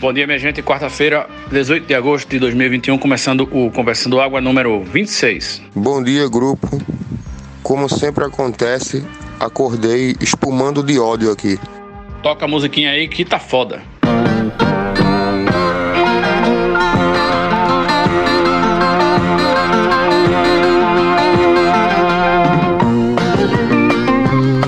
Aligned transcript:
Bom 0.00 0.12
dia, 0.12 0.28
minha 0.28 0.38
gente. 0.38 0.62
Quarta-feira, 0.62 1.28
18 1.50 1.84
de 1.84 1.92
agosto 1.92 2.28
de 2.28 2.38
2021, 2.38 2.96
começando 2.98 3.48
o 3.50 3.68
Conversando 3.68 4.20
Água 4.20 4.40
número 4.40 4.84
26. 4.84 5.60
Bom 5.74 6.00
dia, 6.00 6.28
grupo. 6.28 6.80
Como 7.64 7.88
sempre 7.88 8.24
acontece, 8.24 9.04
acordei 9.40 10.14
espumando 10.20 10.84
de 10.84 11.00
ódio 11.00 11.32
aqui. 11.32 11.58
Toca 12.22 12.44
a 12.44 12.48
musiquinha 12.48 12.92
aí 12.92 13.08
que 13.08 13.24
tá 13.24 13.40
foda. 13.40 13.82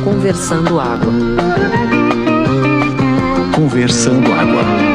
Conversando 0.03 0.81
Água. 0.81 1.13
Conversando 3.55 4.33
Água. 4.33 4.90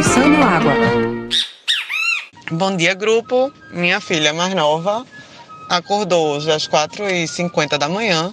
Conversando 0.00 0.42
Água. 0.42 0.72
Bom 2.52 2.74
dia, 2.74 2.94
grupo. 2.94 3.52
Minha 3.70 4.00
filha 4.00 4.32
mais 4.32 4.54
nova 4.54 5.04
acordou 5.68 6.36
hoje 6.36 6.50
às 6.50 6.66
4h50 6.66 7.76
da 7.76 7.86
manhã. 7.86 8.32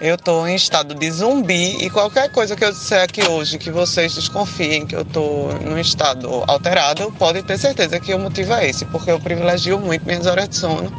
Eu 0.00 0.14
estou 0.14 0.48
em 0.48 0.54
estado 0.54 0.94
de 0.94 1.10
zumbi 1.10 1.84
e 1.84 1.90
qualquer 1.90 2.32
coisa 2.32 2.56
que 2.56 2.64
eu 2.64 2.72
disser 2.72 3.02
aqui 3.02 3.22
hoje 3.28 3.58
que 3.58 3.70
vocês 3.70 4.14
desconfiem 4.14 4.86
que 4.86 4.96
eu 4.96 5.02
estou 5.02 5.52
num 5.60 5.76
estado 5.76 6.44
alterado, 6.46 7.12
pode 7.18 7.42
ter 7.42 7.58
certeza 7.58 8.00
que 8.00 8.14
o 8.14 8.18
motivo 8.18 8.54
é 8.54 8.70
esse, 8.70 8.86
porque 8.86 9.10
eu 9.10 9.20
privilegio 9.20 9.78
muito 9.78 10.06
minhas 10.06 10.24
horas 10.24 10.48
de 10.48 10.56
sono. 10.56 10.90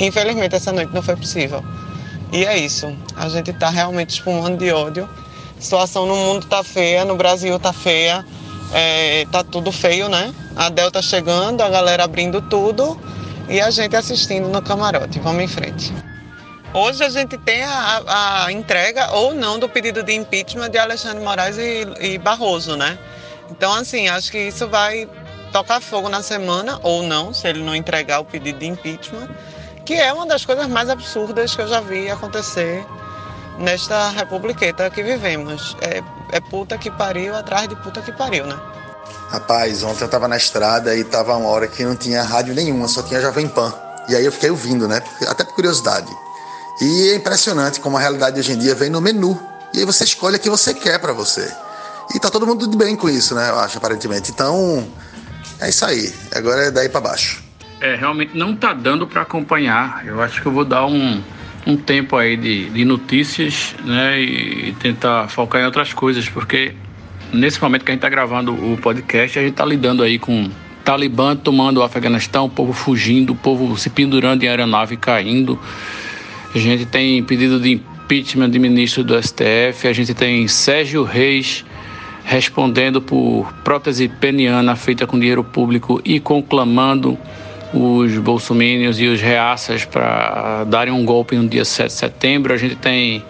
Infelizmente, 0.00 0.56
essa 0.56 0.72
noite 0.72 0.94
não 0.94 1.02
foi 1.02 1.14
possível. 1.14 1.62
E 2.32 2.46
é 2.46 2.56
isso. 2.56 2.90
A 3.14 3.28
gente 3.28 3.50
está 3.50 3.68
realmente 3.68 4.14
espumando 4.14 4.56
de 4.56 4.72
ódio. 4.72 5.06
A 5.58 5.60
situação 5.60 6.06
no 6.06 6.16
mundo 6.16 6.46
tá 6.46 6.64
feia, 6.64 7.04
no 7.04 7.16
Brasil 7.16 7.58
tá 7.58 7.74
feia. 7.74 8.24
É, 8.72 9.26
tá 9.30 9.44
tudo 9.44 9.70
feio, 9.70 10.08
né? 10.08 10.34
A 10.54 10.68
Delta 10.68 11.00
chegando, 11.00 11.60
a 11.62 11.68
galera 11.68 12.04
abrindo 12.04 12.42
tudo 12.42 12.98
e 13.48 13.60
a 13.60 13.70
gente 13.70 13.94
assistindo 13.94 14.48
no 14.48 14.60
camarote. 14.60 15.18
Vamos 15.20 15.42
em 15.42 15.48
frente. 15.48 15.92
Hoje 16.74 17.02
a 17.04 17.08
gente 17.08 17.38
tem 17.38 17.62
a, 17.62 18.44
a 18.44 18.52
entrega 18.52 19.10
ou 19.12 19.32
não 19.32 19.58
do 19.58 19.68
pedido 19.68 20.02
de 20.02 20.12
impeachment 20.12 20.70
de 20.70 20.78
Alexandre 20.78 21.24
Moraes 21.24 21.56
e, 21.56 21.86
e 22.00 22.18
Barroso, 22.18 22.76
né? 22.76 22.98
Então, 23.50 23.72
assim, 23.72 24.08
acho 24.08 24.30
que 24.30 24.38
isso 24.38 24.68
vai 24.68 25.08
tocar 25.52 25.80
fogo 25.80 26.08
na 26.08 26.22
semana, 26.22 26.78
ou 26.82 27.02
não, 27.02 27.32
se 27.32 27.48
ele 27.48 27.62
não 27.62 27.74
entregar 27.74 28.20
o 28.20 28.24
pedido 28.24 28.58
de 28.58 28.66
impeachment, 28.66 29.28
que 29.84 29.94
é 29.94 30.12
uma 30.12 30.26
das 30.26 30.44
coisas 30.44 30.66
mais 30.66 30.90
absurdas 30.90 31.54
que 31.54 31.62
eu 31.62 31.68
já 31.68 31.80
vi 31.80 32.10
acontecer 32.10 32.84
nesta 33.58 34.10
republiqueta 34.10 34.90
que 34.90 35.02
vivemos. 35.02 35.76
É, 35.80 36.02
é 36.32 36.40
puta 36.40 36.76
que 36.78 36.90
pariu 36.90 37.34
atrás 37.34 37.68
de 37.68 37.76
puta 37.76 38.00
que 38.00 38.12
pariu, 38.12 38.46
né? 38.46 38.56
Rapaz, 39.30 39.82
ontem 39.82 40.04
eu 40.04 40.08
tava 40.08 40.28
na 40.28 40.36
estrada 40.36 40.94
e 40.94 41.02
tava 41.02 41.36
uma 41.36 41.48
hora 41.48 41.66
que 41.66 41.84
não 41.84 41.96
tinha 41.96 42.22
rádio 42.22 42.54
nenhuma, 42.54 42.86
só 42.88 43.02
tinha 43.02 43.20
Jovem 43.20 43.48
Pan. 43.48 43.72
E 44.08 44.14
aí 44.14 44.24
eu 44.24 44.30
fiquei 44.30 44.50
ouvindo, 44.50 44.86
né? 44.86 45.02
Até 45.28 45.44
por 45.44 45.54
curiosidade. 45.54 46.12
E 46.80 47.10
é 47.10 47.16
impressionante 47.16 47.80
como 47.80 47.96
a 47.96 48.00
realidade 48.00 48.38
hoje 48.38 48.52
em 48.52 48.58
dia 48.58 48.74
vem 48.74 48.90
no 48.90 49.00
menu. 49.00 49.40
E 49.74 49.80
aí 49.80 49.84
você 49.84 50.04
escolhe 50.04 50.36
o 50.36 50.40
que 50.40 50.48
você 50.48 50.72
quer 50.72 50.98
para 51.00 51.12
você. 51.12 51.52
E 52.14 52.20
tá 52.20 52.30
todo 52.30 52.46
mundo 52.46 52.68
de 52.68 52.76
bem 52.76 52.94
com 52.94 53.08
isso, 53.08 53.34
né? 53.34 53.50
Eu 53.50 53.58
acho, 53.58 53.78
aparentemente. 53.78 54.30
Então, 54.30 54.86
é 55.60 55.68
isso 55.68 55.84
aí. 55.84 56.14
Agora 56.34 56.66
é 56.66 56.70
daí 56.70 56.88
para 56.88 57.00
baixo. 57.00 57.42
É, 57.80 57.94
realmente 57.94 58.36
não 58.36 58.54
tá 58.54 58.72
dando 58.72 59.06
para 59.06 59.22
acompanhar. 59.22 60.06
Eu 60.06 60.22
acho 60.22 60.40
que 60.40 60.46
eu 60.46 60.52
vou 60.52 60.64
dar 60.64 60.86
um, 60.86 61.22
um 61.66 61.76
tempo 61.76 62.16
aí 62.16 62.36
de, 62.36 62.70
de 62.70 62.84
notícias, 62.84 63.74
né? 63.84 64.20
E 64.20 64.74
tentar 64.78 65.28
focar 65.28 65.60
em 65.60 65.64
outras 65.64 65.92
coisas, 65.92 66.28
porque 66.28 66.72
nesse 67.32 67.60
momento 67.60 67.84
que 67.84 67.90
a 67.90 67.94
gente 67.94 67.98
está 67.98 68.08
gravando 68.08 68.52
o 68.52 68.78
podcast, 68.78 69.38
a 69.38 69.42
gente 69.42 69.52
está 69.52 69.64
lidando 69.64 70.02
aí 70.02 70.18
com 70.18 70.48
Talibã 70.84 71.34
tomando 71.34 71.78
o 71.78 71.82
Afeganistão, 71.82 72.44
o 72.44 72.50
povo 72.50 72.72
fugindo, 72.72 73.32
o 73.32 73.36
povo 73.36 73.76
se 73.76 73.90
pendurando 73.90 74.44
em 74.44 74.48
aeronave 74.48 74.96
caindo. 74.96 75.58
A 76.54 76.58
gente 76.58 76.86
tem 76.86 77.22
pedido 77.24 77.58
de 77.58 77.72
impeachment 77.72 78.50
de 78.50 78.58
ministro 78.60 79.02
do 79.02 79.20
STF, 79.20 79.88
a 79.88 79.92
gente 79.92 80.14
tem 80.14 80.46
Sérgio 80.46 81.02
Reis 81.02 81.64
respondendo 82.24 83.00
por 83.00 83.52
prótese 83.64 84.08
peniana 84.08 84.74
feita 84.74 85.06
com 85.06 85.18
dinheiro 85.18 85.44
público 85.44 86.00
e 86.04 86.18
conclamando 86.18 87.18
os 87.72 88.16
bolsomínios 88.18 89.00
e 89.00 89.06
os 89.06 89.20
reaças 89.20 89.84
para 89.84 90.64
darem 90.64 90.92
um 90.92 91.04
golpe 91.04 91.36
no 91.36 91.48
dia 91.48 91.64
7 91.64 91.86
de 91.86 91.92
setembro. 91.92 92.52
A 92.52 92.56
gente 92.56 92.76
tem 92.76 93.22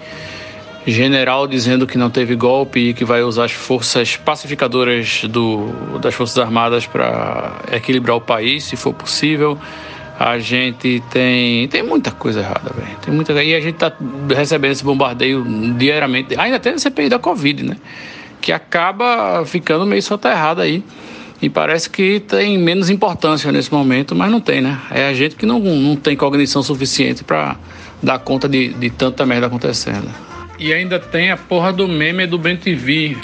general 0.87 1.47
dizendo 1.49 1.87
que 1.87 1.99
não 1.99 2.09
teve 2.09 2.37
golpe 2.37 2.91
e 2.91 2.95
que 2.95 3.05
vai 3.05 3.23
usar 3.23 3.47
as 3.47 3.53
forças 3.53 4.17
pacificadoras 4.17 5.23
do, 5.25 5.69
das 6.01 6.15
Forças 6.15 6.39
Armadas 6.39 6.87
para 6.87 7.53
equilibrar 7.73 8.17
o 8.17 8.21
país, 8.21 8.65
se 8.65 8.77
for 8.77 8.95
possível. 8.95 9.59
A 10.19 10.39
gente 10.39 11.03
tem 11.11 11.69
tem 11.69 11.83
muita 11.83 12.11
coisa 12.11 12.41
errada, 12.41 12.73
velho. 12.73 12.97
Tem 13.03 13.13
muita 13.13 13.33
e 13.43 13.55
a 13.55 13.61
gente 13.61 13.75
tá 13.75 13.93
recebendo 14.35 14.73
esse 14.73 14.85
bombardeio 14.85 15.45
diariamente. 15.77 16.39
Ainda 16.39 16.59
tem 16.59 16.73
a 16.73 16.79
CPI 16.79 17.09
da 17.09 17.19
Covid, 17.19 17.65
né? 17.65 17.77
Que 18.41 18.53
acaba 18.53 19.45
ficando 19.45 19.85
meio 19.85 20.03
soterrada 20.03 20.63
aí. 20.63 20.83
E 21.41 21.51
parece 21.51 21.91
que 21.91 22.21
tem 22.21 22.59
menos 22.59 22.89
importância 22.89 23.53
nesse 23.53 23.73
momento, 23.73 24.15
mas 24.15 24.31
não 24.31 24.41
tem, 24.41 24.61
né? 24.61 24.81
É 24.91 25.07
a 25.09 25.15
gente 25.15 25.37
que 25.37 25.45
não, 25.45 25.61
não 25.61 25.97
tem 25.97 26.17
cognição 26.17 26.63
suficiente 26.63 27.23
para 27.23 27.57
dar 28.03 28.19
conta 28.19 28.49
de, 28.49 28.69
de 28.69 28.91
tanta 28.91 29.27
merda 29.27 29.47
acontecendo. 29.47 30.09
E 30.59 30.73
ainda 30.73 30.99
tem 30.99 31.31
a 31.31 31.37
porra 31.37 31.73
do 31.73 31.87
meme 31.87 32.27
do 32.27 32.39
Ben 32.39 32.57
TV. 32.57 33.17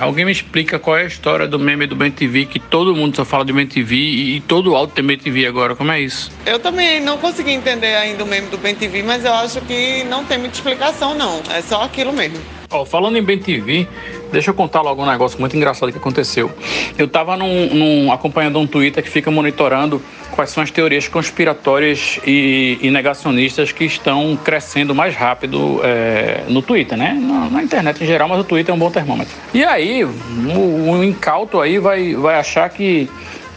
Alguém 0.00 0.24
me 0.24 0.32
explica 0.32 0.78
qual 0.78 0.96
é 0.96 1.02
a 1.02 1.06
história 1.06 1.46
do 1.46 1.58
meme 1.58 1.86
do 1.86 1.94
Ben 1.94 2.10
TV, 2.10 2.46
que 2.46 2.58
todo 2.58 2.96
mundo 2.96 3.14
só 3.14 3.24
fala 3.24 3.44
de 3.44 3.52
Ben 3.52 3.66
TV 3.66 3.94
e, 3.94 4.36
e 4.36 4.40
todo 4.40 4.74
alto 4.74 4.94
tem 4.94 5.04
Ben 5.04 5.18
TV 5.18 5.46
agora, 5.46 5.76
como 5.76 5.92
é 5.92 6.00
isso? 6.00 6.32
Eu 6.46 6.58
também 6.58 7.00
não 7.00 7.18
consegui 7.18 7.52
entender 7.52 7.94
ainda 7.94 8.24
o 8.24 8.26
meme 8.26 8.48
do 8.48 8.58
Ben 8.58 8.74
TV, 8.74 9.02
mas 9.02 9.24
eu 9.24 9.32
acho 9.32 9.60
que 9.60 10.02
não 10.04 10.24
tem 10.24 10.38
muita 10.38 10.56
explicação, 10.56 11.14
não. 11.14 11.40
É 11.54 11.60
só 11.60 11.82
aquilo 11.82 12.12
mesmo. 12.12 12.38
Ó, 12.70 12.84
falando 12.84 13.16
em 13.18 13.22
Ben 13.22 13.38
TV, 13.38 13.86
deixa 14.32 14.50
eu 14.50 14.54
contar 14.54 14.80
logo 14.80 15.02
um 15.02 15.06
negócio 15.06 15.38
muito 15.38 15.56
engraçado 15.56 15.92
que 15.92 15.98
aconteceu. 15.98 16.50
Eu 16.98 17.06
tava 17.06 17.36
num, 17.36 17.74
num, 17.74 18.12
acompanhando 18.12 18.58
um 18.58 18.66
Twitter 18.66 19.02
que 19.02 19.10
fica 19.10 19.30
monitorando 19.30 20.02
quais 20.32 20.50
são 20.50 20.62
as 20.62 20.70
teorias 20.70 21.06
conspiratórias 21.06 22.18
e, 22.26 22.78
e 22.80 22.90
negacionistas 22.90 23.70
que 23.70 23.84
estão 23.84 24.36
crescendo 24.42 24.94
mais 24.94 25.14
rápido 25.14 25.80
é, 25.84 26.44
no 26.48 26.62
Twitter, 26.62 26.96
né? 26.96 27.12
Na, 27.12 27.50
na, 27.50 27.62
internet 27.62 28.02
em 28.02 28.06
geral, 28.06 28.28
mas 28.28 28.40
o 28.40 28.44
Twitter 28.44 28.72
é 28.72 28.74
um 28.74 28.78
bom 28.78 28.90
termômetro. 28.90 29.34
E 29.52 29.62
aí, 29.62 30.04
o, 30.04 30.90
o 30.90 31.04
incauto 31.04 31.60
aí 31.60 31.78
vai, 31.78 32.14
vai 32.14 32.36
achar 32.36 32.68
que 32.70 33.08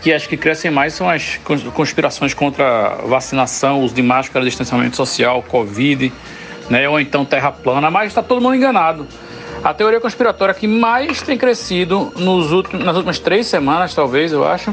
que 0.01 0.13
as 0.13 0.27
que 0.27 0.37
crescem 0.37 0.69
mais 0.69 0.93
são 0.93 1.09
as 1.09 1.39
conspirações 1.73 2.31
contra 2.31 2.89
vacinação, 3.07 3.81
uso 3.81 3.95
de 3.95 4.03
máscara, 4.03 4.45
distanciamento 4.45 4.95
social, 4.95 5.41
Covid, 5.41 6.13
né? 6.69 6.87
ou 6.87 6.99
então 6.99 7.25
terra 7.25 7.51
plana, 7.51 7.89
mas 7.89 8.09
está 8.09 8.21
todo 8.21 8.39
mundo 8.39 8.53
enganado. 8.53 9.07
A 9.65 9.73
teoria 9.73 9.99
conspiratória 9.99 10.53
que 10.53 10.67
mais 10.67 11.23
tem 11.23 11.39
crescido 11.39 12.13
nos 12.17 12.51
últimos, 12.51 12.85
nas 12.85 12.95
últimas 12.95 13.17
três 13.17 13.47
semanas, 13.47 13.95
talvez, 13.95 14.31
eu 14.31 14.47
acho, 14.47 14.71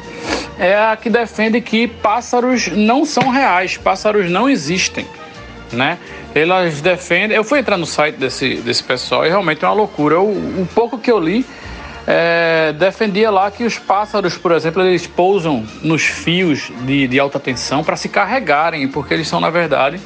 é 0.59 0.77
a 0.77 0.95
que 0.95 1.09
defende 1.09 1.63
que 1.63 1.89
pássaros 1.89 2.69
não 2.69 3.07
são 3.07 3.31
reais, 3.31 3.79
pássaros 3.79 4.31
não 4.31 4.51
existem, 4.51 5.07
né? 5.73 5.97
Elas 6.35 6.83
defendem. 6.83 7.35
Eu 7.35 7.43
fui 7.43 7.59
entrar 7.59 7.79
no 7.79 7.87
site 7.87 8.17
desse, 8.17 8.57
desse 8.57 8.85
pessoal 8.85 9.25
e 9.25 9.31
realmente 9.31 9.65
é 9.65 9.69
uma 9.69 9.73
loucura. 9.73 10.21
O, 10.21 10.69
pouco 10.75 10.99
que 10.99 11.11
eu 11.11 11.19
li 11.19 11.47
é, 12.07 12.75
defendia 12.79 13.31
lá 13.31 13.51
que 13.51 13.65
os 13.65 13.79
pássaros, 13.79 14.37
por 14.37 14.53
exemplo, 14.53 14.83
eles 14.83 15.07
pousam 15.07 15.65
nos 15.83 16.03
fios 16.03 16.71
de, 16.83 17.09
de 17.09 17.19
alta 17.19 17.41
tensão 17.41 17.83
para 17.83 17.97
se 17.97 18.11
carregarem, 18.11 18.87
porque 18.89 19.15
eles 19.15 19.27
são, 19.27 19.41
na 19.41 19.49
verdade, 19.49 19.99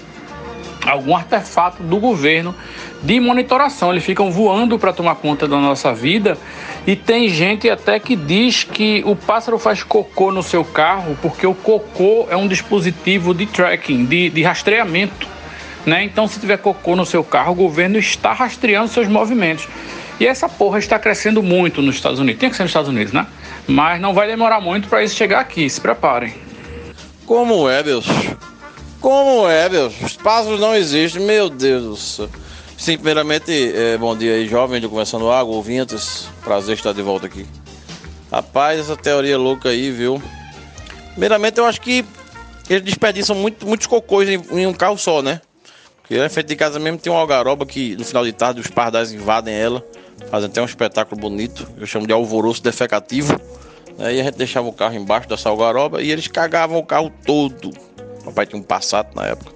algum 0.87 1.17
artefato 1.17 1.83
do 1.83 1.99
governo 1.99 2.55
de 3.03 3.19
monitoração. 3.21 3.91
Eles 3.91 4.05
ficam 4.05 4.31
voando 4.31 4.79
para 4.79 4.93
tomar 4.93 5.17
conta 5.17 5.47
da 5.47 5.59
nossa 5.59 5.93
vida. 5.93 6.39
E 6.87 6.95
tem 6.95 7.29
gente 7.29 7.69
até 7.69 7.99
que 7.99 8.15
diz 8.15 8.65
que 8.65 9.03
o 9.05 9.17
pássaro 9.17 9.59
faz 9.59 9.83
cocô 9.83 10.31
no 10.31 10.43
seu 10.43 10.65
carro 10.65 11.17
porque 11.21 11.47
o 11.47 11.55
cocô 11.55 12.27
é 12.31 12.37
um 12.37 12.47
dispositivo 12.47 13.35
de 13.35 13.47
tracking, 13.47 14.05
de, 14.05 14.31
de 14.31 14.43
rastreamento. 14.43 15.29
Né? 15.85 16.05
Então, 16.05 16.27
se 16.27 16.41
tiver 16.41 16.59
cocô 16.59 16.97
no 16.97 17.07
seu 17.07 17.23
carro, 17.23 17.53
o 17.53 17.55
governo 17.55 17.99
está 17.99 18.33
rastreando 18.33 18.89
seus 18.89 19.07
movimentos. 19.07 19.69
E 20.19 20.27
essa 20.27 20.49
porra 20.49 20.79
está 20.79 20.99
crescendo 20.99 21.43
muito 21.43 21.83
nos 21.83 21.95
Estados 21.97 22.19
Unidos. 22.19 22.41
Tem 22.41 22.49
que 22.49 22.57
ser 22.57 22.63
nos 22.63 22.71
Estados 22.71 22.89
Unidos, 22.89 23.13
né? 23.13 23.27
Mas 23.67 24.01
não 24.01 24.15
vai 24.15 24.27
demorar 24.27 24.61
muito 24.61 24.89
para 24.89 25.05
isso 25.05 25.15
chegar 25.15 25.41
aqui. 25.41 25.69
Se 25.69 25.81
preparem. 25.81 26.35
Como 27.27 27.69
é, 27.69 27.83
Deus? 27.83 28.07
Como 29.07 29.49
é, 29.49 29.69
Deus? 29.69 29.95
Os 30.03 30.17
pássaros 30.17 30.59
não 30.59 30.75
existem, 30.75 31.23
meu 31.23 31.49
Deus 31.49 31.85
do 31.85 31.97
céu. 31.97 32.29
Sim, 32.77 32.97
primeiramente, 32.97 33.53
é, 33.73 33.97
bom 33.97 34.17
dia 34.17 34.35
aí, 34.35 34.49
jovem 34.49 34.81
do 34.81 34.91
Conversando 34.91 35.31
Água, 35.31 35.55
ouvintes. 35.55 36.29
Prazer 36.43 36.75
estar 36.75 36.93
de 36.93 37.03
volta 37.03 37.27
aqui. 37.27 37.47
Rapaz, 38.33 38.81
essa 38.81 38.97
teoria 38.97 39.39
louca 39.39 39.69
aí, 39.69 39.93
viu? 39.93 40.21
Primeiramente, 41.13 41.59
eu 41.59 41.67
acho 41.67 41.81
que 41.81 42.05
eles 42.69 42.83
desperdiçam 42.83 43.37
muito, 43.37 43.65
muitos 43.65 43.87
cocôs 43.87 44.29
em, 44.29 44.43
em 44.51 44.67
um 44.67 44.75
carro 44.75 44.99
só, 44.99 45.23
né? 45.23 45.41
Porque 46.03 46.19
na 46.19 46.29
frente 46.29 46.49
de 46.49 46.57
casa 46.57 46.81
mesmo 46.81 46.99
tem 46.99 47.13
uma 47.13 47.21
algaroba 47.21 47.65
que 47.65 47.95
no 47.95 48.05
final 48.05 48.25
de 48.25 48.33
tarde 48.33 48.61
os 48.61 48.67
pardais 48.67 49.13
invadem 49.13 49.55
ela. 49.55 49.87
fazendo 50.29 50.51
até 50.51 50.61
um 50.61 50.65
espetáculo 50.65 51.21
bonito, 51.21 51.65
eu 51.79 51.87
chamo 51.87 52.09
de 52.09 52.13
alvoroço 52.13 52.61
defecativo. 52.61 53.41
Aí 54.01 54.21
a 54.21 54.25
gente 54.25 54.37
deixava 54.37 54.67
o 54.67 54.73
carro 54.73 54.97
embaixo 54.97 55.29
da 55.29 55.37
salgaroba 55.37 56.03
e 56.03 56.11
eles 56.11 56.27
cagavam 56.27 56.77
o 56.77 56.85
carro 56.85 57.13
todo. 57.25 57.71
Papai 58.27 58.47
tinha 58.47 58.61
um 58.61 58.63
Passat 58.63 59.09
na 59.15 59.27
época, 59.27 59.53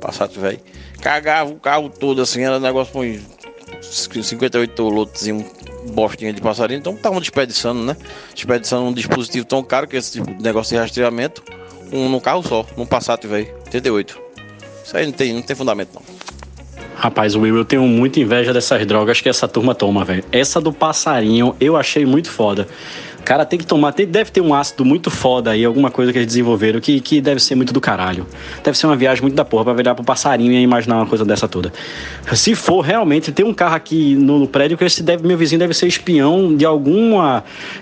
Passat 0.00 0.38
velho. 0.38 0.60
Cagava 1.00 1.50
o 1.50 1.56
carro 1.56 1.90
todo 1.90 2.22
assim, 2.22 2.42
era 2.42 2.56
um 2.56 2.60
negócio 2.60 2.92
com 2.92 4.22
58 4.22 4.88
lotes 4.88 5.26
e 5.26 5.32
um 5.32 5.44
bostinha 5.92 6.32
de 6.32 6.40
passarinho, 6.40 6.78
então 6.78 6.94
estavam 6.94 7.18
desperdiçando, 7.18 7.82
né? 7.82 7.96
Desperdiçando 8.34 8.84
um 8.84 8.92
dispositivo 8.92 9.44
tão 9.44 9.64
caro 9.64 9.88
que 9.88 9.96
esse 9.96 10.12
tipo 10.12 10.32
de 10.32 10.42
negócio 10.42 10.74
de 10.74 10.80
rastreamento, 10.80 11.42
um 11.92 12.08
num 12.08 12.20
carro 12.20 12.42
só, 12.42 12.64
num 12.76 12.86
Passat 12.86 13.26
velho, 13.26 13.52
88. 13.64 14.20
Isso 14.84 14.96
aí 14.96 15.06
não 15.06 15.12
tem, 15.12 15.32
não 15.32 15.42
tem 15.42 15.56
fundamento 15.56 15.90
não. 15.94 16.02
Rapaz, 16.94 17.34
Will, 17.34 17.56
eu 17.56 17.64
tenho 17.64 17.82
muita 17.82 18.20
inveja 18.20 18.52
dessas 18.52 18.86
drogas 18.86 19.20
que 19.20 19.28
essa 19.28 19.48
turma 19.48 19.74
toma, 19.74 20.04
velho. 20.04 20.24
Essa 20.30 20.60
do 20.60 20.72
passarinho 20.72 21.56
eu 21.58 21.76
achei 21.76 22.06
muito 22.06 22.30
foda. 22.30 22.68
Cara, 23.24 23.44
tem 23.44 23.58
que 23.58 23.66
tomar, 23.66 23.92
tem, 23.92 24.06
deve 24.06 24.30
ter 24.30 24.40
um 24.40 24.54
ácido 24.54 24.84
muito 24.84 25.10
foda 25.10 25.50
aí, 25.50 25.64
alguma 25.64 25.90
coisa 25.90 26.12
que 26.12 26.18
eles 26.18 26.26
desenvolveram 26.26 26.80
que, 26.80 27.00
que 27.00 27.20
deve 27.20 27.40
ser 27.40 27.54
muito 27.54 27.72
do 27.72 27.80
caralho. 27.80 28.26
Deve 28.62 28.76
ser 28.76 28.86
uma 28.86 28.96
viagem 28.96 29.22
muito 29.22 29.34
da 29.34 29.44
porra 29.44 29.64
pra 29.64 29.72
virar 29.74 29.94
pro 29.94 30.04
passarinho 30.04 30.52
e 30.52 30.60
imaginar 30.60 30.96
uma 30.96 31.06
coisa 31.06 31.24
dessa 31.24 31.46
toda. 31.46 31.72
Se 32.32 32.54
for 32.54 32.80
realmente, 32.80 33.32
tem 33.32 33.44
um 33.44 33.54
carro 33.54 33.74
aqui 33.74 34.14
no, 34.14 34.38
no 34.40 34.46
prédio 34.46 34.76
que 34.76 34.84
esse 34.84 35.02
deve, 35.02 35.26
meu 35.26 35.36
vizinho 35.36 35.58
deve 35.58 35.74
ser 35.74 35.86
espião 35.86 36.54
de 36.54 36.64
algum 36.64 37.16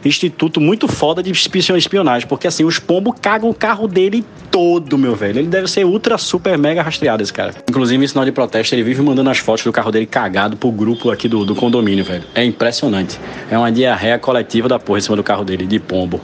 instituto 0.04 0.60
muito 0.60 0.86
foda 0.88 1.22
de 1.22 1.30
espionagem, 1.30 2.28
porque 2.28 2.46
assim, 2.46 2.64
os 2.64 2.78
pombos 2.78 3.14
cagam 3.20 3.50
o 3.50 3.54
carro 3.54 3.86
dele 3.86 4.24
todo, 4.50 4.98
meu 4.98 5.14
velho. 5.14 5.38
Ele 5.38 5.48
deve 5.48 5.68
ser 5.68 5.84
ultra, 5.84 6.18
super, 6.18 6.58
mega 6.58 6.82
rastreado, 6.82 7.22
esse 7.22 7.32
cara. 7.32 7.54
Inclusive, 7.68 8.02
em 8.02 8.06
sinal 8.06 8.24
de 8.24 8.32
protesto, 8.32 8.74
ele 8.74 8.82
vive 8.82 9.00
mandando 9.00 9.30
as 9.30 9.38
fotos 9.38 9.64
do 9.64 9.72
carro 9.72 9.90
dele 9.92 10.06
cagado 10.06 10.56
pro 10.56 10.70
grupo 10.70 11.10
aqui 11.10 11.28
do, 11.28 11.44
do 11.44 11.54
condomínio, 11.54 12.04
velho. 12.04 12.24
É 12.34 12.44
impressionante. 12.44 13.18
É 13.50 13.56
uma 13.56 13.70
diarreia 13.70 14.18
coletiva 14.18 14.68
da 14.68 14.78
porra 14.78 14.98
em 14.98 15.02
cima 15.02 15.16
do 15.16 15.22
carro 15.30 15.44
dele, 15.44 15.64
de 15.64 15.78
pombo. 15.78 16.20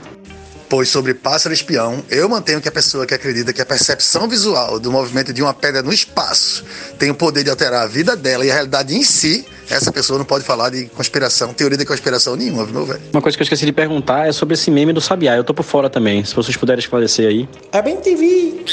Pois 0.69 0.89
sobre 0.89 1.13
pássaro 1.13 1.53
espião, 1.53 2.03
eu 2.09 2.27
mantenho 2.27 2.59
que 2.59 2.67
a 2.67 2.71
pessoa 2.71 3.05
que 3.05 3.13
acredita 3.13 3.53
que 3.53 3.61
a 3.61 3.65
percepção 3.65 4.27
visual 4.27 4.81
do 4.81 4.91
movimento 4.91 5.31
de 5.31 5.41
uma 5.41 5.53
pedra 5.53 5.81
no 5.81 5.93
espaço 5.93 6.65
tem 6.99 7.09
o 7.09 7.15
poder 7.15 7.41
de 7.45 7.49
alterar 7.49 7.83
a 7.83 7.87
vida 7.87 8.17
dela 8.17 8.45
e 8.45 8.51
a 8.51 8.53
realidade 8.53 8.93
em 8.93 9.01
si, 9.01 9.45
essa 9.69 9.93
pessoa 9.93 10.19
não 10.19 10.25
pode 10.25 10.43
falar 10.43 10.69
de 10.69 10.87
conspiração, 10.87 11.53
teoria 11.53 11.77
de 11.77 11.85
conspiração 11.85 12.35
nenhuma, 12.35 12.65
viu, 12.65 12.73
meu 12.73 12.85
velho? 12.85 12.99
Uma 13.13 13.21
coisa 13.21 13.37
que 13.37 13.41
eu 13.41 13.45
esqueci 13.45 13.65
de 13.65 13.71
perguntar 13.71 14.27
é 14.27 14.33
sobre 14.33 14.55
esse 14.55 14.69
meme 14.69 14.91
do 14.91 14.99
Sabiá. 14.99 15.37
Eu 15.37 15.43
tô 15.45 15.53
por 15.53 15.63
fora 15.63 15.89
também. 15.89 16.25
Se 16.25 16.35
vocês 16.35 16.57
puderem 16.57 16.79
esclarecer 16.79 17.29
aí. 17.29 17.47
É 17.71 17.81
bem 17.81 17.95
TV. 17.95 18.65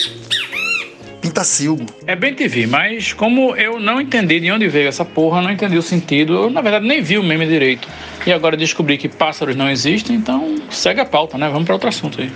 Pintacilgo. 1.25 1.87
É 2.07 2.15
bem 2.15 2.35
TV, 2.35 2.67
mas 2.67 3.15
como 3.15 3.57
eu 3.57 3.81
não 3.81 3.99
entendi 3.99 4.41
de 4.41 4.53
onde 4.53 4.69
veio 4.69 4.89
essa 4.89 5.07
porra, 5.07 5.41
não 5.41 5.51
entendi 5.51 5.79
o 5.79 5.83
sentido, 5.83 6.35
eu 6.35 6.51
na 6.51 6.61
verdade 6.61 6.87
nem 6.87 7.01
vi 7.01 7.17
o 7.17 7.23
meme 7.23 7.47
direito. 7.47 7.89
E 8.27 8.33
agora 8.33 8.59
descobri 8.59 8.99
que 8.99 9.09
pássaros 9.09 9.57
não 9.57 9.71
existem, 9.71 10.17
então 10.17 10.57
segue 10.69 11.01
a 11.01 11.07
pauta, 11.07 11.39
né? 11.39 11.49
Vamos 11.49 11.65
para 11.65 11.77
outro 11.77 11.89
assunto 11.89 12.21
aí. 12.21 12.31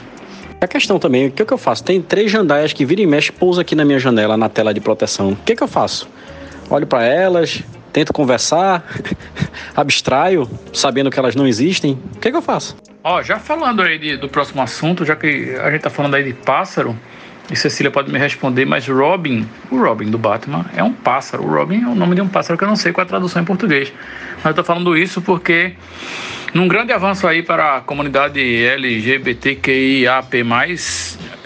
A 0.58 0.66
questão 0.66 0.98
também, 0.98 1.26
o 1.26 1.30
que, 1.30 1.42
é 1.42 1.44
que 1.44 1.52
eu 1.52 1.58
faço? 1.58 1.84
Tem 1.84 2.00
três 2.00 2.30
jandaias 2.30 2.72
que 2.72 2.82
vira 2.86 3.02
e 3.02 3.06
mexe, 3.06 3.30
pousa 3.30 3.60
aqui 3.60 3.74
na 3.74 3.84
minha 3.84 3.98
janela, 3.98 4.38
na 4.38 4.48
tela 4.48 4.72
de 4.72 4.80
proteção. 4.80 5.32
O 5.32 5.36
que, 5.36 5.52
é 5.52 5.56
que 5.56 5.62
eu 5.62 5.68
faço? 5.68 6.08
Olho 6.70 6.86
para 6.86 7.04
elas, 7.04 7.62
tento 7.92 8.10
conversar, 8.10 8.82
abstraio, 9.76 10.48
sabendo 10.72 11.10
que 11.10 11.18
elas 11.18 11.34
não 11.34 11.46
existem. 11.46 11.92
O 12.16 12.20
que, 12.20 12.28
é 12.28 12.30
que 12.30 12.36
eu 12.38 12.42
faço? 12.42 12.74
Ó, 13.04 13.22
já 13.22 13.38
falando 13.38 13.82
aí 13.82 13.98
de, 13.98 14.16
do 14.16 14.30
próximo 14.30 14.62
assunto, 14.62 15.04
já 15.04 15.14
que 15.14 15.54
a 15.62 15.70
gente 15.70 15.82
tá 15.82 15.90
falando 15.90 16.14
aí 16.14 16.24
de 16.24 16.32
pássaro, 16.32 16.96
e 17.50 17.56
Cecília 17.56 17.90
pode 17.90 18.12
me 18.12 18.18
responder, 18.18 18.66
mas 18.66 18.86
Robin, 18.86 19.48
o 19.70 19.78
Robin 19.78 20.10
do 20.10 20.18
Batman, 20.18 20.66
é 20.76 20.84
um 20.84 20.92
pássaro. 20.92 21.44
O 21.44 21.50
Robin 21.50 21.82
é 21.82 21.86
o 21.86 21.94
nome 21.94 22.14
de 22.14 22.20
um 22.20 22.28
pássaro 22.28 22.58
que 22.58 22.64
eu 22.64 22.68
não 22.68 22.76
sei 22.76 22.92
qual 22.92 23.02
é 23.02 23.06
a 23.06 23.08
tradução 23.08 23.40
em 23.40 23.44
português. 23.44 23.90
Mas 24.36 24.46
eu 24.46 24.54
tô 24.54 24.62
falando 24.62 24.96
isso 24.96 25.22
porque, 25.22 25.72
num 26.52 26.68
grande 26.68 26.92
avanço 26.92 27.26
aí 27.26 27.42
para 27.42 27.78
a 27.78 27.80
comunidade 27.80 28.40
LGBTQIAP+, 28.40 30.44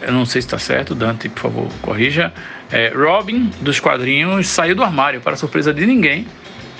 eu 0.02 0.12
não 0.12 0.26
sei 0.26 0.43
se 0.43 0.49
está 0.49 0.58
certo, 0.58 0.94
Dante, 0.94 1.28
por 1.28 1.40
favor, 1.40 1.69
corrija. 1.81 2.32
É, 2.72 2.88
Robin, 2.88 3.50
dos 3.60 3.78
quadrinhos, 3.78 4.49
saiu 4.49 4.75
do 4.75 4.82
armário, 4.82 5.20
para 5.20 5.37
surpresa 5.37 5.72
de 5.72 5.87
ninguém, 5.87 6.26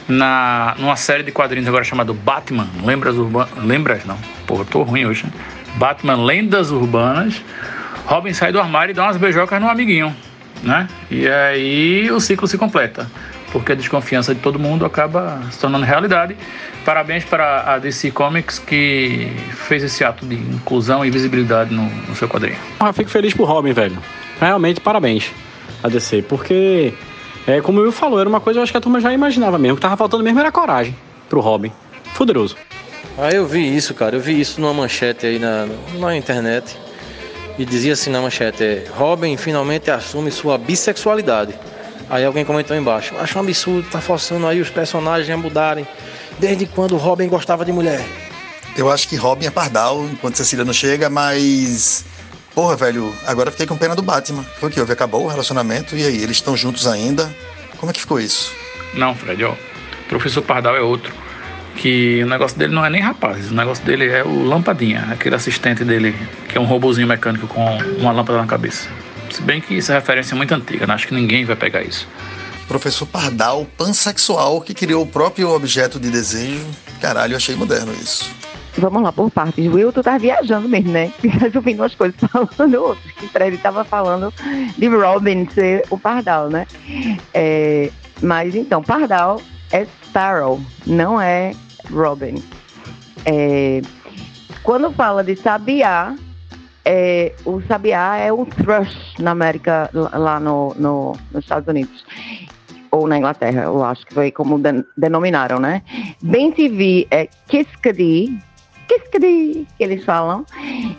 na, 0.09 0.75
numa 0.79 0.97
série 0.97 1.23
de 1.23 1.31
quadrinhos 1.31 1.69
agora 1.69 1.85
chamado 1.85 2.13
Batman, 2.13 2.69
Lembras 2.85 3.17
Urbanas... 3.17 3.51
Lembras, 3.63 4.05
não. 4.05 4.19
Pô, 4.49 4.59
eu 4.59 4.65
tô 4.65 4.83
ruim 4.83 5.05
hoje, 5.05 5.25
né? 5.25 5.33
Batman 5.77 6.25
Lendas 6.25 6.73
Urbanas. 6.73 7.41
Robin 8.07 8.33
sai 8.33 8.53
do 8.53 8.61
armário 8.61 8.93
e 8.93 8.95
dá 8.95 9.05
umas 9.05 9.17
beijocas 9.17 9.61
no 9.61 9.69
amiguinho, 9.69 10.15
né? 10.63 10.89
E 11.11 11.29
aí 11.29 12.11
o 12.11 12.21
ciclo 12.21 12.47
se 12.49 12.59
completa, 12.59 13.11
porque 13.51 13.73
a 13.73 13.75
desconfiança 13.75 14.35
de 14.35 14.41
todo 14.41 14.59
mundo 14.59 14.85
acaba 14.85 15.41
se 15.51 15.59
tornando 15.59 15.85
realidade. 15.85 16.37
Parabéns 16.85 17.25
para 17.25 17.75
a 17.75 17.79
DC 17.79 18.11
Comics 18.11 18.59
que 18.59 19.31
fez 19.53 19.85
esse 19.85 20.05
ato 20.05 20.27
de 20.27 20.35
inclusão 20.35 21.05
e 21.05 21.11
visibilidade 21.11 21.73
no, 21.73 21.85
no 21.85 22.17
seu 22.17 22.29
quadrinho. 22.29 22.59
Eu 22.81 22.93
fico 22.93 23.11
feliz 23.11 23.33
por 23.35 23.47
Robin, 23.47 23.73
velho. 23.73 23.97
Realmente, 24.41 24.81
parabéns 24.81 25.31
a 25.83 25.89
DC, 25.89 26.23
porque, 26.23 26.93
é, 27.47 27.61
como 27.61 27.81
o 27.81 27.83
Will 27.83 27.93
falou, 27.93 28.19
era 28.19 28.29
uma 28.29 28.41
coisa 28.41 28.57
que 28.57 28.59
eu 28.59 28.63
acho 28.65 28.73
que 28.73 28.79
a 28.79 28.81
turma 28.81 29.01
já 29.01 29.13
imaginava 29.13 29.59
mesmo. 29.59 29.75
O 29.75 29.77
que 29.77 29.83
tava 29.83 29.97
faltando 29.97 30.25
mesmo 30.25 30.41
era 30.41 30.51
coragem 30.51 30.97
pro 31.29 31.41
Robin. 31.41 31.73
Fuderoso. 32.15 32.57
Ah, 33.19 33.31
eu 33.31 33.47
vi 33.47 33.77
isso, 33.77 33.95
cara. 33.95 34.17
Eu 34.17 34.21
vi 34.21 34.41
isso 34.41 34.61
numa 34.61 34.73
manchete 34.73 35.27
aí 35.27 35.39
na, 35.39 35.67
na 35.99 36.17
internet. 36.17 36.77
E 37.63 37.65
dizia 37.65 37.93
assim 37.93 38.11
na 38.11 38.21
manchete: 38.21 38.65
é, 38.65 38.85
Robin 38.91 39.37
finalmente 39.37 39.89
assume 39.89 40.33
sua 40.33 40.59
bissexualidade. 40.59 41.55
Aí 42.11 42.25
alguém 42.25 42.45
comentou 42.45 42.77
embaixo: 42.77 43.15
Acho 43.17 43.39
um 43.39 43.43
absurdo, 43.43 43.89
tá 43.89 44.01
forçando 44.01 44.49
aí 44.49 44.61
os 44.61 44.69
personagens 44.69 45.31
a 45.31 45.37
mudarem. 45.37 45.87
Desde 46.41 46.67
quando 46.67 46.97
Robin 46.97 47.29
gostava 47.29 47.65
de 47.65 47.71
mulher? 47.71 48.05
Eu 48.77 48.91
acho 48.91 49.07
que 49.07 49.15
Robin 49.15 49.47
é 49.47 49.51
pardal 49.53 50.05
enquanto 50.07 50.35
Cecília 50.35 50.65
não 50.65 50.73
chega, 50.73 51.09
mas. 51.09 52.05
Porra, 52.53 52.75
velho, 52.75 53.15
agora 53.29 53.53
fiquei 53.53 53.65
com 53.65 53.77
pena 53.77 53.95
do 53.95 54.03
Batman. 54.03 54.43
Foi 54.59 54.69
o 54.69 54.73
que 54.73 54.81
houve? 54.81 54.93
Acabou 54.93 55.23
o 55.23 55.29
relacionamento 55.29 55.95
e 55.97 56.05
aí? 56.05 56.21
Eles 56.21 56.39
estão 56.39 56.57
juntos 56.57 56.89
ainda? 56.89 57.33
Como 57.79 57.91
é 57.91 57.93
que 57.93 58.01
ficou 58.01 58.19
isso? 58.19 58.51
Não, 58.95 59.15
Fred, 59.15 59.45
ó. 59.45 59.53
O 59.53 60.09
professor 60.09 60.43
Pardal 60.43 60.75
é 60.75 60.81
outro. 60.81 61.15
Que 61.77 62.23
o 62.23 62.27
negócio 62.27 62.59
dele 62.59 62.75
não 62.75 62.85
é 62.85 62.91
nem 62.91 63.01
rapaz, 63.01 63.51
o 63.51 63.55
negócio 63.55 63.85
dele 63.85 64.09
é 64.09 64.23
o 64.23 64.45
Lampadinha, 64.45 65.09
aquele 65.11 65.35
assistente 65.35 65.85
dele, 65.85 66.15
que 66.49 66.59
é 66.59 66.61
um 66.61 66.65
robozinho 66.65 67.07
mecânico 67.07 67.47
com 67.47 67.65
uma 67.99 68.13
lâmpada 68.13 68.39
na 68.39 68.47
cabeça. 68.47 68.89
Se 69.31 69.43
bem 69.43 69.61
que 69.61 69.75
isso 69.75 69.91
é 69.91 69.95
referência 69.95 70.37
muito 70.37 70.55
antiga, 70.55 70.87
né? 70.87 70.95
acho 70.95 71.09
que 71.09 71.15
ninguém 71.15 71.45
vai 71.45 71.57
pegar 71.57 71.83
isso. 71.83 72.07
Professor 72.69 73.07
Pardal, 73.07 73.67
pansexual, 73.77 74.61
que 74.61 74.75
criou 74.75 75.03
o 75.03 75.07
próprio 75.07 75.51
objeto 75.51 75.99
de 75.99 76.11
desejo. 76.11 76.65
Caralho, 77.01 77.33
eu 77.33 77.37
achei 77.37 77.57
moderno 77.57 77.93
isso. 77.93 78.31
Vamos 78.79 79.03
lá, 79.03 79.13
por 79.13 79.31
partes. 79.31 79.67
Will, 79.67 79.93
tu 79.93 80.03
tá 80.03 80.17
viajando 80.17 80.69
mesmo, 80.69 80.93
né? 80.93 81.13
Resolvendo 81.23 81.81
umas 81.81 81.95
coisas, 81.95 82.19
falando 82.57 82.75
outras. 82.75 83.13
Que 83.13 83.29
Fred 83.29 83.59
tava 83.59 83.85
falando 83.85 84.33
de 84.79 84.89
Robin 84.89 85.47
ser 85.51 85.85
o 85.91 85.99
Pardal, 85.99 86.49
né? 86.49 86.67
É, 87.35 87.91
mas 88.23 88.55
então, 88.55 88.83
Pardal 88.83 89.41
é 89.73 89.87
Sparrow, 90.05 90.61
não 90.87 91.21
é 91.21 91.55
Robin. 91.91 92.43
É, 93.25 93.81
quando 94.63 94.93
fala 94.93 95.25
de 95.25 95.35
sabiá, 95.37 96.15
é, 96.85 97.35
o 97.45 97.61
sabiá 97.63 98.17
é 98.17 98.33
um 98.33 98.45
thrush 98.45 99.15
na 99.19 99.33
América, 99.33 99.91
lá 99.93 100.39
no, 100.39 100.75
no, 100.75 101.17
nos 101.33 101.45
Estados 101.45 101.69
Unidos. 101.69 102.05
Ou 102.91 103.09
na 103.09 103.17
Inglaterra, 103.17 103.63
eu 103.63 103.83
acho 103.83 104.07
que 104.07 104.13
foi 104.13 104.31
como 104.31 104.59
den, 104.59 104.85
denominaram, 104.97 105.59
né? 105.59 105.83
Bem 106.23 106.53
TV 106.53 107.07
é 107.11 107.27
Kiskadi, 107.49 108.39
Kiskadi, 108.87 109.67
que 109.79 109.85
eles 109.85 110.05
falam. 110.05 110.45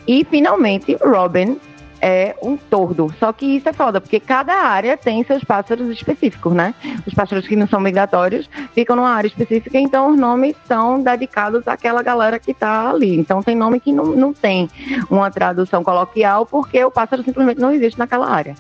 E, 0.08 0.26
finalmente, 0.26 0.98
Robin 1.04 1.60
é 2.06 2.36
um 2.42 2.58
tordo. 2.58 3.16
Só 3.18 3.32
que 3.32 3.46
isso 3.46 3.70
é 3.70 3.72
foda, 3.72 4.02
porque 4.02 4.20
cada 4.20 4.54
área 4.54 4.98
tem 4.98 5.24
seus 5.24 5.42
pássaros 5.42 5.90
específicos, 5.90 6.52
né? 6.52 6.76
Os 7.08 7.14
pássaros 7.14 7.48
que 7.48 7.56
não 7.56 7.66
são 7.66 7.80
migratórios 7.80 8.50
ficam 8.74 8.98
numa 8.98 9.12
área 9.12 9.30
específica, 9.30 9.80
então 9.80 10.12
os 10.12 10.18
nomes 10.18 10.54
são 10.68 11.02
dedicados 11.02 11.66
àquela 11.66 12.04
galera 12.04 12.38
que 12.40 12.54
tá 12.54 12.90
ali. 12.90 13.18
Então 13.18 13.42
tem 13.42 13.56
nome 13.56 13.80
que 13.80 13.94
não, 13.94 14.08
não 14.08 14.34
tem 14.34 14.70
uma 15.10 15.32
tradução 15.32 15.82
coloquial, 15.82 16.46
porque 16.46 16.84
o 16.84 16.92
pássaro 16.92 17.24
simplesmente 17.24 17.62
não 17.62 17.72
existe 17.72 17.98
naquela 17.98 18.30
área. 18.30 18.54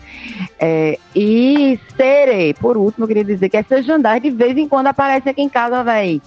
É, 0.57 0.97
e 1.13 1.77
Sere, 1.97 2.53
por 2.53 2.77
último, 2.77 3.03
eu 3.03 3.07
queria 3.09 3.25
dizer 3.25 3.49
que 3.49 3.57
essa 3.57 3.83
jandar 3.83 4.21
de 4.21 4.31
vez 4.31 4.57
em 4.57 4.69
quando 4.69 4.87
aparece 4.87 5.27
aqui 5.27 5.41
em 5.41 5.49
casa, 5.49 5.83
véi. 5.83 6.21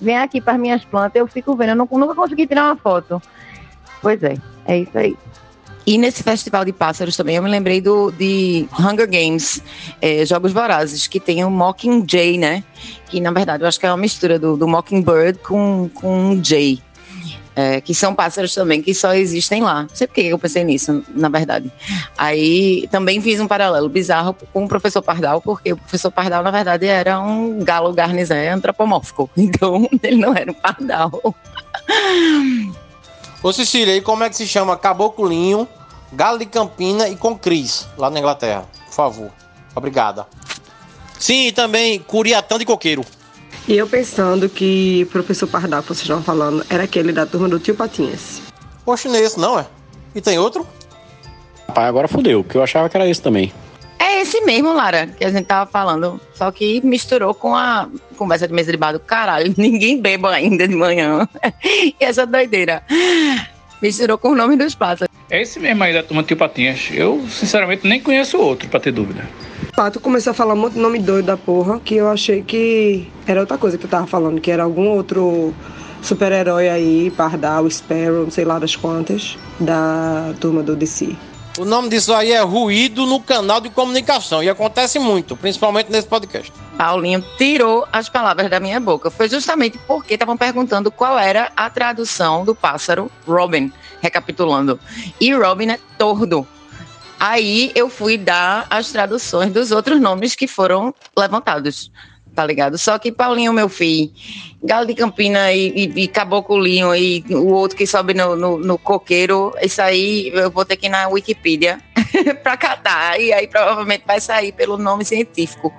Vem 0.00 0.16
aqui 0.16 0.40
para 0.40 0.56
minhas 0.56 0.82
plantas, 0.84 1.16
eu 1.16 1.26
fico 1.26 1.54
vendo, 1.54 1.70
eu 1.70 1.76
não, 1.76 1.88
nunca 1.90 2.14
consegui 2.14 2.46
tirar 2.46 2.66
uma 2.66 2.76
foto. 2.76 3.20
Pois 4.00 4.22
é, 4.22 4.36
é 4.64 4.78
isso 4.78 4.96
aí. 4.96 5.14
E 5.86 5.98
nesse 5.98 6.22
festival 6.22 6.64
de 6.64 6.72
pássaros 6.72 7.16
também 7.16 7.36
eu 7.36 7.42
me 7.42 7.50
lembrei 7.50 7.80
do 7.80 8.10
de 8.12 8.68
Hunger 8.78 9.10
Games, 9.10 9.62
é, 10.00 10.24
Jogos 10.24 10.52
Vorazes, 10.52 11.06
que 11.06 11.18
tem 11.18 11.44
o 11.44 11.50
Mockingjay, 11.50 12.38
né? 12.38 12.62
Que 13.08 13.20
na 13.20 13.32
verdade 13.32 13.64
eu 13.64 13.68
acho 13.68 13.80
que 13.80 13.86
é 13.86 13.90
uma 13.90 13.96
mistura 13.96 14.38
do, 14.38 14.56
do 14.56 14.68
Mockingbird 14.68 15.38
com, 15.40 15.90
com 15.92 16.40
Jay. 16.42 16.80
é, 17.54 17.80
que 17.80 17.94
são 17.94 18.14
pássaros 18.14 18.54
também 18.54 18.80
que 18.82 18.94
só 18.94 19.14
existem 19.14 19.62
lá. 19.62 19.82
Não 19.82 19.88
sei 19.94 20.06
por 20.06 20.14
que 20.14 20.22
eu 20.22 20.38
pensei 20.38 20.64
nisso, 20.64 21.04
na 21.14 21.28
verdade. 21.28 21.70
Aí 22.16 22.88
também 22.90 23.20
fiz 23.20 23.40
um 23.40 23.48
paralelo 23.48 23.88
bizarro 23.88 24.34
com 24.52 24.64
o 24.64 24.68
professor 24.68 25.02
Pardal, 25.02 25.40
porque 25.40 25.72
o 25.72 25.76
professor 25.76 26.10
Pardal, 26.10 26.42
na 26.42 26.50
verdade, 26.50 26.86
era 26.86 27.20
um 27.20 27.62
galo 27.62 27.92
garnizé 27.92 28.50
antropomórfico. 28.50 29.30
Então, 29.42 29.88
ele 30.02 30.16
não 30.16 30.34
era 30.34 30.50
um 30.50 30.54
pardal. 30.54 31.10
Ô 33.42 33.52
Cecília, 33.52 33.96
e 33.96 34.00
como 34.00 34.22
é 34.22 34.30
que 34.30 34.36
se 34.36 34.46
chama 34.46 34.76
Caboclinho, 34.76 35.66
Galo 36.12 36.38
de 36.38 36.46
Campina 36.46 37.08
e 37.08 37.16
com 37.16 37.36
Cris, 37.36 37.88
lá 37.98 38.08
na 38.08 38.20
Inglaterra? 38.20 38.68
Por 38.86 38.94
favor. 38.94 39.30
Obrigada. 39.74 40.26
Sim, 41.18 41.48
e 41.48 41.52
também 41.52 41.98
Curiatã 41.98 42.56
de 42.56 42.64
Coqueiro. 42.64 43.04
E 43.66 43.76
eu 43.76 43.88
pensando 43.88 44.48
que 44.48 45.04
o 45.08 45.10
professor 45.10 45.48
Pardal 45.48 45.82
que 45.82 45.88
vocês 45.88 46.02
estavam 46.02 46.22
falando 46.22 46.64
era 46.70 46.84
aquele 46.84 47.12
da 47.12 47.26
turma 47.26 47.48
do 47.48 47.58
tio 47.58 47.74
Patinhas. 47.74 48.40
Poxa, 48.84 49.08
não 49.08 49.16
é 49.16 49.20
esse 49.20 49.38
não, 49.38 49.58
é? 49.58 49.66
E 50.14 50.20
tem 50.20 50.38
outro? 50.38 50.64
Rapaz, 51.66 51.88
agora 51.88 52.06
fodeu, 52.06 52.44
porque 52.44 52.58
eu 52.58 52.62
achava 52.62 52.88
que 52.88 52.96
era 52.96 53.08
esse 53.08 53.22
também. 53.22 53.52
É 54.12 54.20
esse 54.20 54.42
mesmo, 54.42 54.74
Lara, 54.74 55.06
que 55.06 55.24
a 55.24 55.30
gente 55.30 55.46
tava 55.46 55.68
falando. 55.68 56.20
Só 56.34 56.52
que 56.52 56.84
misturou 56.84 57.32
com 57.32 57.56
a 57.56 57.88
conversa 58.18 58.46
de 58.46 58.52
mesa 58.52 58.70
de 58.70 58.76
bar 58.76 58.92
do 58.92 59.00
caralho. 59.00 59.54
Ninguém 59.56 60.00
beba 60.00 60.30
ainda 60.30 60.68
de 60.68 60.76
manhã. 60.76 61.26
e 61.64 61.96
essa 61.98 62.26
doideira. 62.26 62.84
Misturou 63.80 64.18
com 64.18 64.28
o 64.28 64.34
nome 64.34 64.54
dos 64.54 64.74
pássaros. 64.74 65.12
É 65.30 65.40
esse 65.40 65.58
mesmo 65.58 65.82
aí 65.82 65.94
da 65.94 66.02
turma 66.02 66.22
Tio 66.22 66.36
Patinhas. 66.36 66.90
Eu, 66.92 67.26
sinceramente, 67.26 67.88
nem 67.88 68.00
conheço 68.00 68.38
outro, 68.38 68.68
pra 68.68 68.78
ter 68.78 68.92
dúvida. 68.92 69.26
Pato 69.74 69.98
começou 69.98 70.32
a 70.32 70.34
falar 70.34 70.52
um 70.52 70.58
monte 70.58 70.74
de 70.74 70.80
nome 70.80 70.98
doido 70.98 71.24
da 71.24 71.36
porra, 71.38 71.80
que 71.80 71.94
eu 71.94 72.10
achei 72.10 72.42
que 72.42 73.08
era 73.26 73.40
outra 73.40 73.56
coisa 73.56 73.78
que 73.78 73.86
eu 73.86 73.90
tava 73.90 74.06
falando, 74.06 74.42
que 74.42 74.50
era 74.50 74.62
algum 74.62 74.88
outro 74.88 75.54
super-herói 76.02 76.68
aí, 76.68 77.10
Pardal, 77.16 77.68
Sparrow, 77.70 78.24
não 78.24 78.30
sei 78.30 78.44
lá 78.44 78.58
das 78.58 78.76
quantas, 78.76 79.38
da 79.58 80.34
turma 80.38 80.62
do 80.62 80.76
DC. 80.76 81.16
O 81.58 81.66
nome 81.66 81.90
disso 81.90 82.14
aí 82.14 82.32
é 82.32 82.40
ruído 82.40 83.04
no 83.04 83.20
canal 83.20 83.60
de 83.60 83.68
comunicação 83.68 84.42
e 84.42 84.48
acontece 84.48 84.98
muito, 84.98 85.36
principalmente 85.36 85.92
nesse 85.92 86.08
podcast. 86.08 86.50
Paulinho 86.78 87.22
tirou 87.36 87.86
as 87.92 88.08
palavras 88.08 88.48
da 88.48 88.58
minha 88.58 88.80
boca. 88.80 89.10
Foi 89.10 89.28
justamente 89.28 89.78
porque 89.86 90.14
estavam 90.14 90.36
perguntando 90.36 90.90
qual 90.90 91.18
era 91.18 91.52
a 91.54 91.68
tradução 91.68 92.42
do 92.42 92.54
pássaro 92.54 93.12
Robin, 93.26 93.70
recapitulando. 94.00 94.80
E 95.20 95.34
Robin 95.34 95.68
é 95.72 95.78
tordo. 95.98 96.46
Aí 97.20 97.70
eu 97.74 97.90
fui 97.90 98.16
dar 98.16 98.66
as 98.70 98.90
traduções 98.90 99.52
dos 99.52 99.70
outros 99.70 100.00
nomes 100.00 100.34
que 100.34 100.48
foram 100.48 100.94
levantados, 101.16 101.92
tá 102.34 102.44
ligado? 102.46 102.78
Só 102.78 102.98
que 102.98 103.12
Paulinho, 103.12 103.52
meu 103.52 103.68
filho, 103.68 104.10
Galo 104.62 104.86
de 104.86 104.94
Campina 104.94 105.52
e, 105.52 105.68
e, 105.68 106.02
e 106.04 106.08
Caboclinho 106.08 106.94
e 106.94 107.24
o 107.30 107.48
outro 107.48 107.76
que 107.76 107.86
sobe 107.86 108.14
no, 108.14 108.36
no, 108.36 108.58
no, 108.58 108.78
coqueiro, 108.78 109.52
isso 109.60 109.82
aí 109.82 110.30
eu 110.32 110.50
vou 110.50 110.64
ter 110.64 110.76
que 110.76 110.86
ir 110.86 110.90
na 110.90 111.08
Wikipedia 111.08 111.78
pra 112.42 112.56
catar. 112.56 113.20
E 113.20 113.32
aí 113.32 113.46
provavelmente 113.46 114.04
vai 114.06 114.20
sair 114.20 114.52
pelo 114.52 114.78
nome 114.78 115.04
científico. 115.04 115.72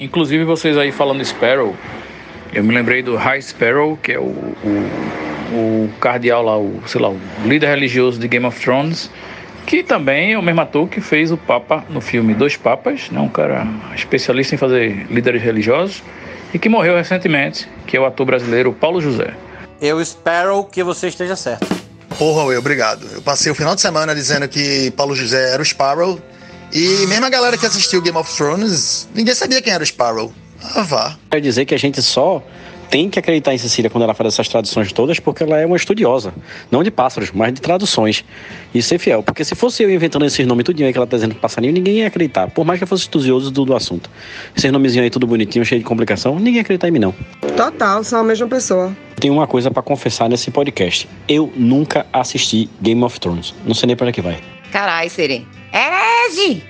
Inclusive, 0.00 0.44
vocês 0.44 0.76
aí 0.76 0.90
falando 0.90 1.24
Sparrow, 1.24 1.76
eu 2.52 2.64
me 2.64 2.74
lembrei 2.74 3.02
do 3.02 3.16
High 3.16 3.42
Sparrow, 3.42 3.96
que 3.96 4.12
é 4.12 4.18
o, 4.18 4.24
o, 4.24 5.86
o 5.86 5.90
cardeal 6.00 6.42
lá, 6.42 6.58
o, 6.58 6.82
sei 6.86 7.00
lá, 7.00 7.10
o 7.10 7.20
líder 7.44 7.68
religioso 7.68 8.18
de 8.18 8.26
Game 8.26 8.46
of 8.46 8.58
Thrones 8.58 9.10
que 9.66 9.82
também 9.82 10.32
é 10.32 10.38
o 10.38 10.42
mesmo 10.42 10.60
ator 10.60 10.88
que 10.88 11.00
fez 11.00 11.30
o 11.30 11.36
Papa 11.36 11.84
no 11.88 12.00
filme 12.00 12.34
Dois 12.34 12.56
Papas, 12.56 13.10
né? 13.10 13.20
um 13.20 13.28
cara 13.28 13.66
especialista 13.94 14.54
em 14.54 14.58
fazer 14.58 15.06
líderes 15.10 15.42
religiosos, 15.42 16.02
e 16.52 16.58
que 16.58 16.68
morreu 16.68 16.96
recentemente, 16.96 17.68
que 17.86 17.96
é 17.96 18.00
o 18.00 18.04
ator 18.04 18.26
brasileiro 18.26 18.72
Paulo 18.72 19.00
José. 19.00 19.34
Eu 19.80 20.00
espero 20.00 20.64
que 20.64 20.82
você 20.82 21.08
esteja 21.08 21.34
certo. 21.34 21.66
Porra, 22.18 22.44
Will, 22.44 22.58
obrigado. 22.58 23.06
Eu 23.12 23.22
passei 23.22 23.50
o 23.50 23.54
final 23.54 23.74
de 23.74 23.80
semana 23.80 24.14
dizendo 24.14 24.46
que 24.46 24.90
Paulo 24.92 25.14
José 25.14 25.52
era 25.54 25.62
o 25.62 25.64
Sparrow, 25.64 26.20
e 26.72 27.06
mesmo 27.06 27.26
a 27.26 27.30
galera 27.30 27.56
que 27.58 27.66
assistiu 27.66 28.00
Game 28.00 28.16
of 28.16 28.34
Thrones, 28.34 29.08
ninguém 29.14 29.34
sabia 29.34 29.60
quem 29.60 29.72
era 29.72 29.82
o 29.82 29.86
Sparrow. 29.86 30.32
Ah, 30.74 30.82
vá. 30.82 31.16
Quer 31.30 31.40
dizer 31.40 31.64
que 31.64 31.74
a 31.74 31.78
gente 31.78 32.00
só 32.00 32.42
tem 32.92 33.08
que 33.08 33.18
acreditar 33.18 33.54
em 33.54 33.58
Cecília 33.58 33.88
quando 33.88 34.04
ela 34.04 34.12
faz 34.12 34.34
essas 34.34 34.46
traduções 34.48 34.92
todas, 34.92 35.18
porque 35.18 35.42
ela 35.42 35.58
é 35.58 35.64
uma 35.64 35.76
estudiosa, 35.76 36.34
não 36.70 36.82
de 36.82 36.90
pássaros, 36.90 37.30
mas 37.32 37.54
de 37.54 37.60
traduções. 37.62 38.22
E 38.74 38.82
ser 38.82 38.98
fiel, 38.98 39.22
porque 39.22 39.42
se 39.46 39.54
fosse 39.54 39.82
eu 39.82 39.90
inventando 39.90 40.26
esses 40.26 40.46
nomes 40.46 40.62
tudinho 40.62 40.86
aí 40.86 40.92
que 40.92 40.98
ela 40.98 41.06
tá 41.06 41.16
dizendo 41.16 41.34
passarinho, 41.34 41.72
ninguém 41.72 42.00
ia 42.00 42.06
acreditar, 42.06 42.50
por 42.50 42.66
mais 42.66 42.78
que 42.78 42.84
eu 42.84 42.86
fosse 42.86 43.04
estudioso 43.04 43.50
do, 43.50 43.64
do 43.64 43.74
assunto. 43.74 44.10
Esses 44.54 44.70
nomezinhos 44.70 45.04
aí 45.04 45.10
tudo 45.10 45.26
bonitinho, 45.26 45.64
cheio 45.64 45.78
de 45.78 45.86
complicação, 45.86 46.36
ninguém 46.36 46.56
ia 46.56 46.60
acreditar 46.60 46.88
em 46.88 46.90
mim 46.90 46.98
não. 46.98 47.14
Total, 47.56 48.04
são 48.04 48.20
a 48.20 48.24
mesma 48.24 48.46
pessoa. 48.46 48.94
Tenho 49.18 49.32
uma 49.32 49.46
coisa 49.46 49.70
para 49.70 49.82
confessar 49.82 50.28
nesse 50.28 50.50
podcast. 50.50 51.08
Eu 51.26 51.50
nunca 51.56 52.04
assisti 52.12 52.68
Game 52.82 53.02
of 53.02 53.18
Thrones. 53.18 53.54
Não 53.64 53.72
sei 53.72 53.86
nem 53.86 53.96
para 53.96 54.12
que 54.12 54.20
vai. 54.20 54.38
Carai, 54.70 55.08
Siri. 55.08 55.46
Herege! 55.72 56.62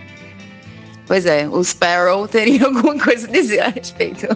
Pois 1.05 1.27
é, 1.27 1.49
o 1.49 1.65
Sparrow 1.65 2.29
teria 2.29 2.67
alguma 2.67 2.97
coisa 2.97 3.27
a 3.27 3.31
dizer 3.31 3.59
a 3.59 3.69
respeito. 3.71 4.29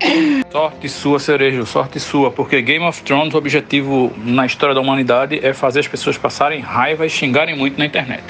Sorte 0.50 0.88
sua, 0.88 1.18
Cerejo, 1.18 1.66
sorte 1.66 2.00
sua, 2.00 2.30
porque 2.30 2.62
Game 2.62 2.84
of 2.84 3.02
Thrones, 3.02 3.34
o 3.34 3.38
objetivo 3.38 4.12
na 4.16 4.46
história 4.46 4.74
da 4.74 4.80
humanidade 4.80 5.44
é 5.44 5.52
fazer 5.52 5.80
as 5.80 5.88
pessoas 5.88 6.16
passarem 6.16 6.60
raiva 6.60 7.04
e 7.06 7.10
xingarem 7.10 7.56
muito 7.56 7.78
na 7.78 7.86
internet. 7.86 8.22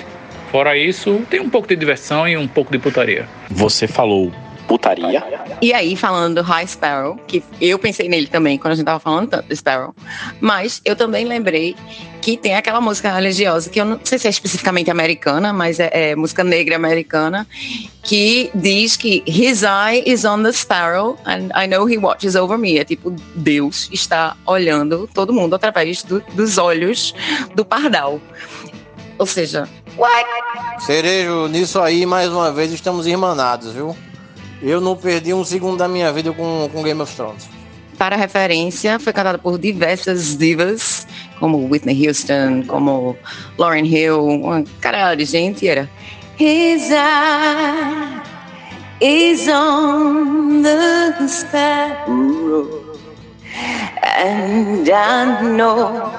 Fora 0.51 0.77
isso, 0.77 1.21
tem 1.29 1.41
um 1.41 1.51
pouco 1.51 1.69
de 1.69 1.77
diversão 1.77 2.27
e 2.27 2.37
um 2.37 2.49
pouco 2.49 2.73
de 2.73 2.79
putaria. 2.79 3.29
Você 3.51 3.87
falou 3.87 4.33
putaria. 4.69 5.25
E 5.63 5.73
aí, 5.73 5.97
falando 5.97 6.37
do 6.37 6.43
High 6.43 6.67
Sparrow, 6.67 7.17
que 7.27 7.43
eu 7.61 7.79
pensei 7.79 8.07
nele 8.07 8.27
também 8.27 8.59
quando 8.59 8.73
a 8.73 8.77
gente 8.77 8.85
tava 8.85 9.01
falando 9.01 9.31
tanto 9.31 9.49
do 9.49 9.57
Sparrow, 9.57 9.95
mas 10.41 10.83
eu 10.85 10.95
também 10.95 11.25
lembrei 11.25 11.75
que 12.21 12.37
tem 12.37 12.55
aquela 12.55 12.81
música 12.81 13.11
religiosa, 13.11 13.71
que 13.71 13.81
eu 13.81 13.85
não 13.87 13.99
sei 14.05 14.19
se 14.19 14.27
é 14.27 14.31
especificamente 14.31 14.91
americana, 14.91 15.53
mas 15.53 15.81
é, 15.81 15.89
é 15.93 16.15
música 16.15 16.45
negra 16.45 16.77
americana, 16.77 17.47
que 18.03 18.51
diz 18.55 18.97
que 18.97 19.25
His 19.27 19.63
eye 19.63 20.03
is 20.05 20.25
on 20.27 20.43
the 20.43 20.53
sparrow 20.53 21.17
and 21.25 21.49
I 21.55 21.67
know 21.67 21.89
he 21.89 21.97
watches 21.97 22.37
over 22.37 22.59
me. 22.59 22.79
É 22.79 22.85
tipo, 22.85 23.11
Deus 23.35 23.89
está 23.91 24.37
olhando 24.45 25.09
todo 25.15 25.33
mundo 25.33 25.55
através 25.55 26.03
do, 26.03 26.21
dos 26.35 26.59
olhos 26.59 27.15
do 27.55 27.65
pardal. 27.65 28.21
Ou 29.19 29.27
seja, 29.27 29.67
what? 29.97 30.29
Cerejo, 30.81 31.49
nisso 31.49 31.81
aí, 31.81 32.05
mais 32.05 32.29
uma 32.29 32.53
vez, 32.53 32.71
estamos 32.71 33.07
irmanados, 33.07 33.73
viu? 33.73 33.97
Eu 34.63 34.81
não 34.81 34.97
perdi 34.97 35.33
um 35.33 35.45
segundo 35.45 35.79
da 35.79 35.89
minha 35.89 36.13
vida 36.13 36.33
com, 36.33 36.69
com 36.73 36.83
Game 36.83 37.01
of 37.01 37.15
Thrones. 37.15 37.49
Para 37.97 38.17
referência, 38.17 38.99
foi 38.99 39.13
cantada 39.13 39.39
por 39.39 39.59
diversas 39.59 40.37
divas, 40.37 41.07
como 41.41 41.69
Whitney 41.69 42.07
Houston, 42.07 42.65
como 42.67 43.17
Lauryn 43.57 43.87
Hill, 43.87 44.25
uma 44.25 44.65
caralho 44.81 45.19
de 45.19 45.25
gente, 45.25 45.67
era 45.67 45.91
His 46.39 46.91
eye 46.91 48.23
is 49.01 49.49
on 49.49 50.63
the 50.63 51.27
sparrow 51.27 52.89
and 54.03 54.89
I 54.89 55.43
know 55.43 56.11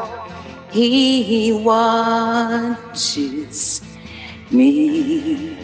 he 0.72 1.51
watches 1.63 3.01
me. 4.51 5.59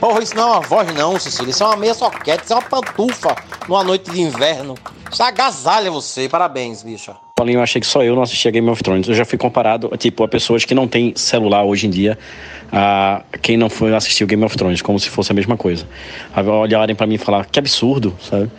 Porra, 0.00 0.22
isso 0.22 0.36
não 0.36 0.42
é 0.42 0.52
uma 0.52 0.60
voz 0.60 0.94
não, 0.94 1.18
Cecília. 1.18 1.50
Isso 1.50 1.62
é 1.62 1.66
uma 1.66 1.76
meia 1.76 1.94
soquete, 1.94 2.44
isso 2.44 2.52
é 2.52 2.56
uma 2.56 2.62
pantufa 2.62 3.34
numa 3.68 3.82
noite 3.82 4.10
de 4.10 4.20
inverno. 4.20 4.74
Isso 5.10 5.22
agasalha 5.22 5.90
você. 5.90 6.28
Parabéns, 6.28 6.82
bicha. 6.82 7.16
Paulinho, 7.34 7.58
eu 7.58 7.62
achei 7.62 7.80
que 7.80 7.86
só 7.86 8.02
eu 8.02 8.14
não 8.14 8.22
assistia 8.22 8.50
Game 8.50 8.68
of 8.68 8.82
Thrones. 8.82 9.08
Eu 9.08 9.14
já 9.14 9.24
fui 9.24 9.38
comparado, 9.38 9.90
tipo, 9.96 10.22
a 10.24 10.28
pessoas 10.28 10.64
que 10.64 10.74
não 10.74 10.86
têm 10.86 11.12
celular 11.16 11.64
hoje 11.64 11.86
em 11.86 11.90
dia, 11.90 12.18
a 12.70 13.22
quem 13.40 13.56
não 13.56 13.68
foi 13.68 13.94
assistir 13.94 14.24
o 14.24 14.26
Game 14.26 14.44
of 14.44 14.56
Thrones, 14.56 14.82
como 14.82 14.98
se 14.98 15.08
fosse 15.08 15.32
a 15.32 15.34
mesma 15.34 15.56
coisa. 15.56 15.86
Olharem 16.36 16.94
para 16.94 17.06
mim 17.06 17.14
e 17.14 17.18
falar, 17.18 17.46
que 17.46 17.58
absurdo, 17.58 18.14
sabe? 18.20 18.50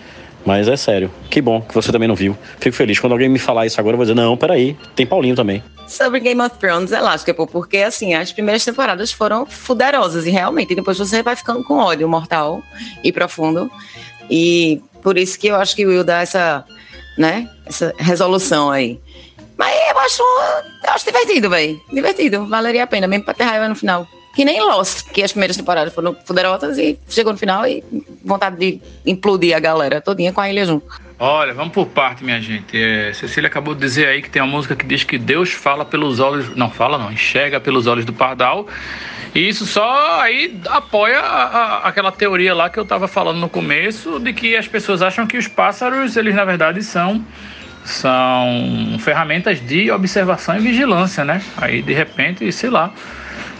Mas 0.45 0.67
é 0.67 0.77
sério. 0.77 1.11
Que 1.29 1.41
bom 1.41 1.61
que 1.61 1.73
você 1.73 1.91
também 1.91 2.07
não 2.07 2.15
viu. 2.15 2.37
Fico 2.59 2.75
feliz. 2.75 2.99
Quando 2.99 3.13
alguém 3.13 3.29
me 3.29 3.39
falar 3.39 3.65
isso 3.65 3.79
agora, 3.79 3.93
eu 3.93 3.97
vou 3.97 4.05
dizer, 4.05 4.15
não, 4.15 4.37
peraí, 4.37 4.77
tem 4.95 5.05
Paulinho 5.05 5.35
também. 5.35 5.63
Sobre 5.87 6.19
Game 6.19 6.39
of 6.41 6.55
Thrones, 6.57 6.91
é 6.91 7.01
lógico, 7.01 7.47
porque 7.47 7.77
assim, 7.77 8.13
as 8.13 8.31
primeiras 8.31 8.63
temporadas 8.63 9.11
foram 9.11 9.45
fuderosas 9.45 10.25
e 10.25 10.29
realmente, 10.29 10.75
depois 10.75 10.97
você 10.97 11.23
vai 11.23 11.35
ficando 11.35 11.63
com 11.63 11.79
ódio 11.79 12.07
mortal 12.07 12.61
e 13.03 13.11
profundo. 13.11 13.71
E 14.29 14.81
por 15.01 15.17
isso 15.17 15.39
que 15.39 15.47
eu 15.47 15.55
acho 15.55 15.75
que 15.75 15.85
o 15.85 15.89
Will 15.89 16.03
dá 16.03 16.21
essa, 16.21 16.63
né, 17.17 17.49
essa 17.65 17.93
resolução 17.97 18.69
aí. 18.69 18.99
Mas 19.57 19.75
eu 19.89 19.99
acho, 19.99 20.23
eu 20.85 20.93
acho 20.93 21.05
divertido, 21.05 21.49
velho. 21.49 21.81
Divertido, 21.91 22.45
valeria 22.45 22.83
a 22.83 22.87
pena, 22.87 23.07
mesmo 23.07 23.25
pra 23.25 23.33
ter 23.33 23.43
raiva 23.43 23.67
no 23.67 23.75
final. 23.75 24.07
Que 24.35 24.45
nem 24.45 24.61
Lost, 24.61 25.09
que 25.09 25.23
as 25.23 25.31
primeiras 25.31 25.57
temporadas 25.57 25.93
foram 25.93 26.13
poderosas 26.13 26.77
e 26.77 26.97
chegou 27.09 27.33
no 27.33 27.39
final 27.39 27.65
e 27.65 27.83
vontade 28.23 28.57
de 28.57 28.81
implodir 29.05 29.55
a 29.55 29.59
galera 29.59 29.99
todinha 29.99 30.31
com 30.31 30.39
a 30.39 30.49
ilha 30.49 30.65
junto. 30.65 30.85
Olha, 31.17 31.53
vamos 31.53 31.73
por 31.73 31.87
parte, 31.87 32.23
minha 32.23 32.39
gente. 32.39 32.81
É, 32.81 33.11
Cecília 33.11 33.47
acabou 33.47 33.73
de 33.73 33.81
dizer 33.81 34.07
aí 34.07 34.21
que 34.21 34.29
tem 34.29 34.41
uma 34.41 34.51
música 34.51 34.75
que 34.75 34.85
diz 34.85 35.03
que 35.03 35.17
Deus 35.17 35.51
fala 35.51 35.83
pelos 35.83 36.19
olhos. 36.19 36.55
Não, 36.55 36.69
fala 36.69 36.97
não, 36.97 37.11
enxerga 37.11 37.59
pelos 37.59 37.87
olhos 37.87 38.05
do 38.05 38.13
pardal. 38.13 38.67
E 39.35 39.47
isso 39.47 39.65
só 39.65 40.21
aí 40.21 40.59
apoia 40.69 41.19
a, 41.19 41.43
a, 41.43 41.87
aquela 41.89 42.11
teoria 42.11 42.53
lá 42.53 42.69
que 42.69 42.79
eu 42.79 42.83
estava 42.83 43.07
falando 43.07 43.39
no 43.39 43.49
começo, 43.49 44.19
de 44.19 44.31
que 44.31 44.55
as 44.55 44.67
pessoas 44.67 45.01
acham 45.01 45.27
que 45.27 45.37
os 45.37 45.47
pássaros, 45.47 46.15
eles 46.15 46.33
na 46.33 46.45
verdade 46.45 46.81
são 46.81 47.25
São 47.83 48.97
ferramentas 48.99 49.59
de 49.65 49.91
observação 49.91 50.55
e 50.55 50.59
vigilância, 50.59 51.25
né? 51.25 51.41
Aí 51.57 51.81
de 51.81 51.93
repente, 51.93 52.49
sei 52.51 52.69
lá. 52.69 52.93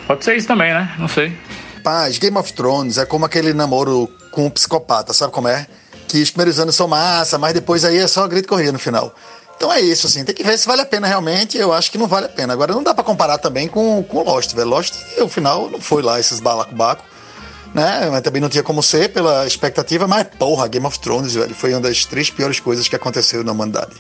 Pode 0.10 0.26
ser 0.26 0.36
isso 0.36 0.48
também, 0.48 0.74
né? 0.74 0.92
Não 0.98 1.08
sei. 1.08 1.38
Paz, 1.84 2.18
Game 2.18 2.36
of 2.36 2.52
Thrones 2.54 2.98
é 2.98 3.06
como 3.06 3.26
aquele 3.26 3.54
namoro 3.54 4.10
com 4.32 4.48
um 4.48 4.50
psicopata, 4.50 5.14
sabe 5.14 5.32
como 5.32 5.48
é? 5.48 5.68
Que 6.08 6.20
os 6.20 6.32
primeiros 6.32 6.60
anos 6.60 6.76
são 6.76 6.88
massa, 6.88 7.38
mas 7.38 7.54
depois 7.54 7.86
aí 7.86 8.00
é 8.00 8.08
só 8.08 8.28
grito 8.28 8.46
e 8.46 8.48
corrida 8.48 8.72
no 8.72 8.80
final. 8.80 9.14
Então 9.56 9.72
é 9.72 9.80
isso, 9.80 10.08
assim, 10.08 10.26
tem 10.26 10.34
que 10.34 10.42
ver 10.42 10.58
se 10.58 10.66
vale 10.66 10.82
a 10.82 10.86
pena 10.86 11.06
realmente. 11.06 11.60
Eu 11.60 11.72
acho 11.72 11.92
que 11.92 11.98
não 12.00 12.08
vale 12.08 12.26
a 12.26 12.30
pena. 12.30 12.54
Agora 12.54 12.74
não 12.74 12.82
dá 12.82 12.92
para 12.92 13.04
comparar 13.04 13.38
também 13.38 13.68
com, 13.68 14.02
com 14.02 14.24
Lost, 14.24 14.52
velho. 14.56 14.68
Lost, 14.68 14.96
o 15.20 15.30
final 15.30 15.70
não 15.70 15.80
foi 15.80 16.02
lá 16.02 16.20
esses 16.20 16.40
balacobaco, 16.40 17.06
né? 17.76 18.10
Mas 18.10 18.22
também 18.24 18.42
não 18.42 18.50
tinha 18.50 18.64
como 18.64 18.82
ser 18.82 19.10
pela 19.10 19.46
expectativa, 19.46 20.08
mas 20.08 20.26
porra, 20.40 20.68
Game 20.68 20.88
of 20.88 20.98
Thrones, 21.00 21.36
velho, 21.36 21.54
foi 21.54 21.72
uma 21.72 21.82
das 21.82 22.04
três 22.04 22.32
piores 22.32 22.60
coisas 22.60 22.88
que 22.88 22.96
aconteceu 22.96 23.44
na 23.44 23.52
humanidade. 23.52 23.96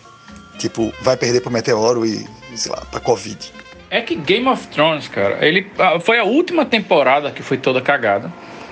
Tipo, 0.57 0.91
vai 1.03 1.15
perder 1.15 1.41
pro 1.41 1.51
meteoro 1.51 2.03
e, 2.03 2.27
sei 2.55 2.71
lá, 2.71 2.81
pra 2.89 2.99
Covid. 2.99 3.53
É 3.89 4.01
que 4.01 4.15
Game 4.15 4.47
of 4.47 4.67
Thrones, 4.67 5.07
cara, 5.07 5.39
ele 5.41 5.71
foi 6.01 6.19
a 6.19 6.23
última 6.23 6.65
temporada 6.65 7.31
que 7.31 7.41
foi 7.41 7.57
toda 7.57 7.81
cagada. 7.81 8.31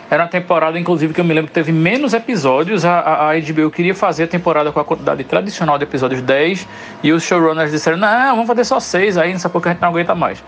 Era 0.09 0.23
uma 0.23 0.29
temporada, 0.29 0.79
inclusive, 0.79 1.13
que 1.13 1.19
eu 1.19 1.25
me 1.25 1.33
lembro 1.33 1.49
que 1.49 1.53
teve 1.53 1.71
menos 1.71 2.13
episódios. 2.13 2.85
A, 2.85 2.99
a, 2.99 3.31
a 3.31 3.39
HBO 3.39 3.69
queria 3.69 3.93
fazer 3.93 4.23
a 4.23 4.27
temporada 4.27 4.71
com 4.71 4.79
a 4.79 4.85
quantidade 4.85 5.23
tradicional 5.25 5.77
de 5.77 5.83
episódios 5.83 6.21
10 6.21 6.67
e 7.03 7.11
os 7.11 7.23
showrunners 7.23 7.71
disseram: 7.71 7.97
não, 7.97 8.31
vamos 8.31 8.47
fazer 8.47 8.63
só 8.63 8.79
6 8.79 9.17
aí, 9.17 9.33
nessa 9.33 9.49
pouco 9.49 9.67
a 9.67 9.71
gente 9.71 9.81
não 9.81 9.89
aguenta 9.89 10.15
mais. 10.15 10.41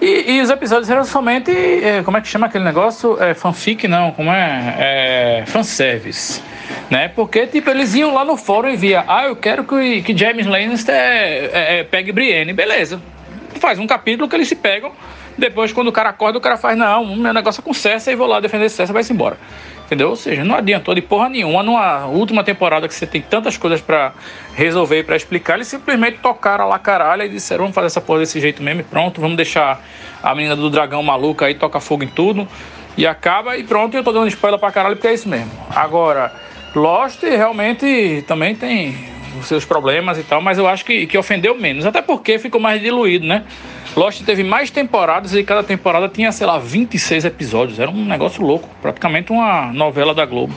E, 0.00 0.32
e 0.32 0.40
os 0.40 0.50
episódios 0.50 0.88
eram 0.90 1.04
somente, 1.04 1.50
é, 1.50 2.02
como 2.02 2.16
é 2.16 2.20
que 2.20 2.28
chama 2.28 2.46
aquele 2.46 2.64
negócio? 2.64 3.22
É, 3.22 3.32
fanfic, 3.34 3.86
não, 3.86 4.12
como 4.12 4.30
é? 4.30 4.76
é 4.78 5.44
fanservice. 5.46 6.42
Né? 6.90 7.08
Porque, 7.08 7.46
tipo, 7.46 7.70
eles 7.70 7.94
iam 7.94 8.12
lá 8.12 8.24
no 8.24 8.36
fórum 8.36 8.68
e 8.68 8.76
via, 8.76 9.04
ah, 9.06 9.26
eu 9.26 9.36
quero 9.36 9.64
que, 9.64 10.02
que 10.02 10.16
James 10.16 10.46
Lannister 10.46 10.94
é, 10.94 11.84
pegue 11.84 12.12
Brienne, 12.12 12.52
beleza. 12.52 13.00
Faz 13.58 13.78
um 13.78 13.86
capítulo 13.86 14.28
que 14.28 14.36
eles 14.36 14.48
se 14.48 14.56
pegam 14.56 14.92
depois, 15.40 15.72
quando 15.72 15.88
o 15.88 15.92
cara 15.92 16.10
acorda, 16.10 16.38
o 16.38 16.40
cara 16.40 16.58
faz, 16.58 16.76
não, 16.76 17.16
meu 17.16 17.32
negócio 17.32 17.60
é 17.60 17.64
com 17.64 17.72
Cessa 17.72 18.12
e 18.12 18.14
vou 18.14 18.26
lá 18.26 18.40
defender 18.40 18.68
Cessa 18.68 18.92
e 18.92 18.94
vai-se 18.94 19.12
embora. 19.12 19.38
Entendeu? 19.86 20.10
Ou 20.10 20.16
seja, 20.16 20.44
não 20.44 20.54
adiantou 20.54 20.94
de 20.94 21.00
porra 21.00 21.28
nenhuma. 21.28 21.62
Numa 21.62 22.06
última 22.06 22.44
temporada 22.44 22.86
que 22.86 22.94
você 22.94 23.06
tem 23.06 23.22
tantas 23.22 23.56
coisas 23.56 23.80
para 23.80 24.12
resolver 24.54 25.00
e 25.00 25.02
pra 25.02 25.16
explicar, 25.16 25.54
eles 25.54 25.66
simplesmente 25.66 26.18
tocaram 26.18 26.68
lá 26.68 26.78
caralho 26.78 27.24
e 27.24 27.28
disseram, 27.28 27.64
vamos 27.64 27.74
fazer 27.74 27.86
essa 27.86 28.00
porra 28.00 28.20
desse 28.20 28.38
jeito 28.38 28.62
mesmo 28.62 28.82
e 28.82 28.84
pronto, 28.84 29.20
vamos 29.20 29.36
deixar 29.36 29.82
a 30.22 30.34
menina 30.34 30.54
do 30.54 30.70
dragão 30.70 31.02
maluca 31.02 31.46
aí, 31.46 31.54
toca 31.54 31.80
fogo 31.80 32.04
em 32.04 32.08
tudo 32.08 32.46
e 32.96 33.06
acaba 33.06 33.56
e 33.56 33.64
pronto. 33.64 33.96
Eu 33.96 34.04
tô 34.04 34.12
dando 34.12 34.28
spoiler 34.28 34.60
pra 34.60 34.70
caralho 34.70 34.94
porque 34.94 35.08
é 35.08 35.14
isso 35.14 35.28
mesmo. 35.28 35.50
Agora, 35.74 36.32
Lost 36.74 37.22
realmente 37.22 38.22
também 38.28 38.54
tem 38.54 39.09
os 39.38 39.46
seus 39.46 39.64
problemas 39.64 40.18
e 40.18 40.22
tal, 40.22 40.40
mas 40.40 40.58
eu 40.58 40.66
acho 40.66 40.84
que, 40.84 41.06
que 41.06 41.16
ofendeu 41.16 41.54
menos. 41.58 41.86
Até 41.86 42.02
porque 42.02 42.38
ficou 42.38 42.60
mais 42.60 42.80
diluído, 42.80 43.26
né? 43.26 43.44
Lost 43.96 44.22
teve 44.24 44.44
mais 44.44 44.70
temporadas 44.70 45.34
e 45.34 45.42
cada 45.42 45.62
temporada 45.62 46.08
tinha, 46.08 46.30
sei 46.32 46.46
lá, 46.46 46.58
26 46.58 47.24
episódios. 47.24 47.78
Era 47.78 47.90
um 47.90 48.04
negócio 48.04 48.42
louco, 48.42 48.68
praticamente 48.80 49.32
uma 49.32 49.72
novela 49.72 50.14
da 50.14 50.24
Globo. 50.24 50.54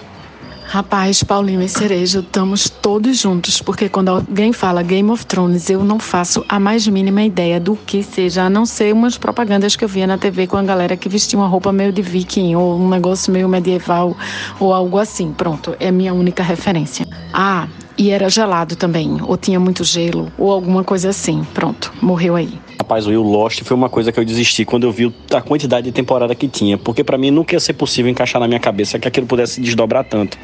Rapaz, 0.66 1.22
Paulinho 1.24 1.62
e 1.62 1.70
Cereja, 1.70 2.20
estamos 2.20 2.68
todos 2.70 3.20
juntos, 3.20 3.62
porque 3.62 3.90
quando 3.90 4.10
alguém 4.10 4.52
fala 4.52 4.82
Game 4.82 5.10
of 5.12 5.26
Thrones, 5.26 5.70
eu 5.70 5.84
não 5.84 6.00
faço 6.00 6.44
a 6.50 6.60
mais 6.60 6.88
mínima 6.88 7.22
ideia 7.22 7.60
do 7.60 7.76
que 7.76 8.02
seja, 8.02 8.44
a 8.44 8.50
não 8.50 8.66
ser 8.66 8.92
umas 8.92 9.18
propagandas 9.18 9.76
que 9.76 9.84
eu 9.84 9.90
via 9.90 10.08
na 10.08 10.18
TV 10.18 10.48
com 10.48 10.58
a 10.58 10.64
galera 10.64 10.98
que 10.98 11.08
vestia 11.08 11.38
uma 11.38 11.48
roupa 11.48 11.72
meio 11.72 11.92
de 11.92 12.02
viking, 12.02 12.56
ou 12.56 12.80
um 12.80 12.90
negócio 12.90 13.32
meio 13.32 13.48
medieval, 13.48 14.18
ou 14.60 14.74
algo 14.74 14.98
assim. 14.98 15.32
Pronto, 15.32 15.76
é 15.80 15.92
minha 15.92 16.14
única 16.14 16.42
referência. 16.42 17.06
Ah, 17.32 17.68
e 17.98 18.12
era 18.12 18.30
gelado 18.30 18.76
também, 18.76 19.20
ou 19.22 19.38
tinha 19.38 19.60
muito 19.60 19.84
gelo, 19.84 20.32
ou 20.38 20.52
alguma 20.52 20.84
coisa 20.84 21.10
assim. 21.10 21.44
Pronto, 21.54 21.94
morreu 22.02 22.36
aí. 22.36 22.60
Rapaz, 22.80 23.08
o 23.08 23.22
Lost 23.22 23.64
foi 23.64 23.76
uma 23.76 23.90
coisa 23.90 24.12
que 24.12 24.20
eu 24.20 24.26
desisti 24.26 24.66
quando 24.66 24.84
eu 24.84 24.92
vi 24.92 25.14
a 25.34 25.42
quantidade 25.42 25.86
de 25.86 25.92
temporada 25.92 26.34
que 26.34 26.48
tinha, 26.48 26.78
porque 26.78 27.04
para 27.04 27.18
mim 27.18 27.32
nunca 27.32 27.56
ia 27.56 27.60
ser 27.60 27.74
possível 27.74 28.12
encaixar 28.12 28.42
na 28.42 28.48
minha 28.48 28.60
cabeça 28.60 29.00
que 29.00 29.08
aquilo 29.08 29.28
pudesse 29.28 29.62
desdobrar 29.62 30.04
tanto. 30.04 30.38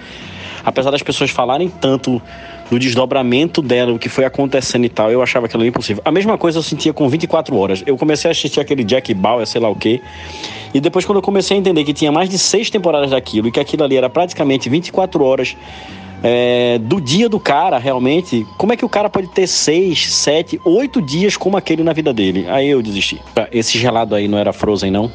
Apesar 0.64 0.92
das 0.92 1.02
pessoas 1.02 1.32
falarem 1.32 1.70
tanto 1.70 2.22
do 2.70 2.78
desdobramento 2.78 3.62
dela, 3.62 3.94
o 3.94 3.98
que 3.98 4.10
foi 4.10 4.26
acontecendo 4.26 4.86
e 4.86 4.90
tal, 4.90 5.12
eu 5.12 5.22
achava 5.22 5.48
aquilo 5.48 5.66
impossível. 5.66 6.04
A 6.06 6.12
mesma 6.12 6.38
coisa 6.38 6.60
eu 6.60 6.64
sentia 6.64 6.94
com 6.94 7.10
24 7.10 7.56
horas. 7.56 7.84
Eu 7.86 7.98
comecei 7.98 8.30
a 8.30 8.32
assistir 8.32 8.60
aquele 8.60 8.84
Jack 8.84 9.14
Bauer, 9.14 9.46
sei 9.48 9.60
lá 9.60 9.70
o 9.70 9.76
quê, 9.76 10.02
e 10.74 10.80
depois 10.80 11.06
quando 11.06 11.18
eu 11.18 11.22
comecei 11.22 11.58
a 11.58 11.60
entender 11.60 11.84
que 11.84 11.94
tinha 11.94 12.12
mais 12.12 12.30
de 12.30 12.38
seis 12.38 12.70
temporadas 12.70 13.10
daquilo 13.10 13.48
e 13.48 13.52
que 13.52 13.60
aquilo 13.60 13.84
ali 13.84 13.98
era 13.98 14.10
praticamente 14.10 14.70
24 14.70 15.24
horas 15.24 15.58
é, 16.24 16.78
do 16.80 17.00
dia 17.00 17.30
do 17.30 17.40
cara, 17.40 17.78
realmente, 17.78 18.46
como 18.58 18.74
é 18.74 18.78
que 18.78 18.86
o 18.86 18.90
cara 18.90 19.10
pode 19.10 19.28
ter 19.28 19.48
seis, 19.48 20.14
sete, 20.14 20.60
oito 20.66 21.02
dias 21.02 21.38
como 21.38 21.58
aquele 21.58 21.84
na 21.84 21.94
vida 21.94 22.14
dele? 22.14 22.46
Aí 22.50 22.70
eu 22.70 22.82
desisti. 22.82 23.22
Esse 23.52 23.78
gelado 23.78 24.16
aí 24.16 24.28
não 24.28 24.38
era 24.38 24.52
Frozen, 24.52 24.92
não? 24.92 25.12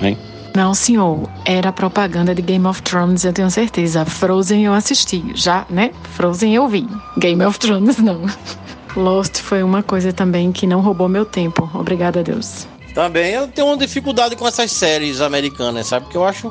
Hein? 0.00 0.16
Não, 0.54 0.72
senhor. 0.72 1.28
Era 1.44 1.70
propaganda 1.70 2.34
de 2.34 2.40
Game 2.40 2.66
of 2.66 2.80
Thrones, 2.82 3.24
eu 3.24 3.32
tenho 3.32 3.50
certeza. 3.50 4.06
Frozen 4.06 4.64
eu 4.64 4.72
assisti, 4.72 5.22
já, 5.34 5.66
né? 5.68 5.90
Frozen 6.14 6.54
eu 6.54 6.66
vi. 6.66 6.88
Game 7.18 7.44
of 7.44 7.58
Thrones 7.58 7.98
não. 7.98 8.22
Lost 8.96 9.40
foi 9.40 9.62
uma 9.62 9.82
coisa 9.82 10.14
também 10.14 10.50
que 10.52 10.66
não 10.66 10.80
roubou 10.80 11.08
meu 11.08 11.26
tempo. 11.26 11.68
Obrigada 11.74 12.20
a 12.20 12.22
Deus. 12.22 12.66
Também 12.94 13.34
eu 13.34 13.46
tenho 13.46 13.66
uma 13.66 13.76
dificuldade 13.76 14.34
com 14.36 14.48
essas 14.48 14.72
séries 14.72 15.20
americanas, 15.20 15.88
sabe? 15.88 16.06
Porque 16.06 16.16
eu 16.16 16.24
acho 16.24 16.50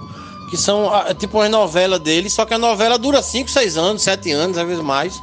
que 0.55 0.61
são 0.61 0.89
ah, 0.93 1.13
tipo 1.13 1.37
uma 1.37 1.49
novela 1.49 1.99
dele, 1.99 2.29
só 2.29 2.45
que 2.45 2.53
a 2.53 2.57
novela 2.57 2.97
dura 2.97 3.21
5, 3.21 3.49
6 3.49 3.77
anos, 3.77 4.01
7 4.03 4.31
anos, 4.31 4.57
às 4.57 4.65
vezes 4.65 4.81
mais. 4.81 5.21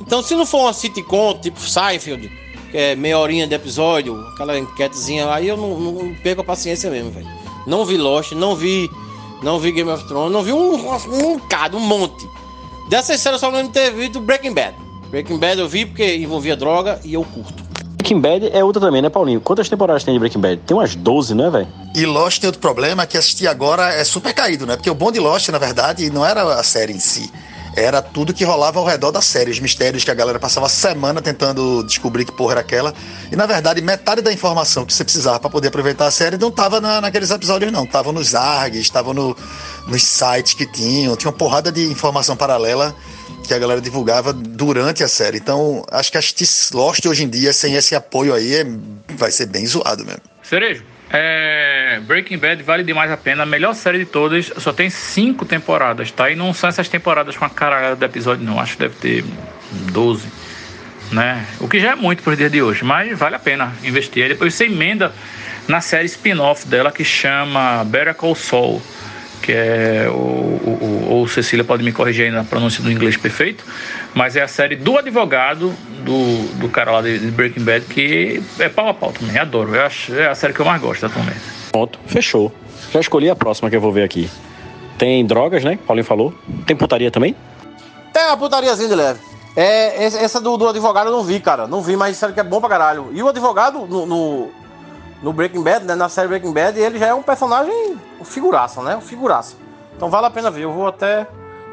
Então, 0.00 0.22
se 0.22 0.34
não 0.34 0.46
for 0.46 0.62
uma 0.62 0.72
sitcom, 0.72 1.34
tipo 1.34 1.60
Seinfeld, 1.60 2.30
que 2.70 2.78
é 2.78 2.96
meia 2.96 3.18
horinha 3.18 3.46
de 3.46 3.54
episódio, 3.54 4.18
aquela 4.28 4.58
enquetezinha 4.58 5.26
lá, 5.26 5.36
aí 5.36 5.48
eu 5.48 5.56
não, 5.58 5.78
não 5.78 6.14
perco 6.22 6.40
a 6.40 6.44
paciência 6.44 6.90
mesmo, 6.90 7.10
velho. 7.10 7.28
Não 7.66 7.84
vi 7.84 7.98
Lost, 7.98 8.32
não 8.32 8.56
vi 8.56 8.90
não 9.42 9.58
vi 9.58 9.72
Game 9.72 9.90
of 9.90 10.02
Thrones, 10.04 10.32
não 10.32 10.42
vi 10.42 10.52
um, 10.52 10.74
um, 10.74 10.94
um 10.94 11.38
bocado, 11.38 11.76
um 11.76 11.80
monte. 11.80 12.26
Dessas 12.88 13.20
séries 13.20 13.42
eu 13.42 13.50
só 13.50 13.62
de 13.62 13.68
ter 13.68 13.92
visto 13.92 14.18
Breaking 14.18 14.54
Bad. 14.54 14.74
Breaking 15.10 15.38
Bad 15.38 15.60
eu 15.60 15.68
vi 15.68 15.84
porque 15.84 16.16
envolvia 16.16 16.56
droga 16.56 16.98
e 17.04 17.12
eu 17.12 17.22
curto. 17.24 17.63
Breaking 18.04 18.20
Bad 18.20 18.50
é 18.52 18.62
outra 18.62 18.82
também, 18.82 19.00
né, 19.00 19.08
Paulinho? 19.08 19.40
Quantas 19.40 19.66
temporadas 19.66 20.04
tem 20.04 20.12
de 20.12 20.20
Breaking 20.20 20.38
Bad? 20.38 20.60
Tem 20.66 20.76
umas 20.76 20.94
12, 20.94 21.34
né, 21.34 21.48
velho? 21.48 21.66
E 21.94 22.04
Lost 22.04 22.38
tem 22.38 22.46
outro 22.46 22.60
problema 22.60 23.06
que 23.06 23.16
assistir 23.16 23.48
agora 23.48 23.94
é 23.94 24.04
super 24.04 24.34
caído, 24.34 24.66
né? 24.66 24.76
Porque 24.76 24.90
o 24.90 24.94
bom 24.94 25.10
de 25.10 25.18
Lost, 25.18 25.48
na 25.48 25.56
verdade, 25.56 26.10
não 26.10 26.22
era 26.24 26.42
a 26.42 26.62
série 26.62 26.92
em 26.92 26.98
si. 26.98 27.32
Era 27.74 28.02
tudo 28.02 28.34
que 28.34 28.44
rolava 28.44 28.78
ao 28.78 28.84
redor 28.84 29.10
da 29.10 29.22
série, 29.22 29.50
os 29.50 29.58
mistérios 29.58 30.04
que 30.04 30.10
a 30.10 30.14
galera 30.14 30.38
passava 30.38 30.68
semana 30.68 31.22
tentando 31.22 31.82
descobrir 31.84 32.26
que 32.26 32.32
porra 32.32 32.52
era 32.52 32.60
aquela. 32.60 32.92
E 33.32 33.36
na 33.36 33.46
verdade, 33.46 33.80
metade 33.80 34.20
da 34.20 34.30
informação 34.30 34.84
que 34.84 34.92
você 34.92 35.02
precisava 35.02 35.40
para 35.40 35.48
poder 35.48 35.68
aproveitar 35.68 36.06
a 36.06 36.10
série 36.10 36.36
não 36.36 36.50
tava 36.50 36.82
na, 36.82 37.00
naqueles 37.00 37.30
episódios, 37.30 37.72
não. 37.72 37.86
Tava 37.86 38.12
nos 38.12 38.34
ARGs, 38.34 38.82
estavam 38.82 39.14
no, 39.14 39.34
nos 39.88 40.02
sites 40.02 40.52
que 40.52 40.66
tinham, 40.66 41.16
tinha 41.16 41.30
uma 41.30 41.36
porrada 41.36 41.72
de 41.72 41.90
informação 41.90 42.36
paralela 42.36 42.94
que 43.46 43.54
a 43.54 43.58
galera 43.58 43.80
divulgava 43.80 44.32
durante 44.32 45.02
a 45.02 45.08
série. 45.08 45.38
Então, 45.38 45.84
acho 45.90 46.10
que 46.10 46.18
assistir 46.18 46.74
Lost 46.74 47.04
hoje 47.06 47.24
em 47.24 47.28
dia, 47.28 47.52
sem 47.52 47.74
esse 47.74 47.94
apoio 47.94 48.34
aí, 48.34 48.54
é, 48.54 48.66
vai 49.16 49.30
ser 49.30 49.46
bem 49.46 49.66
zoado 49.66 50.04
mesmo. 50.04 50.22
Cerejo, 50.42 50.84
é, 51.10 52.00
Breaking 52.06 52.38
Bad 52.38 52.62
vale 52.62 52.82
demais 52.82 53.10
a 53.10 53.16
pena. 53.16 53.42
A 53.42 53.46
melhor 53.46 53.74
série 53.74 53.98
de 53.98 54.06
todas, 54.06 54.52
só 54.58 54.72
tem 54.72 54.90
cinco 54.90 55.44
temporadas, 55.44 56.10
tá? 56.10 56.30
E 56.30 56.34
não 56.34 56.52
são 56.52 56.68
essas 56.68 56.88
temporadas 56.88 57.36
com 57.36 57.44
a 57.44 57.50
caralhada 57.50 57.96
do 57.96 58.04
episódio, 58.04 58.44
não. 58.44 58.58
Acho 58.58 58.72
que 58.72 58.80
deve 58.80 58.94
ter 58.96 59.24
12, 59.92 60.26
né? 61.12 61.46
O 61.60 61.68
que 61.68 61.78
já 61.80 61.92
é 61.92 61.94
muito 61.94 62.22
por 62.22 62.34
dia 62.34 62.50
de 62.50 62.62
hoje, 62.62 62.84
mas 62.84 63.16
vale 63.18 63.36
a 63.36 63.38
pena 63.38 63.72
investir. 63.82 64.22
Aí 64.22 64.28
depois 64.30 64.54
você 64.54 64.64
emenda 64.64 65.12
na 65.68 65.80
série 65.80 66.06
spin-off 66.06 66.66
dela 66.66 66.90
que 66.90 67.04
chama 67.04 67.84
Better 67.84 68.14
Call 68.14 68.34
Saul 68.34 68.82
que 69.44 69.52
é 69.52 70.08
o, 70.08 70.14
o, 70.14 71.06
ou 71.10 71.28
Cecília 71.28 71.62
pode 71.62 71.82
me 71.82 71.92
corrigir 71.92 72.24
aí 72.24 72.30
na 72.30 72.44
pronúncia 72.44 72.82
do 72.82 72.90
inglês 72.90 73.14
perfeito, 73.14 73.62
mas 74.14 74.36
é 74.36 74.42
a 74.42 74.48
série 74.48 74.74
do 74.74 74.96
advogado 74.96 75.74
do, 76.02 76.48
do 76.58 76.68
cara 76.70 76.92
lá 76.92 77.02
de, 77.02 77.18
de 77.18 77.30
Breaking 77.30 77.62
Bad 77.62 77.84
que 77.84 78.42
é 78.58 78.70
pau 78.70 78.88
a 78.88 78.94
pau 78.94 79.12
também, 79.12 79.38
adoro, 79.38 79.74
eu 79.74 79.82
acho, 79.82 80.14
é 80.14 80.28
a 80.28 80.34
série 80.34 80.54
que 80.54 80.60
eu 80.60 80.64
mais 80.64 80.80
gosto 80.80 81.04
atualmente. 81.04 81.40
Pronto, 81.70 81.98
fechou. 82.06 82.50
Já 82.90 83.00
escolhi 83.00 83.28
a 83.28 83.36
próxima 83.36 83.68
que 83.68 83.76
eu 83.76 83.80
vou 83.80 83.92
ver 83.92 84.04
aqui. 84.04 84.30
Tem 84.96 85.26
drogas, 85.26 85.62
né? 85.62 85.78
Paulinho 85.86 86.06
falou. 86.06 86.32
Tem 86.66 86.74
putaria 86.74 87.10
também? 87.10 87.36
Tem 88.12 88.24
uma 88.26 88.36
putariazinha 88.36 88.88
de 88.88 88.94
leve. 88.94 89.20
É, 89.56 90.04
essa 90.04 90.40
do, 90.40 90.56
do 90.56 90.68
advogado 90.68 91.08
eu 91.08 91.12
não 91.12 91.24
vi, 91.24 91.40
cara. 91.40 91.66
Não 91.66 91.82
vi, 91.82 91.96
mas 91.96 92.12
disseram 92.12 92.32
que 92.32 92.40
é 92.40 92.44
bom 92.44 92.60
pra 92.60 92.68
caralho. 92.68 93.10
E 93.12 93.22
o 93.22 93.28
advogado 93.28 93.86
no, 93.86 94.06
no, 94.06 94.50
no 95.24 95.32
Breaking 95.32 95.62
Bad, 95.62 95.84
né, 95.84 95.94
na 95.94 96.08
série 96.08 96.28
Breaking 96.28 96.52
Bad, 96.52 96.78
ele 96.78 96.98
já 96.98 97.06
é 97.06 97.14
um 97.14 97.22
personagem 97.22 97.96
figuraça, 98.24 98.80
né? 98.82 98.96
Um 98.96 99.00
figuraça. 99.00 99.54
Então 99.96 100.08
vale 100.08 100.26
a 100.26 100.30
pena 100.30 100.50
ver. 100.50 100.62
Eu 100.62 100.72
vou 100.72 100.86
até 100.86 101.26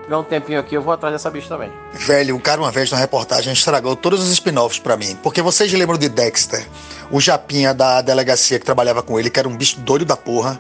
tiver 0.04 0.18
um 0.18 0.24
tempinho 0.24 0.60
aqui, 0.60 0.76
eu 0.76 0.82
vou 0.82 0.94
atrás 0.94 1.14
dessa 1.14 1.30
bicha 1.30 1.48
também. 1.48 1.72
Velho, 1.94 2.36
o 2.36 2.40
cara 2.40 2.60
uma 2.60 2.72
vez 2.72 2.90
na 2.92 2.98
reportagem 2.98 3.54
estragou 3.54 3.96
todos 3.96 4.20
os 4.22 4.32
spin-offs 4.32 4.80
pra 4.80 4.98
mim. 4.98 5.16
Porque 5.22 5.42
vocês 5.42 5.72
lembram 5.72 5.98
de 5.98 6.10
Dexter? 6.10 6.66
O 7.12 7.20
Japinha 7.20 7.74
da 7.74 8.02
delegacia 8.02 8.58
que 8.58 8.66
trabalhava 8.66 9.04
com 9.04 9.20
ele, 9.20 9.30
que 9.30 9.40
era 9.40 9.48
um 9.48 9.56
bicho 9.56 9.80
doido 9.82 10.06
da 10.06 10.18
porra. 10.18 10.60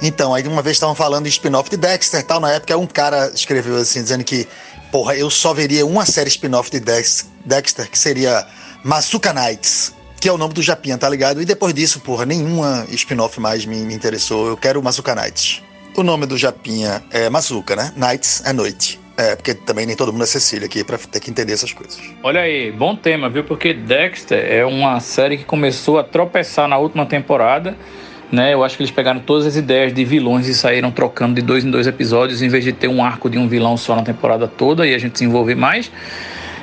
Então, 0.00 0.34
aí 0.34 0.46
uma 0.46 0.62
vez 0.62 0.76
estavam 0.76 0.94
falando 0.94 1.24
de 1.24 1.30
spin-off 1.30 1.70
de 1.70 1.76
Dexter 1.76 2.22
tal. 2.24 2.40
Na 2.40 2.50
época, 2.52 2.76
um 2.76 2.86
cara 2.86 3.30
escreveu 3.34 3.76
assim, 3.76 4.02
dizendo 4.02 4.24
que 4.24 4.46
Porra, 4.92 5.16
eu 5.16 5.30
só 5.30 5.54
veria 5.54 5.86
uma 5.86 6.04
série 6.04 6.28
spin-off 6.28 6.70
de 6.70 6.78
Dex- 6.78 7.26
Dexter, 7.46 7.90
que 7.90 7.98
seria 7.98 8.46
Masuka 8.84 9.32
Nights, 9.32 9.94
que 10.22 10.28
é 10.28 10.32
o 10.32 10.38
nome 10.38 10.54
do 10.54 10.62
Japinha, 10.62 10.96
tá 10.96 11.08
ligado? 11.08 11.42
E 11.42 11.44
depois 11.44 11.74
disso, 11.74 11.98
porra, 11.98 12.24
nenhuma 12.24 12.86
spin-off 12.90 13.40
mais 13.40 13.66
me, 13.66 13.78
me 13.78 13.92
interessou. 13.92 14.46
Eu 14.46 14.56
quero 14.56 14.80
Masuka 14.80 15.16
Nights. 15.16 15.60
O 15.96 16.04
nome 16.04 16.26
do 16.26 16.38
Japinha 16.38 17.02
é 17.10 17.28
Masuka, 17.28 17.74
né? 17.74 17.92
Nights 17.96 18.40
é 18.46 18.52
noite. 18.52 19.00
É, 19.16 19.34
porque 19.34 19.52
também 19.52 19.84
nem 19.84 19.96
todo 19.96 20.12
mundo 20.12 20.22
é 20.22 20.26
Cecília 20.26 20.66
aqui 20.66 20.84
pra 20.84 20.96
ter 20.96 21.18
que 21.18 21.28
entender 21.28 21.52
essas 21.52 21.72
coisas. 21.72 22.00
Olha 22.22 22.42
aí, 22.42 22.70
bom 22.70 22.94
tema, 22.94 23.28
viu? 23.28 23.42
Porque 23.42 23.74
Dexter 23.74 24.38
é 24.38 24.64
uma 24.64 25.00
série 25.00 25.38
que 25.38 25.44
começou 25.44 25.98
a 25.98 26.04
tropeçar 26.04 26.68
na 26.68 26.78
última 26.78 27.04
temporada. 27.04 27.76
Né? 28.30 28.54
Eu 28.54 28.62
acho 28.62 28.76
que 28.76 28.84
eles 28.84 28.92
pegaram 28.92 29.18
todas 29.18 29.44
as 29.44 29.56
ideias 29.56 29.92
de 29.92 30.04
vilões 30.04 30.46
e 30.46 30.54
saíram 30.54 30.92
trocando 30.92 31.34
de 31.34 31.42
dois 31.42 31.64
em 31.64 31.70
dois 31.70 31.88
episódios, 31.88 32.42
em 32.42 32.48
vez 32.48 32.62
de 32.62 32.72
ter 32.72 32.86
um 32.86 33.04
arco 33.04 33.28
de 33.28 33.38
um 33.38 33.48
vilão 33.48 33.76
só 33.76 33.96
na 33.96 34.04
temporada 34.04 34.46
toda 34.46 34.86
e 34.86 34.94
a 34.94 34.98
gente 34.98 35.18
se 35.18 35.24
envolver 35.24 35.56
mais. 35.56 35.90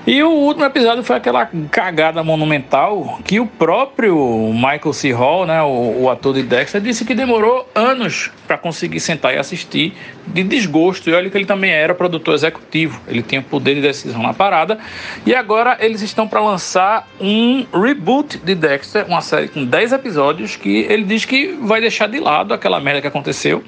E 0.07 0.23
o 0.23 0.29
último 0.29 0.65
episódio 0.65 1.03
foi 1.03 1.17
aquela 1.17 1.45
cagada 1.69 2.23
monumental 2.23 3.19
que 3.25 3.39
o 3.39 3.45
próprio 3.45 4.15
Michael 4.53 4.93
C. 4.93 5.11
Hall, 5.11 5.45
né, 5.45 5.61
o, 5.61 6.03
o 6.03 6.09
ator 6.09 6.33
de 6.33 6.41
Dexter, 6.41 6.81
disse 6.81 7.03
que 7.05 7.13
demorou 7.13 7.69
anos 7.75 8.31
para 8.47 8.57
conseguir 8.57 8.99
sentar 8.99 9.33
e 9.33 9.37
assistir 9.37 9.93
de 10.25 10.43
desgosto. 10.43 11.09
E 11.09 11.13
olha 11.13 11.29
que 11.29 11.37
ele 11.37 11.45
também 11.45 11.71
era 11.71 11.93
produtor 11.93 12.33
executivo, 12.33 12.99
ele 13.07 13.21
tinha 13.21 13.41
poder 13.41 13.75
de 13.75 13.81
decisão 13.81 14.23
na 14.23 14.33
parada. 14.33 14.79
E 15.25 15.35
agora 15.35 15.77
eles 15.79 16.01
estão 16.01 16.27
para 16.27 16.39
lançar 16.39 17.07
um 17.19 17.65
reboot 17.73 18.37
de 18.37 18.55
Dexter, 18.55 19.05
uma 19.05 19.21
série 19.21 19.49
com 19.49 19.65
10 19.65 19.93
episódios 19.93 20.55
que 20.55 20.87
ele 20.89 21.03
diz 21.03 21.25
que 21.25 21.57
vai 21.61 21.81
deixar 21.81 22.07
de 22.07 22.19
lado 22.19 22.53
aquela 22.53 22.79
merda 22.79 23.01
que 23.01 23.07
aconteceu. 23.07 23.63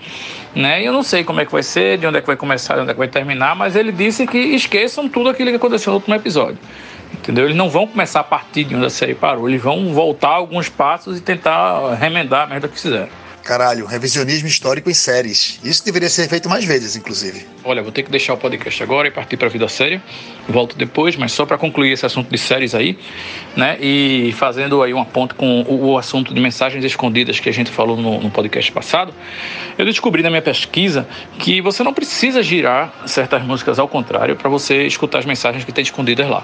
Né? 0.56 0.82
E 0.82 0.86
eu 0.86 0.92
não 0.92 1.04
sei 1.04 1.24
como 1.24 1.40
é 1.40 1.46
que 1.46 1.52
vai 1.52 1.64
ser, 1.64 1.98
de 1.98 2.06
onde 2.06 2.18
é 2.18 2.22
que 2.22 2.28
vai 2.28 2.36
começar, 2.36 2.76
de 2.76 2.82
onde 2.82 2.92
é 2.92 2.94
que 2.94 3.00
vai 3.00 3.08
terminar, 3.08 3.56
mas 3.56 3.76
ele 3.76 3.92
disse 3.92 4.28
que 4.28 4.38
esqueçam 4.38 5.08
tudo 5.08 5.30
aquilo 5.30 5.50
que 5.50 5.56
aconteceu 5.56 5.92
no 5.92 5.98
último 5.98 6.16
episódio. 6.16 6.58
Entendeu? 7.14 7.46
Eles 7.46 7.56
não 7.56 7.70
vão 7.70 7.88
começar 7.88 8.20
a 8.22 8.24
partir 8.24 8.64
de 8.66 8.76
onde 8.76 8.86
a 8.86 8.90
série 8.90 9.14
parou, 9.14 9.48
eles 9.48 9.62
vão 9.62 9.94
voltar 9.94 10.30
alguns 10.30 10.68
passos 10.68 11.20
e 11.20 11.22
tentar 11.22 11.94
remendar 11.96 12.44
a 12.44 12.48
merda 12.48 12.68
que 12.68 12.80
fizeram. 12.80 13.10
Caralho, 13.44 13.86
revisionismo 13.86 14.48
histórico 14.48 14.90
em 14.90 14.94
séries. 14.94 15.60
Isso 15.64 15.84
deveria 15.84 16.10
ser 16.10 16.30
feito 16.30 16.48
mais 16.48 16.64
vezes, 16.64 16.96
inclusive. 16.96 17.46
Olha, 17.64 17.82
vou 17.82 17.92
ter 17.92 18.04
que 18.04 18.12
deixar 18.12 18.34
o 18.34 18.38
podcast 18.38 18.84
agora 18.84 19.08
e 19.08 19.12
partir 19.12 19.36
para 19.36 19.48
a 19.48 19.50
vida 19.50 19.68
séria. 19.68 20.02
Volto 20.48 20.76
depois, 20.76 21.16
mas 21.16 21.32
só 21.32 21.46
para 21.46 21.58
concluir 21.58 21.92
esse 21.92 22.06
assunto 22.06 22.30
de 22.30 22.38
séries 22.38 22.76
aí, 22.76 22.98
né? 23.56 23.78
E 23.82 24.32
fazendo 24.38 24.82
aí 24.84 24.94
uma 24.94 25.06
ponte 25.06 25.34
com 25.34 25.62
o, 25.64 25.92
o 25.92 25.98
assunto 25.98 26.34
de 26.34 26.40
mensagens 26.40 26.86
escondidas 26.86 27.40
que 27.40 27.50
a 27.50 27.52
gente 27.52 27.72
falou 27.72 27.98
no, 27.98 28.22
no 28.22 28.30
podcast 28.30 28.72
passado, 28.72 29.14
eu 29.78 29.86
descobri 29.86 30.22
na 30.22 30.30
minha 30.30 30.42
pesquisa 30.42 31.08
que 31.40 31.62
você 31.62 31.84
não 31.84 31.94
precisa 31.94 32.44
girar 32.44 32.94
certas 33.08 33.44
músicas 33.44 33.80
ao 33.80 33.88
contrário 33.88 34.36
para 34.36 34.50
você 34.50 34.86
escutar 34.86 35.20
as 35.20 35.26
mensagens 35.26 35.64
que 35.64 35.72
tem 35.72 35.84
escondidas 35.84 36.30
lá. 36.30 36.44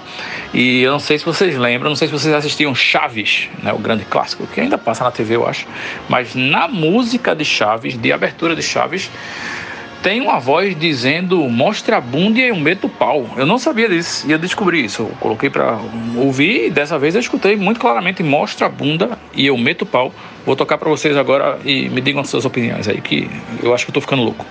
E 0.52 0.82
eu 0.82 0.92
não 0.92 1.00
sei 1.00 1.18
se 1.18 1.24
vocês 1.24 1.56
lembram, 1.56 1.90
não 1.90 1.96
sei 1.96 2.08
se 2.08 2.12
vocês 2.12 2.34
assistiam 2.34 2.74
Chaves, 2.74 3.48
né? 3.62 3.72
O 3.72 3.78
grande 3.78 4.04
clássico 4.04 4.46
que 4.48 4.60
ainda 4.60 4.76
passa 4.76 5.04
na 5.04 5.10
TV, 5.10 5.36
eu 5.36 5.46
acho. 5.46 5.66
Mas 6.08 6.34
na 6.34 6.66
música 6.66 6.87
de 7.36 7.44
Chaves, 7.44 7.96
de 8.00 8.12
abertura 8.12 8.54
de 8.54 8.62
Chaves, 8.62 9.10
tem 10.02 10.20
uma 10.20 10.38
voz 10.38 10.78
dizendo 10.78 11.38
mostre 11.48 11.94
a 11.94 12.00
bunda 12.00 12.38
e 12.38 12.48
eu 12.48 12.56
meto 12.56 12.86
o 12.86 12.90
pau. 12.90 13.28
Eu 13.36 13.44
não 13.44 13.58
sabia 13.58 13.88
disso 13.88 14.26
e 14.28 14.32
eu 14.32 14.38
descobri 14.38 14.84
isso. 14.84 15.02
Eu 15.02 15.08
coloquei 15.20 15.50
para 15.50 15.78
ouvir 16.16 16.66
e 16.66 16.70
dessa 16.70 16.98
vez 16.98 17.14
eu 17.14 17.20
escutei 17.20 17.56
muito 17.56 17.80
claramente 17.80 18.22
mostre 18.22 18.64
a 18.64 18.68
bunda 18.68 19.18
e 19.34 19.46
eu 19.46 19.56
meto 19.58 19.82
o 19.82 19.86
pau. 19.86 20.12
Vou 20.46 20.54
tocar 20.54 20.78
para 20.78 20.88
vocês 20.88 21.16
agora 21.16 21.58
e 21.64 21.88
me 21.88 22.00
digam 22.00 22.20
as 22.20 22.30
suas 22.30 22.44
opiniões 22.44 22.88
aí 22.88 23.00
que 23.00 23.28
eu 23.62 23.74
acho 23.74 23.84
que 23.84 23.90
eu 23.90 23.94
tô 23.94 24.00
ficando 24.00 24.22
louco. 24.22 24.46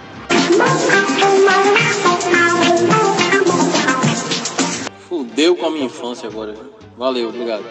Fudeu 5.07 5.55
com 5.55 5.65
a 5.65 5.71
minha 5.71 5.85
infância 5.85 6.27
agora. 6.27 6.53
Valeu, 6.97 7.29
obrigado. 7.29 7.63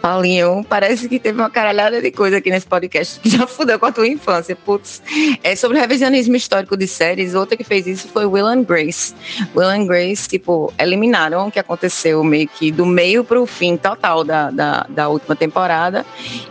Paulinho, 0.00 0.64
parece 0.68 1.08
que 1.08 1.18
teve 1.18 1.38
uma 1.38 1.50
caralhada 1.50 2.00
de 2.00 2.10
coisa 2.10 2.38
aqui 2.38 2.50
nesse 2.50 2.66
podcast 2.66 3.20
que 3.20 3.28
já 3.30 3.46
fudeu 3.46 3.78
com 3.78 3.86
a 3.86 3.92
tua 3.92 4.06
infância. 4.06 4.56
Putz. 4.56 5.02
É 5.42 5.54
sobre 5.54 5.78
revisionismo 5.78 6.36
histórico 6.36 6.76
de 6.76 6.86
séries. 6.86 7.34
Outra 7.34 7.56
que 7.56 7.64
fez 7.64 7.86
isso 7.86 8.08
foi 8.08 8.24
Will 8.24 8.46
and 8.46 8.62
Grace. 8.62 9.14
Will 9.54 9.68
and 9.68 9.86
Grace, 9.86 10.28
tipo, 10.28 10.72
eliminaram 10.78 11.48
o 11.48 11.50
que 11.50 11.58
aconteceu 11.58 12.22
meio 12.24 12.48
que 12.48 12.70
do 12.70 12.86
meio 12.86 13.24
pro 13.24 13.44
fim 13.46 13.76
total 13.76 14.24
da, 14.24 14.50
da, 14.50 14.86
da 14.88 15.08
última 15.08 15.36
temporada 15.36 16.04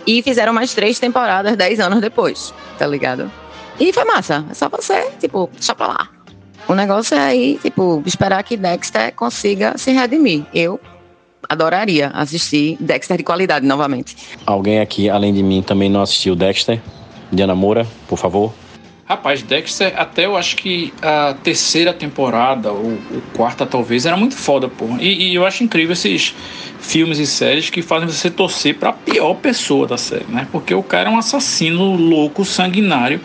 e 0.06 0.22
fizeram 0.22 0.54
mais 0.54 0.74
três 0.74 1.00
temporadas 1.00 1.56
dez 1.56 1.80
anos 1.80 2.02
depois, 2.02 2.54
tá 2.78 2.86
ligado? 2.86 3.32
E 3.80 3.94
foi 3.94 4.04
massa. 4.06 4.46
É 4.50 4.54
só 4.54 4.70
você, 4.70 5.10
tipo, 5.20 5.50
deixa 5.54 5.74
pra 5.76 5.88
lá. 5.88 6.10
O 6.68 6.76
negócio 6.76 7.16
é 7.16 7.22
aí, 7.22 7.60
tipo, 7.62 8.04
esperar 8.06 8.44
que 8.44 8.58
Dexter 8.58 9.14
consiga 9.14 9.78
se 9.78 9.92
redimir. 9.92 10.46
Eu 10.54 10.80
adoraria 11.47 12.10
assistir 12.13 12.78
Dexter 12.80 13.17
de 13.17 13.23
qualidade 13.23 13.65
novamente. 13.65 14.15
Alguém 14.45 14.80
aqui, 14.80 15.10
além 15.10 15.34
de 15.34 15.43
mim, 15.43 15.62
também 15.62 15.89
não 15.89 16.02
assistiu 16.02 16.36
Dexter? 16.36 16.82
Diana 17.32 17.56
Moura, 17.56 17.86
por 18.08 18.17
favor. 18.17 18.54
Rapaz, 19.06 19.41
Dexter, 19.41 19.93
até 19.97 20.26
eu 20.26 20.36
acho 20.36 20.58
que 20.58 20.93
a 21.02 21.34
terceira 21.41 21.93
temporada, 21.93 22.73
ou, 22.73 22.91
ou 22.91 23.21
quarta 23.34 23.65
talvez, 23.65 24.06
era 24.06 24.17
muito 24.17 24.36
foda, 24.36 24.67
pô. 24.67 24.86
E, 25.00 25.30
e 25.30 25.36
eu 25.36 25.45
acho 25.45 25.63
incrível 25.63 25.93
esses 25.93 26.36
filmes 26.82 27.17
e 27.17 27.26
séries 27.26 27.69
que 27.69 27.82
fazem 27.82 28.06
você 28.08 28.30
torcer 28.30 28.76
pra 28.76 28.91
pior 28.91 29.36
pessoa 29.36 29.88
da 29.88 29.97
série, 29.97 30.26
né? 30.28 30.45
Porque 30.52 30.73
o 30.73 30.84
cara 30.84 31.10
é 31.10 31.12
um 31.12 31.17
assassino 31.17 31.95
louco, 31.95 32.43
sanguinário, 32.43 33.21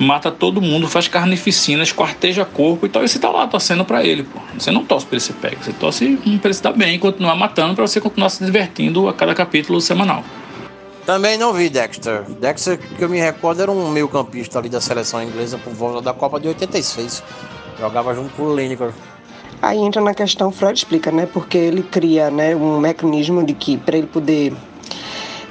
mata 0.00 0.30
todo 0.30 0.60
mundo, 0.60 0.88
faz 0.88 1.06
carnificina, 1.06 1.82
esquarteja 1.82 2.44
corpo 2.44 2.86
e 2.86 2.88
tal, 2.88 3.04
e 3.04 3.08
você 3.08 3.18
tá 3.18 3.30
lá 3.30 3.46
torcendo 3.46 3.84
pra 3.84 4.04
ele, 4.04 4.24
pô. 4.24 4.40
Você 4.58 4.70
não 4.70 4.84
torce 4.84 5.06
pra 5.06 5.16
ele 5.16 5.20
ser 5.20 5.34
pego, 5.34 5.62
você 5.62 5.72
torce 5.72 6.16
pra 6.16 6.48
ele 6.48 6.54
se 6.54 6.62
dar 6.62 6.72
bem, 6.72 6.98
continuar 6.98 7.36
matando, 7.36 7.74
pra 7.74 7.86
você 7.86 8.00
continuar 8.00 8.30
se 8.30 8.44
divertindo 8.44 9.08
a 9.08 9.12
cada 9.12 9.34
capítulo 9.34 9.80
semanal. 9.80 10.24
Também 11.04 11.36
não 11.36 11.52
vi 11.52 11.68
Dexter. 11.68 12.22
Dexter, 12.40 12.78
que 12.78 13.02
eu 13.02 13.08
me 13.08 13.18
recordo, 13.18 13.62
era 13.62 13.70
um 13.70 13.90
meio 13.90 14.08
campista 14.08 14.58
ali 14.58 14.68
da 14.68 14.80
seleção 14.80 15.22
inglesa 15.22 15.58
por 15.58 15.72
volta 15.72 16.00
da 16.00 16.12
Copa 16.12 16.38
de 16.38 16.48
86. 16.48 17.22
Jogava 17.78 18.14
junto 18.14 18.30
com 18.34 18.44
o 18.44 18.56
Lineker. 18.56 18.92
Aí 19.62 19.78
entra 19.78 20.00
na 20.00 20.14
questão, 20.14 20.50
Freud 20.50 20.78
explica, 20.78 21.10
né? 21.10 21.26
Porque 21.26 21.58
ele 21.58 21.82
cria 21.82 22.30
né, 22.30 22.54
um 22.56 22.78
mecanismo 22.78 23.44
de 23.44 23.52
que, 23.52 23.76
para 23.76 23.98
ele 23.98 24.06
poder 24.06 24.54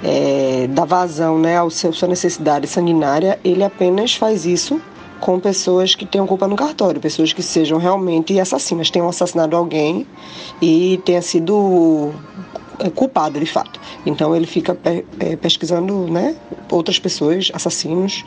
é, 0.03 0.67
dar 0.69 0.85
vazão 0.85 1.37
né, 1.37 1.59
à 1.59 1.69
sua 1.69 2.07
necessidade 2.07 2.67
sanguinária, 2.67 3.39
ele 3.43 3.63
apenas 3.63 4.15
faz 4.15 4.45
isso 4.45 4.81
com 5.19 5.39
pessoas 5.39 5.95
que 5.95 6.05
tenham 6.05 6.25
culpa 6.25 6.47
no 6.47 6.55
cartório, 6.55 6.99
pessoas 6.99 7.33
que 7.33 7.43
sejam 7.43 7.77
realmente 7.77 8.39
assassinas, 8.39 8.89
tenham 8.89 9.09
assassinado 9.09 9.55
alguém 9.55 10.07
e 10.61 10.99
tenha 11.03 11.21
sido 11.21 12.13
é, 12.79 12.89
culpado 12.89 13.39
de 13.39 13.45
fato. 13.45 13.79
Então 14.05 14.35
ele 14.35 14.47
fica 14.47 14.77
é, 15.19 15.35
pesquisando 15.35 16.07
né, 16.07 16.35
outras 16.71 16.97
pessoas, 16.97 17.51
assassinos, 17.53 18.23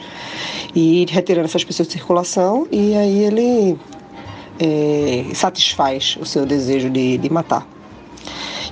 e 0.75 1.07
retirando 1.09 1.47
essas 1.47 1.65
pessoas 1.65 1.89
de 1.89 1.95
circulação, 1.95 2.67
e 2.71 2.95
aí 2.95 3.25
ele 3.25 3.79
é, 4.61 5.35
satisfaz 5.35 6.19
o 6.21 6.27
seu 6.27 6.45
desejo 6.45 6.91
de, 6.91 7.17
de 7.19 7.31
matar. 7.31 7.67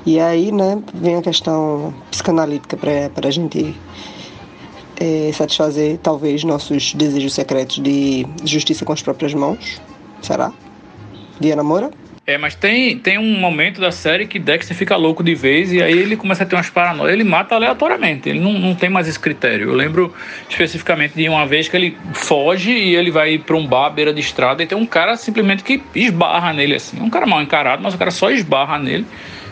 E 0.06 0.18
aí 0.18 0.50
né, 0.50 0.82
vem 0.94 1.16
a 1.16 1.22
questão 1.22 1.94
psicanalítica 2.10 2.76
para 2.76 3.28
a 3.28 3.30
gente 3.30 3.74
é, 4.98 5.30
satisfazer 5.32 5.98
talvez 5.98 6.44
nossos 6.44 6.94
desejos 6.94 7.34
secretos 7.34 7.78
de 7.78 8.26
justiça 8.44 8.84
com 8.84 8.92
as 8.92 9.02
próprias 9.02 9.34
mãos. 9.34 9.80
Será? 10.22 10.52
Diana 11.38 11.62
Moura? 11.62 11.90
É, 12.26 12.38
mas 12.38 12.54
tem, 12.54 12.96
tem 12.98 13.18
um 13.18 13.40
momento 13.40 13.80
da 13.80 13.90
série 13.90 14.24
que 14.26 14.38
Dexter 14.38 14.76
fica 14.76 14.94
louco 14.94 15.20
de 15.20 15.34
vez 15.34 15.72
e 15.72 15.82
aí 15.82 15.98
ele 15.98 16.16
começa 16.16 16.44
a 16.44 16.46
ter 16.46 16.54
umas 16.54 16.70
paranoias. 16.70 17.12
Ele 17.12 17.24
mata 17.24 17.56
aleatoriamente, 17.56 18.28
ele 18.28 18.38
não, 18.38 18.52
não 18.52 18.74
tem 18.74 18.88
mais 18.88 19.08
esse 19.08 19.18
critério. 19.18 19.70
Eu 19.70 19.74
lembro 19.74 20.14
especificamente 20.48 21.14
de 21.14 21.28
uma 21.28 21.44
vez 21.44 21.66
que 21.66 21.76
ele 21.76 21.96
foge 22.12 22.70
e 22.70 22.94
ele 22.94 23.10
vai 23.10 23.36
pra 23.38 23.56
um 23.56 23.66
bar 23.66 23.86
à 23.86 23.90
beira 23.90 24.14
de 24.14 24.20
estrada 24.20 24.62
e 24.62 24.66
tem 24.66 24.78
um 24.78 24.86
cara 24.86 25.16
simplesmente 25.16 25.64
que 25.64 25.82
esbarra 25.92 26.52
nele 26.52 26.76
assim. 26.76 27.00
Um 27.00 27.10
cara 27.10 27.26
mal 27.26 27.42
encarado, 27.42 27.82
mas 27.82 27.94
o 27.94 27.98
cara 27.98 28.12
só 28.12 28.30
esbarra 28.30 28.78
nele. 28.78 29.06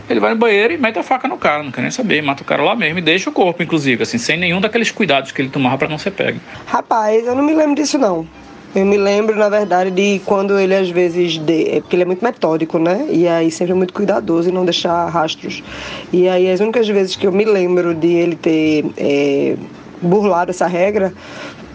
Ele 0.08 0.20
vai 0.20 0.30
no 0.30 0.36
banheiro 0.36 0.72
e 0.72 0.78
mete 0.78 0.98
a 0.98 1.02
faca 1.02 1.28
no 1.28 1.36
cara, 1.36 1.62
não 1.62 1.70
quer 1.70 1.82
nem 1.82 1.90
saber, 1.90 2.22
mata 2.22 2.42
o 2.42 2.46
cara 2.46 2.62
lá 2.62 2.74
mesmo 2.74 2.98
e 2.98 3.02
deixa 3.02 3.28
o 3.28 3.32
corpo, 3.32 3.62
inclusive, 3.62 4.02
assim, 4.02 4.18
sem 4.18 4.38
nenhum 4.38 4.60
daqueles 4.60 4.90
cuidados 4.90 5.32
que 5.32 5.42
ele 5.42 5.50
tomava 5.50 5.76
para 5.76 5.88
não 5.88 5.98
ser 5.98 6.12
pego. 6.12 6.40
Rapaz, 6.66 7.26
eu 7.26 7.34
não 7.34 7.44
me 7.44 7.54
lembro 7.54 7.74
disso 7.74 7.98
não. 7.98 8.26
Eu 8.74 8.84
me 8.84 8.98
lembro, 8.98 9.34
na 9.36 9.48
verdade, 9.48 9.90
de 9.90 10.20
quando 10.26 10.58
ele 10.58 10.74
às 10.74 10.90
vezes. 10.90 11.38
De... 11.38 11.76
é 11.76 11.80
Porque 11.80 11.96
ele 11.96 12.02
é 12.02 12.06
muito 12.06 12.22
metódico, 12.22 12.78
né? 12.78 13.06
E 13.10 13.26
aí 13.26 13.50
sempre 13.50 13.72
é 13.72 13.74
muito 13.74 13.94
cuidadoso 13.94 14.50
e 14.50 14.52
não 14.52 14.64
deixar 14.64 15.08
rastros. 15.08 15.62
E 16.12 16.28
aí 16.28 16.50
as 16.50 16.60
únicas 16.60 16.86
vezes 16.86 17.16
que 17.16 17.26
eu 17.26 17.32
me 17.32 17.46
lembro 17.46 17.94
de 17.94 18.08
ele 18.08 18.36
ter 18.36 18.84
é, 18.96 19.56
burlado 20.02 20.50
essa 20.50 20.66
regra 20.66 21.14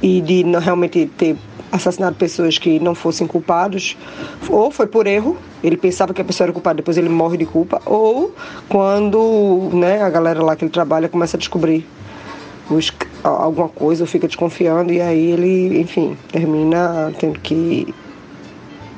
e 0.04 0.22
de 0.22 0.44
não 0.44 0.60
realmente 0.60 1.10
ter 1.18 1.36
assassinado 1.74 2.16
pessoas 2.16 2.60
que 2.60 2.80
não 2.80 2.94
fossem 2.94 3.26
culpados, 3.26 3.98
ou 4.48 4.70
foi 4.70 4.86
por 4.86 5.08
erro, 5.08 5.36
ele 5.64 5.76
pensava 5.76 6.14
que 6.14 6.22
a 6.22 6.24
pessoa 6.24 6.46
era 6.46 6.54
culpada, 6.54 6.76
depois 6.78 6.98
ele 6.98 7.10
morre 7.10 7.36
de 7.36 7.48
culpa, 7.48 7.82
ou 7.84 8.34
quando 8.70 9.70
né, 9.74 10.02
a 10.04 10.10
galera 10.10 10.44
lá 10.44 10.56
que 10.56 10.64
ele 10.64 10.72
trabalha 10.72 11.10
começa 11.10 11.36
a 11.36 11.40
descobrir 11.40 11.84
os, 12.70 12.94
alguma 13.24 13.68
coisa 13.68 14.04
ou 14.04 14.08
fica 14.08 14.28
desconfiando 14.28 14.94
e 14.94 15.02
aí 15.02 15.32
ele, 15.32 15.82
enfim, 15.82 16.16
termina 16.32 17.12
tendo 17.20 17.40
que 17.40 17.94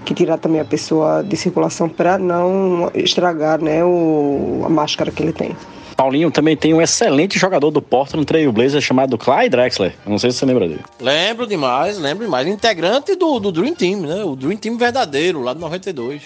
que 0.03 0.13
tirar 0.13 0.37
também 0.37 0.61
a 0.61 0.65
pessoa 0.65 1.23
de 1.23 1.35
circulação 1.35 1.89
para 1.89 2.19
não 2.19 2.91
estragar 2.93 3.59
né, 3.59 3.83
o, 3.83 4.61
a 4.63 4.69
máscara 4.69 5.09
que 5.09 5.23
ele 5.23 5.33
tem. 5.33 5.55
Paulinho 5.95 6.29
também 6.29 6.57
tem 6.57 6.73
um 6.73 6.81
excelente 6.81 7.39
jogador 7.39 7.71
do 7.71 7.81
Portland 7.81 8.25
Trail 8.25 8.51
Blazers 8.51 8.83
chamado 8.83 9.17
Clyde 9.17 9.49
Drexler. 9.49 9.93
Eu 10.05 10.11
não 10.11 10.17
sei 10.17 10.31
se 10.31 10.37
você 10.37 10.45
lembra 10.45 10.67
dele. 10.67 10.83
Lembro 10.99 11.47
demais, 11.47 11.97
lembro 11.97 12.25
demais. 12.25 12.47
Integrante 12.47 13.15
do, 13.15 13.39
do 13.39 13.51
Dream 13.51 13.73
Team, 13.73 14.01
né? 14.01 14.23
O 14.23 14.35
Dream 14.35 14.57
Team 14.57 14.77
verdadeiro, 14.77 15.41
lá 15.41 15.53
de 15.53 15.59
92. 15.59 16.23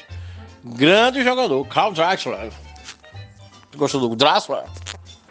Grande 0.63 1.23
jogador, 1.23 1.65
Clyde 1.67 1.95
Drexler. 1.95 2.49
Gostou 3.75 4.10
do 4.10 4.15
Drexler? 4.15 4.63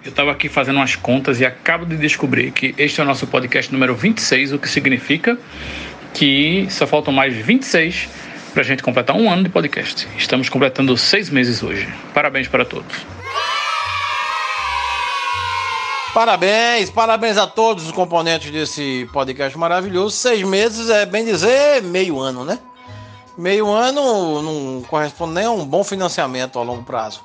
Eu 0.05 0.11
estava 0.11 0.31
aqui 0.31 0.49
fazendo 0.49 0.77
umas 0.77 0.95
contas 0.95 1.41
e 1.41 1.45
acabo 1.45 1.85
de 1.85 1.97
descobrir 1.97 2.53
que 2.53 2.75
este 2.79 3.01
é 3.01 3.03
o 3.03 3.07
nosso 3.07 3.27
podcast 3.27 3.73
número 3.73 3.95
26, 3.95 4.53
o 4.53 4.59
que 4.59 4.69
significa 4.69 5.37
que 6.15 6.67
só 6.71 6.87
faltam 6.87 7.13
mais 7.13 7.35
26 7.35 8.09
para 8.53 8.63
a 8.63 8.65
gente 8.65 8.83
completar 8.83 9.17
um 9.17 9.31
ano 9.31 9.43
de 9.43 9.49
podcast. 9.49 10.09
Estamos 10.17 10.49
completando 10.49 10.97
seis 10.97 11.29
meses 11.29 11.63
hoje. 11.63 11.89
Parabéns 12.15 12.49
para 12.49 12.65
todos. 12.65 13.18
Parabéns, 16.19 16.91
parabéns 16.91 17.37
a 17.37 17.47
todos 17.47 17.87
os 17.87 17.93
componentes 17.93 18.51
desse 18.51 19.09
podcast 19.13 19.57
maravilhoso. 19.57 20.17
Seis 20.17 20.43
meses 20.43 20.91
é 20.91 21.07
bem 21.07 21.25
dizer 21.25 21.81
meio 21.81 22.19
ano, 22.19 22.45
né? 22.45 22.59
Meio 23.37 23.71
ano 23.71 24.43
não 24.43 24.83
corresponde 24.83 25.35
nem 25.35 25.45
a 25.45 25.53
um 25.53 25.65
bom 25.65 25.85
financiamento 25.85 26.59
a 26.59 26.63
longo 26.65 26.83
prazo. 26.83 27.23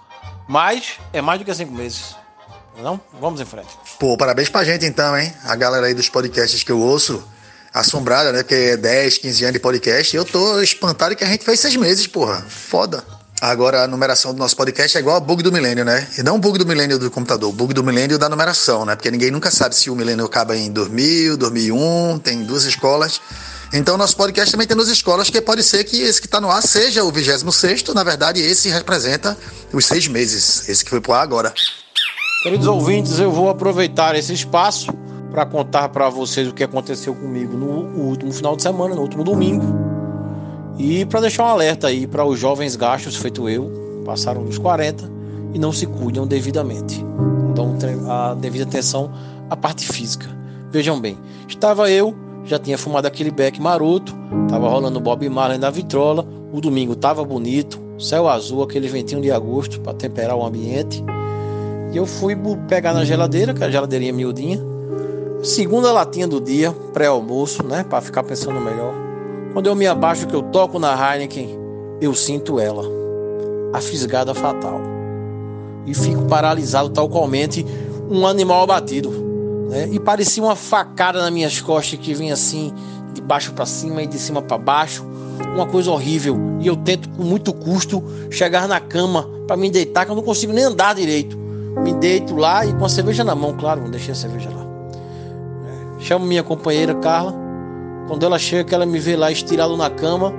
Mas 0.48 1.00
é 1.12 1.24
mais 1.24 1.40
do 1.40 1.46
que 1.46 1.56
cinco 1.56 1.74
meses. 1.74 2.16
Não? 2.84 3.02
Vamos 3.20 3.42
em 3.42 3.46
frente. 3.46 3.70
Pô, 4.00 4.16
parabéns 4.16 4.50
pra 4.50 4.64
gente 4.64 4.86
então, 4.86 5.18
hein? 5.18 5.34
A 5.44 5.56
galera 5.56 5.88
aí 5.88 5.96
dos 5.96 6.08
podcasts 6.08 6.62
que 6.62 6.72
eu 6.72 6.80
ouço, 6.80 7.28
assombrada, 7.74 8.32
né? 8.32 8.44
Porque 8.44 8.54
é 8.54 8.78
10, 8.78 9.18
15 9.18 9.44
anos 9.46 9.54
de 9.54 9.60
podcast. 9.60 10.16
Eu 10.16 10.24
tô 10.24 10.62
espantado 10.62 11.16
que 11.16 11.24
a 11.24 11.28
gente 11.28 11.44
fez 11.44 11.60
seis 11.60 11.76
meses, 11.76 12.06
porra. 12.06 12.46
Foda. 12.48 13.04
Agora 13.44 13.84
a 13.84 13.88
numeração 13.90 14.34
do 14.34 14.40
nosso 14.40 14.56
podcast 14.56 14.98
é 14.98 15.02
igual 15.02 15.18
a 15.18 15.20
bug 15.20 15.44
do 15.44 15.52
milênio, 15.52 15.84
né? 15.84 16.08
E 16.18 16.24
não 16.24 16.38
o 16.38 16.40
bug 16.40 16.58
do 16.58 16.66
milênio 16.66 16.98
do 16.98 17.12
computador, 17.12 17.52
bug 17.52 17.74
do 17.74 17.84
milênio 17.84 18.18
da 18.18 18.30
numeração, 18.30 18.86
né? 18.86 18.96
Porque 18.96 19.12
ninguém 19.12 19.32
nunca 19.32 19.52
sabe 19.52 19.76
se 19.76 19.90
o 19.90 19.96
milênio 19.98 20.24
acaba 20.24 20.56
em 20.56 20.72
2000, 20.72 21.36
2001, 21.36 22.20
tem 22.20 22.42
duas 22.46 22.64
escolas. 22.64 23.20
Então 23.74 23.98
nosso 23.98 24.16
podcast 24.16 24.50
também 24.50 24.66
tem 24.66 24.78
duas 24.78 24.88
escolas, 24.88 25.30
que 25.30 25.42
pode 25.42 25.62
ser 25.62 25.84
que 25.84 26.02
esse 26.02 26.22
que 26.22 26.28
está 26.28 26.40
no 26.40 26.50
ar 26.50 26.64
seja 26.64 27.04
o 27.04 27.12
26 27.12 27.84
na 27.94 28.02
verdade 28.02 28.40
esse 28.40 28.70
representa 28.70 29.38
os 29.74 29.86
seis 29.86 30.08
meses, 30.08 30.70
esse 30.70 30.82
que 30.82 30.90
foi 30.90 31.02
pro 31.02 31.12
ar 31.12 31.24
agora. 31.24 31.54
Queridos 32.44 32.66
ouvintes, 32.66 33.20
eu 33.20 33.30
vou 33.30 33.50
aproveitar 33.50 34.16
esse 34.16 34.32
espaço 34.32 34.88
para 35.32 35.46
contar 35.46 35.90
para 35.90 36.08
vocês 36.08 36.48
o 36.48 36.54
que 36.54 36.64
aconteceu 36.64 37.14
comigo 37.14 37.58
no 37.58 38.06
último 38.06 38.32
final 38.32 38.56
de 38.56 38.62
semana, 38.62 38.96
no 38.96 39.02
último 39.02 39.22
domingo 39.22 39.83
e 40.78 41.06
para 41.06 41.22
deixar 41.22 41.44
um 41.44 41.48
alerta 41.48 41.88
aí 41.88 42.08
para 42.08 42.26
os 42.26 42.40
jovens 42.40 42.76
gastos, 42.76 43.16
feito 43.16 43.48
eu, 43.48 43.72
passaram 44.06 44.44
dos 44.44 44.58
40 44.58 45.12
e 45.54 45.60
não 45.60 45.72
se 45.72 45.86
cuidam 45.86 46.26
devidamente. 46.26 47.04
Não 47.04 47.54
dão 47.54 47.78
a 48.10 48.34
devida 48.34 48.66
atenção 48.66 49.12
à 49.50 49.56
parte 49.56 49.86
física. 49.86 50.28
Vejam 50.72 51.00
bem, 51.00 51.18
estava 51.48 51.90
eu, 51.92 52.16
já 52.44 52.58
tinha 52.58 52.78
fumado 52.78 53.08
aquele 53.08 53.30
beck 53.30 53.62
maroto, 53.62 54.16
estava 54.46 54.68
rolando 54.68 55.00
Bob 55.00 55.28
Marley 55.30 55.60
na 55.60 55.70
vitrola, 55.70 56.26
o 56.52 56.60
domingo 56.60 56.94
estava 56.94 57.24
bonito, 57.24 57.80
céu 58.00 58.28
azul, 58.28 58.64
aquele 58.64 58.88
ventinho 58.88 59.22
de 59.22 59.32
agosto 59.32 59.80
para 59.82 59.94
temperar 59.94 60.36
o 60.36 60.44
ambiente. 60.44 61.04
E 61.92 61.98
eu 61.98 62.08
fui 62.08 62.36
pegar 62.68 62.94
na 62.94 63.06
geladeira, 63.06 63.54
que 63.54 63.64
é 63.64 63.68
a 63.68 63.70
geladeirinha 63.70 64.12
miudinha, 64.12 64.60
segunda 65.44 65.92
latinha 65.92 66.28
do 66.28 66.42
dia, 66.42 66.72
pré-almoço, 66.92 67.64
né, 67.64 67.86
para 67.88 68.02
ficar 68.02 68.24
pensando 68.24 68.60
melhor. 68.60 69.03
Quando 69.54 69.68
eu 69.68 69.76
me 69.76 69.86
abaixo 69.86 70.26
que 70.26 70.34
eu 70.36 70.42
toco 70.42 70.80
na 70.80 70.94
Heineken, 70.96 71.48
eu 72.02 72.16
sinto 72.16 72.60
ela, 72.60 72.84
a 73.72 73.80
fisgada 73.80 74.34
fatal. 74.34 74.82
E 75.86 75.94
fico 75.94 76.24
paralisado 76.24 76.90
tal 76.90 77.08
qualmente 77.08 77.64
um 78.10 78.26
animal 78.26 78.64
abatido. 78.64 79.12
Né? 79.70 79.90
E 79.92 80.00
parecia 80.00 80.42
uma 80.42 80.56
facada 80.56 81.22
nas 81.22 81.32
minhas 81.32 81.62
costas 81.62 82.00
que 82.00 82.16
vinha 82.16 82.34
assim, 82.34 82.74
de 83.14 83.22
baixo 83.22 83.54
para 83.54 83.68
cima 83.68 84.02
e 84.02 84.08
de 84.08 84.18
cima 84.18 84.42
para 84.42 84.58
baixo. 84.58 85.06
Uma 85.54 85.68
coisa 85.68 85.92
horrível. 85.92 86.36
E 86.60 86.66
eu 86.66 86.76
tento 86.76 87.08
com 87.10 87.22
muito 87.22 87.54
custo 87.54 88.04
chegar 88.32 88.68
na 88.68 88.80
cama 88.80 89.30
para 89.46 89.56
me 89.56 89.70
deitar, 89.70 90.04
que 90.04 90.12
eu 90.12 90.16
não 90.16 90.24
consigo 90.24 90.52
nem 90.52 90.64
andar 90.64 90.96
direito. 90.96 91.38
Me 91.78 91.94
deito 91.94 92.36
lá 92.36 92.66
e 92.66 92.74
com 92.74 92.86
a 92.86 92.90
cerveja 92.90 93.24
na 93.24 93.36
mão, 93.36 93.56
claro, 93.56 93.88
deixei 93.92 94.14
a 94.14 94.16
cerveja 94.16 94.50
lá. 94.50 94.66
Chamo 96.00 96.26
minha 96.26 96.42
companheira 96.42 96.96
Carla 96.96 97.43
quando 98.08 98.26
ela 98.26 98.38
chega, 98.38 98.64
que 98.64 98.76
ela 98.76 98.86
me 98.86 99.00
vê 99.00 99.16
lá 99.16 99.32
estirado 99.32 99.76
na 99.78 99.90
cama, 99.90 100.34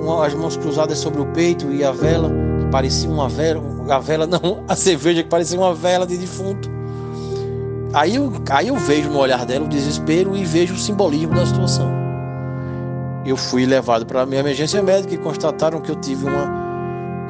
com 0.00 0.22
as 0.22 0.34
mãos 0.34 0.56
cruzadas 0.56 0.98
sobre 0.98 1.20
o 1.20 1.26
peito 1.26 1.72
e 1.72 1.84
a 1.84 1.92
vela, 1.92 2.30
que 2.58 2.66
parecia 2.66 3.08
uma 3.08 3.28
vela, 3.28 3.62
a 3.88 3.98
vela 3.98 4.26
não, 4.28 4.64
a 4.68 4.76
cerveja 4.76 5.22
que 5.22 5.28
parecia 5.28 5.58
uma 5.58 5.74
vela 5.74 6.06
de 6.06 6.16
defunto. 6.16 6.70
Aí 7.92 8.16
eu, 8.16 8.32
aí 8.50 8.68
eu 8.68 8.76
vejo 8.76 9.08
no 9.08 9.18
olhar 9.18 9.46
dela 9.46 9.64
o 9.64 9.68
desespero 9.68 10.36
e 10.36 10.44
vejo 10.44 10.74
o 10.74 10.78
simbolismo 10.78 11.34
da 11.34 11.46
situação. 11.46 11.88
Eu 13.24 13.36
fui 13.36 13.64
levado 13.64 14.04
para 14.04 14.22
a 14.22 14.26
minha 14.26 14.40
emergência 14.40 14.82
médica 14.82 15.14
e 15.14 15.18
constataram 15.18 15.80
que 15.80 15.90
eu 15.90 15.96
tive 15.96 16.26
uma 16.26 16.44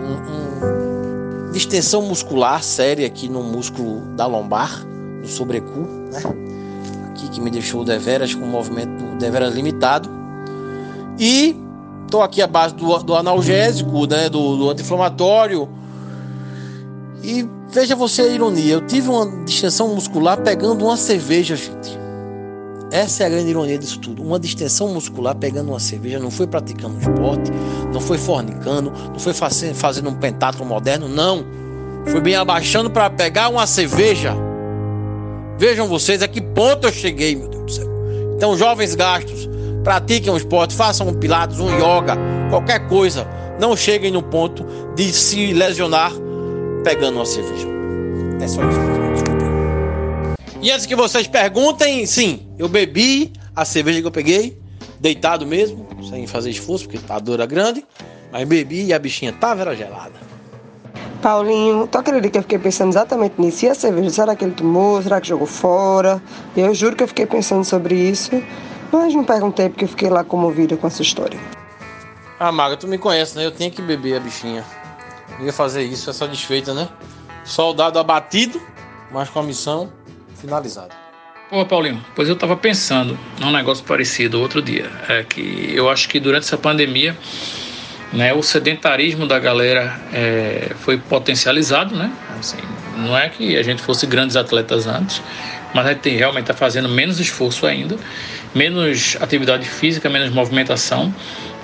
um, 0.02 1.48
um, 1.48 1.52
distensão 1.52 2.02
muscular 2.02 2.62
séria 2.62 3.06
aqui 3.06 3.28
no 3.28 3.42
músculo 3.42 4.00
da 4.14 4.26
lombar, 4.26 4.84
no 5.20 5.26
sobrecu, 5.26 5.86
né? 6.12 6.45
Que 7.16 7.40
me 7.40 7.50
deixou 7.50 7.84
deveras 7.84 8.34
com 8.34 8.44
um 8.44 8.50
movimento 8.50 9.16
deveras 9.18 9.54
limitado. 9.54 10.08
E 11.18 11.56
estou 12.04 12.22
aqui 12.22 12.42
à 12.42 12.46
base 12.46 12.74
do, 12.74 12.98
do 12.98 13.14
analgésico, 13.14 14.06
né, 14.06 14.28
do, 14.28 14.56
do 14.56 14.70
anti-inflamatório. 14.70 15.68
E 17.22 17.46
veja 17.70 17.96
você 17.96 18.22
a 18.22 18.28
ironia, 18.28 18.74
eu 18.74 18.86
tive 18.86 19.08
uma 19.08 19.26
distensão 19.44 19.88
muscular 19.94 20.40
pegando 20.40 20.84
uma 20.84 20.96
cerveja, 20.96 21.56
gente. 21.56 21.98
Essa 22.90 23.24
é 23.24 23.26
a 23.26 23.28
grande 23.28 23.50
ironia 23.50 23.76
disso 23.76 23.98
tudo. 23.98 24.22
Uma 24.22 24.38
distensão 24.38 24.88
muscular 24.88 25.34
pegando 25.34 25.70
uma 25.70 25.80
cerveja, 25.80 26.20
não 26.20 26.30
foi 26.30 26.46
praticando 26.46 26.98
esporte, 27.00 27.50
não 27.92 28.00
foi 28.00 28.16
fornicando, 28.16 28.92
não 29.10 29.18
foi 29.18 29.34
fazendo 29.34 30.08
um 30.08 30.14
pentatlo 30.14 30.64
moderno, 30.64 31.08
não. 31.08 31.44
Foi 32.06 32.20
bem 32.20 32.36
abaixando 32.36 32.88
para 32.88 33.10
pegar 33.10 33.48
uma 33.48 33.66
cerveja 33.66 34.36
Vejam 35.58 35.88
vocês 35.88 36.22
a 36.22 36.28
que 36.28 36.40
ponto 36.40 36.86
eu 36.86 36.92
cheguei, 36.92 37.34
meu 37.34 37.48
Deus 37.48 37.64
do 37.64 37.72
céu. 37.72 37.88
Então, 38.36 38.56
jovens 38.56 38.94
gastos, 38.94 39.48
pratiquem 39.82 40.32
um 40.32 40.36
esporte, 40.36 40.74
façam 40.74 41.08
um 41.08 41.14
pilates, 41.14 41.58
um 41.58 41.68
yoga, 41.76 42.16
qualquer 42.50 42.86
coisa. 42.88 43.26
Não 43.58 43.74
cheguem 43.74 44.10
no 44.10 44.22
ponto 44.22 44.66
de 44.94 45.10
se 45.12 45.52
lesionar 45.54 46.12
pegando 46.84 47.16
uma 47.16 47.26
cerveja. 47.26 47.66
É 48.40 48.46
só 48.46 48.60
isso. 48.68 48.78
Desculpa. 49.14 49.44
E 50.60 50.70
antes 50.70 50.84
que 50.84 50.94
vocês 50.94 51.26
perguntem, 51.26 52.04
sim, 52.04 52.46
eu 52.58 52.68
bebi 52.68 53.32
a 53.54 53.64
cerveja 53.64 54.02
que 54.02 54.06
eu 54.06 54.12
peguei, 54.12 54.58
deitado 55.00 55.46
mesmo, 55.46 55.86
sem 56.08 56.26
fazer 56.26 56.50
esforço, 56.50 56.86
porque 56.88 57.00
a 57.10 57.18
dor 57.18 57.34
era 57.34 57.46
grande, 57.46 57.84
mas 58.30 58.46
bebi 58.46 58.84
e 58.84 58.92
a 58.92 58.98
bichinha 58.98 59.32
tava 59.32 59.74
gelada. 59.74 60.14
Paulinho, 61.22 61.86
tu 61.86 61.98
acredita 61.98 62.30
que 62.30 62.38
eu 62.38 62.42
fiquei 62.42 62.58
pensando 62.58 62.90
exatamente 62.90 63.40
nisso? 63.40 63.64
E 63.64 63.68
a 63.68 63.74
cerveja? 63.74 64.10
Será 64.10 64.36
que 64.36 64.44
ele 64.44 64.54
tomou? 64.54 65.02
Será 65.02 65.20
que 65.20 65.28
jogou 65.28 65.46
fora? 65.46 66.22
Eu 66.56 66.74
juro 66.74 66.94
que 66.94 67.02
eu 67.02 67.08
fiquei 67.08 67.26
pensando 67.26 67.64
sobre 67.64 67.94
isso, 67.94 68.30
mas 68.92 69.14
não 69.14 69.24
perguntei 69.24 69.68
porque 69.68 69.84
eu 69.84 69.88
fiquei 69.88 70.10
lá 70.10 70.22
comovida 70.22 70.76
com 70.76 70.86
essa 70.86 71.02
história. 71.02 71.38
Ah, 72.38 72.52
Maga, 72.52 72.76
tu 72.76 72.86
me 72.86 72.98
conhece, 72.98 73.36
né? 73.36 73.46
Eu 73.46 73.50
tinha 73.50 73.70
que 73.70 73.80
beber 73.80 74.16
a 74.16 74.20
bichinha. 74.20 74.64
Eu 75.38 75.46
ia 75.46 75.52
fazer 75.52 75.82
isso, 75.82 76.10
essa 76.10 76.28
desfeita, 76.28 76.74
né? 76.74 76.88
Soldado 77.44 77.98
abatido, 77.98 78.60
mas 79.10 79.28
com 79.30 79.40
a 79.40 79.42
missão 79.42 79.90
finalizada. 80.36 80.94
Pô, 81.48 81.64
Paulinho, 81.64 82.04
pois 82.14 82.28
eu 82.28 82.36
tava 82.36 82.56
pensando 82.56 83.18
num 83.40 83.52
negócio 83.52 83.84
parecido 83.84 84.40
outro 84.40 84.60
dia. 84.60 84.90
É 85.08 85.22
que 85.22 85.72
eu 85.74 85.88
acho 85.88 86.08
que 86.08 86.18
durante 86.18 86.44
essa 86.44 86.58
pandemia 86.58 87.16
né? 88.12 88.32
O 88.32 88.42
sedentarismo 88.42 89.26
da 89.26 89.38
galera 89.38 90.00
é, 90.12 90.70
foi 90.80 90.96
potencializado, 90.98 91.94
né? 91.94 92.10
Assim, 92.38 92.58
não 92.96 93.16
é 93.16 93.28
que 93.28 93.56
a 93.56 93.62
gente 93.62 93.82
fosse 93.82 94.06
grandes 94.06 94.36
atletas 94.36 94.86
antes, 94.86 95.22
mas 95.74 95.86
a 95.86 95.92
gente 95.92 96.08
realmente 96.10 96.44
está 96.44 96.54
fazendo 96.54 96.88
menos 96.88 97.20
esforço 97.20 97.66
ainda, 97.66 97.96
menos 98.54 99.16
atividade 99.20 99.68
física, 99.68 100.08
menos 100.08 100.30
movimentação 100.30 101.14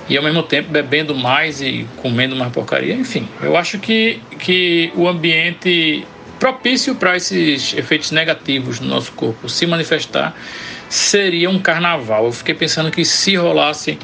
e 0.08 0.16
ao 0.16 0.22
mesmo 0.22 0.42
tempo 0.42 0.70
bebendo 0.70 1.14
mais 1.14 1.62
e 1.62 1.86
comendo 1.96 2.36
mais 2.36 2.52
porcaria. 2.52 2.94
Enfim, 2.94 3.28
eu 3.40 3.56
acho 3.56 3.78
que, 3.78 4.20
que 4.38 4.92
o 4.94 5.08
ambiente 5.08 6.06
propício 6.38 6.96
para 6.96 7.16
esses 7.16 7.72
efeitos 7.74 8.10
negativos 8.10 8.80
no 8.80 8.88
nosso 8.88 9.12
corpo 9.12 9.48
se 9.48 9.64
manifestar 9.64 10.34
seria 10.88 11.48
um 11.48 11.58
carnaval. 11.58 12.26
Eu 12.26 12.32
fiquei 12.32 12.54
pensando 12.54 12.90
que 12.90 13.04
se 13.04 13.36
rolasse 13.36 13.98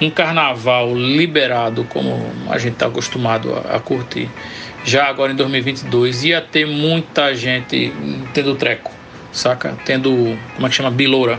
um 0.00 0.10
carnaval 0.10 0.94
liberado, 0.94 1.84
como 1.84 2.30
a 2.48 2.58
gente 2.58 2.74
está 2.74 2.86
acostumado 2.86 3.54
a, 3.54 3.76
a, 3.76 3.80
curtir, 3.80 4.28
já 4.84 5.06
agora 5.06 5.32
em 5.32 5.36
2022, 5.36 6.24
ia 6.24 6.40
ter 6.40 6.66
muita 6.66 7.34
gente 7.34 7.92
tendo 8.32 8.54
treco, 8.54 8.92
saca? 9.32 9.76
Tendo, 9.84 10.38
como 10.54 10.66
é 10.66 10.70
que 10.70 10.76
chama? 10.76 10.90
Biloura. 10.90 11.38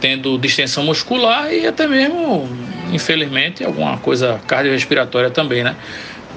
Tendo 0.00 0.38
distensão 0.38 0.82
muscular 0.82 1.52
e 1.52 1.66
até 1.66 1.86
mesmo 1.86 2.48
infelizmente, 2.92 3.64
alguma 3.64 3.98
coisa 3.98 4.40
cardiorrespiratória 4.46 5.30
também, 5.30 5.62
né? 5.62 5.76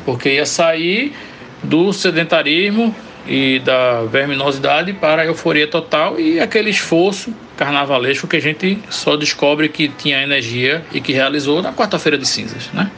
Porque 0.05 0.29
ia 0.29 0.45
sair 0.45 1.13
do 1.61 1.93
sedentarismo 1.93 2.93
e 3.27 3.59
da 3.59 4.03
verminosidade 4.03 4.93
para 4.93 5.21
a 5.21 5.25
euforia 5.25 5.67
total 5.67 6.19
e 6.19 6.39
aquele 6.39 6.69
esforço 6.69 7.33
carnavalesco 7.57 8.27
que 8.27 8.37
a 8.37 8.41
gente 8.41 8.79
só 8.89 9.15
descobre 9.15 9.69
que 9.69 9.89
tinha 9.89 10.21
energia 10.21 10.83
e 10.91 10.99
que 10.99 11.13
realizou 11.13 11.61
na 11.61 11.73
quarta-feira 11.73 12.17
de 12.17 12.27
cinzas, 12.27 12.71
né? 12.73 12.91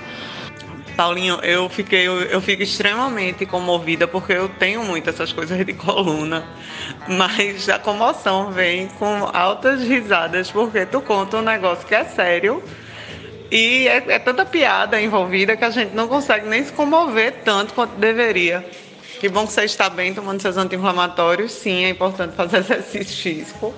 Paulinho, 0.95 1.39
eu 1.43 1.67
fiquei, 1.67 2.07
eu, 2.07 2.39
fico 2.39 2.63
extremamente 2.63 3.45
comovida 3.45 4.07
porque 4.07 4.31
eu 4.31 4.47
tenho 4.47 4.81
muito 4.83 5.09
essas 5.09 5.33
coisas 5.33 5.65
de 5.65 5.73
coluna, 5.73 6.45
mas 7.05 7.67
a 7.67 7.77
comoção 7.77 8.49
vem 8.51 8.87
com 8.87 9.29
altas 9.33 9.81
risadas 9.81 10.49
porque 10.49 10.85
tu 10.85 11.01
conta 11.01 11.37
um 11.37 11.41
negócio 11.41 11.85
que 11.85 11.93
é 11.93 12.05
sério 12.05 12.63
e 13.51 13.87
é, 13.89 14.03
é 14.07 14.19
tanta 14.19 14.45
piada 14.45 14.99
envolvida 15.01 15.57
que 15.57 15.65
a 15.65 15.69
gente 15.69 15.93
não 15.93 16.07
consegue 16.07 16.47
nem 16.47 16.63
se 16.63 16.71
comover 16.71 17.33
tanto 17.43 17.73
quanto 17.73 17.95
deveria. 17.97 18.65
Que 19.19 19.29
bom 19.29 19.45
que 19.45 19.53
você 19.53 19.63
está 19.63 19.89
bem 19.89 20.13
tomando 20.13 20.41
seus 20.41 20.57
anti-inflamatórios. 20.57 21.51
Sim, 21.51 21.85
é 21.85 21.89
importante 21.89 22.35
fazer 22.35 22.57
exercício 22.59 23.17
físico, 23.17 23.73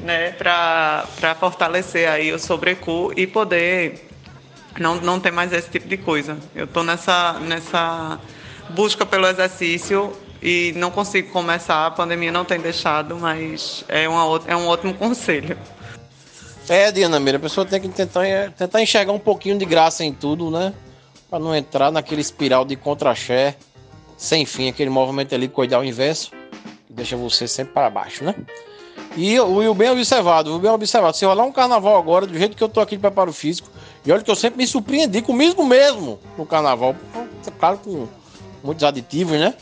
né, 0.00 0.32
para 0.32 1.34
fortalecer 1.38 2.08
aí 2.08 2.32
o 2.32 2.38
sobrecu 2.38 3.12
e 3.16 3.26
poder 3.26 4.08
não, 4.78 4.96
não 4.96 5.20
ter 5.20 5.30
mais 5.30 5.52
esse 5.52 5.68
tipo 5.68 5.88
de 5.88 5.96
coisa. 5.96 6.38
Eu 6.54 6.64
estou 6.64 6.82
nessa, 6.82 7.34
nessa 7.40 8.20
busca 8.70 9.04
pelo 9.04 9.26
exercício 9.26 10.12
e 10.42 10.72
não 10.76 10.90
consigo 10.90 11.30
começar, 11.32 11.86
a 11.86 11.90
pandemia 11.90 12.30
não 12.30 12.44
tem 12.44 12.60
deixado, 12.60 13.16
mas 13.16 13.84
é, 13.88 14.08
uma, 14.08 14.40
é 14.46 14.56
um 14.56 14.68
ótimo 14.68 14.94
conselho. 14.94 15.58
É, 16.68 16.92
Diana 16.92 17.18
Meira, 17.18 17.38
a 17.38 17.40
pessoa 17.40 17.64
tem 17.64 17.80
que 17.80 17.88
tentar, 17.88 18.24
tentar 18.56 18.82
enxergar 18.82 19.12
um 19.12 19.18
pouquinho 19.18 19.58
de 19.58 19.64
graça 19.64 20.04
em 20.04 20.12
tudo, 20.12 20.50
né? 20.50 20.74
Para 21.30 21.38
não 21.38 21.56
entrar 21.56 21.90
naquele 21.90 22.20
espiral 22.20 22.64
de 22.64 22.76
contra-ché 22.76 23.56
sem 24.16 24.44
fim, 24.44 24.68
aquele 24.68 24.90
movimento 24.90 25.34
ali 25.34 25.48
coidal 25.48 25.84
inverso, 25.84 26.32
que 26.86 26.92
deixa 26.92 27.16
você 27.16 27.46
sempre 27.46 27.72
para 27.72 27.88
baixo, 27.88 28.24
né? 28.24 28.34
E 29.20 29.40
o 29.40 29.74
bem 29.74 29.90
observado, 29.90 30.54
o 30.54 30.60
bem 30.60 30.70
observado. 30.70 31.16
Se 31.16 31.24
rolar 31.26 31.44
um 31.44 31.50
carnaval 31.50 31.98
agora, 31.98 32.24
do 32.24 32.38
jeito 32.38 32.56
que 32.56 32.62
eu 32.62 32.68
tô 32.68 32.78
aqui 32.78 32.94
de 32.94 33.00
preparo 33.00 33.32
físico, 33.32 33.68
e 34.06 34.12
olha 34.12 34.22
que 34.22 34.30
eu 34.30 34.36
sempre 34.36 34.58
me 34.58 34.66
surpreendi 34.66 35.20
comigo 35.20 35.64
mesmo 35.66 36.20
no 36.38 36.46
carnaval. 36.46 36.94
Claro, 37.58 37.78
com 37.78 38.06
muitos 38.62 38.84
aditivos, 38.84 39.36
né? 39.36 39.54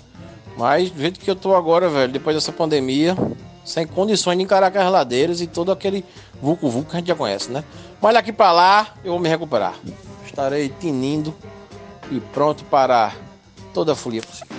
Mas 0.58 0.90
do 0.90 1.00
jeito 1.00 1.18
que 1.18 1.30
eu 1.30 1.34
tô 1.34 1.54
agora, 1.56 1.88
velho, 1.88 2.12
depois 2.12 2.36
dessa 2.36 2.52
pandemia, 2.52 3.16
sem 3.64 3.86
condições 3.86 4.36
de 4.36 4.44
encarar 4.44 4.66
aquelas 4.66 4.92
ladeiras 4.92 5.40
e 5.40 5.46
todo 5.46 5.72
aquele 5.72 6.04
vulco-vulco 6.42 6.90
que 6.90 6.96
a 6.96 6.98
gente 6.98 7.08
já 7.08 7.14
conhece, 7.14 7.50
né? 7.50 7.64
Mas 7.98 8.12
daqui 8.12 8.34
para 8.34 8.52
lá, 8.52 8.94
eu 9.02 9.12
vou 9.12 9.20
me 9.20 9.28
recuperar. 9.30 9.74
Estarei 10.26 10.68
tinindo 10.68 11.34
e 12.10 12.20
pronto 12.20 12.62
para 12.64 13.10
toda 13.72 13.92
a 13.92 13.96
folia 13.96 14.20
possível. 14.20 14.54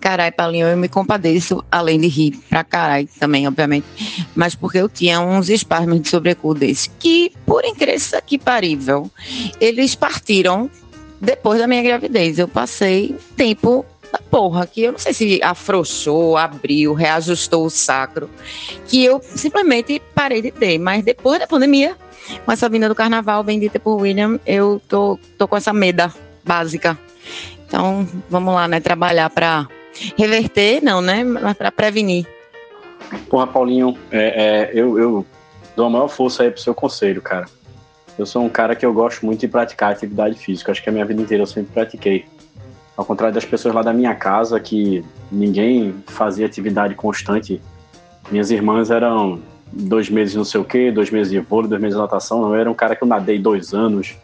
Carai, 0.00 0.32
Paulinho, 0.32 0.66
eu 0.66 0.76
me 0.76 0.88
compadeço, 0.88 1.64
além 1.70 2.00
de 2.00 2.08
rir 2.08 2.32
pra 2.48 2.64
caralho 2.64 3.08
também, 3.18 3.46
obviamente, 3.46 3.86
mas 4.34 4.54
porque 4.54 4.78
eu 4.78 4.88
tinha 4.88 5.20
uns 5.20 5.48
espasmos 5.48 6.00
de 6.00 6.08
sobrecu 6.08 6.54
desse, 6.54 6.88
que, 6.98 7.32
por 7.44 7.64
incrível 7.64 8.22
que 8.24 8.38
parível, 8.38 9.10
eles 9.60 9.94
partiram 9.94 10.70
depois 11.20 11.58
da 11.58 11.66
minha 11.66 11.82
gravidez. 11.82 12.38
Eu 12.38 12.48
passei 12.48 13.14
tempo 13.36 13.84
da 14.12 14.18
porra, 14.18 14.66
que 14.66 14.82
eu 14.82 14.92
não 14.92 14.98
sei 14.98 15.12
se 15.12 15.40
afrouxou, 15.42 16.36
abriu, 16.36 16.94
reajustou 16.94 17.66
o 17.66 17.70
sacro, 17.70 18.28
que 18.86 19.04
eu 19.04 19.20
simplesmente 19.22 20.00
parei 20.14 20.42
de 20.42 20.50
ter, 20.50 20.78
mas 20.78 21.04
depois 21.04 21.38
da 21.38 21.46
pandemia, 21.46 21.96
com 22.44 22.52
essa 22.52 22.68
vinda 22.68 22.88
do 22.88 22.94
carnaval 22.94 23.42
bendita 23.42 23.78
por 23.78 24.00
William, 24.00 24.40
eu 24.46 24.80
tô, 24.88 25.18
tô 25.36 25.46
com 25.46 25.56
essa 25.56 25.72
meda 25.72 26.12
básica 26.44 26.98
então, 27.70 28.04
vamos 28.28 28.52
lá, 28.52 28.66
né? 28.66 28.80
Trabalhar 28.80 29.30
para 29.30 29.68
reverter, 30.16 30.82
não, 30.82 31.00
né? 31.00 31.24
Mas 31.24 31.56
para 31.56 31.70
prevenir. 31.70 32.26
Porra, 33.28 33.46
Paulinho, 33.46 33.96
é, 34.10 34.18
é, 34.18 34.70
eu, 34.72 34.98
eu 34.98 35.26
dou 35.76 35.86
a 35.86 35.90
maior 35.90 36.08
força 36.08 36.42
aí 36.42 36.50
pro 36.50 36.60
seu 36.60 36.74
conselho, 36.74 37.20
cara. 37.20 37.46
Eu 38.18 38.26
sou 38.26 38.44
um 38.44 38.48
cara 38.48 38.76
que 38.76 38.84
eu 38.84 38.92
gosto 38.92 39.24
muito 39.24 39.40
de 39.40 39.48
praticar 39.48 39.92
atividade 39.92 40.36
física. 40.36 40.70
Acho 40.72 40.82
que 40.82 40.88
a 40.88 40.92
minha 40.92 41.04
vida 41.04 41.22
inteira 41.22 41.42
eu 41.42 41.46
sempre 41.46 41.72
pratiquei. 41.72 42.26
Ao 42.96 43.04
contrário 43.04 43.34
das 43.34 43.44
pessoas 43.44 43.74
lá 43.74 43.82
da 43.82 43.92
minha 43.92 44.14
casa, 44.14 44.60
que 44.60 45.02
ninguém 45.32 45.94
fazia 46.06 46.44
atividade 46.44 46.94
constante. 46.94 47.60
Minhas 48.30 48.50
irmãs 48.50 48.90
eram 48.90 49.40
dois 49.72 50.10
meses 50.10 50.34
não 50.34 50.44
sei 50.44 50.60
o 50.60 50.64
quê, 50.64 50.90
dois 50.90 51.10
meses 51.10 51.32
de 51.32 51.40
vôlei, 51.40 51.70
dois 51.70 51.80
meses 51.80 51.96
de 51.96 52.02
natação. 52.02 52.42
Eu 52.42 52.60
era 52.60 52.70
um 52.70 52.74
cara 52.74 52.94
que 52.94 53.02
eu 53.02 53.08
nadei 53.08 53.38
dois 53.38 53.72
anos, 53.72 54.16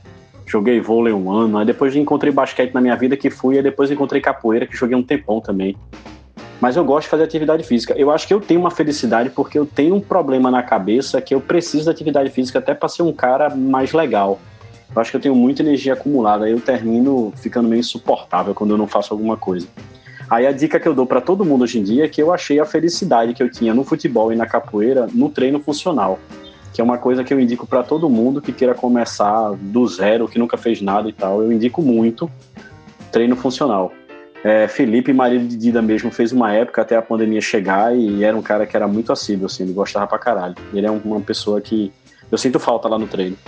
Joguei 0.47 0.81
vôlei 0.81 1.13
um 1.13 1.31
ano, 1.31 1.59
aí 1.59 1.67
depois 1.67 1.95
encontrei 1.97 2.33
basquete 2.33 2.73
na 2.73 2.81
minha 2.81 2.95
vida 2.95 3.17
que 3.17 3.29
fui, 3.29 3.59
e 3.59 3.63
depois 3.63 3.91
encontrei 3.91 4.21
capoeira 4.21 4.65
que 4.65 4.77
joguei 4.77 4.97
um 4.97 5.03
tempão 5.03 5.41
também. 5.41 5.77
Mas 6.61 6.77
eu 6.77 6.85
gosto 6.85 7.03
de 7.05 7.11
fazer 7.11 7.25
atividade 7.25 7.65
física. 7.65 7.95
Eu 7.99 8.11
acho 8.11 8.27
que 8.27 8.33
eu 8.33 8.41
tenho 8.41 8.61
uma 8.61 8.71
felicidade 8.71 9.31
porque 9.31 9.59
eu 9.59 9.67
tenho 9.67 9.95
um 9.95 10.01
problema 10.01 10.51
na 10.51 10.63
cabeça 10.63 11.21
que 11.21 11.35
eu 11.35 11.41
preciso 11.41 11.87
da 11.87 11.91
atividade 11.91 12.31
física 12.31 12.61
até 12.61 12.75
para 12.75 12.89
ser 12.89 13.03
um 13.03 13.13
cara 13.13 13.55
mais 13.55 13.93
legal. 13.93 14.39
Eu 14.95 15.01
acho 15.01 15.11
que 15.11 15.17
eu 15.17 15.21
tenho 15.21 15.35
muita 15.35 15.63
energia 15.63 15.93
acumulada, 15.93 16.47
aí 16.47 16.53
eu 16.53 16.61
termino 16.61 17.33
ficando 17.37 17.69
meio 17.69 17.81
insuportável 17.81 18.55
quando 18.55 18.71
eu 18.71 18.79
não 18.79 18.87
faço 18.87 19.13
alguma 19.13 19.37
coisa. 19.37 19.67
Aí 20.31 20.47
a 20.47 20.53
dica 20.53 20.81
que 20.81 20.89
eu 20.89 20.95
dou 20.95 21.07
para 21.07 21.21
todo 21.21 21.45
mundo 21.45 21.63
hoje 21.63 21.79
em 21.79 21.83
dia 21.83 22.05
é 22.05 22.09
que 22.09 22.23
eu 22.23 22.33
achei 22.33 22.59
a 22.59 22.65
felicidade 22.65 23.35
que 23.35 23.43
eu 23.43 23.51
tinha 23.51 23.75
no 23.75 23.85
futebol 23.85 24.33
e 24.33 24.37
na 24.37 24.47
capoeira 24.47 25.09
no 25.13 25.29
treino 25.29 25.61
funcional 25.61 26.19
que 26.77 26.81
é 26.83 26.85
uma 26.85 26.99
coisa 26.99 27.25
que 27.25 27.33
eu 27.33 27.41
indico 27.41 27.67
para 27.67 27.83
todo 27.83 28.07
mundo 28.11 28.43
que 28.43 28.53
queira 28.53 28.75
começar 28.75 29.55
do 29.59 29.89
zero, 29.89 30.29
que 30.29 30.39
nunca 30.39 30.59
fez 30.59 30.83
nada 30.83 31.09
e 31.09 31.13
tal. 31.13 31.41
Eu 31.41 31.51
indico 31.51 31.81
muito 31.81 32.31
treino 33.11 33.35
funcional. 33.35 33.91
É, 34.45 34.69
Felipe, 34.69 35.11
marido 35.11 35.49
de 35.49 35.57
Dida 35.57 35.81
mesmo, 35.81 36.11
fez 36.11 36.33
uma 36.33 36.53
época 36.53 36.83
até 36.83 36.95
a 36.95 37.01
pandemia 37.01 37.41
chegar 37.41 37.97
e 37.97 38.23
era 38.23 38.37
um 38.37 38.43
cara 38.43 38.67
que 38.67 38.77
era 38.77 38.87
muito 38.87 39.11
assíduo, 39.11 39.47
assim, 39.47 39.63
ele 39.63 39.73
gostava 39.73 40.07
pra 40.07 40.19
caralho. 40.19 40.55
Ele 40.75 40.87
é 40.87 40.91
uma 40.91 41.19
pessoa 41.23 41.63
que 41.63 41.91
eu 42.31 42.37
sinto 42.37 42.61
falta 42.61 42.87
lá 42.89 42.99
no 42.99 43.07
treino. 43.07 43.39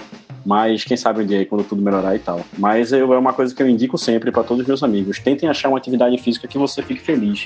Mas 0.46 0.82
quem 0.82 0.96
sabe 0.96 1.22
um 1.22 1.26
dia 1.26 1.40
aí 1.40 1.44
quando 1.44 1.64
tudo 1.64 1.82
melhorar 1.82 2.16
e 2.16 2.20
tal. 2.20 2.40
Mas 2.56 2.92
eu, 2.92 3.12
é 3.12 3.18
uma 3.18 3.34
coisa 3.34 3.54
que 3.54 3.62
eu 3.62 3.68
indico 3.68 3.98
sempre 3.98 4.32
para 4.32 4.42
todos 4.42 4.62
os 4.62 4.66
meus 4.66 4.82
amigos. 4.82 5.18
Tentem 5.18 5.50
achar 5.50 5.68
uma 5.68 5.76
atividade 5.76 6.16
física 6.16 6.48
que 6.48 6.56
você 6.56 6.82
fique 6.82 7.02
feliz. 7.02 7.44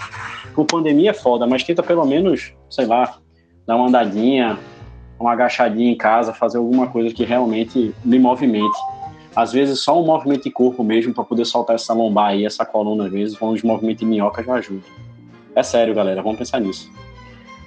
Com 0.54 0.64
pandemia 0.64 1.10
é 1.10 1.14
foda, 1.14 1.44
mas 1.44 1.64
tenta 1.64 1.82
pelo 1.82 2.06
menos, 2.06 2.52
sei 2.70 2.86
lá, 2.86 3.18
dar 3.66 3.74
uma 3.74 3.88
andadinha, 3.88 4.56
uma 5.22 5.32
agachadinha 5.32 5.90
em 5.90 5.96
casa, 5.96 6.32
fazer 6.32 6.58
alguma 6.58 6.86
coisa 6.86 7.14
que 7.14 7.24
realmente 7.24 7.94
me 8.04 8.18
movimente. 8.18 8.78
Às 9.34 9.52
vezes 9.52 9.80
só 9.80 10.00
um 10.00 10.04
movimento 10.04 10.44
de 10.44 10.50
corpo 10.50 10.84
mesmo 10.84 11.14
para 11.14 11.24
poder 11.24 11.44
soltar 11.44 11.76
essa 11.76 11.94
lombar 11.94 12.30
aí, 12.30 12.44
essa 12.44 12.66
coluna, 12.66 13.06
às 13.06 13.12
vezes, 13.12 13.40
uns 13.40 13.62
movimentos 13.62 14.00
de 14.00 14.06
minhoca 14.06 14.42
já 14.42 14.54
ajuda. 14.54 14.82
É 15.54 15.62
sério, 15.62 15.94
galera, 15.94 16.22
vamos 16.22 16.38
pensar 16.38 16.60
nisso. 16.60 16.90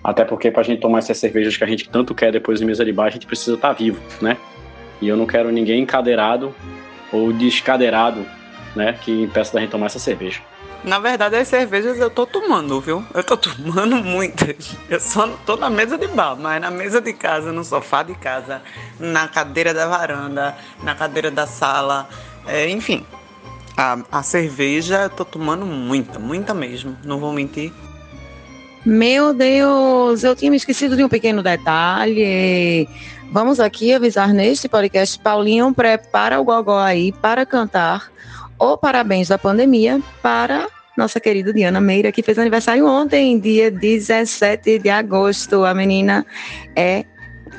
Até 0.04 0.24
porque 0.24 0.52
pra 0.52 0.62
gente 0.62 0.82
tomar 0.82 1.00
essas 1.00 1.18
cervejas 1.18 1.58
que 1.58 1.64
a 1.64 1.68
gente 1.68 1.90
tanto 1.90 2.14
quer 2.14 2.32
depois 2.32 2.60
de 2.60 2.66
mesa 2.66 2.86
de 2.86 2.94
bar, 2.94 3.08
a 3.08 3.10
gente 3.10 3.26
precisa 3.26 3.56
estar 3.56 3.70
tá 3.70 3.74
vivo, 3.74 4.00
né? 4.22 4.38
E 5.02 5.08
eu 5.08 5.18
não 5.18 5.26
quero 5.26 5.52
ninguém 5.52 5.82
encadeirado 5.82 6.54
ou 7.12 7.34
descadeirado, 7.34 8.26
né, 8.76 8.94
que 8.94 9.24
impeça 9.24 9.54
da 9.54 9.62
gente 9.62 9.72
tomar 9.72 9.88
essa 9.88 10.00
cerveja. 10.00 10.42
Na 10.84 11.00
verdade, 11.00 11.36
as 11.36 11.48
cervejas 11.48 11.98
eu 11.98 12.10
tô 12.10 12.26
tomando, 12.26 12.80
viu? 12.80 13.04
Eu 13.14 13.24
tô 13.24 13.36
tomando 13.38 13.98
muitas. 13.98 14.76
Eu 14.90 15.00
só 15.00 15.28
tô 15.46 15.56
na 15.56 15.70
mesa 15.70 15.98
de 15.98 16.08
bar, 16.08 16.36
mas 16.36 16.62
na 16.62 16.70
mesa 16.70 17.02
de 17.02 17.14
casa, 17.14 17.52
no 17.52 17.64
sofá 17.64 18.04
de 18.04 18.16
casa, 18.16 18.62
na 19.00 19.28
cadeira 19.28 19.74
da 19.74 19.88
varanda, 19.88 20.56
na 20.84 20.94
cadeira 20.94 21.32
da 21.32 21.48
sala, 21.48 22.08
é, 22.46 22.70
enfim. 22.70 23.06
A, 23.78 23.98
a 24.12 24.24
cerveja 24.24 25.04
eu 25.04 25.10
tô 25.10 25.26
tomando 25.26 25.66
muita, 25.66 26.18
muita 26.18 26.54
mesmo, 26.54 26.96
não 27.04 27.20
vou 27.20 27.34
mentir. 27.34 27.74
Meu 28.86 29.34
Deus, 29.34 30.24
eu 30.24 30.36
tinha 30.36 30.52
me 30.52 30.58
esquecido 30.58 30.96
de 30.96 31.04
um 31.04 31.10
pequeno 31.10 31.42
detalhe. 31.42 32.88
Vamos 33.32 33.60
aqui 33.60 33.92
avisar 33.92 34.32
neste 34.32 34.70
podcast, 34.70 35.20
Paulinho, 35.20 35.74
prepara 35.74 36.40
o 36.40 36.44
gogó 36.44 36.78
aí 36.78 37.12
para 37.12 37.46
cantar 37.46 38.12
o 38.74 38.78
parabéns 38.78 39.28
da 39.28 39.38
pandemia 39.38 40.02
para 40.22 40.68
nossa 40.98 41.20
querida 41.20 41.54
Diana 41.54 41.82
Meira, 41.82 42.12
que 42.12 42.24
fez 42.24 42.40
aniversário 42.40 42.88
ontem, 42.88 43.38
dia 43.40 43.70
17 43.70 44.80
de 44.80 44.90
agosto. 44.90 45.66
A 45.66 45.74
menina 45.74 46.26
é 46.76 47.04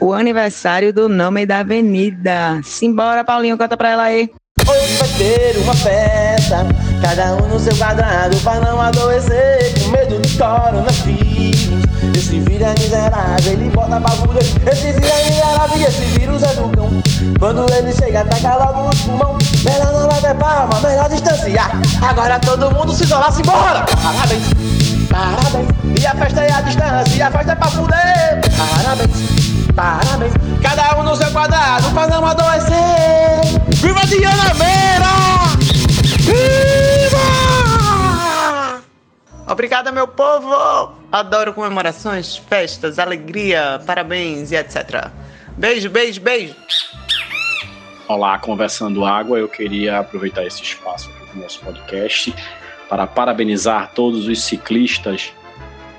o 0.00 0.12
aniversário 0.12 0.92
do 0.92 1.08
nome 1.08 1.44
da 1.44 1.58
avenida. 1.58 2.60
Simbora, 2.64 3.24
Paulinho, 3.24 3.59
canta 3.59 3.76
pra 3.76 3.90
ela 3.90 4.02
aí. 4.04 4.30
Hoje 4.68 4.96
vai 4.96 5.09
ter 5.18 5.59
uma 5.59 5.74
festa, 5.74 6.66
cada 7.02 7.36
um 7.36 7.48
no 7.48 7.61
seu 7.61 7.76
quadrado, 7.76 8.36
pra 8.38 8.59
não 8.61 8.80
adoecer 8.80 9.74
com 9.80 9.90
medo 9.90 10.18
do 10.18 10.38
coronavírus. 10.38 11.65
Esse 12.16 12.40
vírus 12.40 12.66
é 12.66 12.74
miserável, 12.78 13.53
ele 13.53 13.70
bota 13.70 14.01
bagulho. 14.01 14.38
Esse 14.38 14.92
vírus 14.92 15.11
é 15.11 15.30
miserável, 15.30 15.88
esse 15.88 16.05
vírus 16.18 16.42
é 16.42 16.55
do 16.55 16.68
cão. 16.70 17.03
Quando 17.38 17.72
ele 17.72 17.92
chega, 17.92 18.20
ataca 18.20 18.57
logo 18.57 18.88
os 18.90 19.01
pulmão. 19.03 19.38
Melhor 19.64 19.92
não 19.92 20.09
bater 20.09 20.34
palma, 20.34 20.80
melhor 20.80 21.09
distanciar. 21.09 21.70
Agora 22.03 22.38
todo 22.40 22.70
mundo 22.72 22.92
se 22.94 23.05
isolar, 23.05 23.32
se 23.32 23.42
embora. 23.42 23.84
Parabéns, 24.03 24.44
parabéns. 25.11 25.68
E 26.01 26.07
a 26.07 26.14
festa 26.14 26.40
é 26.42 26.53
a 26.53 26.61
distância, 26.61 27.16
e 27.16 27.22
a 27.22 27.30
festa 27.30 27.53
é 27.53 27.55
pra 27.55 27.68
fuder. 27.68 28.40
Parabéns, 28.57 29.72
parabéns. 29.74 30.32
Cada 30.62 30.99
um 30.99 31.03
no 31.03 31.16
seu 31.16 31.30
quadrado, 31.30 31.90
pra 31.90 32.07
não 32.07 32.26
adoecer. 32.26 33.26
Diana 34.07 34.55
Meira! 34.55 35.57
Viva! 36.20 37.05
Obrigada, 39.49 39.92
meu 39.92 40.09
povo! 40.09 40.53
Adoro 41.12 41.55
comemorações, 41.55 42.36
festas, 42.36 42.99
alegria, 42.99 43.80
parabéns 43.86 44.51
e 44.51 44.57
etc. 44.57 45.09
Beijo, 45.57 45.88
beijo, 45.88 46.20
beijo! 46.20 46.57
Olá, 48.09 48.36
Conversando 48.40 49.05
Água. 49.05 49.38
Eu 49.38 49.49
queria 49.49 50.01
aproveitar 50.01 50.44
esse 50.44 50.61
espaço 50.62 51.09
aqui 51.11 51.32
do 51.32 51.42
nosso 51.42 51.61
podcast 51.61 52.34
para 52.88 53.07
parabenizar 53.07 53.92
todos 53.94 54.26
os 54.26 54.42
ciclistas 54.42 55.32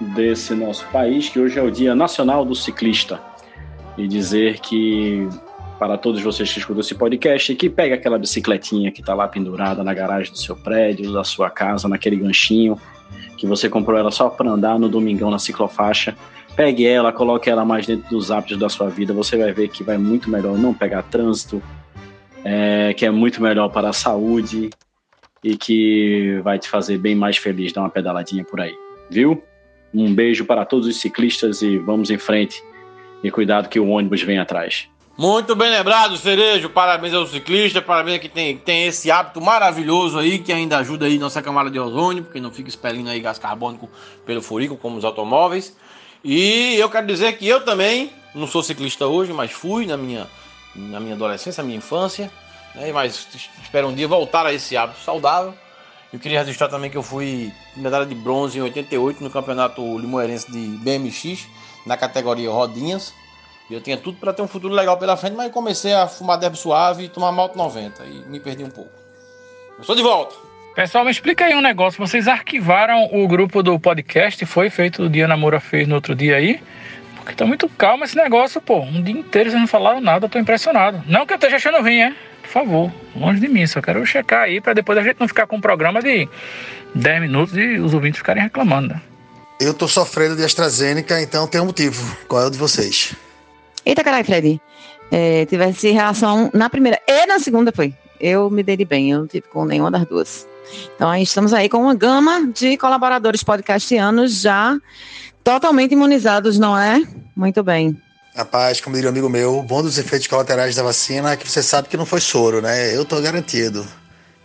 desse 0.01 0.53
nosso 0.53 0.85
país, 0.87 1.29
que 1.29 1.39
hoje 1.39 1.57
é 1.57 1.63
o 1.63 1.71
Dia 1.71 1.95
Nacional 1.95 2.43
do 2.43 2.53
Ciclista, 2.53 3.17
e 3.97 4.09
dizer 4.09 4.59
que 4.59 5.25
para 5.79 5.97
todos 5.97 6.21
vocês 6.21 6.51
que 6.51 6.59
escutam 6.59 6.81
esse 6.81 6.95
podcast, 6.95 7.55
que 7.55 7.69
pega 7.69 7.95
aquela 7.95 8.19
bicicletinha 8.19 8.91
que 8.91 8.99
está 8.99 9.13
lá 9.13 9.25
pendurada 9.25 9.85
na 9.85 9.93
garagem 9.93 10.33
do 10.33 10.37
seu 10.37 10.55
prédio, 10.55 11.13
da 11.13 11.23
sua 11.23 11.49
casa, 11.49 11.87
naquele 11.87 12.17
ganchinho, 12.17 12.77
que 13.37 13.45
você 13.45 13.69
comprou 13.69 13.97
ela 13.97 14.11
só 14.11 14.29
para 14.29 14.49
andar 14.49 14.79
no 14.79 14.89
domingão 14.89 15.29
na 15.29 15.39
ciclofaixa, 15.39 16.15
pegue 16.55 16.87
ela, 16.87 17.13
coloque 17.13 17.49
ela 17.49 17.63
mais 17.63 17.85
dentro 17.85 18.09
dos 18.09 18.31
hábitos 18.31 18.57
da 18.57 18.67
sua 18.67 18.89
vida, 18.89 19.13
você 19.13 19.37
vai 19.37 19.51
ver 19.51 19.69
que 19.69 19.83
vai 19.83 19.97
muito 19.97 20.29
melhor 20.29 20.57
não 20.57 20.73
pegar 20.73 21.03
trânsito, 21.03 21.61
é, 22.43 22.93
que 22.93 23.05
é 23.05 23.11
muito 23.11 23.41
melhor 23.41 23.69
para 23.69 23.89
a 23.89 23.93
saúde 23.93 24.69
e 25.43 25.55
que 25.55 26.39
vai 26.43 26.57
te 26.57 26.67
fazer 26.67 26.97
bem 26.97 27.15
mais 27.15 27.37
feliz 27.37 27.71
dar 27.71 27.81
uma 27.81 27.89
pedaladinha 27.89 28.43
por 28.43 28.59
aí, 28.59 28.73
viu? 29.09 29.43
Um 29.93 30.13
beijo 30.13 30.45
para 30.45 30.65
todos 30.65 30.87
os 30.87 30.99
ciclistas 30.99 31.61
e 31.61 31.77
vamos 31.77 32.09
em 32.09 32.17
frente. 32.17 32.61
E 33.23 33.31
cuidado 33.31 33.69
que 33.69 33.79
o 33.79 33.87
ônibus 33.87 34.21
vem 34.21 34.37
atrás. 34.37 34.89
Muito 35.17 35.55
bem 35.55 35.71
lembrado, 35.71 36.15
Cerejo. 36.15 36.69
Parabéns 36.69 37.11
ao 37.11 37.25
ciclista, 37.25 37.81
parabéns 37.81 38.17
a 38.17 38.19
quem 38.19 38.29
tem, 38.29 38.55
tem 38.55 38.85
esse 38.85 39.09
hábito 39.09 39.41
maravilhoso 39.41 40.19
aí, 40.19 40.37
que 40.37 40.53
ainda 40.53 40.77
ajuda 40.77 41.07
aí 41.07 41.17
nossa 41.17 41.41
camada 41.41 41.71
de 41.71 41.79
ozônio, 41.79 42.23
porque 42.23 42.39
não 42.39 42.51
fica 42.51 42.69
expelindo 42.69 43.09
aí 43.09 43.19
gás 43.19 43.39
carbônico 43.39 43.89
pelo 44.27 44.43
furico, 44.43 44.77
como 44.77 44.95
os 44.95 45.03
automóveis. 45.03 45.75
E 46.23 46.75
eu 46.75 46.87
quero 46.87 47.07
dizer 47.07 47.35
que 47.35 47.47
eu 47.47 47.65
também, 47.65 48.11
não 48.35 48.45
sou 48.45 48.61
ciclista 48.61 49.07
hoje, 49.07 49.33
mas 49.33 49.51
fui 49.51 49.87
na 49.87 49.97
minha, 49.97 50.27
na 50.75 50.99
minha 50.99 51.15
adolescência, 51.15 51.63
na 51.63 51.65
minha 51.65 51.79
infância, 51.79 52.31
né, 52.75 52.91
mas 52.91 53.27
espero 53.63 53.87
um 53.87 53.95
dia 53.95 54.07
voltar 54.07 54.45
a 54.45 54.53
esse 54.53 54.77
hábito 54.77 54.99
saudável. 54.99 55.51
Eu 56.13 56.19
queria 56.19 56.41
registrar 56.41 56.67
também 56.67 56.91
que 56.91 56.97
eu 56.97 57.01
fui 57.01 57.51
medalha 57.75 58.05
de 58.05 58.13
bronze 58.13 58.59
em 58.59 58.61
88 58.61 59.23
no 59.23 59.31
campeonato 59.31 59.81
limoeirense 59.97 60.51
de 60.51 60.59
BMX, 60.59 61.47
na 61.87 61.97
categoria 61.97 62.51
rodinhas. 62.51 63.15
E 63.69 63.73
eu 63.73 63.81
tinha 63.81 63.97
tudo 63.97 64.17
para 64.17 64.31
ter 64.31 64.41
um 64.41 64.47
futuro 64.47 64.73
legal 64.73 64.97
pela 64.97 65.17
frente, 65.17 65.35
mas 65.35 65.51
comecei 65.51 65.93
a 65.93 66.07
fumar 66.07 66.37
derby 66.37 66.57
suave 66.57 67.05
e 67.05 67.09
tomar 67.09 67.31
malto 67.31 67.57
90 67.57 68.03
e 68.05 68.23
me 68.29 68.39
perdi 68.39 68.63
um 68.63 68.69
pouco. 68.69 68.91
Eu 69.77 69.81
estou 69.81 69.95
de 69.95 70.01
volta. 70.01 70.35
Pessoal, 70.73 71.03
me 71.03 71.11
explica 71.11 71.45
aí 71.45 71.55
um 71.55 71.61
negócio. 71.61 71.99
Vocês 72.05 72.27
arquivaram 72.27 73.09
o 73.11 73.27
grupo 73.27 73.63
do 73.63 73.79
podcast? 73.79 74.45
Foi 74.45 74.69
feito 74.69 75.03
o 75.03 75.09
dia 75.09 75.27
Namora 75.27 75.59
fez 75.59 75.87
no 75.87 75.95
outro 75.95 76.15
dia 76.15 76.35
aí? 76.35 76.61
Porque 77.15 77.35
tá 77.35 77.45
muito 77.45 77.67
calmo 77.67 78.03
esse 78.03 78.15
negócio, 78.15 78.61
pô. 78.61 78.79
Um 78.79 79.01
dia 79.01 79.13
inteiro 79.13 79.49
vocês 79.49 79.59
não 79.59 79.67
falaram 79.67 79.99
nada, 79.99 80.25
eu 80.25 80.29
tô 80.29 80.39
impressionado. 80.39 81.03
Não 81.07 81.25
que 81.25 81.33
eu 81.33 81.35
esteja 81.35 81.57
achando 81.57 81.81
ruim, 81.81 81.97
é? 81.97 82.15
Por 82.41 82.49
favor, 82.49 82.91
longe 83.15 83.41
de 83.41 83.47
mim. 83.47 83.67
Só 83.67 83.81
quero 83.81 84.05
checar 84.05 84.43
aí 84.43 84.61
para 84.61 84.73
depois 84.73 84.97
a 84.97 85.03
gente 85.03 85.19
não 85.19 85.27
ficar 85.27 85.45
com 85.45 85.57
um 85.57 85.61
programa 85.61 86.01
de 86.01 86.29
10 86.95 87.21
minutos 87.21 87.57
e 87.57 87.79
os 87.79 87.93
ouvintes 87.93 88.19
ficarem 88.19 88.43
reclamando. 88.43 88.93
Né? 88.93 89.01
Eu 89.59 89.73
tô 89.73 89.87
sofrendo 89.87 90.35
de 90.35 90.43
AstraZeneca, 90.43 91.19
então 91.21 91.47
tem 91.47 91.59
um 91.59 91.65
motivo. 91.65 92.15
Qual 92.27 92.43
é 92.43 92.45
o 92.45 92.49
de 92.49 92.57
vocês? 92.57 93.15
Eita, 93.87 94.03
caralho, 94.03 94.25
Fred. 94.25 94.61
É, 95.09 95.45
tivesse 95.45 95.89
relação 95.91 96.51
na 96.53 96.69
primeira 96.69 96.99
e 97.07 97.25
na 97.25 97.39
segunda 97.39 97.71
foi. 97.71 97.93
Eu 98.19 98.49
me 98.49 98.61
dei 98.61 98.75
bem, 98.83 99.11
eu 99.11 99.19
não 99.19 99.27
tive 99.27 99.47
com 99.47 99.63
nenhuma 99.63 99.89
das 99.89 100.05
duas. 100.05 100.45
Então, 100.93 101.09
aí 101.09 101.23
estamos 101.23 101.53
aí 101.53 101.69
com 101.69 101.77
uma 101.77 101.95
gama 101.95 102.51
de 102.53 102.75
colaboradores 102.75 103.43
podcastianos 103.43 104.41
já 104.41 104.77
totalmente 105.41 105.93
imunizados, 105.93 106.59
não 106.59 106.77
é? 106.77 107.01
Muito 107.33 107.63
bem. 107.63 107.97
Rapaz, 108.35 108.81
como 108.81 108.93
diria 108.93 109.09
um 109.09 109.13
amigo 109.13 109.29
meu, 109.29 109.63
bom 109.63 109.81
dos 109.81 109.97
efeitos 109.97 110.27
colaterais 110.27 110.75
da 110.75 110.83
vacina 110.83 111.31
é 111.31 111.37
que 111.37 111.49
você 111.49 111.63
sabe 111.63 111.87
que 111.87 111.95
não 111.95 112.05
foi 112.05 112.19
soro, 112.19 112.61
né? 112.61 112.93
Eu 112.93 113.05
tô 113.05 113.21
garantido. 113.21 113.87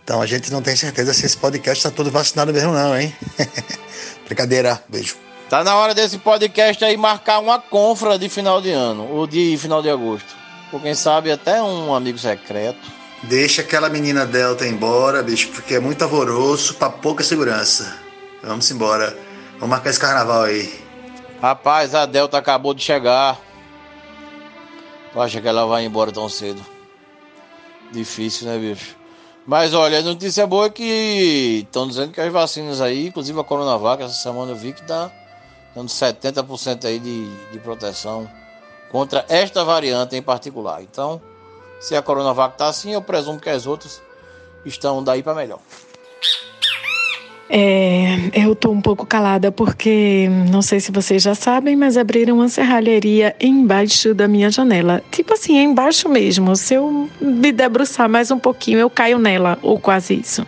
Então 0.05 0.21
a 0.21 0.25
gente 0.25 0.53
não 0.53 0.61
tem 0.61 0.77
certeza 0.77 1.13
se 1.13 1.25
esse 1.25 1.35
podcast 1.37 1.83
tá 1.83 1.91
todo 1.91 2.09
vacinado 2.09 2.53
mesmo, 2.53 2.71
não, 2.71 2.97
hein? 2.97 3.13
Brincadeira, 4.25 4.81
beijo. 4.87 5.17
Tá 5.49 5.63
na 5.63 5.75
hora 5.75 5.93
desse 5.93 6.17
podcast 6.17 6.83
aí 6.83 6.97
marcar 6.97 7.39
uma 7.39 7.59
confra 7.59 8.17
de 8.17 8.27
final 8.27 8.61
de 8.61 8.71
ano, 8.71 9.07
ou 9.11 9.27
de 9.27 9.55
final 9.57 9.81
de 9.81 9.89
agosto. 9.89 10.35
Ou 10.71 10.79
quem 10.79 10.95
sabe 10.95 11.31
até 11.31 11.61
um 11.61 11.93
amigo 11.93 12.17
secreto. 12.17 12.79
Deixa 13.23 13.61
aquela 13.61 13.89
menina 13.89 14.25
Delta 14.25 14.65
embora, 14.65 15.21
bicho, 15.21 15.49
porque 15.49 15.75
é 15.75 15.79
muito 15.79 16.01
alvoroço 16.01 16.73
pra 16.75 16.89
pouca 16.89 17.23
segurança. 17.23 17.95
Vamos 18.41 18.69
embora. 18.71 19.15
Vamos 19.53 19.69
marcar 19.69 19.91
esse 19.91 19.99
carnaval 19.99 20.43
aí. 20.43 20.73
Rapaz, 21.41 21.93
a 21.93 22.05
Delta 22.05 22.37
acabou 22.37 22.73
de 22.73 22.81
chegar. 22.81 23.39
Tu 25.11 25.21
acha 25.21 25.39
que 25.39 25.47
ela 25.47 25.65
vai 25.65 25.85
embora 25.85 26.11
tão 26.11 26.27
cedo? 26.27 26.65
Difícil, 27.91 28.47
né, 28.47 28.57
bicho? 28.57 28.95
Mas 29.45 29.73
olha, 29.73 29.99
a 29.99 30.01
notícia 30.01 30.47
boa 30.47 30.65
é 30.65 30.69
que 30.69 31.63
estão 31.65 31.87
dizendo 31.87 32.11
que 32.11 32.19
as 32.19 32.31
vacinas 32.31 32.81
aí, 32.81 33.07
inclusive 33.07 33.39
a 33.39 33.43
Coronavac, 33.43 34.01
essa 34.01 34.13
semana 34.13 34.51
eu 34.51 34.55
vi 34.55 34.73
que 34.73 34.81
tá 34.83 35.11
dando 35.75 35.87
70% 35.87 36.85
aí 36.85 36.99
de, 36.99 37.35
de 37.51 37.59
proteção 37.59 38.29
contra 38.91 39.25
esta 39.27 39.63
variante 39.63 40.15
em 40.15 40.21
particular. 40.21 40.81
Então, 40.81 41.21
se 41.79 41.95
a 41.95 42.01
Coronavac 42.01 42.57
tá 42.57 42.67
assim, 42.67 42.93
eu 42.93 43.01
presumo 43.01 43.39
que 43.39 43.49
as 43.49 43.65
outras 43.65 44.01
estão 44.65 45.03
daí 45.03 45.23
para 45.23 45.33
melhor. 45.33 45.59
É, 47.49 48.15
eu 48.33 48.55
tô 48.55 48.71
um 48.71 48.81
pouco 48.81 49.05
calada 49.05 49.51
porque 49.51 50.27
não 50.49 50.61
sei 50.61 50.79
se 50.79 50.91
vocês 50.91 51.21
já 51.21 51.35
sabem, 51.35 51.75
mas 51.75 51.97
abriram 51.97 52.37
uma 52.37 52.49
serralheria 52.49 53.35
embaixo 53.39 54.13
da 54.13 54.27
minha 54.27 54.49
janela. 54.49 55.03
Tipo 55.11 55.33
assim, 55.33 55.59
é 55.59 55.61
embaixo 55.61 56.09
mesmo. 56.09 56.55
Se 56.55 56.73
eu 56.73 57.09
me 57.21 57.51
debruçar 57.51 58.09
mais 58.09 58.31
um 58.31 58.39
pouquinho, 58.39 58.79
eu 58.79 58.89
caio 58.89 59.19
nela, 59.19 59.59
ou 59.61 59.79
quase 59.79 60.15
isso. 60.15 60.45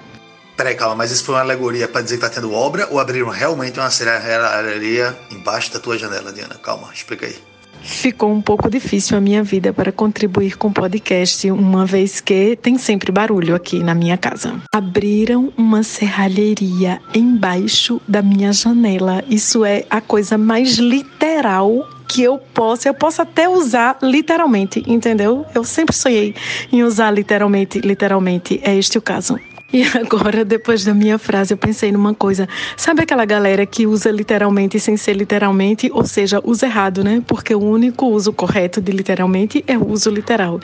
Peraí, 0.56 0.76
calma, 0.76 0.96
mas 0.96 1.12
isso 1.12 1.24
foi 1.26 1.36
uma 1.36 1.42
alegoria 1.42 1.88
para 1.88 2.02
dizer 2.02 2.16
que 2.16 2.22
tá 2.22 2.30
tendo 2.30 2.54
obra 2.54 2.88
ou 2.90 3.00
abriram 3.00 3.30
realmente 3.30 3.78
uma 3.78 3.90
serralheria 3.92 5.16
embaixo 5.30 5.74
da 5.74 5.80
tua 5.80 5.98
janela, 5.98 6.32
Diana? 6.32 6.56
Calma, 6.56 6.90
explica 6.94 7.26
aí. 7.26 7.36
Ficou 7.82 8.32
um 8.32 8.42
pouco 8.42 8.68
difícil 8.68 9.16
a 9.16 9.22
minha 9.22 9.44
vida 9.44 9.72
para 9.72 9.92
contribuir 9.92 10.58
com 10.58 10.70
o 10.70 10.74
podcast, 10.74 11.52
uma 11.52 11.86
vez 11.86 12.20
que 12.20 12.58
tem 12.60 12.80
sempre 12.80 13.12
barulho 13.12 13.54
aqui 13.54 13.84
na 13.84 13.94
minha 13.94 14.18
casa. 14.18 14.60
Abriram 14.74 15.54
uma 15.56 15.84
serralheria 15.84 17.00
embaixo 17.14 18.02
da 18.08 18.24
minha 18.24 18.52
janela. 18.52 19.24
Isso 19.30 19.64
é 19.64 19.86
a 19.90 20.02
coisa 20.02 20.36
mais 20.36 20.78
literal 20.78 21.88
que 22.08 22.24
eu 22.24 22.40
posso, 22.40 22.88
eu 22.88 22.94
posso 22.94 23.22
até 23.22 23.48
usar 23.48 23.98
literalmente, 24.02 24.84
entendeu? 24.88 25.46
Eu 25.54 25.64
sempre 25.64 25.96
sonhei 25.96 26.34
em 26.72 26.84
usar 26.84 27.12
literalmente, 27.12 27.80
literalmente, 27.80 28.60
é 28.64 28.76
este 28.76 28.98
o 28.98 29.02
caso. 29.02 29.40
E 29.76 29.84
agora, 29.84 30.46
depois 30.46 30.86
da 30.86 30.94
minha 30.94 31.20
frase, 31.20 31.54
eu 31.54 31.58
pensei 31.58 31.92
numa 31.92 32.14
coisa. 32.14 32.48
Sabe 32.78 33.02
aquela 33.02 33.26
galera 33.26 33.66
que 33.66 33.86
usa 33.86 34.10
literalmente 34.10 34.80
sem 34.80 34.96
ser 34.96 35.12
literalmente, 35.12 35.92
ou 35.94 36.06
seja, 36.06 36.40
usa 36.46 36.66
errado, 36.66 37.04
né? 37.04 37.22
Porque 37.28 37.54
o 37.54 37.60
único 37.60 38.06
uso 38.06 38.32
correto 38.32 38.80
de 38.80 38.94
literalmente 38.94 39.66
é 39.68 39.78
o 39.78 39.86
uso 39.86 40.10
literal. 40.10 40.62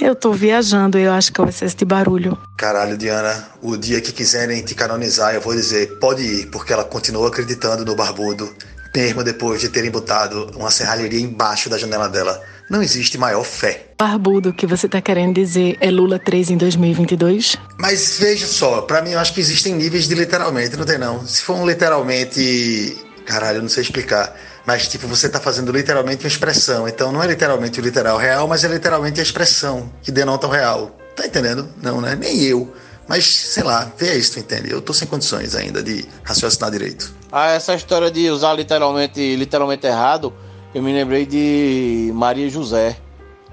Eu 0.00 0.14
tô 0.14 0.32
viajando, 0.32 0.96
eu 0.96 1.12
acho 1.12 1.30
que 1.30 1.42
é 1.42 1.44
o 1.44 1.48
excesso 1.50 1.76
de 1.76 1.84
barulho. 1.84 2.38
Caralho, 2.56 2.96
Diana, 2.96 3.50
o 3.60 3.76
dia 3.76 4.00
que 4.00 4.12
quiserem 4.12 4.64
te 4.64 4.74
canonizar, 4.74 5.34
eu 5.34 5.42
vou 5.42 5.52
dizer, 5.52 5.98
pode 5.98 6.22
ir, 6.22 6.46
porque 6.46 6.72
ela 6.72 6.84
continua 6.84 7.28
acreditando 7.28 7.84
no 7.84 7.94
barbudo, 7.94 8.50
mesmo 8.94 9.24
depois 9.24 9.60
de 9.60 9.68
terem 9.68 9.90
botado 9.90 10.50
uma 10.56 10.70
serralheria 10.70 11.20
embaixo 11.20 11.68
da 11.68 11.76
janela 11.76 12.08
dela. 12.08 12.40
Não 12.70 12.82
existe 12.82 13.18
maior 13.18 13.44
fé. 13.44 13.88
Barbudo, 13.98 14.52
que 14.52 14.66
você 14.66 14.88
tá 14.88 15.00
querendo 15.00 15.34
dizer 15.34 15.76
é 15.80 15.90
Lula 15.90 16.18
3 16.18 16.50
em 16.50 16.56
2022? 16.56 17.56
Mas 17.78 18.18
veja 18.18 18.46
só, 18.46 18.82
para 18.82 19.02
mim 19.02 19.10
eu 19.10 19.18
acho 19.18 19.34
que 19.34 19.40
existem 19.40 19.74
níveis 19.74 20.08
de 20.08 20.14
literalmente, 20.14 20.76
não 20.76 20.84
tem 20.84 20.96
não. 20.96 21.26
Se 21.26 21.42
for 21.42 21.56
um 21.56 21.66
literalmente. 21.66 22.96
Caralho, 23.26 23.58
eu 23.58 23.62
não 23.62 23.68
sei 23.68 23.82
explicar. 23.82 24.34
Mas, 24.66 24.88
tipo, 24.88 25.06
você 25.06 25.28
tá 25.28 25.38
fazendo 25.40 25.72
literalmente 25.72 26.24
uma 26.24 26.28
expressão. 26.28 26.88
Então 26.88 27.12
não 27.12 27.22
é 27.22 27.26
literalmente 27.26 27.80
o 27.80 27.82
literal 27.82 28.16
real, 28.16 28.48
mas 28.48 28.64
é 28.64 28.68
literalmente 28.68 29.20
a 29.20 29.22
expressão 29.22 29.90
que 30.02 30.10
denota 30.10 30.46
o 30.46 30.50
real. 30.50 30.96
Tá 31.14 31.26
entendendo? 31.26 31.68
Não, 31.82 32.00
né? 32.00 32.16
Nem 32.16 32.42
eu. 32.42 32.72
Mas, 33.06 33.26
sei 33.26 33.62
lá, 33.62 33.92
vê 33.98 34.16
isso, 34.16 34.32
tu 34.34 34.40
entende? 34.40 34.70
Eu 34.70 34.80
tô 34.80 34.92
sem 34.92 35.06
condições 35.06 35.54
ainda 35.54 35.82
de 35.82 36.06
raciocinar 36.22 36.70
direito. 36.70 37.12
Ah, 37.30 37.48
essa 37.48 37.74
história 37.74 38.10
de 38.10 38.30
usar 38.30 38.54
literalmente, 38.54 39.36
literalmente 39.36 39.86
errado, 39.86 40.32
eu 40.74 40.82
me 40.82 40.92
lembrei 40.92 41.26
de 41.26 42.10
Maria 42.14 42.48
José, 42.48 42.96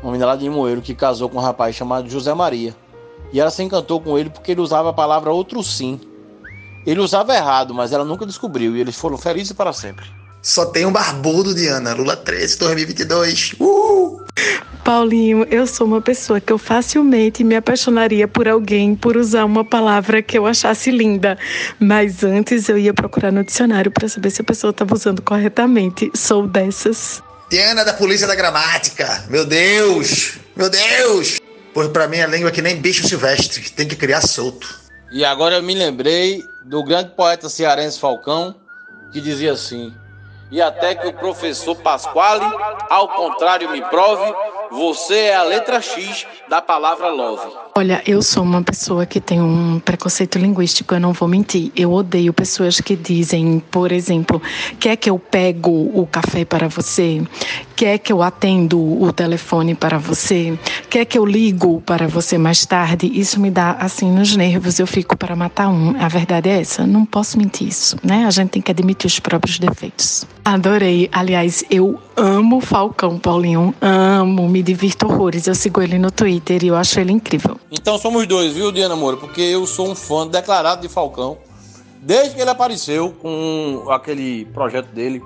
uma 0.01 0.11
menina 0.11 0.27
lá 0.27 0.35
de 0.35 0.49
Moeiro 0.49 0.81
que 0.81 0.95
casou 0.95 1.29
com 1.29 1.37
um 1.37 1.41
rapaz 1.41 1.75
chamado 1.75 2.09
José 2.09 2.33
Maria. 2.33 2.75
E 3.33 3.39
ela 3.39 3.51
se 3.51 3.61
encantou 3.61 4.01
com 4.01 4.17
ele 4.17 4.29
porque 4.29 4.51
ele 4.51 4.61
usava 4.61 4.89
a 4.89 4.93
palavra 4.93 5.31
outro 5.31 5.61
sim. 5.63 5.99
Ele 6.85 6.99
usava 6.99 7.35
errado, 7.35 7.73
mas 7.73 7.91
ela 7.91 8.03
nunca 8.03 8.25
descobriu 8.25 8.75
e 8.75 8.81
eles 8.81 8.95
foram 8.95 9.17
felizes 9.17 9.53
para 9.53 9.71
sempre. 9.71 10.05
Só 10.41 10.65
tem 10.65 10.85
um 10.85 10.91
barbudo, 10.91 11.53
Diana. 11.53 11.93
Lula 11.93 12.17
13, 12.17 12.57
2022. 12.57 13.55
Uhul! 13.59 14.25
Paulinho, 14.83 15.45
eu 15.51 15.67
sou 15.67 15.85
uma 15.85 16.01
pessoa 16.01 16.41
que 16.41 16.51
eu 16.51 16.57
facilmente 16.57 17.43
me 17.43 17.55
apaixonaria 17.55 18.27
por 18.27 18.47
alguém 18.47 18.95
por 18.95 19.15
usar 19.15 19.45
uma 19.45 19.63
palavra 19.63 20.23
que 20.23 20.35
eu 20.35 20.47
achasse 20.47 20.89
linda. 20.89 21.37
Mas 21.79 22.23
antes 22.23 22.67
eu 22.67 22.77
ia 22.77 22.93
procurar 22.93 23.31
no 23.31 23.43
dicionário 23.43 23.91
para 23.91 24.09
saber 24.09 24.31
se 24.31 24.41
a 24.41 24.45
pessoa 24.45 24.71
estava 24.71 24.95
usando 24.95 25.21
corretamente. 25.21 26.11
Sou 26.15 26.47
dessas. 26.47 27.21
Diana 27.51 27.85
da 27.85 27.93
Polícia 27.93 28.25
da 28.25 28.33
Gramática. 28.33 29.25
Meu 29.29 29.45
Deus! 29.45 30.39
Meu 30.55 30.69
Deus! 30.69 31.37
Pois 31.73 31.87
pra 31.89 32.07
mim 32.07 32.19
a 32.19 32.27
língua 32.27 32.49
é 32.49 32.51
que 32.51 32.61
nem 32.61 32.77
bicho 32.77 33.07
silvestre. 33.07 33.69
Tem 33.69 33.87
que 33.87 33.95
criar 33.95 34.21
solto. 34.21 34.79
E 35.11 35.23
agora 35.23 35.55
eu 35.55 35.63
me 35.63 35.75
lembrei 35.75 36.41
do 36.65 36.83
grande 36.83 37.11
poeta 37.11 37.47
cearense 37.47 37.99
Falcão, 37.99 38.55
que 39.11 39.21
dizia 39.21 39.51
assim: 39.51 39.93
E 40.51 40.61
até 40.61 40.93
que 40.93 41.07
o 41.07 41.13
professor 41.13 41.75
Pasquale, 41.77 42.45
ao 42.89 43.07
contrário, 43.07 43.71
me 43.71 43.81
prove, 43.83 44.33
você 44.69 45.15
é 45.15 45.35
a 45.35 45.43
letra 45.43 45.81
X 45.81 46.27
da 46.49 46.61
palavra 46.61 47.09
love. 47.09 47.49
Olha, 47.77 48.01
eu 48.05 48.21
sou 48.21 48.43
uma 48.43 48.61
pessoa 48.61 49.05
que 49.05 49.21
tem 49.21 49.41
um 49.41 49.79
preconceito 49.79 50.37
linguístico, 50.37 50.93
eu 50.93 50.99
não 50.99 51.13
vou 51.13 51.27
mentir. 51.27 51.71
Eu 51.73 51.93
odeio 51.93 52.33
pessoas 52.33 52.81
que 52.81 52.97
dizem, 52.97 53.63
por 53.71 53.93
exemplo, 53.93 54.41
quer 54.77 54.97
que 54.97 55.09
eu 55.09 55.17
pego 55.17 55.89
o 55.93 56.05
café 56.05 56.43
para 56.43 56.67
você? 56.67 57.21
Quer 57.75 57.97
que 57.97 58.11
eu 58.11 58.21
atendo 58.21 58.79
o 59.01 59.11
telefone 59.13 59.73
para 59.73 59.97
você? 59.97 60.57
Quer 60.89 61.05
que 61.05 61.17
eu 61.17 61.25
ligo 61.25 61.81
para 61.81 62.07
você 62.07 62.37
mais 62.37 62.65
tarde? 62.65 63.07
Isso 63.07 63.39
me 63.39 63.49
dá 63.49 63.71
assim 63.79 64.11
nos 64.11 64.35
nervos, 64.35 64.79
eu 64.79 64.87
fico 64.87 65.15
para 65.15 65.35
matar 65.35 65.69
um. 65.69 65.95
A 65.97 66.09
verdade 66.09 66.49
é 66.49 66.59
essa, 66.59 66.85
não 66.85 67.05
posso 67.05 67.37
mentir 67.37 67.69
isso, 67.69 67.97
né? 68.03 68.25
A 68.25 68.31
gente 68.31 68.49
tem 68.49 68.61
que 68.61 68.71
admitir 68.71 69.07
os 69.07 69.19
próprios 69.19 69.57
defeitos. 69.57 70.27
Adorei. 70.43 71.07
Aliás, 71.11 71.63
eu 71.69 71.99
amo 72.17 72.59
Falcão, 72.61 73.19
Paulinho. 73.19 73.75
Amo, 73.79 74.49
me 74.49 74.63
divirto 74.63 75.05
horrores. 75.05 75.45
Eu 75.45 75.53
sigo 75.53 75.81
ele 75.81 75.99
no 75.99 76.09
Twitter 76.09 76.63
e 76.63 76.67
eu 76.67 76.75
acho 76.75 76.99
ele 76.99 77.11
incrível. 77.11 77.59
Então 77.71 77.97
somos 77.97 78.25
dois, 78.25 78.53
viu, 78.53 78.71
Diana 78.71 78.95
Moura? 78.95 79.17
Porque 79.17 79.41
eu 79.41 79.67
sou 79.67 79.89
um 79.89 79.95
fã 79.95 80.27
declarado 80.27 80.81
de 80.81 80.89
Falcão. 80.89 81.37
Desde 82.01 82.35
que 82.35 82.41
ele 82.41 82.49
apareceu 82.49 83.11
com 83.21 83.85
aquele 83.91 84.45
projeto 84.45 84.87
dele, 84.87 85.21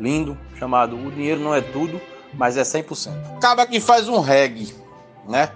lindo, 0.00 0.36
chamado 0.58 0.96
O 0.96 1.10
Dinheiro 1.10 1.40
Não 1.40 1.54
É 1.54 1.60
Tudo, 1.60 2.00
mas 2.32 2.56
é 2.56 2.62
100%. 2.62 3.36
Acaba 3.36 3.66
que 3.66 3.78
faz 3.78 4.08
um 4.08 4.20
reggae, 4.20 4.74
né? 5.28 5.50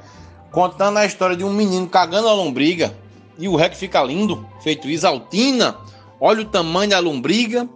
Contando 0.53 0.99
a 0.99 1.07
história 1.07 1.35
de 1.35 1.45
um 1.45 1.53
menino 1.53 1.87
cagando 1.87 2.29
a 2.29 2.35
lombriga 2.35 2.95
e 3.39 3.49
o 3.49 3.57
reggae 3.57 3.77
fica 3.77 4.03
lindo, 4.03 4.47
feito 4.63 4.89
Isaltina. 4.89 5.77
Olha 6.21 6.43
o 6.43 6.45
tamanho 6.45 6.91
da 6.91 6.99
lombriga 6.99 7.67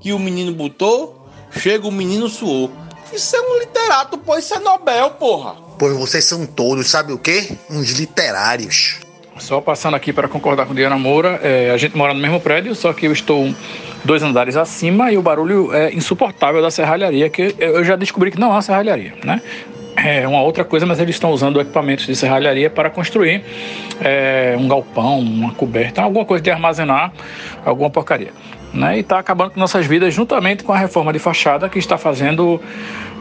que 0.00 0.12
o 0.12 0.18
menino 0.18 0.52
botou, 0.52 1.28
chega 1.50 1.86
o 1.86 1.92
menino 1.92 2.28
suou. 2.28 2.70
Isso 3.12 3.34
é 3.34 3.40
um 3.40 3.58
literato, 3.60 4.18
pô, 4.18 4.36
isso 4.36 4.54
é 4.54 4.58
Nobel, 4.58 5.10
porra. 5.12 5.56
Pois 5.78 5.96
vocês 5.96 6.24
são 6.24 6.44
todos, 6.44 6.88
sabe 6.88 7.12
o 7.12 7.18
quê? 7.18 7.56
Uns 7.70 7.90
literários. 7.92 9.00
Só 9.38 9.60
passando 9.60 9.94
aqui 9.94 10.12
para 10.12 10.28
concordar 10.28 10.66
com 10.66 10.74
Diana 10.74 10.98
Moura, 10.98 11.40
é, 11.42 11.70
a 11.70 11.76
gente 11.76 11.96
mora 11.96 12.12
no 12.12 12.20
mesmo 12.20 12.40
prédio, 12.40 12.74
só 12.74 12.92
que 12.92 13.06
eu 13.06 13.12
estou 13.12 13.54
dois 14.04 14.22
andares 14.22 14.56
acima 14.56 15.12
e 15.12 15.18
o 15.18 15.22
barulho 15.22 15.72
é 15.72 15.92
insuportável 15.92 16.60
da 16.60 16.70
serralharia, 16.70 17.30
que 17.30 17.54
eu 17.58 17.84
já 17.84 17.96
descobri 17.96 18.30
que 18.30 18.38
não 18.38 18.48
é 18.48 18.52
uma 18.52 18.62
serralharia, 18.62 19.14
né? 19.24 19.40
É 20.04 20.26
uma 20.28 20.42
outra 20.42 20.64
coisa, 20.64 20.86
mas 20.86 21.00
eles 21.00 21.16
estão 21.16 21.32
usando 21.32 21.60
equipamentos 21.60 22.06
de 22.06 22.14
serralharia 22.14 22.70
para 22.70 22.88
construir 22.88 23.42
é, 24.00 24.56
um 24.58 24.68
galpão, 24.68 25.18
uma 25.18 25.52
coberta, 25.52 26.02
alguma 26.02 26.24
coisa 26.24 26.42
de 26.42 26.50
armazenar 26.50 27.12
alguma 27.64 27.90
porcaria. 27.90 28.32
Né? 28.72 28.98
E 28.98 29.00
está 29.00 29.18
acabando 29.18 29.52
com 29.52 29.60
nossas 29.60 29.86
vidas 29.86 30.14
juntamente 30.14 30.62
com 30.62 30.72
a 30.72 30.78
reforma 30.78 31.12
de 31.12 31.18
fachada 31.18 31.68
que 31.68 31.78
está 31.78 31.98
fazendo 31.98 32.60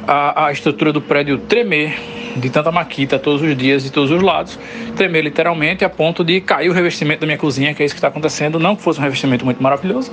a, 0.07 0.47
a 0.47 0.51
estrutura 0.51 0.93
do 0.93 1.01
prédio 1.01 1.37
tremer 1.37 1.97
de 2.35 2.49
tanta 2.49 2.71
maquita 2.71 3.17
todos 3.17 3.41
os 3.41 3.57
dias 3.57 3.83
de 3.83 3.91
todos 3.91 4.11
os 4.11 4.21
lados, 4.21 4.59
tremer 4.95 5.23
literalmente 5.23 5.83
a 5.83 5.89
ponto 5.89 6.23
de 6.23 6.39
cair 6.39 6.69
o 6.69 6.73
revestimento 6.73 7.21
da 7.21 7.25
minha 7.25 7.37
cozinha, 7.37 7.73
que 7.73 7.81
é 7.81 7.85
isso 7.85 7.95
que 7.95 7.99
está 7.99 8.09
acontecendo. 8.09 8.59
Não 8.59 8.75
que 8.75 8.83
fosse 8.83 8.99
um 8.99 9.03
revestimento 9.03 9.43
muito 9.43 9.61
maravilhoso, 9.61 10.11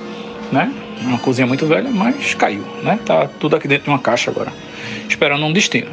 né? 0.55 0.73
Uma 1.03 1.19
cozinha 1.19 1.47
muito 1.47 1.67
velha, 1.67 1.91
mas 1.91 2.33
caiu, 2.35 2.63
né? 2.83 2.99
Tá 3.05 3.29
tudo 3.41 3.57
aqui 3.57 3.69
dentro 3.69 3.85
de 3.85 3.91
uma 3.91 3.99
caixa 3.99 4.31
agora, 4.31 4.53
esperando 5.09 5.45
um 5.45 5.53
destino. 5.53 5.91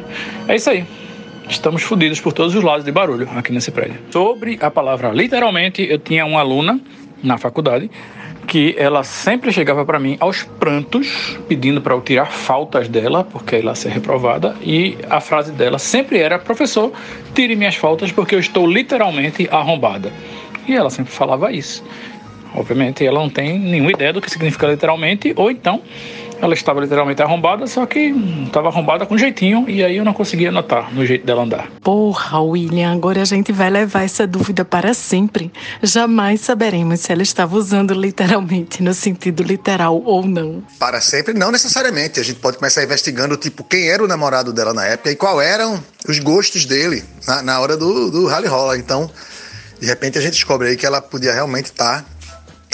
É 0.48 0.56
isso 0.56 0.70
aí. 0.70 0.84
Estamos 1.48 1.82
fodidos 1.82 2.20
por 2.20 2.32
todos 2.32 2.54
os 2.54 2.62
lados 2.62 2.84
de 2.84 2.92
barulho 2.92 3.28
aqui 3.36 3.52
nesse 3.52 3.70
prédio. 3.72 3.98
Sobre 4.10 4.58
a 4.60 4.70
palavra 4.70 5.10
literalmente, 5.10 5.82
eu 5.82 5.98
tinha 5.98 6.24
uma 6.24 6.40
aluna 6.40 6.80
na 7.22 7.36
faculdade 7.36 7.90
que 8.46 8.74
ela 8.78 9.02
sempre 9.04 9.52
chegava 9.52 9.84
para 9.84 9.98
mim 9.98 10.16
aos 10.18 10.42
prantos, 10.42 11.38
pedindo 11.48 11.80
para 11.80 11.94
eu 11.94 12.00
tirar 12.00 12.26
faltas 12.26 12.88
dela, 12.88 13.24
porque 13.24 13.56
ela 13.56 13.70
ia 13.70 13.74
ser 13.74 13.90
reprovada, 13.90 14.56
e 14.62 14.96
a 15.10 15.20
frase 15.20 15.52
dela 15.52 15.78
sempre 15.78 16.18
era: 16.18 16.38
professor, 16.38 16.92
tire 17.34 17.56
minhas 17.56 17.74
faltas 17.74 18.12
porque 18.12 18.34
eu 18.34 18.40
estou 18.40 18.66
literalmente 18.66 19.48
arrombada. 19.50 20.12
E 20.66 20.74
ela 20.74 20.90
sempre 20.90 21.12
falava 21.12 21.50
isso. 21.50 21.84
Obviamente, 22.54 23.04
ela 23.04 23.20
não 23.20 23.30
tem 23.30 23.58
nenhuma 23.58 23.92
ideia 23.92 24.12
do 24.12 24.20
que 24.20 24.30
significa 24.30 24.66
literalmente, 24.66 25.32
ou 25.36 25.50
então 25.50 25.82
ela 26.42 26.54
estava 26.54 26.80
literalmente 26.80 27.22
arrombada, 27.22 27.68
só 27.68 27.86
que 27.86 28.12
estava 28.44 28.66
arrombada 28.66 29.06
com 29.06 29.16
jeitinho, 29.16 29.64
e 29.70 29.84
aí 29.84 29.96
eu 29.96 30.04
não 30.04 30.12
conseguia 30.12 30.50
notar 30.50 30.92
no 30.92 31.06
jeito 31.06 31.24
dela 31.24 31.44
andar. 31.44 31.70
Porra, 31.80 32.40
William, 32.40 32.92
agora 32.92 33.22
a 33.22 33.24
gente 33.24 33.52
vai 33.52 33.70
levar 33.70 34.02
essa 34.02 34.26
dúvida 34.26 34.64
para 34.64 34.92
sempre. 34.92 35.52
Jamais 35.80 36.40
saberemos 36.40 36.98
se 36.98 37.12
ela 37.12 37.22
estava 37.22 37.56
usando 37.56 37.94
literalmente 37.94 38.82
no 38.82 38.92
sentido 38.92 39.44
literal 39.44 40.02
ou 40.04 40.26
não. 40.26 40.64
Para 40.80 41.00
sempre, 41.00 41.32
não 41.32 41.52
necessariamente. 41.52 42.18
A 42.18 42.24
gente 42.24 42.40
pode 42.40 42.58
começar 42.58 42.82
investigando, 42.82 43.36
tipo, 43.36 43.62
quem 43.62 43.88
era 43.88 44.02
o 44.02 44.08
namorado 44.08 44.52
dela 44.52 44.74
na 44.74 44.84
época 44.84 45.12
e 45.12 45.16
qual 45.16 45.40
eram 45.40 45.80
os 46.08 46.18
gostos 46.18 46.64
dele 46.64 47.04
na, 47.24 47.40
na 47.40 47.60
hora 47.60 47.76
do, 47.76 48.10
do 48.10 48.26
rally 48.26 48.48
rola. 48.48 48.76
Então, 48.76 49.08
de 49.80 49.86
repente 49.86 50.18
a 50.18 50.20
gente 50.20 50.32
descobre 50.32 50.70
aí 50.70 50.76
que 50.76 50.84
ela 50.84 51.00
podia 51.00 51.32
realmente 51.32 51.66
estar 51.66 52.04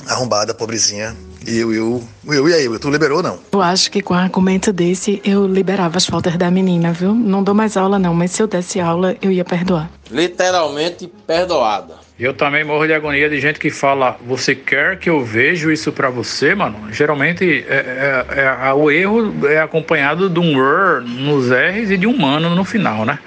arrombada, 0.09 0.55
pobrezinha. 0.55 1.15
E 1.47 1.59
eu, 1.59 1.73
eu, 1.73 2.05
eu, 2.27 2.49
e 2.49 2.55
aí, 2.55 2.79
tu 2.79 2.91
liberou 2.91 3.19
ou 3.19 3.23
não? 3.23 3.39
Eu 3.53 3.63
acho 3.63 3.91
que 3.91 4.03
com 4.03 4.13
um 4.13 4.17
argumento 4.17 4.73
desse 4.73 5.21
eu 5.25 5.47
liberava 5.47 5.97
as 5.97 6.07
faltas 6.07 6.37
da 6.37 6.51
menina, 6.51 6.93
viu? 6.93 7.15
Não 7.15 7.43
dou 7.43 7.55
mais 7.55 7.77
aula 7.77 7.99
não, 7.99 8.13
mas 8.13 8.33
se 8.33 8.43
eu 8.43 8.47
desse 8.47 8.81
aula 8.81 9.17
eu 9.23 9.31
ia 9.31 9.45
perdoar. 9.45 9.89
Literalmente 10.11 11.11
perdoada. 11.27 11.95
Eu 12.19 12.35
também 12.35 12.65
morro 12.65 12.85
de 12.87 12.93
agonia 12.93 13.31
de 13.31 13.41
gente 13.41 13.61
que 13.61 13.71
fala, 13.71 14.19
você 14.27 14.53
quer 14.53 14.99
que 14.99 15.09
eu 15.09 15.25
veja 15.25 15.73
isso 15.73 15.93
pra 15.93 16.11
você, 16.11 16.53
mano? 16.55 16.93
Geralmente 16.93 17.65
é, 17.69 18.25
é, 18.29 18.69
é, 18.69 18.73
o 18.73 18.91
erro 18.91 19.47
é 19.47 19.61
acompanhado 19.61 20.29
de 20.29 20.41
um 20.41 20.59
er 20.59 21.01
nos 21.01 21.51
R's 21.51 21.93
e 21.93 21.97
de 21.97 22.09
um 22.09 22.19
mano 22.19 22.55
no 22.57 22.65
final, 22.65 23.05
né? 23.05 23.21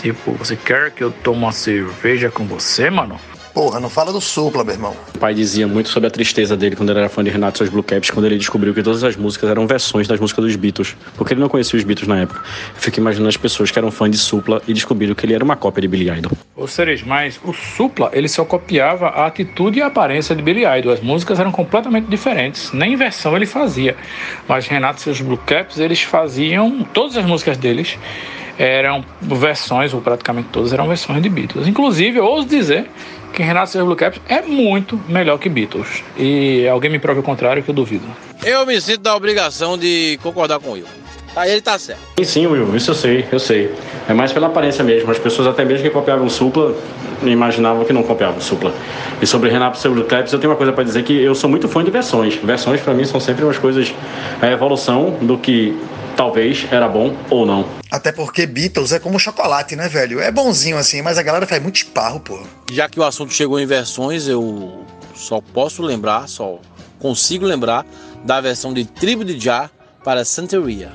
Tipo, 0.00 0.32
você 0.32 0.56
quer 0.56 0.92
que 0.92 1.02
eu 1.02 1.10
tome 1.10 1.38
uma 1.38 1.52
cerveja 1.52 2.30
com 2.30 2.44
você, 2.44 2.88
mano? 2.90 3.18
Porra, 3.54 3.78
não 3.78 3.90
fala 3.90 4.10
do 4.12 4.20
Supla, 4.20 4.64
meu 4.64 4.74
irmão. 4.74 4.96
O 5.14 5.18
pai 5.18 5.34
dizia 5.34 5.68
muito 5.68 5.90
sobre 5.90 6.06
a 6.06 6.10
tristeza 6.10 6.56
dele 6.56 6.74
quando 6.74 6.88
ele 6.88 7.00
era 7.00 7.08
fã 7.08 7.22
de 7.22 7.28
Renato 7.28 7.56
e 7.56 7.58
seus 7.58 7.68
Blue 7.68 7.82
Caps, 7.82 8.10
quando 8.10 8.24
ele 8.24 8.38
descobriu 8.38 8.72
que 8.72 8.82
todas 8.82 9.04
as 9.04 9.14
músicas 9.14 9.50
eram 9.50 9.66
versões 9.66 10.08
das 10.08 10.18
músicas 10.18 10.46
dos 10.46 10.56
Beatles, 10.56 10.96
porque 11.16 11.34
ele 11.34 11.40
não 11.40 11.50
conhecia 11.50 11.78
os 11.78 11.84
Beatles 11.84 12.08
na 12.08 12.20
época. 12.20 12.40
Eu 12.74 12.80
fico 12.80 12.98
imaginando 12.98 13.28
as 13.28 13.36
pessoas 13.36 13.70
que 13.70 13.78
eram 13.78 13.90
fã 13.90 14.08
de 14.08 14.16
Supla 14.16 14.62
e 14.66 14.72
descobriram 14.72 15.14
que 15.14 15.26
ele 15.26 15.34
era 15.34 15.44
uma 15.44 15.54
cópia 15.54 15.82
de 15.82 15.88
Billy 15.88 16.08
Idol. 16.08 16.32
Ou 16.56 16.66
seja, 16.66 17.04
mas 17.06 17.38
o 17.44 17.52
Supla, 17.52 18.10
ele 18.14 18.28
só 18.28 18.44
copiava 18.44 19.08
a 19.08 19.26
atitude 19.26 19.80
e 19.80 19.82
a 19.82 19.86
aparência 19.86 20.34
de 20.34 20.42
Billy 20.42 20.64
Idol. 20.64 20.92
As 20.92 21.00
músicas 21.00 21.38
eram 21.38 21.52
completamente 21.52 22.06
diferentes. 22.06 22.72
Nem 22.72 22.96
versão 22.96 23.36
ele 23.36 23.46
fazia. 23.46 23.96
Mas 24.48 24.66
Renato 24.66 24.98
e 24.98 25.02
seus 25.02 25.20
Blue 25.20 25.38
Caps, 25.38 25.78
eles 25.78 26.00
faziam 26.02 26.84
todas 26.94 27.18
as 27.18 27.24
músicas 27.26 27.58
deles 27.58 27.98
eram 28.58 29.04
versões, 29.20 29.94
ou 29.94 30.00
praticamente 30.00 30.48
todas 30.52 30.72
eram 30.72 30.86
versões 30.86 31.22
de 31.22 31.28
Beatles. 31.28 31.66
Inclusive, 31.66 32.18
eu 32.18 32.24
ouso 32.24 32.46
dizer 32.46 32.88
que 33.32 33.42
Renato 33.42 33.84
Blue 33.84 33.96
Caps 33.96 34.20
é 34.28 34.42
muito 34.42 35.00
melhor 35.08 35.38
que 35.38 35.48
Beatles. 35.48 36.04
E 36.16 36.66
alguém 36.68 36.90
me 36.90 36.98
prove 36.98 37.20
o 37.20 37.22
contrário 37.22 37.62
que 37.62 37.70
eu 37.70 37.74
duvido. 37.74 38.04
Eu 38.44 38.66
me 38.66 38.80
sinto 38.80 39.00
da 39.00 39.16
obrigação 39.16 39.78
de 39.78 40.18
concordar 40.22 40.60
com 40.60 40.70
o 40.70 40.72
Will. 40.72 41.01
Aí 41.34 41.50
ele 41.50 41.60
tá 41.60 41.78
certo. 41.78 42.00
Sim, 42.18 42.24
sim, 42.24 42.46
Will, 42.46 42.76
isso 42.76 42.90
eu 42.90 42.94
sei, 42.94 43.26
eu 43.32 43.38
sei. 43.38 43.74
É 44.08 44.12
mais 44.12 44.32
pela 44.32 44.48
aparência 44.48 44.84
mesmo. 44.84 45.10
As 45.10 45.18
pessoas 45.18 45.48
até 45.48 45.64
mesmo 45.64 45.84
que 45.84 45.90
copiavam 45.90 46.28
Supla 46.28 46.74
imaginavam 47.22 47.84
que 47.84 47.92
não 47.92 48.02
copiavam 48.02 48.40
Supla. 48.40 48.72
E 49.20 49.26
sobre 49.26 49.50
Renato 49.50 49.78
e 49.78 49.80
seus 49.80 49.94
Blue 49.94 50.04
Caps, 50.04 50.32
eu 50.32 50.38
tenho 50.38 50.50
uma 50.50 50.56
coisa 50.56 50.72
para 50.72 50.84
dizer 50.84 51.04
que 51.04 51.12
eu 51.12 51.34
sou 51.34 51.48
muito 51.48 51.68
fã 51.68 51.84
de 51.84 51.90
versões. 51.90 52.34
Versões 52.36 52.80
para 52.80 52.94
mim 52.94 53.04
são 53.04 53.20
sempre 53.20 53.44
umas 53.44 53.58
coisas, 53.58 53.94
a 54.40 54.50
evolução 54.50 55.18
do 55.22 55.38
que 55.38 55.76
talvez 56.16 56.66
era 56.70 56.88
bom 56.88 57.16
ou 57.30 57.46
não. 57.46 57.64
Até 57.90 58.12
porque 58.12 58.46
Beatles 58.46 58.92
é 58.92 58.98
como 58.98 59.18
chocolate, 59.18 59.76
né, 59.76 59.88
velho? 59.88 60.20
É 60.20 60.30
bonzinho 60.30 60.76
assim, 60.76 61.02
mas 61.02 61.18
a 61.18 61.22
galera 61.22 61.46
faz 61.46 61.62
muito 61.62 61.76
esparro, 61.76 62.20
pô. 62.20 62.38
Já 62.70 62.88
que 62.88 62.98
o 62.98 63.04
assunto 63.04 63.32
chegou 63.32 63.58
em 63.58 63.66
versões, 63.66 64.26
eu 64.28 64.84
só 65.14 65.40
posso 65.40 65.82
lembrar, 65.82 66.28
só 66.28 66.58
consigo 66.98 67.44
lembrar 67.44 67.86
da 68.24 68.40
versão 68.40 68.72
de 68.72 68.84
Tribo 68.84 69.24
de 69.24 69.38
Jah 69.38 69.70
para 70.04 70.24
Santeria. 70.24 70.90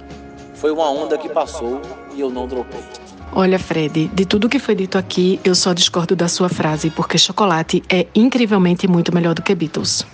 Foi 0.59 0.71
uma 0.71 0.89
onda 0.89 1.17
que 1.17 1.29
passou 1.29 1.81
e 2.15 2.19
eu 2.19 2.29
não 2.29 2.47
dropei. 2.47 2.83
Olha, 3.31 3.59
Fred, 3.59 4.07
de 4.07 4.25
tudo 4.25 4.49
que 4.49 4.57
foi 4.57 4.73
dito 4.73 4.97
aqui, 4.97 5.39
eu 5.43 5.53
só 5.53 5.73
discordo 5.73 6.15
da 6.15 6.27
sua 6.27 6.49
frase, 6.49 6.89
porque 6.89 7.17
chocolate 7.17 7.83
é 7.89 8.07
incrivelmente 8.15 8.87
muito 8.87 9.13
melhor 9.13 9.35
do 9.35 9.41
que 9.43 9.53
Beatles. 9.53 10.05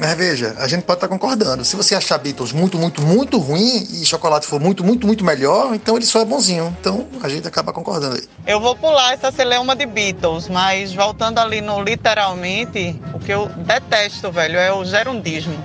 Mas 0.00 0.16
veja, 0.16 0.54
a 0.58 0.68
gente 0.68 0.82
pode 0.82 0.98
estar 0.98 1.08
concordando. 1.08 1.64
Se 1.64 1.74
você 1.74 1.96
achar 1.96 2.18
Beatles 2.18 2.52
muito, 2.52 2.78
muito, 2.78 3.02
muito 3.02 3.38
ruim 3.38 3.84
e 3.90 4.04
chocolate 4.04 4.46
for 4.46 4.60
muito, 4.60 4.84
muito, 4.84 5.04
muito 5.04 5.24
melhor, 5.24 5.74
então 5.74 5.96
ele 5.96 6.06
só 6.06 6.20
é 6.20 6.24
bonzinho. 6.24 6.76
Então 6.80 7.08
a 7.20 7.28
gente 7.28 7.48
acaba 7.48 7.72
concordando 7.72 8.14
aí. 8.14 8.22
Eu 8.46 8.60
vou 8.60 8.76
pular 8.76 9.14
essa 9.14 9.32
celeuma 9.32 9.74
de 9.74 9.86
Beatles, 9.86 10.46
mas 10.46 10.94
voltando 10.94 11.38
ali 11.38 11.60
no 11.60 11.82
literalmente, 11.82 13.00
o 13.12 13.18
que 13.18 13.32
eu 13.32 13.48
detesto, 13.48 14.30
velho, 14.30 14.58
é 14.58 14.72
o 14.72 14.84
gerundismo. 14.84 15.58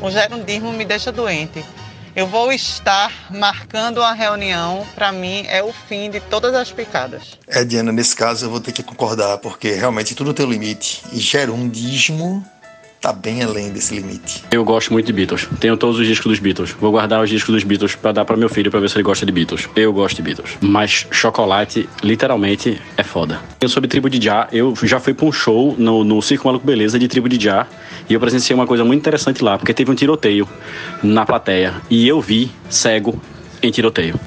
O 0.00 0.10
gerundismo 0.10 0.72
me 0.72 0.84
deixa 0.86 1.12
doente. 1.12 1.62
Eu 2.16 2.26
vou 2.26 2.50
estar 2.50 3.12
marcando 3.28 4.02
a 4.02 4.14
reunião, 4.14 4.86
para 4.94 5.12
mim 5.12 5.44
é 5.48 5.62
o 5.62 5.70
fim 5.70 6.08
de 6.08 6.18
todas 6.18 6.54
as 6.54 6.72
picadas. 6.72 7.38
É, 7.46 7.62
Diana, 7.62 7.92
nesse 7.92 8.16
caso 8.16 8.46
eu 8.46 8.50
vou 8.50 8.58
ter 8.58 8.72
que 8.72 8.82
concordar, 8.82 9.36
porque 9.36 9.72
realmente 9.72 10.14
tudo 10.14 10.32
tem 10.32 10.48
limite. 10.48 11.02
E 11.12 11.20
gerundismo 11.20 12.42
tá 13.00 13.12
bem 13.12 13.42
além 13.42 13.70
desse 13.70 13.94
limite. 13.94 14.44
Eu 14.50 14.64
gosto 14.64 14.92
muito 14.92 15.06
de 15.06 15.12
Beatles. 15.12 15.48
Tenho 15.60 15.76
todos 15.76 15.98
os 15.98 16.06
discos 16.06 16.30
dos 16.32 16.38
Beatles. 16.38 16.70
Vou 16.72 16.90
guardar 16.90 17.22
os 17.22 17.30
discos 17.30 17.54
dos 17.54 17.64
Beatles 17.64 17.94
para 17.94 18.12
dar 18.12 18.24
para 18.24 18.36
meu 18.36 18.48
filho 18.48 18.70
para 18.70 18.80
ver 18.80 18.90
se 18.90 18.96
ele 18.96 19.02
gosta 19.02 19.24
de 19.24 19.32
Beatles. 19.32 19.68
Eu 19.76 19.92
gosto 19.92 20.16
de 20.16 20.22
Beatles. 20.22 20.56
Mas 20.60 21.06
chocolate, 21.10 21.88
literalmente, 22.02 22.80
é 22.96 23.02
foda. 23.02 23.40
Eu 23.60 23.68
sou 23.68 23.80
de 23.80 23.88
tribo 23.88 24.10
de 24.10 24.22
Já. 24.22 24.48
Eu 24.52 24.74
já 24.82 24.98
fui 25.00 25.14
para 25.14 25.26
um 25.26 25.32
show 25.32 25.74
no, 25.78 26.04
no 26.04 26.20
Circo 26.22 26.46
Maluco 26.46 26.66
Beleza 26.66 26.98
de 26.98 27.08
tribo 27.08 27.28
de 27.28 27.42
Já. 27.42 27.66
E 28.08 28.14
eu 28.14 28.20
presenciei 28.20 28.54
uma 28.54 28.66
coisa 28.66 28.84
muito 28.84 29.00
interessante 29.00 29.42
lá, 29.42 29.58
porque 29.58 29.74
teve 29.74 29.90
um 29.90 29.94
tiroteio 29.94 30.48
na 31.02 31.26
plateia. 31.26 31.74
E 31.90 32.06
eu 32.06 32.20
vi 32.20 32.50
cego 32.68 33.20
em 33.62 33.70
tiroteio. 33.70 34.18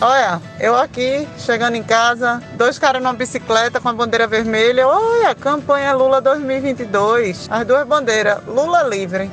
Olha, 0.00 0.42
eu 0.60 0.76
aqui, 0.76 1.26
chegando 1.38 1.74
em 1.74 1.82
casa, 1.82 2.42
dois 2.54 2.78
caras 2.78 3.02
numa 3.02 3.14
bicicleta 3.14 3.80
com 3.80 3.88
a 3.88 3.92
bandeira 3.94 4.26
vermelha. 4.26 4.86
Olha, 4.86 5.34
campanha 5.34 5.94
Lula 5.94 6.20
2022. 6.20 7.48
As 7.50 7.66
duas 7.66 7.86
bandeiras, 7.86 8.38
Lula 8.46 8.82
livre. 8.82 9.30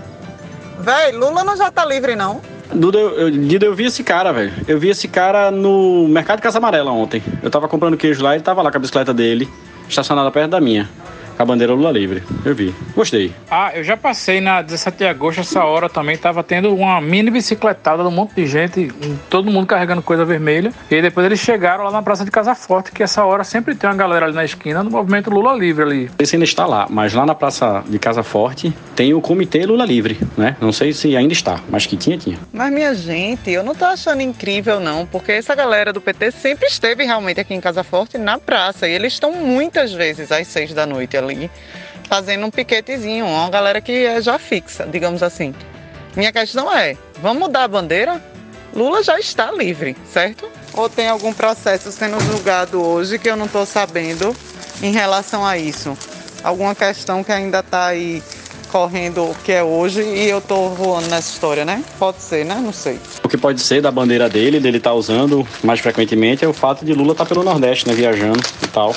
Véi, 0.79 1.11
Lula 1.11 1.43
não 1.43 1.57
já 1.57 1.69
tá 1.69 1.85
livre, 1.85 2.15
não? 2.15 2.41
Duda, 2.73 2.97
eu, 2.97 3.29
Duda, 3.29 3.65
eu 3.65 3.75
vi 3.75 3.85
esse 3.85 4.03
cara, 4.05 4.31
velho. 4.31 4.53
Eu 4.65 4.79
vi 4.79 4.89
esse 4.89 5.07
cara 5.07 5.51
no 5.51 6.07
Mercado 6.07 6.37
de 6.37 6.43
Casa 6.43 6.59
Amarela 6.59 6.91
ontem. 6.91 7.21
Eu 7.41 7.51
tava 7.51 7.67
comprando 7.67 7.97
queijo 7.97 8.23
lá, 8.23 8.33
ele 8.33 8.43
tava 8.43 8.61
lá 8.61 8.71
com 8.71 8.77
a 8.77 8.79
bicicleta 8.79 9.13
dele, 9.13 9.49
estacionada 9.89 10.31
perto 10.31 10.51
da 10.51 10.61
minha 10.61 10.89
a 11.37 11.45
bandeira 11.45 11.73
Lula 11.73 11.91
livre. 11.91 12.23
Eu 12.45 12.55
vi. 12.55 12.73
Gostei. 12.95 13.33
Ah, 13.49 13.71
eu 13.73 13.83
já 13.83 13.95
passei 13.97 14.41
na 14.41 14.61
17 14.61 14.97
de 14.97 15.05
agosto, 15.05 15.41
essa 15.41 15.63
hora 15.63 15.89
também 15.89 16.17
tava 16.17 16.43
tendo 16.43 16.73
uma 16.73 16.99
mini 17.01 17.31
bicicletada 17.31 18.03
de 18.03 18.09
um 18.09 18.11
monte 18.11 18.35
de 18.35 18.45
gente, 18.45 18.91
todo 19.29 19.51
mundo 19.51 19.67
carregando 19.67 20.01
coisa 20.01 20.25
vermelha. 20.25 20.71
E 20.89 20.95
aí 20.95 21.01
depois 21.01 21.25
eles 21.25 21.39
chegaram 21.39 21.83
lá 21.83 21.91
na 21.91 22.01
Praça 22.01 22.25
de 22.25 22.31
Casa 22.31 22.55
Forte, 22.55 22.91
que 22.91 23.03
essa 23.03 23.23
hora 23.23 23.43
sempre 23.43 23.75
tem 23.75 23.89
uma 23.89 23.95
galera 23.95 24.25
ali 24.25 24.35
na 24.35 24.45
esquina 24.45 24.83
do 24.83 24.91
movimento 24.91 25.29
Lula 25.29 25.53
Livre 25.53 25.83
ali. 25.83 26.11
Esse 26.19 26.35
ainda 26.35 26.45
está 26.45 26.65
lá, 26.65 26.87
mas 26.89 27.13
lá 27.13 27.25
na 27.25 27.35
Praça 27.35 27.83
de 27.87 27.99
Casa 27.99 28.23
Forte 28.23 28.73
tem 28.95 29.13
o 29.13 29.21
Comitê 29.21 29.65
Lula 29.65 29.85
Livre, 29.85 30.19
né? 30.37 30.55
Não 30.59 30.71
sei 30.71 30.93
se 30.93 31.15
ainda 31.15 31.33
está, 31.33 31.59
mas 31.69 31.85
que 31.85 31.97
tinha, 31.97 32.17
tinha. 32.17 32.37
Mas 32.51 32.71
minha 32.71 32.93
gente, 32.93 33.51
eu 33.51 33.63
não 33.63 33.75
tô 33.75 33.85
achando 33.85 34.21
incrível 34.21 34.79
não, 34.79 35.05
porque 35.05 35.31
essa 35.31 35.55
galera 35.55 35.91
do 35.91 36.01
PT 36.01 36.31
sempre 36.31 36.67
esteve 36.67 37.03
realmente 37.03 37.39
aqui 37.39 37.53
em 37.53 37.61
Casa 37.61 37.83
Forte 37.83 38.17
na 38.17 38.37
praça 38.37 38.87
e 38.87 38.91
eles 38.91 39.13
estão 39.13 39.31
muitas 39.31 39.93
vezes 39.93 40.31
às 40.31 40.47
seis 40.47 40.73
da 40.73 40.85
noite 40.85 41.17
ali, 41.23 41.49
fazendo 42.07 42.45
um 42.45 42.51
piquetezinho, 42.51 43.25
uma 43.25 43.49
galera 43.49 43.81
que 43.81 44.05
é 44.05 44.21
já 44.21 44.37
fixa, 44.37 44.85
digamos 44.85 45.23
assim. 45.23 45.53
Minha 46.15 46.31
questão 46.31 46.71
é, 46.71 46.95
vamos 47.21 47.39
mudar 47.39 47.63
a 47.63 47.67
bandeira? 47.67 48.21
Lula 48.75 49.03
já 49.03 49.19
está 49.19 49.51
livre, 49.51 49.95
certo? 50.11 50.49
Ou 50.73 50.89
tem 50.89 51.07
algum 51.07 51.31
processo 51.31 51.91
sendo 51.91 52.19
julgado 52.21 52.81
hoje 52.81 53.19
que 53.19 53.29
eu 53.29 53.35
não 53.35 53.45
estou 53.45 53.65
sabendo 53.65 54.35
em 54.81 54.91
relação 54.91 55.45
a 55.45 55.57
isso? 55.57 55.97
Alguma 56.43 56.73
questão 56.73 57.23
que 57.23 57.31
ainda 57.31 57.59
está 57.59 57.87
aí 57.87 58.21
correndo 58.71 59.25
o 59.29 59.35
que 59.43 59.51
é 59.51 59.63
hoje 59.63 60.01
e 60.01 60.27
eu 60.27 60.41
tô 60.41 60.69
voando 60.69 61.07
nessa 61.07 61.31
história, 61.31 61.63
né? 61.63 61.83
Pode 61.99 62.19
ser, 62.23 62.43
né? 62.43 62.55
Não 62.55 62.73
sei. 62.73 62.99
O 63.23 63.29
que 63.29 63.37
pode 63.37 63.61
ser 63.61 63.83
da 63.83 63.91
bandeira 63.91 64.27
dele, 64.27 64.59
dele 64.59 64.79
tá 64.79 64.91
usando 64.91 65.47
mais 65.63 65.79
frequentemente, 65.79 66.43
é 66.43 66.47
o 66.47 66.53
fato 66.53 66.83
de 66.83 66.91
Lula 66.91 67.11
estar 67.11 67.23
tá 67.23 67.29
pelo 67.29 67.43
Nordeste, 67.43 67.87
né? 67.87 67.93
Viajando 67.93 68.41
e 68.63 68.67
tal. 68.67 68.95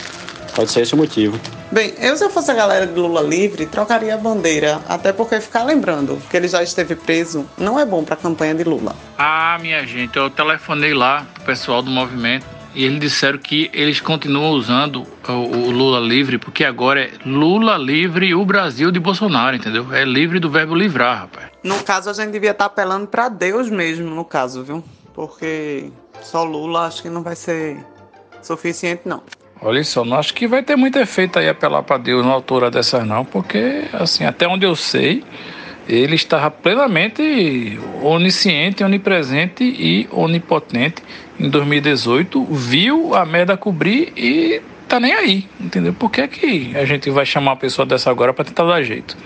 Pode 0.55 0.71
ser 0.71 0.81
esse 0.81 0.95
o 0.95 0.97
motivo. 0.97 1.39
Bem, 1.71 1.95
eu 1.99 2.17
se 2.17 2.25
eu 2.25 2.31
fosse 2.31 2.51
a 2.51 2.55
galera 2.55 2.87
de 2.87 2.95
Lula 2.95 3.21
livre, 3.21 3.67
trocaria 3.67 4.15
a 4.15 4.19
bandeira, 4.19 4.81
até 4.89 5.13
porque 5.13 5.41
ficar 5.41 5.65
lembrando 5.65 6.23
que 6.31 6.37
ele 6.37 6.47
já 6.47 6.63
esteve 6.63 6.95
preso 6.95 7.45
não 7.59 7.79
é 7.79 7.85
bom 7.85 8.05
para 8.05 8.15
a 8.15 8.19
campanha 8.19 8.55
de 8.55 8.63
Lula. 8.63 8.95
Ah, 9.19 9.59
minha 9.61 9.85
gente, 9.85 10.17
eu 10.17 10.31
telefonei 10.31 10.95
lá 10.95 11.27
pro 11.35 11.45
pessoal 11.45 11.83
do 11.83 11.91
movimento 11.91 12.47
e 12.77 12.85
eles 12.85 13.01
disseram 13.01 13.39
que 13.39 13.71
eles 13.73 14.01
continuam 14.01 14.51
usando 14.51 15.07
o, 15.27 15.33
o, 15.33 15.71
Lula 15.71 15.99
livre, 15.99 16.39
porque 16.39 16.63
agora 16.63 17.05
é 17.05 17.11
Lula 17.25 17.79
livre 17.79 18.35
o 18.35 18.45
Brasil 18.45 18.93
de 18.93 19.01
Bolsonaro, 19.01 19.57
entendeu? 19.57 19.93
É 19.93 20.05
livre 20.05 20.39
do 20.39 20.51
verbo 20.51 20.75
livrar, 20.75 21.21
rapaz. 21.21 21.47
No 21.65 21.83
caso, 21.83 22.11
a 22.11 22.13
gente 22.13 22.31
devia 22.31 22.51
estar 22.51 22.69
tá 22.69 22.71
apelando 22.71 23.07
para 23.07 23.31
Deus 23.31 23.71
mesmo, 23.71 24.15
no 24.15 24.25
caso, 24.25 24.63
viu? 24.63 24.85
Porque 25.15 25.91
só 26.21 26.45
Lula 26.45 26.87
acho 26.87 27.03
que 27.03 27.09
não 27.09 27.23
vai 27.23 27.35
ser 27.35 27.79
suficiente, 28.43 29.03
não. 29.07 29.23
Olha 29.61 29.83
só, 29.83 30.05
não 30.05 30.19
acho 30.19 30.35
que 30.35 30.47
vai 30.47 30.63
ter 30.63 30.77
muito 30.77 30.99
efeito 30.99 31.39
aí 31.39 31.49
apelar 31.49 31.83
para 31.83 31.97
Deus 31.97 32.25
na 32.25 32.33
altura 32.33 32.71
dessas 32.71 33.07
não, 33.07 33.25
porque 33.25 33.85
assim, 33.93 34.25
até 34.25 34.47
onde 34.47 34.67
eu 34.67 34.77
sei, 34.77 35.25
ele 35.89 36.15
estava 36.15 36.51
plenamente 36.51 37.79
onisciente, 38.03 38.85
onipresente 38.85 39.65
e 39.65 40.09
onipotente 40.13 41.03
em 41.39 41.49
2018, 41.49 42.45
viu 42.45 43.15
a 43.15 43.25
merda 43.25 43.57
cobrir 43.57 44.13
e 44.17 44.61
tá 44.89 45.01
nem 45.01 45.15
aí, 45.15 45.49
entendeu? 45.61 45.93
Por 45.93 46.11
que, 46.11 46.27
que 46.29 46.77
a 46.77 46.85
gente 46.85 47.11
vai 47.11 47.25
chamar 47.25 47.53
uma 47.53 47.57
pessoa 47.57 47.87
dessa 47.87 48.11
agora 48.11 48.33
para 48.33 48.45
tentar 48.45 48.65
dar 48.65 48.83
jeito? 48.83 49.17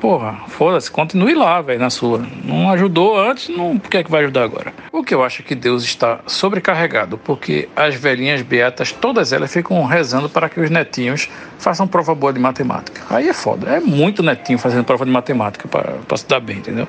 Porra, 0.00 0.38
foda-se, 0.46 0.88
continue 0.90 1.34
lá, 1.34 1.60
velho, 1.60 1.80
na 1.80 1.90
sua. 1.90 2.24
Não 2.44 2.70
ajudou 2.70 3.18
antes, 3.18 3.48
não, 3.48 3.76
por 3.76 3.90
que 3.90 3.96
é 3.96 4.04
que 4.04 4.10
vai 4.10 4.22
ajudar 4.22 4.44
agora? 4.44 4.72
O 4.92 5.02
que 5.02 5.12
eu 5.12 5.24
acho 5.24 5.42
é 5.42 5.44
que 5.44 5.56
Deus 5.56 5.82
está 5.82 6.20
sobrecarregado, 6.26 7.18
porque 7.18 7.68
as 7.74 7.96
velhinhas 7.96 8.42
beatas, 8.42 8.92
todas 8.92 9.32
elas 9.32 9.52
ficam 9.52 9.84
rezando 9.84 10.28
para 10.28 10.48
que 10.48 10.60
os 10.60 10.70
netinhos 10.70 11.28
façam 11.58 11.88
prova 11.88 12.14
boa 12.14 12.32
de 12.32 12.38
matemática. 12.38 13.02
Aí 13.10 13.28
é 13.28 13.32
foda, 13.32 13.68
é 13.70 13.80
muito 13.80 14.22
netinho 14.22 14.58
fazendo 14.58 14.84
prova 14.84 15.04
de 15.04 15.10
matemática 15.10 15.66
para 15.66 16.16
se 16.16 16.28
dar 16.28 16.38
bem, 16.38 16.58
entendeu? 16.58 16.86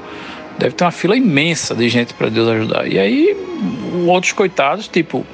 Deve 0.60 0.76
ter 0.76 0.84
uma 0.84 0.92
fila 0.92 1.16
imensa 1.16 1.74
de 1.74 1.90
gente 1.90 2.14
para 2.14 2.30
Deus 2.30 2.48
ajudar. 2.50 2.86
E 2.86 3.00
aí, 3.00 3.36
outros 4.06 4.34
coitados, 4.34 4.88
tipo 4.88 5.26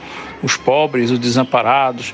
os 0.41 0.55
pobres, 0.55 1.11
os 1.11 1.19
desamparados, 1.19 2.13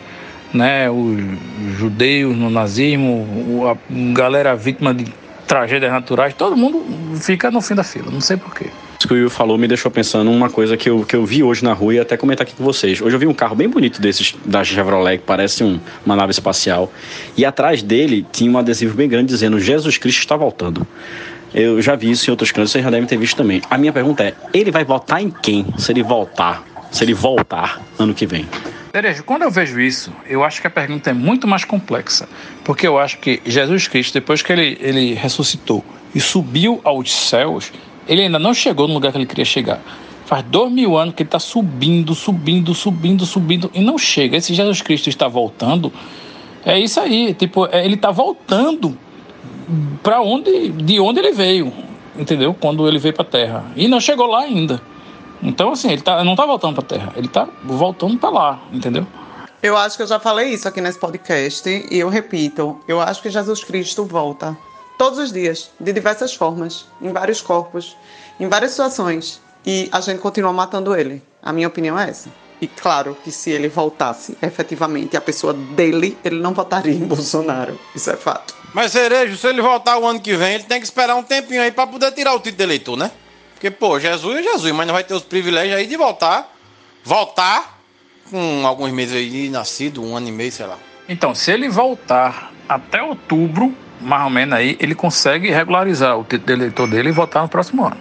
né, 0.54 0.90
os 0.90 1.78
judeus 1.78 2.36
no 2.36 2.50
nazismo, 2.50 3.68
a 3.68 3.78
galera 4.14 4.56
vítima 4.56 4.94
de 4.94 5.06
tragédias 5.52 5.92
naturais, 5.92 6.34
todo 6.34 6.56
mundo 6.56 6.82
fica 7.20 7.52
no 7.52 7.60
fim 7.60 7.76
da 7.76 7.84
fila, 7.84 8.10
não 8.10 8.22
sei 8.22 8.38
porquê. 8.38 8.68
Isso 8.98 9.06
que 9.06 9.14
o 9.14 9.18
Will 9.18 9.30
falou 9.30 9.58
me 9.58 9.68
deixou 9.68 9.92
pensando 9.92 10.32
uma 10.32 10.50
coisa 10.50 10.78
que 10.78 10.90
eu, 10.90 11.04
que 11.04 11.14
eu 11.14 11.26
vi 11.26 11.44
hoje 11.44 11.62
na 11.62 11.74
rua 11.74 11.96
e 11.96 12.00
até 12.00 12.16
comentar 12.16 12.48
aqui 12.48 12.56
com 12.56 12.64
vocês. 12.64 13.02
Hoje 13.02 13.14
eu 13.14 13.20
vi 13.20 13.28
um 13.28 13.34
carro 13.34 13.54
bem 13.54 13.68
bonito 13.68 14.02
desses 14.02 14.34
da 14.46 14.64
Chevrolet, 14.64 15.18
que 15.18 15.26
parece 15.26 15.62
um, 15.62 15.78
uma 16.06 16.16
nave 16.16 16.32
espacial, 16.32 16.90
e 17.36 17.44
atrás 17.44 17.84
dele 17.84 18.26
tinha 18.32 18.50
um 18.50 18.58
adesivo 18.58 18.96
bem 18.96 19.10
grande 19.10 19.28
dizendo 19.28 19.60
Jesus 19.60 19.98
Cristo 19.98 20.20
está 20.20 20.38
voltando. 20.38 20.88
Eu 21.54 21.82
já 21.82 21.98
vi 21.98 22.10
isso 22.10 22.30
em 22.30 22.32
outros 22.32 22.50
cantos, 22.54 22.72
vocês 22.72 22.82
já 22.82 22.90
devem 22.90 23.06
ter 23.06 23.18
visto 23.18 23.36
também. 23.36 23.62
A 23.70 23.78
minha 23.78 23.92
pergunta 23.92 24.24
é: 24.24 24.34
ele 24.54 24.72
vai 24.72 24.86
votar 24.86 25.22
em 25.22 25.30
quem 25.30 25.66
se 25.78 25.92
ele 25.92 26.02
voltar? 26.02 26.64
Se 26.94 27.04
ele 27.04 27.14
voltar 27.14 27.82
ano 28.00 28.14
que 28.14 28.26
vem? 28.26 28.48
Quando 29.26 29.44
eu 29.44 29.52
vejo 29.52 29.80
isso, 29.80 30.12
eu 30.28 30.44
acho 30.44 30.60
que 30.60 30.68
a 30.68 30.70
pergunta 30.70 31.10
é 31.10 31.14
muito 31.14 31.48
mais 31.48 31.64
complexa. 31.64 32.28
Porque 32.64 32.86
eu 32.86 33.00
acho 33.00 33.20
que 33.20 33.42
Jesus 33.46 33.88
Cristo, 33.88 34.14
depois 34.14 34.42
que 34.42 34.52
ele, 34.52 34.78
ele 34.82 35.14
ressuscitou 35.14 35.84
e 36.14 36.20
subiu 36.20 36.82
aos 36.84 37.12
céus, 37.12 37.72
ele 38.06 38.24
ainda 38.24 38.38
não 38.38 38.54
chegou 38.54 38.90
no 38.90 38.94
lugar 38.94 39.14
que 39.14 39.18
ele 39.18 39.26
queria 39.26 39.46
chegar. 39.46 39.80
Faz 40.26 40.44
dois 40.44 40.72
mil 40.72 40.98
anos 40.98 41.16
que 41.16 41.24
ele 41.24 41.28
está 41.28 41.40
subindo, 41.40 42.14
subindo, 42.14 42.74
subindo, 42.74 43.26
subindo 43.26 43.72
e 43.74 43.80
não 43.80 43.98
chega. 43.98 44.36
Esse 44.36 44.54
Jesus 44.54 44.82
Cristo 44.82 45.08
está 45.08 45.28
voltando. 45.28 45.92
É 46.66 46.78
isso 46.78 47.00
aí. 47.00 47.34
Tipo, 47.34 47.68
é, 47.68 47.86
ele 47.86 47.96
está 47.96 48.12
voltando 48.12 48.98
para 50.04 50.22
onde, 50.22 50.70
de 50.70 51.00
onde 51.00 51.20
ele 51.20 51.32
veio, 51.32 51.72
entendeu? 52.18 52.54
Quando 52.54 52.86
ele 52.88 53.00
veio 53.00 53.14
para 53.14 53.24
a 53.24 53.30
Terra 53.30 53.66
e 53.76 53.88
não 53.88 54.02
chegou 54.02 54.28
lá 54.28 54.42
ainda. 54.42 54.82
Então, 55.42 55.72
assim, 55.72 55.92
ele 55.92 56.02
tá, 56.02 56.24
não 56.24 56.36
tá 56.36 56.46
voltando 56.46 56.76
pra 56.76 56.84
Terra, 56.84 57.14
ele 57.16 57.28
tá 57.28 57.48
voltando 57.64 58.18
para 58.18 58.30
lá, 58.30 58.60
entendeu? 58.72 59.06
Eu 59.62 59.78
acho 59.78 59.96
que 59.96 60.04
eu 60.04 60.08
já 60.08 60.20
falei 60.20 60.50
isso 60.50 60.68
aqui 60.68 60.82
nesse 60.82 61.00
podcast 61.00 61.70
e 61.70 62.00
eu 62.00 62.10
repito, 62.10 62.80
eu 62.88 63.00
acho 63.00 63.22
que 63.22 63.30
Jesus 63.30 63.64
Cristo 63.64 64.06
volta 64.06 64.58
todos 64.98 65.18
os 65.18 65.32
dias, 65.32 65.72
de 65.80 65.92
diversas 65.92 66.34
formas, 66.34 66.86
em 67.02 67.12
vários 67.12 67.42
corpos, 67.42 67.98
em 68.40 68.48
várias 68.48 68.72
situações, 68.72 69.42
e 69.66 69.90
a 69.92 70.00
gente 70.00 70.20
continua 70.20 70.54
matando 70.54 70.96
ele. 70.96 71.24
A 71.42 71.52
minha 71.52 71.68
opinião 71.68 72.00
é 72.00 72.10
essa. 72.10 72.30
E 72.62 72.68
claro 72.68 73.18
que 73.24 73.32
se 73.32 73.50
ele 73.50 73.68
voltasse 73.68 74.38
efetivamente 74.42 75.18
a 75.18 75.22
pessoa 75.22 75.54
dele, 75.54 76.16
ele 76.24 76.40
não 76.40 76.54
votaria 76.54 76.94
em 76.94 77.00
Bolsonaro. 77.06 77.80
Isso 77.96 78.12
é 78.12 78.16
fato. 78.16 78.54
Mas 78.74 78.92
Cerejo, 78.92 79.36
se 79.36 79.48
ele 79.48 79.62
voltar 79.62 79.98
o 79.98 80.06
ano 80.06 80.20
que 80.20 80.36
vem, 80.36 80.54
ele 80.54 80.64
tem 80.66 80.80
que 80.80 80.86
esperar 80.86 81.16
um 81.16 81.24
tempinho 81.24 81.62
aí 81.62 81.72
para 81.72 81.88
poder 81.88 82.12
tirar 82.12 82.34
o 82.34 82.40
título 82.40 82.58
de 82.58 82.64
eleitor, 82.64 82.96
né? 82.96 83.12
Porque, 83.62 83.70
pô, 83.70 84.00
Jesus 84.00 84.40
é 84.40 84.42
Jesus, 84.42 84.72
mas 84.74 84.88
não 84.88 84.94
vai 84.96 85.04
ter 85.04 85.14
os 85.14 85.22
privilégios 85.22 85.78
aí 85.78 85.86
de 85.86 85.96
voltar. 85.96 86.52
Voltar 87.04 87.78
com 88.32 88.66
alguns 88.66 88.92
meses 88.92 89.16
aí 89.16 89.30
de 89.30 89.50
nascido, 89.50 90.04
um 90.04 90.18
ano 90.18 90.30
e 90.30 90.32
meio, 90.32 90.52
sei 90.52 90.66
lá. 90.66 90.80
Então, 91.08 91.36
se 91.36 91.52
ele 91.52 91.70
voltar 91.70 92.52
até 92.68 93.04
outubro, 93.04 93.72
mais 94.02 94.24
ou 94.24 94.32
menos 94.32 94.56
aí, 94.56 94.76
ele 94.80 94.96
consegue 94.96 95.52
regularizar 95.52 96.18
o 96.18 96.24
título 96.24 96.48
de 96.48 96.54
eleitor 96.54 96.90
dele 96.90 97.10
e 97.10 97.12
votar 97.12 97.44
no 97.44 97.50
próximo 97.50 97.86
ano. 97.86 97.98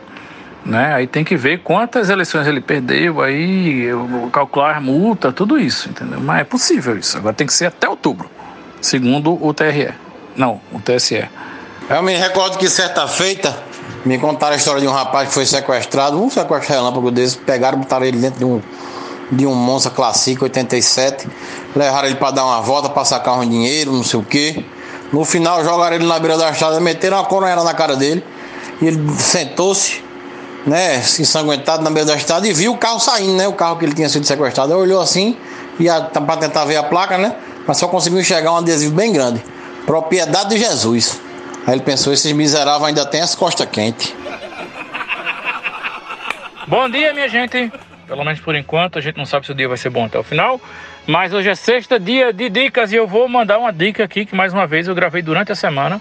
Né? 0.64 0.94
Aí 0.94 1.06
tem 1.06 1.22
que 1.22 1.36
ver 1.36 1.58
quantas 1.58 2.08
eleições 2.08 2.46
ele 2.46 2.62
perdeu, 2.62 3.20
aí 3.20 3.84
calcular 4.32 4.78
a 4.78 4.80
multa, 4.80 5.30
tudo 5.30 5.58
isso, 5.58 5.90
entendeu? 5.90 6.20
Mas 6.22 6.40
é 6.40 6.44
possível 6.44 6.96
isso. 6.96 7.18
Agora 7.18 7.34
tem 7.34 7.46
que 7.46 7.52
ser 7.52 7.66
até 7.66 7.86
outubro, 7.86 8.30
segundo 8.80 9.38
o 9.46 9.52
TRE. 9.52 9.92
Não, 10.34 10.58
o 10.72 10.80
TSE. 10.80 11.28
Eu 11.90 12.02
me 12.02 12.16
recordo 12.16 12.56
que 12.56 12.66
certa 12.66 13.06
feita 13.06 13.69
me 14.05 14.18
contaram 14.18 14.55
a 14.55 14.57
história 14.57 14.80
de 14.80 14.88
um 14.88 14.92
rapaz 14.92 15.28
que 15.28 15.34
foi 15.34 15.44
sequestrado, 15.44 16.22
um 16.22 16.30
sequestro 16.30 16.72
relâmpago 16.74 17.11
desse, 17.11 17.36
pegaram, 17.36 17.78
botaram 17.78 18.07
ele 18.07 18.18
dentro 18.18 18.38
de 18.38 18.44
um, 18.44 18.62
de 19.30 19.46
um 19.46 19.55
Monza 19.55 19.90
Classic 19.90 20.42
87, 20.42 21.28
levaram 21.76 22.09
ele 22.09 22.16
para 22.16 22.30
dar 22.30 22.44
uma 22.44 22.61
volta, 22.61 22.88
para 22.88 23.05
sacar 23.05 23.38
um 23.38 23.48
dinheiro, 23.48 23.92
não 23.92 24.03
sei 24.03 24.18
o 24.18 24.22
quê. 24.22 24.64
No 25.12 25.24
final 25.24 25.62
jogaram 25.62 25.96
ele 25.96 26.07
na 26.07 26.18
beira 26.18 26.38
da 26.38 26.51
estrada, 26.51 26.80
meteram 26.80 27.18
uma 27.18 27.24
coronela 27.24 27.62
na 27.62 27.74
cara 27.74 27.94
dele, 27.94 28.24
e 28.80 28.86
ele 28.86 29.12
sentou-se, 29.18 30.03
né, 30.66 31.03
se 31.03 31.22
ensanguentado 31.22 31.82
na 31.82 31.90
beira 31.90 32.07
da 32.07 32.16
estrada 32.16 32.46
e 32.48 32.53
viu 32.53 32.72
o 32.72 32.78
carro 32.78 33.01
saindo, 33.01 33.34
né, 33.34 33.46
o 33.46 33.53
carro 33.53 33.76
que 33.76 33.84
ele 33.84 33.94
tinha 33.94 34.09
sido 34.09 34.24
sequestrado. 34.26 34.72
Ele 34.72 34.80
olhou 34.80 35.01
assim, 35.01 35.36
para 36.26 36.36
tentar 36.38 36.64
ver 36.64 36.76
a 36.76 36.82
placa, 36.82 37.18
né, 37.18 37.36
mas 37.66 37.76
só 37.76 37.86
conseguiu 37.88 38.20
enxergar 38.20 38.53
um 38.53 38.57
adesivo 38.57 38.94
bem 38.94 39.12
grande. 39.12 39.44
Propriedade 39.84 40.51
de 40.51 40.59
Jesus. 40.59 41.20
Aí 41.66 41.74
ele 41.74 41.82
pensou, 41.82 42.12
esses 42.12 42.32
miseráveis 42.32 42.88
ainda 42.88 43.06
têm 43.06 43.20
as 43.20 43.34
costas 43.34 43.66
quentes. 43.66 44.14
Bom 46.66 46.88
dia, 46.88 47.12
minha 47.12 47.28
gente. 47.28 47.72
Pelo 48.06 48.24
menos 48.24 48.40
por 48.40 48.56
enquanto, 48.56 48.98
a 48.98 49.00
gente 49.00 49.16
não 49.16 49.26
sabe 49.26 49.46
se 49.46 49.52
o 49.52 49.54
dia 49.54 49.68
vai 49.68 49.76
ser 49.76 49.90
bom 49.90 50.04
até 50.04 50.18
o 50.18 50.22
final. 50.22 50.61
Mas 51.06 51.32
hoje 51.32 51.48
é 51.48 51.54
sexta, 51.54 51.98
dia 51.98 52.32
de 52.32 52.48
dicas, 52.48 52.92
e 52.92 52.96
eu 52.96 53.06
vou 53.06 53.28
mandar 53.28 53.58
uma 53.58 53.72
dica 53.72 54.04
aqui 54.04 54.24
que 54.24 54.34
mais 54.34 54.52
uma 54.52 54.66
vez 54.66 54.86
eu 54.86 54.94
gravei 54.94 55.22
durante 55.22 55.50
a 55.50 55.54
semana, 55.54 56.00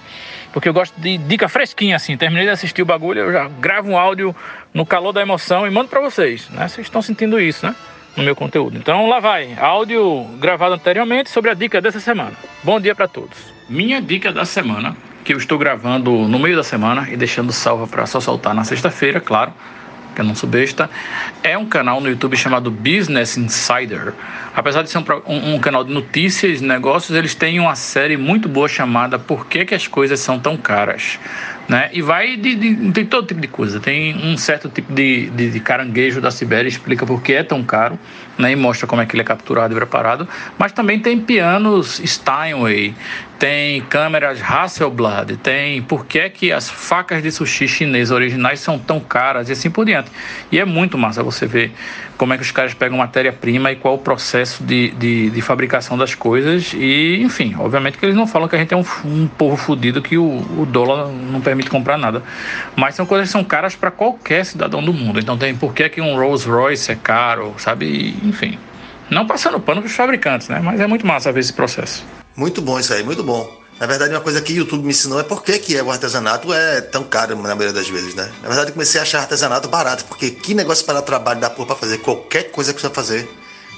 porque 0.51 0.70
eu 0.70 0.74
gosto 0.74 0.99
de 0.99 1.18
dica 1.18 1.47
fresquinha 1.47 1.95
assim. 1.95 2.18
Terminei 2.18 2.45
de 2.45 2.51
assistir 2.51 2.82
o 2.82 2.86
bagulho, 2.86 3.22
eu 3.22 3.32
já 3.32 3.47
gravo 3.47 3.89
um 3.89 3.97
áudio 3.97 4.36
no 4.74 4.86
calor 4.86 5.12
da 5.12 5.22
emoção 5.22 5.66
e 5.66 5.70
mando 5.70 5.89
para 5.89 6.01
vocês, 6.01 6.49
né? 6.49 6.68
Vocês 6.68 6.86
estão 6.86 7.01
sentindo 7.01 7.39
isso, 7.39 7.66
né? 7.66 7.76
No 8.18 8.24
meu 8.24 8.36
conteúdo. 8.36 8.78
Então 8.78 9.07
lá 9.07 9.20
vai, 9.20 9.55
áudio 9.60 10.26
gravado 10.39 10.76
anteriormente 10.76 11.30
sobre 11.30 11.49
a 11.49 11.53
dica 11.53 11.80
dessa 11.80 11.99
semana. 11.99 12.34
Bom 12.64 12.80
dia 12.80 12.93
para 12.93 13.07
todos. 13.07 13.59
Minha 13.70 14.01
dica 14.01 14.32
da 14.32 14.45
semana, 14.45 14.97
que 15.24 15.32
eu 15.32 15.38
estou 15.38 15.55
gravando 15.55 16.09
no 16.28 16.39
meio 16.39 16.55
da 16.55 16.63
semana 16.63 17.07
e 17.07 17.15
deixando 17.15 17.53
salva 17.53 17.86
para 17.86 18.03
só 18.07 18.20
soltar 18.20 18.55
na 18.55 18.63
sexta-feira, 18.63 19.22
claro 19.22 19.53
que 20.15 20.22
eu 20.22 20.26
não 20.26 20.34
sou 20.34 20.49
besta, 20.49 20.89
é 21.43 21.55
um 21.55 21.67
canal 21.67 22.01
no 22.01 22.09
YouTube 22.09 22.36
chamado 22.36 22.72
Business 22.72 23.38
Insider. 23.38 24.13
Apesar 24.55 24.82
de 24.82 24.89
ser 24.89 24.97
um, 24.97 25.03
um, 25.28 25.53
um, 25.53 25.59
canal 25.59 25.84
de 25.84 25.93
notícias, 25.93 26.61
negócios, 26.61 27.15
eles 27.15 27.36
têm 27.36 27.59
uma 27.59 27.76
série 27.76 28.17
muito 28.17 28.49
boa 28.49 28.67
chamada 28.67 29.20
Por 29.20 29.45
que, 29.45 29.63
que 29.63 29.76
as 29.76 29.88
coisas 29.88 30.20
são 30.20 30.39
tão 30.39 30.57
caras? 30.57 31.20
Né? 31.70 31.88
E 31.93 32.01
vai 32.01 32.36
de, 32.36 32.55
de, 32.55 32.91
tem 32.91 33.05
todo 33.05 33.28
tipo 33.28 33.39
de 33.39 33.47
coisa. 33.47 33.80
Tem 33.80 34.17
um 34.17 34.36
certo 34.36 34.67
tipo 34.67 34.91
de, 34.91 35.30
de, 35.30 35.51
de 35.51 35.59
caranguejo 35.59 36.20
da 36.20 36.32
Sibéria, 36.32 36.67
explica 36.67 37.05
por 37.05 37.22
que 37.22 37.34
é 37.34 37.43
tão 37.43 37.63
caro 37.63 37.97
né? 38.39 38.51
e 38.51 38.55
mostra 38.55 38.88
como 38.88 39.03
é 39.03 39.05
que 39.05 39.15
ele 39.15 39.22
é 39.22 39.26
capturado 39.26 39.72
e 39.72 39.78
preparado. 39.78 40.28
Mas 40.57 40.72
também 40.72 40.99
tem 40.99 41.20
pianos 41.20 42.01
Steinway, 42.03 42.95
tem 43.38 43.82
câmeras 43.82 44.41
Hasselblad, 44.41 45.38
tem 45.38 45.80
por 45.84 46.07
que, 46.07 46.17
é 46.17 46.30
que 46.30 46.51
as 46.51 46.67
facas 46.67 47.22
de 47.22 47.32
sushi 47.32 47.67
chinês 47.67 48.09
originais 48.09 48.59
são 48.59 48.80
tão 48.80 48.99
caras 48.99 49.47
e 49.49 49.51
assim 49.51 49.70
por 49.70 49.86
diante. 49.86 50.09
E 50.51 50.57
é 50.57 50.65
muito 50.65 50.97
massa 50.97 51.22
você 51.22 51.45
ver 51.45 51.72
como 52.20 52.34
é 52.34 52.38
que 52.38 52.43
os 52.43 52.51
caras 52.51 52.74
pegam 52.74 52.97
matéria-prima 52.97 53.72
e 53.72 53.78
qual 53.78 53.95
o 53.95 53.97
processo 53.97 54.61
de, 54.61 54.91
de, 54.91 55.30
de, 55.30 55.41
fabricação 55.41 55.97
das 55.97 56.13
coisas. 56.13 56.74
E, 56.74 57.22
enfim, 57.22 57.55
obviamente 57.57 57.97
que 57.97 58.05
eles 58.05 58.15
não 58.15 58.28
falam 58.28 58.49
que 58.49 58.57
a 58.57 58.59
gente 58.59 58.74
é 58.74 58.78
um, 58.78 58.84
um 59.05 59.26
povo 59.26 59.55
fodido 59.55 60.01
que 60.01 60.17
o, 60.17 60.26
o, 60.26 60.65
dólar 60.65 61.07
não 61.07 61.39
permite 61.39 61.70
comprar 61.70 61.97
nada. 61.97 62.22
Mas 62.76 62.95
são 62.95 63.05
coisas 63.05 63.30
que 63.30 63.32
são 63.32 63.41
caras 63.41 63.74
para 63.74 63.89
qualquer 63.89 64.45
cidadão 64.45 64.84
do 64.84 64.91
mundo. 64.91 65.17
Então 65.17 65.38
tem 65.38 65.55
por 65.55 65.74
que, 65.74 65.88
que 65.88 66.01
um 66.01 66.17
Rolls 66.17 66.45
Royce 66.47 66.91
é 66.91 66.95
caro, 66.95 67.55
sabe? 67.57 67.86
E, 67.86 68.28
enfim. 68.28 68.59
Não 69.09 69.26
passando 69.26 69.57
pano 69.57 69.82
para 69.82 69.88
os 69.88 69.95
fabricantes, 69.95 70.49
né? 70.49 70.59
Mas 70.61 70.82
é 70.82 70.86
muito 70.86 71.07
massa 71.07 71.32
ver 71.32 71.39
esse 71.39 71.53
processo. 71.53 72.05
Muito 72.36 72.61
bom 72.61 72.78
isso 72.78 72.93
aí, 72.93 73.01
muito 73.01 73.24
bom. 73.24 73.49
Na 73.80 73.86
verdade, 73.86 74.13
uma 74.13 74.19
coisa 74.19 74.41
que 74.41 74.51
o 74.51 74.57
YouTube 74.57 74.84
me 74.84 74.89
ensinou 74.89 75.21
é 75.21 75.23
por 75.23 75.41
que, 75.41 75.57
que 75.57 75.82
o 75.82 75.89
artesanato 75.89 76.53
é 76.53 76.82
tão 76.82 77.01
caro 77.05 77.34
na 77.38 77.55
maioria 77.55 77.71
das 77.71 77.88
vezes, 77.88 78.13
né? 78.13 78.30
Na 78.41 78.49
verdade, 78.49 78.71
eu 78.71 78.73
comecei 78.73 78.99
a 78.99 79.03
achar 79.03 79.19
artesanato 79.19 79.69
barato, 79.69 80.03
porque 80.03 80.32
que 80.32 80.53
negócio 80.53 80.86
para 80.86 81.01
trabalho 81.01 81.39
da 81.39 81.49
porra 81.49 81.67
pra 81.67 81.75
fazer 81.77 81.99
qualquer 81.99 82.51
coisa 82.51 82.73
que 82.73 82.82
você 82.82 82.89
fazer 82.89 83.30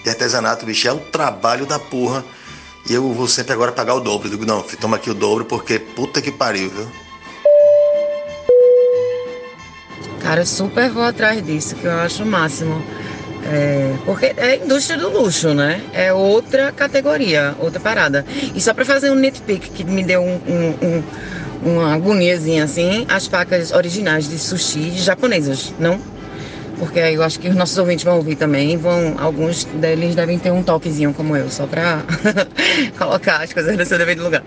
de 0.04 0.10
artesanato, 0.10 0.66
bicho, 0.66 0.88
é 0.88 0.92
o 0.92 0.98
trabalho 0.98 1.68
da 1.68 1.78
porra. 1.78 2.26
E 2.90 2.94
eu 2.96 3.14
vou 3.14 3.28
sempre 3.28 3.54
agora 3.54 3.72
pagar 3.72 3.94
o 3.94 4.00
dobro. 4.00 4.28
Eu 4.28 4.32
digo, 4.32 4.44
não, 4.44 4.64
toma 4.64 4.96
aqui 4.96 5.12
o 5.12 5.14
dobro, 5.14 5.46
porque 5.46 5.78
puta 5.78 6.20
que 6.20 6.32
pariu, 6.32 6.72
viu? 6.72 6.92
Cara, 10.20 10.42
eu 10.42 10.46
super 10.48 10.90
vou 10.90 11.04
atrás 11.04 11.46
disso, 11.46 11.76
que 11.76 11.86
eu 11.86 11.94
acho 12.00 12.24
o 12.24 12.26
máximo. 12.26 12.84
É, 13.44 13.94
porque 14.06 14.34
é 14.38 14.58
indústria 14.64 15.00
do 15.00 15.10
luxo, 15.10 15.54
né? 15.54 15.82
É 15.94 16.14
outra 16.14 16.72
categoria, 16.72 17.56
outra 17.60 17.80
parada. 17.80 18.26
E 18.54 18.62
só 18.62 18.74
para 18.74 18.86
fazer 18.86 19.12
um 19.12 19.16
nitpick 19.16 19.72
que 19.72 19.84
me 19.84 20.04
deu 20.04 20.22
um, 20.22 20.40
um, 20.48 20.86
um, 20.86 21.72
uma 21.72 21.94
agoniazinha 21.94 22.64
assim, 22.64 23.06
as 23.10 23.28
facas 23.28 23.72
originais 23.72 24.30
de 24.30 24.38
sushi 24.38 24.92
japonesas, 24.98 25.74
não? 25.80 26.00
Porque 26.78 27.00
aí 27.00 27.14
eu 27.14 27.24
acho 27.24 27.40
que 27.40 27.48
os 27.48 27.56
nossos 27.56 27.78
ouvintes 27.78 28.04
vão 28.04 28.18
ouvir 28.18 28.36
também, 28.36 28.76
vão, 28.76 29.16
alguns 29.20 29.66
deles 29.66 30.16
devem 30.16 30.40
ter 30.40 30.52
um 30.52 30.64
toquezinho 30.64 31.14
como 31.14 31.38
eu, 31.38 31.50
só 31.50 31.68
para 31.68 32.02
colocar 32.98 33.44
as 33.44 33.54
coisas 33.54 33.78
no 33.78 33.86
seu 33.86 34.00
devido 34.00 34.24
lugar. 34.24 34.44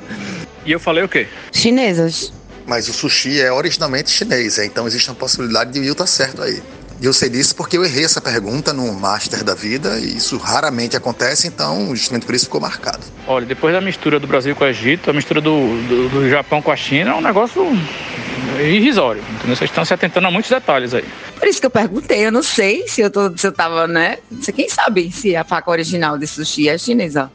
E 0.66 0.72
eu 0.72 0.80
falei 0.80 1.04
o 1.04 1.08
quê? 1.08 1.28
Chinesas. 1.52 2.32
Mas 2.66 2.88
o 2.88 2.92
sushi 2.92 3.40
é 3.40 3.52
originalmente 3.52 4.10
chinês, 4.10 4.58
é, 4.58 4.64
então 4.64 4.86
existe 4.86 5.08
uma 5.10 5.14
possibilidade 5.14 5.72
de 5.72 5.78
o 5.78 5.82
Will 5.82 5.92
estar 5.92 6.04
tá 6.04 6.08
certo 6.08 6.42
aí. 6.42 6.60
E 7.04 7.06
eu 7.06 7.12
sei 7.12 7.28
disso 7.28 7.54
porque 7.54 7.76
eu 7.76 7.84
errei 7.84 8.02
essa 8.02 8.18
pergunta 8.18 8.72
no 8.72 8.90
Master 8.94 9.44
da 9.44 9.54
Vida 9.54 9.98
e 9.98 10.16
isso 10.16 10.38
raramente 10.38 10.96
acontece, 10.96 11.46
então 11.46 11.94
justamente 11.94 12.24
por 12.24 12.34
isso 12.34 12.46
ficou 12.46 12.62
marcado. 12.62 13.00
Olha, 13.26 13.44
depois 13.44 13.74
da 13.74 13.80
mistura 13.82 14.18
do 14.18 14.26
Brasil 14.26 14.56
com 14.56 14.64
o 14.64 14.66
Egito, 14.66 15.10
a 15.10 15.12
mistura 15.12 15.38
do, 15.38 15.52
do, 15.86 16.08
do 16.08 16.30
Japão 16.30 16.62
com 16.62 16.70
a 16.70 16.76
China 16.76 17.10
é 17.10 17.14
um 17.14 17.20
negócio 17.20 17.62
irrisório. 18.58 19.22
Entendeu? 19.34 19.54
Vocês 19.54 19.68
estão 19.68 19.84
se 19.84 19.92
atentando 19.92 20.28
a 20.28 20.30
muitos 20.30 20.50
detalhes 20.50 20.94
aí. 20.94 21.04
Por 21.38 21.46
isso 21.46 21.60
que 21.60 21.66
eu 21.66 21.70
perguntei, 21.70 22.24
eu 22.24 22.32
não 22.32 22.42
sei 22.42 22.88
se 22.88 23.02
eu, 23.02 23.10
tô, 23.10 23.36
se 23.36 23.46
eu 23.46 23.52
tava, 23.52 23.86
né? 23.86 24.16
Quem 24.56 24.70
sabe 24.70 25.12
se 25.12 25.36
a 25.36 25.44
faca 25.44 25.70
original 25.70 26.16
de 26.16 26.26
sushi 26.26 26.70
é 26.70 26.78
chinesa. 26.78 27.30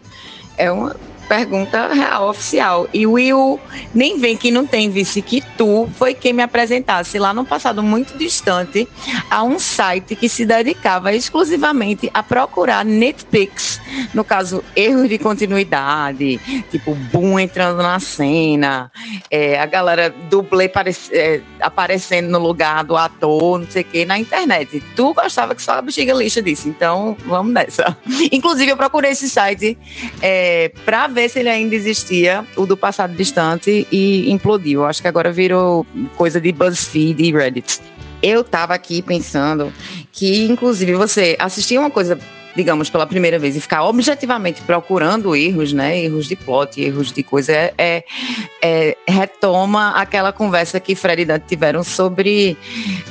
É 0.57 0.71
uma 0.71 0.95
pergunta 1.29 1.93
real, 1.93 2.29
oficial. 2.29 2.89
E 2.91 3.05
Will 3.05 3.59
nem 3.93 4.17
vem 4.17 4.35
que 4.35 4.49
não 4.49 4.65
tem, 4.65 4.89
vice 4.89 5.21
que 5.21 5.41
tu 5.55 5.87
foi 5.95 6.15
quem 6.15 6.33
me 6.33 6.41
apresentasse 6.41 7.19
lá 7.19 7.31
no 7.31 7.45
passado 7.45 7.83
muito 7.83 8.17
distante 8.17 8.87
a 9.29 9.43
um 9.43 9.59
site 9.59 10.15
que 10.15 10.27
se 10.27 10.43
dedicava 10.43 11.13
exclusivamente 11.13 12.09
a 12.13 12.23
procurar 12.23 12.83
nitpicks, 12.83 13.79
no 14.11 14.23
caso, 14.23 14.63
erros 14.75 15.07
de 15.07 15.19
continuidade, 15.19 16.39
tipo, 16.71 16.95
boom 16.95 17.39
entrando 17.39 17.83
na 17.83 17.99
cena, 17.99 18.91
é, 19.29 19.59
a 19.59 19.67
galera 19.67 20.09
dublê 20.29 20.71
é, 21.11 21.41
aparecendo 21.61 22.29
no 22.29 22.39
lugar 22.39 22.83
do 22.83 22.97
ator, 22.97 23.59
não 23.59 23.67
sei 23.67 23.83
o 23.83 23.85
que, 23.85 24.05
na 24.05 24.17
internet. 24.17 24.81
Tu 24.95 25.13
gostava 25.13 25.53
que 25.53 25.61
só 25.61 25.73
a 25.73 25.81
bexiga 25.81 26.13
lixa 26.13 26.41
disso, 26.41 26.67
então 26.67 27.15
vamos 27.25 27.53
nessa. 27.53 27.95
Inclusive, 28.31 28.71
eu 28.71 28.77
procurei 28.77 29.11
esse 29.11 29.29
site 29.29 29.77
é, 30.21 30.71
pra 30.85 31.05
ver 31.07 31.18
ver 31.19 31.29
se 31.29 31.39
ele 31.39 31.49
ainda 31.49 31.75
existia, 31.75 32.45
o 32.55 32.65
do 32.65 32.77
passado 32.77 33.13
distante, 33.15 33.85
e 33.91 34.31
implodiu. 34.31 34.85
Acho 34.85 35.01
que 35.01 35.07
agora 35.07 35.31
virou 35.31 35.85
coisa 36.15 36.39
de 36.39 36.51
BuzzFeed 36.51 37.21
e 37.21 37.31
Reddit. 37.31 37.81
Eu 38.23 38.43
tava 38.43 38.73
aqui 38.73 39.01
pensando 39.01 39.73
que, 40.11 40.45
inclusive, 40.45 40.93
você 40.93 41.35
assistia 41.39 41.79
uma 41.79 41.91
coisa 41.91 42.17
digamos, 42.55 42.89
pela 42.89 43.05
primeira 43.05 43.37
vez 43.37 43.55
e 43.55 43.61
ficar 43.61 43.83
objetivamente 43.83 44.61
procurando 44.61 45.35
erros, 45.35 45.73
né? 45.73 45.99
Erros 45.99 46.27
de 46.27 46.35
plot, 46.35 46.81
erros 46.81 47.11
de 47.11 47.23
coisa, 47.23 47.51
é, 47.51 47.73
é, 47.77 48.05
é 48.61 48.95
retoma 49.07 49.91
aquela 49.91 50.31
conversa 50.31 50.79
que 50.79 50.95
Fred 50.95 51.21
e 51.21 51.25
Dante 51.25 51.45
tiveram 51.47 51.83
sobre 51.83 52.57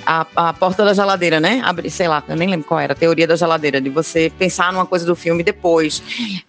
a, 0.04 0.26
a 0.36 0.52
porta 0.52 0.84
da 0.84 0.92
geladeira, 0.92 1.40
né? 1.40 1.60
Abrir, 1.64 1.90
sei 1.90 2.08
lá, 2.08 2.22
eu 2.28 2.36
nem 2.36 2.48
lembro 2.48 2.66
qual 2.66 2.80
era, 2.80 2.92
a 2.92 2.96
teoria 2.96 3.26
da 3.26 3.36
geladeira, 3.36 3.80
de 3.80 3.90
você 3.90 4.30
pensar 4.38 4.72
numa 4.72 4.86
coisa 4.86 5.06
do 5.06 5.14
filme 5.14 5.42
depois 5.42 6.02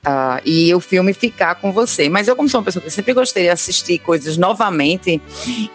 uh, 0.06 0.42
e 0.46 0.74
o 0.74 0.80
filme 0.80 1.14
ficar 1.14 1.56
com 1.56 1.72
você. 1.72 2.10
Mas 2.10 2.28
eu, 2.28 2.36
como 2.36 2.50
sou 2.50 2.60
uma 2.60 2.66
pessoa 2.66 2.84
que 2.84 2.90
sempre 2.90 3.14
gostei 3.14 3.44
de 3.44 3.50
assistir 3.50 4.00
coisas 4.00 4.38
novamente 4.38 5.22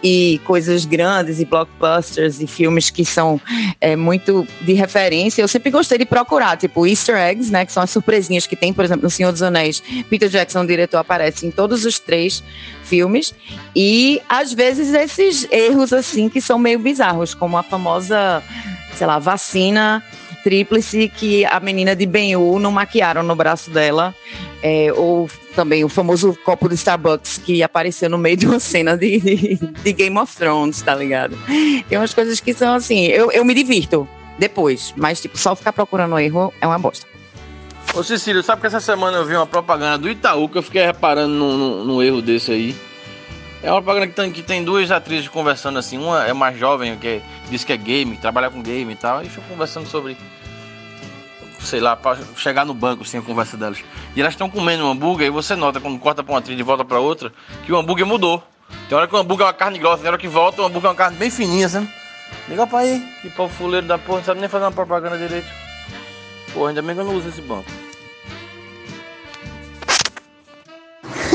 e 0.03 0.39
coisas 0.45 0.85
grandes 0.85 1.39
e 1.39 1.45
blockbusters 1.45 2.41
e 2.41 2.47
filmes 2.47 2.89
que 2.89 3.05
são 3.05 3.39
é, 3.79 3.95
muito 3.95 4.45
de 4.61 4.73
referência, 4.73 5.41
eu 5.41 5.47
sempre 5.47 5.71
gostei 5.71 5.97
de 5.97 6.05
procurar, 6.05 6.57
tipo, 6.57 6.85
Easter 6.85 7.04
easter 7.05 7.17
eggs, 7.17 7.51
né? 7.51 7.65
Que 7.65 7.71
são 7.71 7.83
as 7.83 7.89
surpresinhas 7.89 8.47
que 8.47 8.55
tem, 8.55 8.73
por 8.73 8.83
exemplo, 8.83 9.03
no 9.03 9.09
Senhor 9.09 9.31
dos 9.31 9.41
Anéis. 9.41 9.81
Peter 10.09 10.29
Jackson, 10.29 10.61
o 10.61 10.67
diretor, 10.67 10.97
aparece 10.97 11.45
em 11.45 11.51
todos 11.51 11.85
os 11.85 11.99
três 11.99 12.43
filmes. 12.83 13.33
E 13.75 14.21
às 14.27 14.51
vezes 14.53 14.93
esses 14.93 15.47
erros, 15.51 15.93
assim, 15.93 16.29
que 16.29 16.41
são 16.41 16.57
meio 16.57 16.79
bizarros, 16.79 17.33
como 17.33 17.57
a 17.57 17.63
famosa, 17.63 18.41
sei 18.95 19.07
lá, 19.07 19.19
vacina 19.19 20.03
tríplice 20.43 21.09
que 21.09 21.43
a 21.45 21.59
menina 21.59 21.95
de 21.95 22.05
Ben-Hur 22.05 22.59
não 22.59 22.71
maquiaram 22.71 23.23
no 23.23 23.35
braço 23.35 23.71
dela 23.71 24.13
É, 24.61 24.93
ou 24.93 25.27
também 25.55 25.83
o 25.83 25.89
famoso 25.89 26.37
copo 26.45 26.69
do 26.69 26.75
Starbucks 26.75 27.39
que 27.39 27.63
apareceu 27.63 28.09
no 28.09 28.17
meio 28.17 28.37
de 28.37 28.45
uma 28.45 28.59
cena 28.59 28.95
de, 28.95 29.19
de, 29.19 29.55
de 29.55 29.93
Game 29.93 30.17
of 30.19 30.35
Thrones, 30.35 30.83
tá 30.83 30.93
ligado? 30.93 31.35
Tem 31.89 31.97
umas 31.97 32.13
coisas 32.13 32.39
que 32.39 32.53
são 32.53 32.75
assim, 32.75 33.05
eu, 33.05 33.31
eu 33.31 33.43
me 33.43 33.55
divirto 33.55 34.07
depois, 34.37 34.93
mas 34.97 35.21
tipo, 35.21 35.37
só 35.37 35.55
ficar 35.55 35.73
procurando 35.73 36.17
erro 36.19 36.53
é 36.59 36.67
uma 36.67 36.79
bosta. 36.79 37.07
Ô 37.93 38.03
Cecílio, 38.03 38.43
sabe 38.43 38.59
que 38.61 38.67
essa 38.67 38.79
semana 38.79 39.17
eu 39.17 39.25
vi 39.25 39.35
uma 39.35 39.45
propaganda 39.45 39.97
do 39.97 40.09
Itaú 40.09 40.49
que 40.49 40.57
eu 40.57 40.63
fiquei 40.63 40.85
reparando 40.85 41.33
no 41.85 42.03
erro 42.03 42.21
desse 42.21 42.51
aí. 42.51 42.75
É 43.63 43.71
uma 43.71 43.81
propaganda 43.81 44.07
que 44.07 44.13
tem, 44.13 44.31
que 44.31 44.43
tem 44.43 44.63
duas 44.63 44.91
atrizes 44.91 45.29
conversando 45.29 45.79
assim. 45.79 45.97
Uma 45.97 46.25
é 46.25 46.33
mais 46.33 46.57
jovem, 46.57 46.97
que 46.97 47.07
é, 47.07 47.21
diz 47.49 47.63
que 47.63 47.71
é 47.71 47.77
game, 47.77 48.17
trabalha 48.17 48.49
com 48.49 48.61
game 48.61 48.91
e 48.91 48.95
tal. 48.95 49.23
E 49.23 49.29
fica 49.29 49.47
conversando 49.47 49.87
sobre. 49.87 50.17
Sei 51.59 51.79
lá, 51.79 51.95
pra 51.95 52.17
chegar 52.35 52.65
no 52.65 52.73
banco 52.73 53.03
assim 53.03 53.17
a 53.17 53.21
conversa 53.21 53.57
delas. 53.57 53.83
E 54.15 54.21
elas 54.21 54.33
estão 54.33 54.49
comendo 54.49 54.85
um 54.85 54.91
hambúrguer 54.91 55.27
e 55.27 55.31
você 55.31 55.55
nota 55.55 55.79
quando 55.79 55.97
corta 55.97 56.21
pra 56.21 56.33
uma 56.33 56.39
atriz 56.39 56.59
e 56.59 56.63
volta 56.63 56.85
pra 56.85 56.99
outra 56.99 57.31
que 57.65 57.71
o 57.71 57.77
hambúrguer 57.77 58.05
mudou. 58.05 58.43
Tem 58.87 58.97
hora 58.97 59.07
que 59.07 59.15
o 59.15 59.17
hambúrguer 59.17 59.45
é 59.45 59.47
uma 59.47 59.53
carne 59.53 59.79
grossa, 59.79 59.99
tem 59.99 60.07
hora 60.09 60.17
que 60.17 60.27
volta 60.27 60.61
o 60.61 60.65
hambúrguer 60.65 60.87
é 60.87 60.91
uma 60.91 60.95
carne 60.95 61.17
bem 61.17 61.31
fininha, 61.31 61.67
sabe? 61.67 61.89
Liga 62.47 62.67
pra 62.67 62.79
aí, 62.79 62.99
que 63.21 63.29
povo 63.29 63.53
fuleiro 63.53 63.87
da 63.87 63.97
porra, 63.97 64.19
não 64.19 64.25
sabe 64.25 64.39
nem 64.39 64.49
fazer 64.49 64.65
uma 64.65 64.71
propaganda 64.71 65.17
direito. 65.17 65.47
Pô, 66.53 66.67
ainda 66.67 66.81
bem 66.81 66.95
que 66.95 67.01
eu 67.01 67.05
não 67.05 67.15
uso 67.15 67.29
esse 67.29 67.41
banco. 67.41 67.69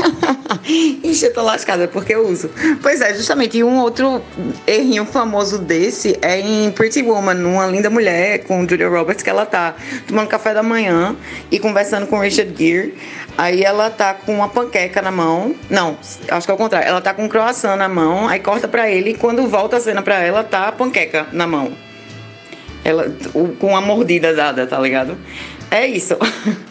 Ixi, 1.03 1.25
eu 1.25 1.33
tô 1.33 1.41
lascada 1.41 1.87
porque 1.87 2.13
eu 2.13 2.27
uso. 2.27 2.49
Pois 2.81 3.01
é, 3.01 3.13
justamente. 3.13 3.57
E 3.57 3.63
um 3.63 3.79
outro 3.79 4.21
errinho 4.65 5.05
famoso 5.05 5.57
desse 5.57 6.17
é 6.21 6.39
em 6.39 6.71
Pretty 6.71 7.01
Woman, 7.01 7.35
uma 7.45 7.67
linda 7.67 7.89
mulher 7.89 8.43
com 8.45 8.67
Julia 8.67 8.87
Roberts, 8.87 9.23
que 9.23 9.29
ela 9.29 9.45
tá 9.45 9.75
tomando 10.07 10.27
café 10.27 10.53
da 10.53 10.63
manhã 10.63 11.15
e 11.49 11.59
conversando 11.59 12.07
com 12.07 12.19
Richard 12.19 12.53
Gere. 12.57 12.95
Aí 13.37 13.63
ela 13.63 13.89
tá 13.89 14.13
com 14.13 14.35
uma 14.35 14.49
panqueca 14.49 15.01
na 15.01 15.11
mão. 15.11 15.55
Não, 15.69 15.97
acho 16.29 16.45
que 16.45 16.51
é 16.51 16.53
o 16.53 16.57
contrário. 16.57 16.87
Ela 16.87 17.01
tá 17.01 17.13
com 17.13 17.23
um 17.23 17.29
croissant 17.29 17.77
na 17.77 17.87
mão, 17.87 18.27
aí 18.27 18.39
corta 18.39 18.67
pra 18.67 18.89
ele 18.89 19.11
e 19.11 19.13
quando 19.13 19.47
volta 19.47 19.77
a 19.77 19.79
cena 19.79 20.01
pra 20.01 20.19
ela, 20.19 20.43
tá 20.43 20.67
a 20.67 20.71
panqueca 20.71 21.27
na 21.31 21.47
mão. 21.47 21.71
Ela, 22.83 23.13
com 23.59 23.75
a 23.75 23.81
mordida 23.81 24.33
dada, 24.33 24.65
tá 24.65 24.79
ligado? 24.79 25.17
É 25.69 25.85
isso. 25.85 26.17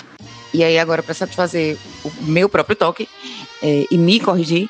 E 0.53 0.64
aí, 0.64 0.78
agora, 0.78 1.03
para 1.03 1.14
satisfazer 1.14 1.76
o 2.05 2.11
meu 2.22 2.48
próprio 2.48 2.76
toque 2.76 3.09
é, 3.62 3.86
e 3.90 3.96
me 3.96 4.18
corrigir, 4.18 4.68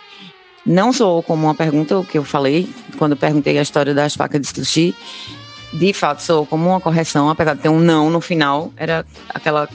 não 0.64 0.92
sou 0.92 1.22
como 1.22 1.46
uma 1.46 1.54
pergunta, 1.54 1.98
o 1.98 2.04
que 2.04 2.18
eu 2.18 2.24
falei 2.24 2.68
quando 2.98 3.16
perguntei 3.16 3.58
a 3.58 3.62
história 3.62 3.94
das 3.94 4.14
facas 4.14 4.40
de 4.40 4.48
sushi. 4.48 4.94
De 5.72 5.92
fato, 5.92 6.22
sou 6.22 6.44
como 6.44 6.68
uma 6.68 6.80
correção, 6.80 7.30
apesar 7.30 7.54
de 7.54 7.62
ter 7.62 7.68
um 7.68 7.78
não 7.78 8.10
no 8.10 8.20
final. 8.20 8.72
Era 8.76 9.06
aquela, 9.28 9.68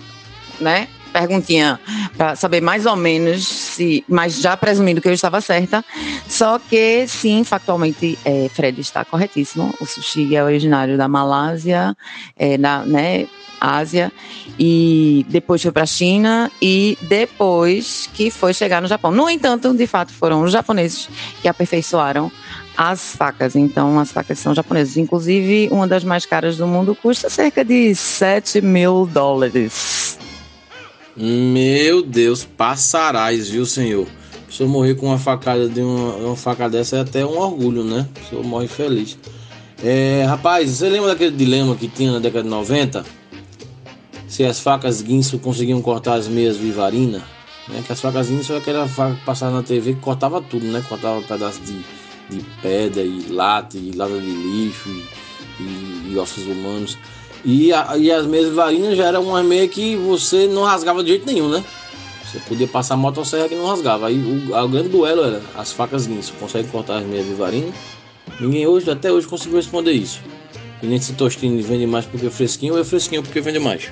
né, 0.60 0.88
perguntinha 1.16 1.80
para 2.18 2.36
saber 2.36 2.62
mais 2.62 2.86
ou 2.86 2.98
menos 2.98 3.48
se, 3.48 4.04
mas 4.06 4.42
já 4.42 4.58
presumindo 4.58 5.00
que 5.00 5.08
eu 5.08 5.14
estava 5.14 5.40
certa. 5.40 5.84
Só 6.28 6.60
que 6.60 7.08
sim, 7.08 7.46
factualmente, 7.46 8.20
é, 8.26 8.50
Fred 8.50 8.82
está 8.82 9.06
corretíssimo. 9.06 9.74
O 9.80 9.86
sushi 9.86 10.36
é 10.36 10.44
originário 10.44 10.98
da 10.98 11.08
Malásia, 11.08 11.96
é, 12.36 12.58
da, 12.58 12.80
né, 12.86 13.28
Ásia 13.62 14.12
e 14.60 15.26
depois 15.30 15.62
foi 15.62 15.72
para 15.72 15.84
a 15.84 15.88
China 15.88 16.52
e 16.62 16.98
depois 17.04 18.10
que 18.14 18.30
foi 18.30 18.54
chegar 18.54 18.82
no 18.82 18.88
Japão. 18.88 19.10
No 19.12 19.30
entanto, 19.30 19.74
de 19.74 19.88
fato, 19.88 20.12
foram 20.12 20.44
os 20.44 20.52
japoneses 20.52 21.08
que 21.42 21.48
aperfeiçoaram 21.48 22.30
as 22.78 23.16
facas. 23.16 23.56
Então, 23.56 23.98
as 23.98 24.12
facas 24.12 24.38
são 24.38 24.54
japonesas. 24.54 24.98
Inclusive, 24.98 25.70
uma 25.72 25.88
das 25.88 26.04
mais 26.04 26.26
caras 26.26 26.58
do 26.58 26.68
mundo 26.68 26.94
custa 26.94 27.30
cerca 27.30 27.64
de 27.64 27.96
7 27.96 28.62
mil 28.62 29.06
dólares. 29.06 30.20
Meu 31.18 32.02
Deus, 32.02 32.44
passarás, 32.44 33.50
viu, 33.50 33.66
senhor? 33.66 34.08
Se 34.50 34.64
eu 34.64 34.68
morrer 34.68 34.96
com 34.96 35.08
uma 35.08 35.18
facada 35.18 35.68
de 35.68 35.82
uma, 35.82 36.16
uma 36.16 36.36
faca 36.36 36.70
dessa 36.70 36.98
é 36.98 37.00
até 37.02 37.26
um 37.26 37.38
orgulho, 37.38 37.84
né? 37.84 38.08
Se 38.30 38.36
eu 38.36 38.44
morre 38.44 38.68
feliz. 38.68 39.18
É, 39.84 40.24
rapaz, 40.28 40.70
você 40.70 40.90
lembra 40.90 41.10
daquele 41.10 41.36
dilema 41.36 41.76
que 41.76 41.88
tinha 41.88 42.12
na 42.12 42.20
década 42.20 42.44
de 42.44 42.50
90? 42.50 43.06
se 44.36 44.44
as 44.44 44.60
facas 44.60 45.02
guinso 45.02 45.40
conseguiam 45.40 45.82
cortar 45.82 46.16
as 46.16 46.28
meias 46.28 46.58
vivarina, 46.58 47.20
né? 47.70 47.82
Que 47.86 47.94
as 47.94 48.02
facas 48.02 48.28
guinso 48.28 48.52
é 48.52 48.58
aquela 48.58 48.86
faca 48.86 49.16
que 49.16 49.24
passava 49.24 49.56
na 49.56 49.64
TV 49.64 49.94
que 49.94 50.02
cortava 50.02 50.42
tudo, 50.42 50.66
né? 50.66 50.84
Cortava 50.90 51.22
pedaços 51.22 51.66
de, 51.66 51.80
de 52.30 52.44
pedra 52.62 53.02
e 53.02 53.28
lata, 53.30 53.78
e 53.78 53.94
lata 53.94 54.20
de 54.20 54.30
lixo 54.30 54.90
e, 54.90 55.64
e, 55.64 56.12
e 56.12 56.18
ossos 56.18 56.46
humanos. 56.48 56.98
E, 57.46 57.72
a, 57.72 57.96
e 57.96 58.12
as 58.12 58.26
meias 58.26 58.56
já 58.98 59.06
eram 59.06 59.24
uma 59.24 59.44
meia 59.44 59.68
que 59.68 59.96
você 59.96 60.48
não 60.48 60.64
rasgava 60.64 61.04
de 61.04 61.10
jeito 61.10 61.28
nenhum, 61.28 61.48
né? 61.48 61.64
Você 62.26 62.40
podia 62.40 62.68
passar 62.68 62.98
motosserra 62.98 63.48
que 63.48 63.54
não 63.54 63.68
rasgava. 63.68 64.08
Aí 64.08 64.18
o, 64.18 64.58
o 64.58 64.68
grande 64.68 64.90
duelo 64.90 65.24
era 65.24 65.42
as 65.56 65.72
facas 65.72 66.08
guinso. 66.08 66.34
Consegue 66.40 66.68
cortar 66.70 66.98
as 66.98 67.06
meias 67.06 67.28
vivarinas? 67.28 67.76
Ninguém 68.40 68.66
hoje, 68.66 68.90
até 68.90 69.12
hoje, 69.12 69.28
conseguiu 69.28 69.58
responder 69.58 69.92
isso. 69.92 70.22
E 70.82 70.88
nem 70.88 71.00
se 71.00 71.14
tostino 71.14 71.62
vende 71.62 71.86
mais 71.86 72.06
porque 72.06 72.26
é 72.26 72.30
fresquinho 72.32 72.74
ou 72.74 72.80
é 72.80 72.84
fresquinho 72.84 73.22
porque 73.22 73.40
vende 73.40 73.60
mais. 73.60 73.90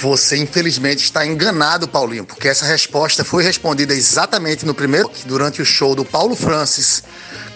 Você 0.00 0.36
infelizmente 0.36 1.04
está 1.04 1.24
enganado, 1.24 1.86
Paulinho, 1.86 2.24
porque 2.24 2.48
essa 2.48 2.66
resposta 2.66 3.24
foi 3.24 3.44
respondida 3.44 3.94
exatamente 3.94 4.66
no 4.66 4.74
primeiro 4.74 5.08
durante 5.26 5.62
o 5.62 5.64
show 5.64 5.94
do 5.94 6.04
Paulo 6.04 6.34
Francis, 6.34 7.04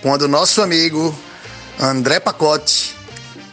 quando 0.01 0.23
o 0.23 0.29
nosso 0.29 0.63
amigo 0.63 1.13
André 1.81 2.21
Pacote 2.21 2.95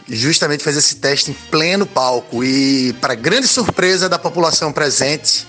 justamente 0.08 0.62
fez 0.62 0.76
esse 0.76 0.96
teste 0.96 1.30
em 1.30 1.34
pleno 1.50 1.86
palco 1.86 2.44
e 2.44 2.92
para 3.00 3.14
grande 3.14 3.48
surpresa 3.48 4.08
da 4.08 4.18
população 4.18 4.72
presente, 4.72 5.46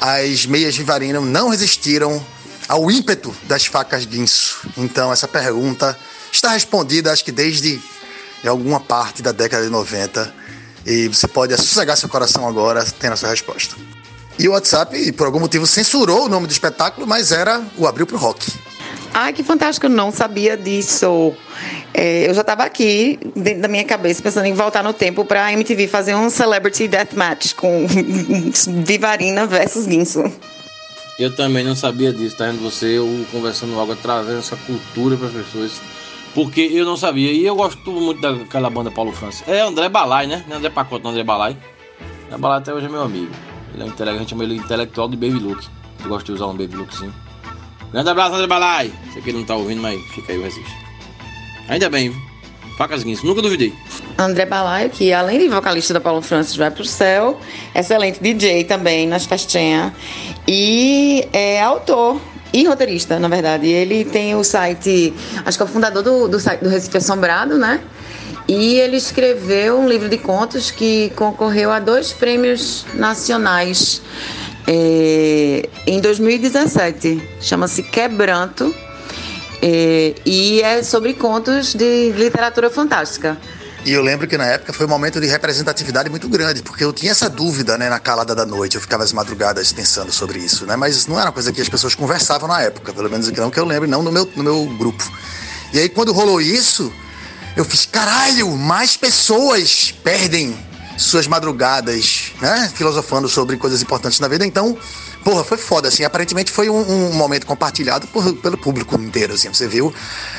as 0.00 0.46
meias 0.46 0.76
Vivarino 0.76 1.20
não 1.20 1.48
resistiram 1.48 2.24
ao 2.68 2.90
ímpeto 2.90 3.34
das 3.44 3.66
facas 3.66 4.04
guinso. 4.04 4.68
Então 4.76 5.12
essa 5.12 5.28
pergunta 5.28 5.96
está 6.32 6.52
respondida, 6.52 7.12
acho 7.12 7.24
que 7.24 7.32
desde 7.32 7.80
alguma 8.44 8.80
parte 8.80 9.22
da 9.22 9.32
década 9.32 9.64
de 9.64 9.70
90 9.70 10.34
e 10.84 11.08
você 11.08 11.26
pode 11.26 11.56
sossegar 11.56 11.96
seu 11.96 12.08
coração 12.08 12.46
agora 12.46 12.84
tendo 12.98 13.14
a 13.14 13.16
sua 13.16 13.30
resposta. 13.30 13.74
E 14.38 14.48
o 14.48 14.52
WhatsApp, 14.52 15.12
por 15.12 15.26
algum 15.26 15.40
motivo, 15.40 15.66
censurou 15.66 16.26
o 16.26 16.28
nome 16.28 16.46
do 16.46 16.52
espetáculo, 16.52 17.06
mas 17.06 17.32
era 17.32 17.62
o 17.76 17.86
Abril 17.86 18.06
pro 18.06 18.18
Rock. 18.18 18.52
Ai, 19.18 19.32
que 19.32 19.42
fantástico, 19.42 19.86
eu 19.86 19.90
não 19.90 20.12
sabia 20.12 20.58
disso. 20.58 21.32
É, 21.94 22.28
eu 22.28 22.34
já 22.34 22.42
estava 22.42 22.64
aqui, 22.64 23.18
dentro 23.34 23.62
da 23.62 23.68
minha 23.68 23.82
cabeça, 23.82 24.22
pensando 24.22 24.44
em 24.44 24.52
voltar 24.52 24.84
no 24.84 24.92
tempo 24.92 25.24
para 25.24 25.46
a 25.46 25.52
MTV 25.54 25.88
fazer 25.88 26.14
um 26.14 26.28
Celebrity 26.28 26.86
Deathmatch 26.86 27.54
com 27.54 27.86
Vivarina 28.84 29.46
versus 29.46 29.86
Guinso. 29.86 30.22
Eu 31.18 31.34
também 31.34 31.64
não 31.64 31.74
sabia 31.74 32.12
disso, 32.12 32.36
tá 32.36 32.44
vendo 32.44 32.62
você, 32.62 32.98
eu 32.98 33.24
conversando 33.32 33.74
logo, 33.74 33.96
trazendo 33.96 34.38
essa 34.38 34.54
cultura 34.54 35.16
para 35.16 35.28
as 35.28 35.32
pessoas. 35.32 35.80
Porque 36.34 36.60
eu 36.60 36.84
não 36.84 36.98
sabia. 36.98 37.32
E 37.32 37.42
eu 37.42 37.56
gosto 37.56 37.90
muito 37.90 38.20
daquela 38.20 38.68
banda 38.68 38.90
Paulo 38.90 39.12
França. 39.12 39.42
É 39.50 39.62
André 39.62 39.88
Balai, 39.88 40.26
né? 40.26 40.44
Não 40.46 40.56
é 40.56 40.58
André 40.58 40.68
Pacote, 40.68 41.02
não 41.02 41.12
é 41.12 41.14
André 41.14 41.24
Balai. 41.24 41.56
André 42.26 42.36
Balai 42.36 42.58
até 42.58 42.74
hoje 42.74 42.84
é 42.84 42.90
meu 42.90 43.00
amigo. 43.00 43.32
Ele 43.72 43.82
é 43.82 43.86
um 43.86 43.88
intelectual, 43.88 44.14
a 44.14 44.18
gente 44.18 44.28
chama 44.28 44.44
ele 44.44 44.56
intelectual 44.56 45.08
de 45.08 45.16
Baby 45.16 45.38
Look. 45.38 45.66
Eu 46.02 46.10
gosto 46.10 46.26
de 46.26 46.32
usar 46.32 46.48
um 46.48 46.52
Baby 46.54 46.76
Lookzinho. 46.76 47.25
Grande 47.92 48.10
abraço, 48.10 48.34
André 48.34 48.46
Balai. 48.46 48.92
Sei 49.12 49.22
que 49.22 49.30
ele 49.30 49.38
não 49.38 49.44
tá 49.44 49.56
ouvindo, 49.56 49.80
mas 49.80 50.00
fica 50.14 50.32
aí 50.32 50.38
o 50.38 50.42
resiste. 50.42 50.74
Ainda 51.68 51.88
bem, 51.88 52.14
Facas 52.76 53.02
Guinness, 53.02 53.22
nunca 53.22 53.40
duvidei. 53.40 53.72
André 54.18 54.44
Balai, 54.44 54.88
que 54.90 55.12
além 55.12 55.38
de 55.38 55.48
vocalista 55.48 55.94
da 55.94 56.00
Paulo 56.00 56.20
Francis, 56.20 56.56
vai 56.56 56.70
pro 56.70 56.84
céu. 56.84 57.40
Excelente 57.74 58.20
DJ 58.20 58.64
também 58.64 59.06
nas 59.06 59.24
festinhas. 59.24 59.92
E 60.46 61.26
é 61.32 61.62
autor 61.62 62.20
e 62.52 62.64
roteirista, 62.64 63.18
na 63.18 63.28
verdade. 63.28 63.66
Ele 63.66 64.04
tem 64.04 64.34
o 64.34 64.44
site, 64.44 65.12
acho 65.44 65.56
que 65.56 65.62
é 65.62 65.66
o 65.66 65.68
fundador 65.68 66.02
do, 66.02 66.28
do 66.28 66.38
site 66.38 66.62
do 66.62 66.68
Recife 66.68 66.98
Assombrado, 66.98 67.56
né? 67.56 67.80
E 68.46 68.76
ele 68.76 68.96
escreveu 68.96 69.78
um 69.78 69.88
livro 69.88 70.08
de 70.08 70.18
contos 70.18 70.70
que 70.70 71.10
concorreu 71.16 71.72
a 71.72 71.80
dois 71.80 72.12
prêmios 72.12 72.86
nacionais 72.94 74.00
é, 74.66 75.68
em 75.86 76.00
2017. 76.00 77.22
Chama-se 77.40 77.82
Quebranto 77.82 78.74
é, 79.62 80.14
e 80.24 80.60
é 80.62 80.82
sobre 80.82 81.14
contos 81.14 81.74
de 81.74 82.10
literatura 82.12 82.68
fantástica. 82.70 83.38
E 83.84 83.92
eu 83.92 84.02
lembro 84.02 84.26
que 84.26 84.36
na 84.36 84.46
época 84.46 84.72
foi 84.72 84.84
um 84.84 84.88
momento 84.88 85.20
de 85.20 85.28
representatividade 85.28 86.10
muito 86.10 86.28
grande, 86.28 86.60
porque 86.60 86.82
eu 86.82 86.92
tinha 86.92 87.12
essa 87.12 87.30
dúvida, 87.30 87.78
né, 87.78 87.88
na 87.88 88.00
calada 88.00 88.34
da 88.34 88.44
noite. 88.44 88.74
Eu 88.74 88.80
ficava 88.80 89.04
as 89.04 89.12
madrugadas 89.12 89.72
pensando 89.72 90.10
sobre 90.10 90.40
isso, 90.40 90.66
né? 90.66 90.74
Mas 90.74 91.06
não 91.06 91.16
era 91.16 91.26
uma 91.26 91.32
coisa 91.32 91.52
que 91.52 91.60
as 91.60 91.68
pessoas 91.68 91.94
conversavam 91.94 92.48
na 92.48 92.60
época, 92.62 92.92
pelo 92.92 93.08
menos 93.08 93.30
não 93.30 93.48
que 93.48 93.60
eu 93.60 93.64
lembro, 93.64 93.88
não 93.88 94.02
no 94.02 94.10
meu, 94.10 94.28
no 94.34 94.42
meu 94.42 94.66
grupo. 94.76 95.08
E 95.72 95.78
aí 95.78 95.88
quando 95.88 96.12
rolou 96.12 96.40
isso, 96.40 96.92
eu 97.56 97.64
fiz, 97.64 97.86
caralho, 97.86 98.50
mais 98.56 98.96
pessoas 98.96 99.94
perdem 100.02 100.58
suas 100.96 101.26
madrugadas, 101.26 102.32
né? 102.40 102.70
Filosofando 102.74 103.28
sobre 103.28 103.56
coisas 103.56 103.82
importantes 103.82 104.20
na 104.20 104.28
vida. 104.28 104.46
Então, 104.46 104.76
porra, 105.22 105.44
foi 105.44 105.58
foda, 105.58 105.88
assim. 105.88 106.04
Aparentemente 106.04 106.50
foi 106.50 106.68
um, 106.68 106.80
um 106.80 107.12
momento 107.12 107.46
compartilhado 107.46 108.06
por, 108.08 108.34
pelo 108.36 108.56
público 108.56 109.00
inteiro, 109.00 109.34
assim. 109.34 109.48
Você 109.52 109.68
viu 109.68 109.92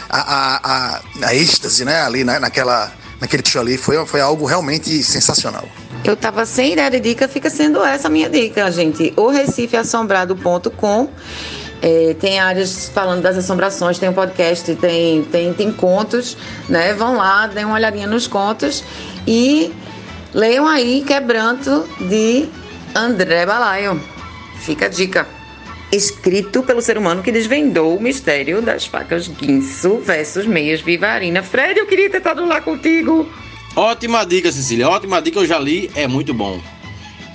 a, 0.09 0.19
a, 0.19 0.59
a, 0.63 1.01
a 1.27 1.35
êxtase, 1.35 1.85
né? 1.85 2.01
Ali 2.01 2.23
né? 2.23 2.39
naquela 2.39 2.91
naquele 3.19 3.43
show 3.45 3.61
ali. 3.61 3.77
Foi, 3.77 4.05
foi 4.05 4.21
algo 4.21 4.45
realmente 4.45 5.03
sensacional. 5.03 5.67
Eu 6.03 6.15
tava 6.15 6.45
sem 6.45 6.73
ideia 6.73 6.89
de 6.89 6.99
dica, 6.99 7.27
fica 7.27 7.49
sendo 7.49 7.83
essa 7.83 8.07
a 8.07 8.11
minha 8.11 8.29
dica, 8.29 8.71
gente. 8.71 9.13
O 9.15 9.29
recifeassombrado.com 9.29 11.09
é, 11.81 12.15
tem 12.19 12.39
áreas 12.39 12.89
falando 12.89 13.21
das 13.21 13.37
assombrações, 13.37 13.99
tem 13.99 14.09
um 14.09 14.13
podcast, 14.13 14.75
tem, 14.75 15.23
tem, 15.25 15.53
tem 15.53 15.71
contos, 15.71 16.37
né? 16.69 16.93
Vão 16.93 17.17
lá, 17.17 17.47
deem 17.47 17.65
uma 17.65 17.75
olhadinha 17.75 18.07
nos 18.07 18.27
contos 18.27 18.83
e 19.27 19.73
leiam 20.37 20.67
aí 20.67 21.03
Quebranto 21.03 21.89
de 22.07 22.47
André 22.95 23.43
Balaio. 23.43 23.99
Fica 24.59 24.85
a 24.85 24.89
dica. 24.89 25.27
Escrito 25.91 26.61
pelo 26.61 26.79
ser 26.79 26.95
humano 26.95 27.23
que 27.23 27.31
desvendou 27.31 27.97
o 27.97 28.01
mistério 28.01 28.61
das 28.61 28.85
facas 28.85 29.27
Guinso 29.27 29.97
versus 29.97 30.45
meias 30.45 30.79
Vivarina. 30.79 31.41
Fred, 31.41 31.79
eu 31.79 31.87
queria 31.87 32.07
ter 32.09 32.17
estado 32.17 32.45
lá 32.45 32.61
contigo. 32.61 33.27
Ótima 33.75 34.23
dica, 34.25 34.51
Cecília. 34.51 34.87
Ótima 34.87 35.19
dica, 35.21 35.39
eu 35.39 35.45
já 35.45 35.57
li, 35.57 35.89
é 35.95 36.07
muito 36.07 36.35
bom. 36.35 36.61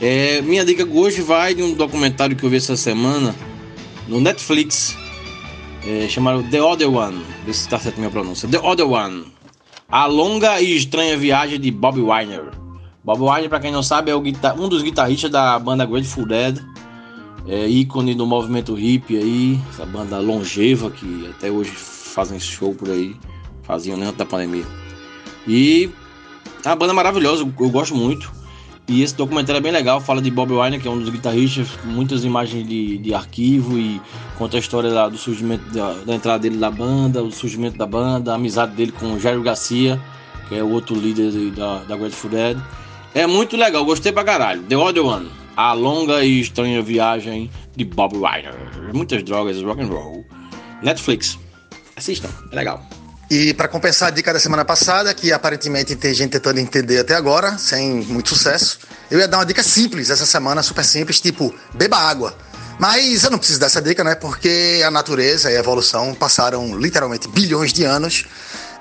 É, 0.01 0.41
minha 0.43 0.65
dica 0.65 0.87
hoje 0.89 1.23
vai 1.23 1.55
de 1.55 1.63
um 1.63 1.73
documentário 1.73 2.37
que 2.37 2.45
eu 2.45 2.51
vi 2.51 2.59
essa 2.59 2.77
semana 2.77 3.35
no 4.07 4.21
Netflix, 4.21 4.97
é, 5.85 6.07
chamado 6.09 6.45
The 6.45 6.63
Other 6.63 6.89
One. 6.89 7.25
Vê 7.45 7.53
se 7.53 7.61
está 7.63 7.81
certo 7.81 7.97
a 7.97 7.99
minha 7.99 8.11
pronúncia. 8.11 8.49
The 8.49 8.61
Other 8.61 8.87
One. 8.87 9.25
A 9.89 10.07
longa 10.07 10.61
e 10.61 10.77
estranha 10.77 11.17
viagem 11.17 11.59
de 11.59 11.71
Bob 11.71 12.01
Weiner. 12.01 12.62
Bob 13.05 13.21
Weiner, 13.21 13.49
para 13.49 13.61
quem 13.61 13.73
não 13.73 13.83
sabe, 13.83 14.11
é 14.11 14.17
um 14.17 14.69
dos 14.69 14.83
guitarristas 14.83 15.31
da 15.31 15.59
banda 15.59 15.85
Grateful 15.85 16.27
Dead 16.27 16.63
é, 17.47 17.67
ícone 17.67 18.15
do 18.15 18.27
movimento 18.27 18.79
hip 18.79 19.17
aí, 19.17 19.61
essa 19.71 19.85
banda 19.85 20.19
longeva 20.19 20.91
que 20.91 21.29
até 21.29 21.51
hoje 21.51 21.71
fazem 21.71 22.39
show 22.39 22.75
por 22.75 22.91
aí, 22.91 23.17
faziam 23.63 23.97
né, 23.97 24.07
antes 24.07 24.19
da 24.19 24.25
pandemia. 24.25 24.65
E 25.47 25.91
é 26.65 26.69
uma 26.69 26.77
banda 26.77 26.95
maravilhosa, 26.95 27.43
eu 27.43 27.71
gosto 27.71 27.95
muito. 27.95 28.31
E 28.89 29.03
esse 29.03 29.15
documentário 29.15 29.59
é 29.59 29.61
bem 29.61 29.73
legal, 29.73 30.01
fala 30.01 30.21
de 30.21 30.31
Bob 30.31 30.53
Wine, 30.53 30.79
que 30.79 30.89
é 30.89 30.91
um 30.91 30.99
dos 30.99 31.09
guitarristas, 31.09 31.69
muitas 31.85 32.25
imagens 32.25 32.67
de, 32.67 32.99
de 32.99 33.15
arquivo 33.15 33.79
e 33.79 34.01
conta 34.37 34.57
a 34.57 34.61
história 34.61 34.91
lá 34.91 35.09
do 35.09 35.17
surgimento 35.17 35.65
da, 35.71 35.93
da, 36.05 36.15
entrada 36.15 36.41
dele 36.41 36.57
na 36.57 36.71
banda, 36.71 37.23
o 37.23 37.31
surgimento 37.31 37.79
da 37.79 37.87
banda, 37.87 38.33
a 38.33 38.35
amizade 38.35 38.75
dele 38.75 38.93
com 38.93 39.15
o 39.15 39.43
Garcia, 39.43 40.01
que 40.49 40.57
é 40.57 40.63
o 40.63 40.71
outro 40.71 40.97
líder 40.97 41.53
da, 41.53 41.79
da 41.85 41.97
Grateful 41.97 42.31
Dead. 42.31 42.59
É 43.15 43.27
muito 43.27 43.57
legal, 43.57 43.85
gostei 43.85 44.11
pra 44.11 44.25
caralho. 44.25 44.63
The 44.63 44.77
Other 44.77 45.05
One. 45.05 45.31
A 45.55 45.75
longa 45.75 46.25
e 46.25 46.41
estranha 46.41 46.83
viagem 46.83 47.51
de 47.77 47.85
Bob 47.85 48.15
Ryder. 48.15 48.55
Muitas 48.95 49.23
drogas, 49.23 49.61
rock 49.63 49.83
and 49.83 49.89
roll. 49.89 50.25
Netflix. 50.83 51.39
Assistam, 51.95 52.31
é 52.51 52.57
legal. 52.57 52.83
E 53.31 53.53
para 53.53 53.69
compensar 53.69 54.09
a 54.09 54.11
dica 54.11 54.33
da 54.33 54.41
semana 54.41 54.65
passada, 54.65 55.13
que 55.13 55.31
aparentemente 55.31 55.95
tem 55.95 56.15
gente 56.15 56.31
tentando 56.31 56.59
entender 56.59 56.99
até 56.99 57.15
agora, 57.15 57.59
sem 57.59 58.03
muito 58.03 58.31
sucesso, 58.31 58.79
eu 59.11 59.19
ia 59.19 59.29
dar 59.29 59.39
uma 59.39 59.47
dica 59.47 59.63
simples 59.63 60.09
essa 60.09 60.25
semana, 60.25 60.63
super 60.63 60.85
simples, 60.85 61.21
tipo, 61.21 61.55
beba 61.75 61.99
água. 61.99 62.35
Mas 62.79 63.25
eu 63.25 63.31
não 63.31 63.39
preciso 63.39 63.61
dessa 63.61 63.81
dica, 63.81 64.03
né? 64.03 64.15
Porque 64.15 64.83
a 64.85 64.91
natureza 64.91 65.51
e 65.51 65.57
a 65.57 65.61
evolução 65.61 66.15
passaram 66.15 66.79
literalmente 66.79 67.29
bilhões 67.29 67.73
de 67.75 67.85
anos 67.85 68.25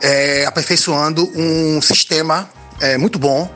é, 0.01 0.45
aperfeiçoando 0.45 1.29
um 1.35 1.81
sistema 1.81 2.49
é, 2.79 2.97
muito 2.97 3.19
bom 3.19 3.49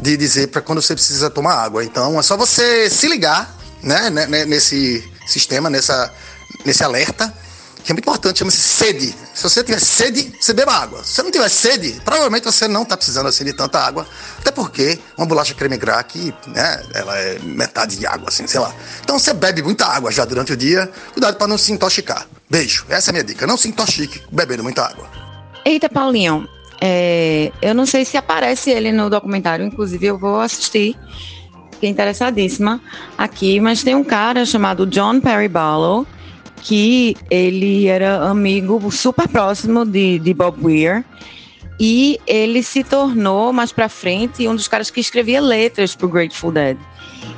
de 0.00 0.16
dizer 0.16 0.48
para 0.48 0.60
quando 0.60 0.80
você 0.80 0.94
precisa 0.94 1.30
tomar 1.30 1.54
água. 1.54 1.84
Então 1.84 2.18
é 2.18 2.22
só 2.22 2.36
você 2.36 2.88
se 2.88 3.06
ligar, 3.06 3.54
né, 3.82 4.10
né, 4.10 4.26
né, 4.26 4.44
nesse 4.44 5.08
sistema, 5.26 5.68
nessa, 5.68 6.12
nesse 6.64 6.82
alerta, 6.82 7.32
que 7.84 7.92
é 7.92 7.94
muito 7.94 8.04
importante, 8.04 8.38
chama-se 8.38 8.58
sede. 8.58 9.14
Se 9.34 9.42
você 9.42 9.64
tiver 9.64 9.80
sede, 9.80 10.32
você 10.38 10.52
beba 10.52 10.72
água. 10.72 11.02
Se 11.02 11.14
você 11.14 11.22
não 11.22 11.30
tiver 11.30 11.48
sede, 11.48 12.00
provavelmente 12.04 12.44
você 12.44 12.68
não 12.68 12.82
está 12.82 12.96
precisando 12.96 13.26
assim 13.26 13.44
de 13.44 13.52
tanta 13.52 13.78
água, 13.78 14.06
até 14.38 14.50
porque 14.50 14.98
uma 15.16 15.26
bolacha 15.26 15.54
creme 15.54 15.78
crack, 15.78 16.34
né, 16.48 16.82
ela 16.94 17.16
é 17.18 17.38
metade 17.38 17.96
de 17.96 18.06
água, 18.06 18.28
assim, 18.28 18.46
sei 18.46 18.60
lá. 18.60 18.74
Então 19.02 19.18
você 19.18 19.32
bebe 19.32 19.62
muita 19.62 19.86
água 19.86 20.10
já 20.12 20.24
durante 20.24 20.52
o 20.52 20.56
dia, 20.56 20.90
cuidado 21.12 21.36
para 21.36 21.46
não 21.46 21.56
se 21.56 21.72
intoxicar. 21.72 22.26
Beijo, 22.48 22.84
essa 22.88 23.08
é 23.08 23.10
a 23.10 23.14
minha 23.14 23.24
dica, 23.24 23.46
não 23.46 23.56
se 23.56 23.68
intoxique 23.68 24.22
bebendo 24.30 24.62
muita 24.62 24.84
água. 24.84 25.08
Eita, 25.64 25.88
Paulinho, 25.88 26.46
é, 26.80 27.52
eu 27.60 27.74
não 27.74 27.84
sei 27.84 28.04
se 28.04 28.16
aparece 28.16 28.70
ele 28.70 28.90
no 28.90 29.10
documentário, 29.10 29.64
inclusive 29.64 30.06
eu 30.06 30.18
vou 30.18 30.40
assistir. 30.40 30.96
Fiquei 31.72 31.90
interessadíssima 31.90 32.80
aqui, 33.16 33.60
mas 33.60 33.82
tem 33.82 33.94
um 33.94 34.04
cara 34.04 34.44
chamado 34.44 34.86
John 34.86 35.20
Perry 35.20 35.48
Barlow, 35.48 36.06
que 36.62 37.16
ele 37.30 37.86
era 37.86 38.28
amigo 38.28 38.90
super 38.90 39.28
próximo 39.28 39.84
de, 39.84 40.18
de 40.18 40.34
Bob 40.34 40.58
Weir. 40.62 41.04
E 41.78 42.18
ele 42.26 42.62
se 42.62 42.84
tornou, 42.84 43.52
mais 43.52 43.72
pra 43.72 43.88
frente, 43.88 44.46
um 44.46 44.54
dos 44.54 44.68
caras 44.68 44.90
que 44.90 45.00
escrevia 45.00 45.40
letras 45.40 45.94
pro 45.94 46.08
Grateful 46.08 46.52
Dead. 46.52 46.76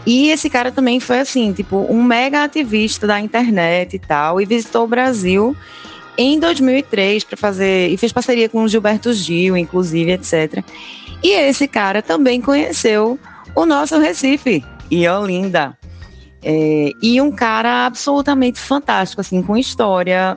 E 0.05 0.31
esse 0.31 0.51
cara 0.51 0.73
também 0.73 0.99
foi 0.99 1.21
assim, 1.21 1.53
tipo, 1.53 1.87
um 1.89 2.03
mega 2.03 2.43
ativista 2.43 3.07
da 3.07 3.21
internet 3.21 3.95
e 3.95 3.99
tal, 4.01 4.41
e 4.41 4.45
visitou 4.45 4.85
o 4.85 4.89
Brasil 4.89 5.57
em 6.17 6.39
2003 6.39 7.25
para 7.25 7.37
fazer 7.37 7.89
e 7.89 7.97
fez 7.97 8.13
parceria 8.13 8.49
com 8.49 8.63
o 8.63 8.69
Gilberto 8.69 9.13
Gil, 9.13 9.57
inclusive, 9.57 10.13
etc. 10.13 10.65
E 11.23 11.31
esse 11.31 11.69
cara 11.69 12.03
também 12.03 12.41
conheceu 12.41 13.19
o 13.55 13.67
nosso 13.67 13.99
Recife 13.99 14.65
e 14.91 15.09
Olinda. 15.09 15.77
É, 16.45 16.91
e 17.01 17.21
um 17.21 17.31
cara 17.31 17.87
absolutamente 17.87 18.59
fantástico, 18.59 19.21
assim, 19.21 19.41
com 19.43 19.57
história 19.57 20.37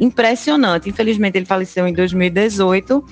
impressionante. 0.00 0.88
Infelizmente, 0.88 1.36
ele 1.36 1.46
faleceu 1.46 1.86
em 1.86 1.92
2018, 1.92 3.04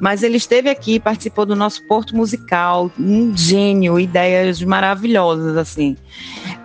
mas 0.00 0.22
ele 0.22 0.36
esteve 0.36 0.68
aqui, 0.68 0.98
participou 0.98 1.46
do 1.46 1.56
nosso 1.56 1.86
Porto 1.86 2.16
Musical, 2.16 2.90
um 2.98 3.36
gênio, 3.36 3.98
ideias 3.98 4.62
maravilhosas, 4.62 5.56
assim. 5.56 5.96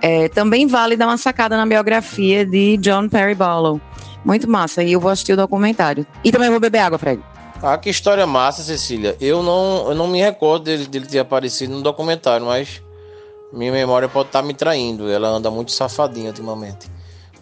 É, 0.02 0.30
também 0.30 0.68
vale 0.68 0.96
dar 0.96 1.08
uma 1.08 1.18
sacada 1.18 1.58
na 1.58 1.66
biografia 1.66 2.46
de 2.46 2.78
John 2.78 3.08
Perry 3.08 3.36
Barlow. 3.36 3.80
Muito 4.24 4.50
massa. 4.50 4.84
E 4.84 4.94
eu 4.94 5.00
vou 5.00 5.12
assistir 5.12 5.34
o 5.34 5.38
documentário. 5.38 6.06
E 6.24 6.32
também 6.32 6.50
vou 6.50 6.60
beber 6.60 6.80
água, 6.80 6.98
Fred. 6.98 7.22
Ah, 7.62 7.78
que 7.78 7.90
história 7.90 8.28
massa, 8.28 8.62
Cecília. 8.62 9.16
Eu 9.22 9.42
não, 9.42 9.90
eu 9.90 9.96
não 9.96 10.08
me 10.08 10.22
recordo 10.22 10.66
dele, 10.66 10.86
dele 10.86 11.06
ter 11.06 11.20
aparecido 11.20 11.74
no 11.74 11.82
documentário, 11.82 12.46
mas 12.46 12.82
minha 13.54 13.72
memória 13.72 14.10
pode 14.10 14.30
estar 14.30 14.42
tá 14.42 14.48
me 14.48 14.54
traindo. 14.54 15.10
Ela 15.10 15.30
anda 15.30 15.50
muito 15.50 15.72
safadinha 15.72 16.28
ultimamente. 16.28 16.92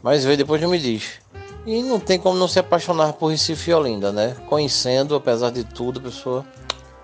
Mas 0.04 0.24
vê, 0.24 0.38
depois 0.38 0.62
me 0.62 0.78
diz. 0.78 1.20
E 1.66 1.82
não 1.84 2.00
tem 2.00 2.20
como 2.20 2.38
não 2.38 2.48
se 2.48 2.60
apaixonar 2.60 3.14
por 3.14 3.28
Recife 3.28 3.70
e 3.70 3.74
Olinda, 3.74 4.12
né? 4.12 4.36
Conhecendo, 4.48 5.16
apesar 5.16 5.52
de 5.52 5.64
tudo, 5.64 6.00
a 6.00 6.04
pessoa 6.04 6.46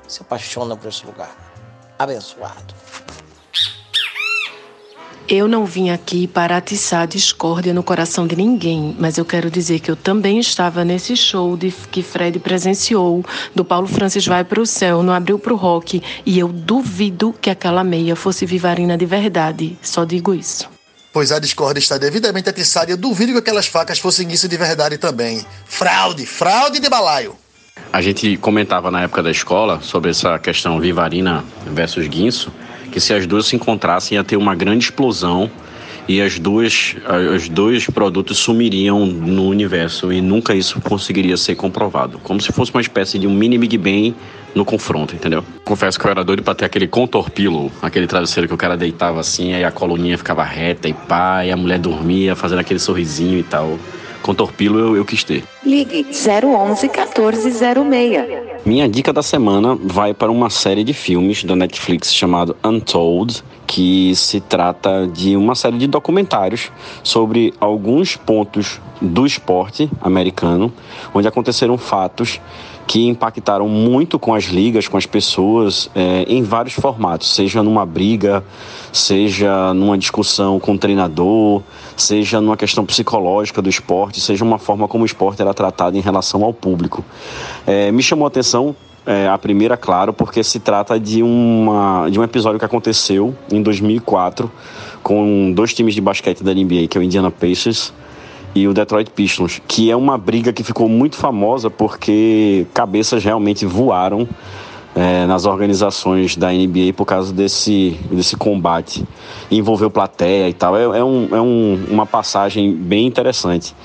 se 0.08 0.22
apaixona 0.22 0.76
por 0.76 0.88
esse 0.88 1.06
lugar. 1.06 1.36
Abençoado. 1.98 2.74
Eu 5.30 5.46
não 5.46 5.66
vim 5.66 5.90
aqui 5.90 6.26
para 6.26 6.56
atiçar 6.56 7.06
discórdia 7.06 7.74
no 7.74 7.84
coração 7.84 8.26
de 8.26 8.34
ninguém, 8.34 8.96
mas 8.98 9.18
eu 9.18 9.26
quero 9.26 9.52
dizer 9.52 9.82
que 9.82 9.92
eu 9.92 9.96
também 9.98 10.40
estava 10.40 10.86
nesse 10.86 11.18
show 11.18 11.58
de, 11.58 11.70
que 11.92 12.02
Fred 12.02 12.40
presenciou, 12.40 13.26
do 13.54 13.66
Paulo 13.66 13.88
Francis 13.88 14.26
Vai 14.26 14.46
para 14.46 14.62
o 14.62 14.66
Céu, 14.66 15.04
no 15.04 15.12
Abril 15.12 15.38
para 15.38 15.52
o 15.52 15.58
Rock, 15.58 16.02
e 16.26 16.40
eu 16.40 16.48
duvido 16.48 17.36
que 17.42 17.50
aquela 17.50 17.84
meia 17.84 18.16
fosse 18.16 18.46
Vivarina 18.46 18.98
de 18.98 19.06
verdade. 19.06 19.78
Só 19.82 20.06
digo 20.06 20.34
isso. 20.34 20.70
Pois 21.12 21.34
a 21.34 21.40
discórdia 21.40 21.80
está 21.80 21.98
devidamente 21.98 22.48
atiçada 22.48 22.90
e 22.90 22.94
eu 22.94 22.98
duvido 22.98 23.34
que 23.34 23.40
aquelas 23.40 23.68
facas 23.68 24.00
fossem 24.00 24.32
isso 24.32 24.48
de 24.48 24.56
verdade 24.56 24.98
também. 24.98 25.46
Fraude, 25.66 26.26
fraude 26.26 26.80
de 26.80 26.88
balaio. 26.88 27.36
A 27.92 28.02
gente 28.02 28.38
comentava 28.38 28.90
na 28.90 29.02
época 29.02 29.22
da 29.22 29.32
escola 29.32 29.82
sobre 29.82 30.12
essa 30.12 30.40
questão 30.40 30.80
Vivarina 30.80 31.44
versus 31.66 32.08
Guinso 32.08 32.50
que 32.92 33.00
se 33.00 33.14
as 33.14 33.26
duas 33.26 33.46
se 33.46 33.56
encontrassem 33.56 34.18
ia 34.18 34.24
ter 34.24 34.38
uma 34.38 34.56
grande 34.56 34.86
explosão 34.86 35.50
e 36.08 36.22
as 36.22 36.40
duas, 36.40 36.96
os 37.36 37.50
dois 37.50 37.86
produtos 37.88 38.38
sumiriam 38.38 39.06
no 39.06 39.46
universo 39.48 40.12
e 40.12 40.22
nunca 40.22 40.56
isso 40.56 40.80
conseguiria 40.80 41.36
ser 41.36 41.56
comprovado. 41.56 42.18
Como 42.20 42.40
se 42.40 42.52
fosse 42.54 42.72
uma 42.74 42.80
espécie 42.80 43.20
de 43.20 43.28
um 43.28 43.34
mini 43.34 43.58
Big 43.58 43.78
Bang 43.78 44.16
no 44.56 44.64
confronto, 44.64 45.14
entendeu? 45.14 45.44
Confesso 45.66 46.00
que 46.00 46.08
eu 46.08 46.12
era 46.12 46.24
doido 46.24 46.42
pra 46.42 46.56
ter 46.56 46.64
aquele 46.64 46.88
contorpilo, 46.88 47.70
aquele 47.82 48.08
travesseiro 48.08 48.48
que 48.48 48.54
o 48.54 48.58
cara 48.58 48.78
deitava 48.78 49.20
assim, 49.20 49.54
aí 49.54 49.66
a 49.66 49.72
coluninha 49.72 50.18
ficava 50.18 50.44
reta 50.44 50.88
e 50.88 50.94
pá, 50.94 51.46
e 51.46 51.52
a 51.52 51.58
mulher 51.58 51.78
dormia 51.78 52.36
fazendo 52.36 52.60
aquele 52.60 52.80
sorrisinho 52.80 53.38
e 53.38 53.44
tal. 53.44 53.78
Contorpilo 54.28 54.78
eu, 54.78 54.98
eu 54.98 55.06
quis 55.06 55.24
ter. 55.24 55.46
Ligue 55.66 56.06
011 56.12 56.90
1406. 56.90 58.66
Minha 58.66 58.90
dica 58.90 59.14
da 59.14 59.24
semana 59.24 59.78
vai 59.82 60.14
para 60.14 60.30
uma 60.30 60.50
série 60.50 60.84
de 60.84 60.92
filmes 60.92 61.46
da 61.46 61.56
Netflix 61.56 62.14
chamado 62.14 62.54
Untold, 62.62 63.42
que 63.66 64.14
se 64.18 64.42
trata 64.42 65.08
de 65.08 65.38
uma 65.38 65.56
série 65.56 65.78
de 65.78 65.88
documentários 65.88 66.70
sobre 67.02 67.54
alguns 67.58 68.18
pontos 68.18 68.82
do 69.02 69.26
esporte 69.26 69.90
americano, 70.02 70.74
onde 71.14 71.26
aconteceram 71.26 71.78
fatos 71.78 72.42
que 72.88 73.06
impactaram 73.06 73.68
muito 73.68 74.18
com 74.18 74.34
as 74.34 74.46
ligas, 74.46 74.88
com 74.88 74.96
as 74.96 75.06
pessoas, 75.06 75.90
é, 75.94 76.24
em 76.24 76.42
vários 76.42 76.74
formatos, 76.74 77.36
seja 77.36 77.62
numa 77.62 77.86
briga, 77.86 78.42
seja 78.94 79.74
numa 79.74 79.98
discussão 79.98 80.58
com 80.58 80.74
o 80.74 80.78
treinador, 80.78 81.62
seja 81.98 82.40
numa 82.40 82.56
questão 82.56 82.86
psicológica 82.86 83.62
do 83.62 83.70
esporte, 83.70 84.22
seja 84.22 84.46
uma 84.46 84.58
forma 84.58 84.88
como 84.88 85.04
o 85.04 85.06
esporte 85.06 85.42
era 85.42 85.54
tratado 85.54 85.98
em 85.98 86.02
relação 86.02 86.44
ao 86.46 86.54
público. 86.54 87.04
É, 87.68 87.92
me 87.92 88.02
chamou 88.02 88.26
a 88.26 88.30
atenção 88.30 88.74
É, 89.10 89.26
a 89.26 89.38
primeira, 89.38 89.78
claro, 89.78 90.12
porque 90.12 90.44
se 90.44 90.60
trata 90.60 91.00
de, 91.00 91.24
uma, 91.24 92.10
de 92.10 92.20
um 92.20 92.24
episódio 92.24 92.60
que 92.60 92.66
aconteceu 92.66 93.34
em 93.50 93.64
2004 93.64 94.52
com 95.02 95.54
dois 95.54 95.74
times 95.74 95.96
de 95.96 96.02
basquete 96.02 96.44
da 96.44 96.54
NBA, 96.54 96.90
que 96.90 96.98
é 96.98 97.00
o 97.00 97.02
Indiana 97.02 97.32
Pacers 97.32 97.94
e 98.56 98.68
o 98.68 98.74
Detroit 98.74 99.12
Pistons, 99.12 99.62
que 99.68 99.92
é 99.92 99.96
uma 99.96 100.18
briga 100.18 100.52
que 100.52 100.64
ficou 100.64 100.90
muito 100.90 101.16
famosa 101.16 101.70
porque 101.70 102.66
cabeças 102.74 103.24
realmente 103.24 103.66
voaram 103.66 104.28
é, 104.98 105.28
nas 105.28 105.46
organizações 105.46 106.36
da 106.36 106.52
NBA 106.52 106.94
por 106.96 107.06
causa 107.06 107.32
desse, 107.32 108.00
desse 108.12 108.36
combate. 108.36 109.06
Envolveu 109.52 109.92
plateia 109.92 110.50
e 110.50 110.54
tal. 110.54 110.76
É, 110.76 110.84
é, 111.00 111.04
um, 111.04 111.28
é 111.32 111.42
um, 111.42 111.86
uma 111.90 112.06
passagem 112.06 112.74
bem 112.74 113.06
interessante. 113.06 113.76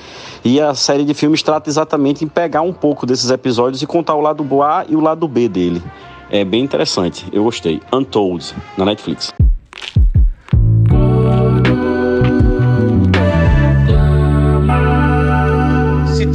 E 0.42 0.58
a 0.58 0.74
série 0.74 1.04
de 1.04 1.12
filmes 1.12 1.42
trata 1.42 1.68
exatamente 1.68 2.24
em 2.24 2.28
pegar 2.28 2.62
um 2.62 2.72
pouco 2.72 3.04
desses 3.04 3.30
episódios 3.30 3.82
e 3.82 3.86
contar 3.86 4.14
o 4.14 4.20
lado 4.22 4.62
A 4.62 4.86
e 4.88 4.96
o 4.96 5.00
lado 5.00 5.28
B 5.28 5.48
dele. 5.48 5.82
É 6.30 6.44
bem 6.46 6.64
interessante, 6.64 7.26
eu 7.30 7.44
gostei. 7.44 7.78
Untold, 7.92 8.54
na 8.78 8.86
Netflix. 8.86 9.34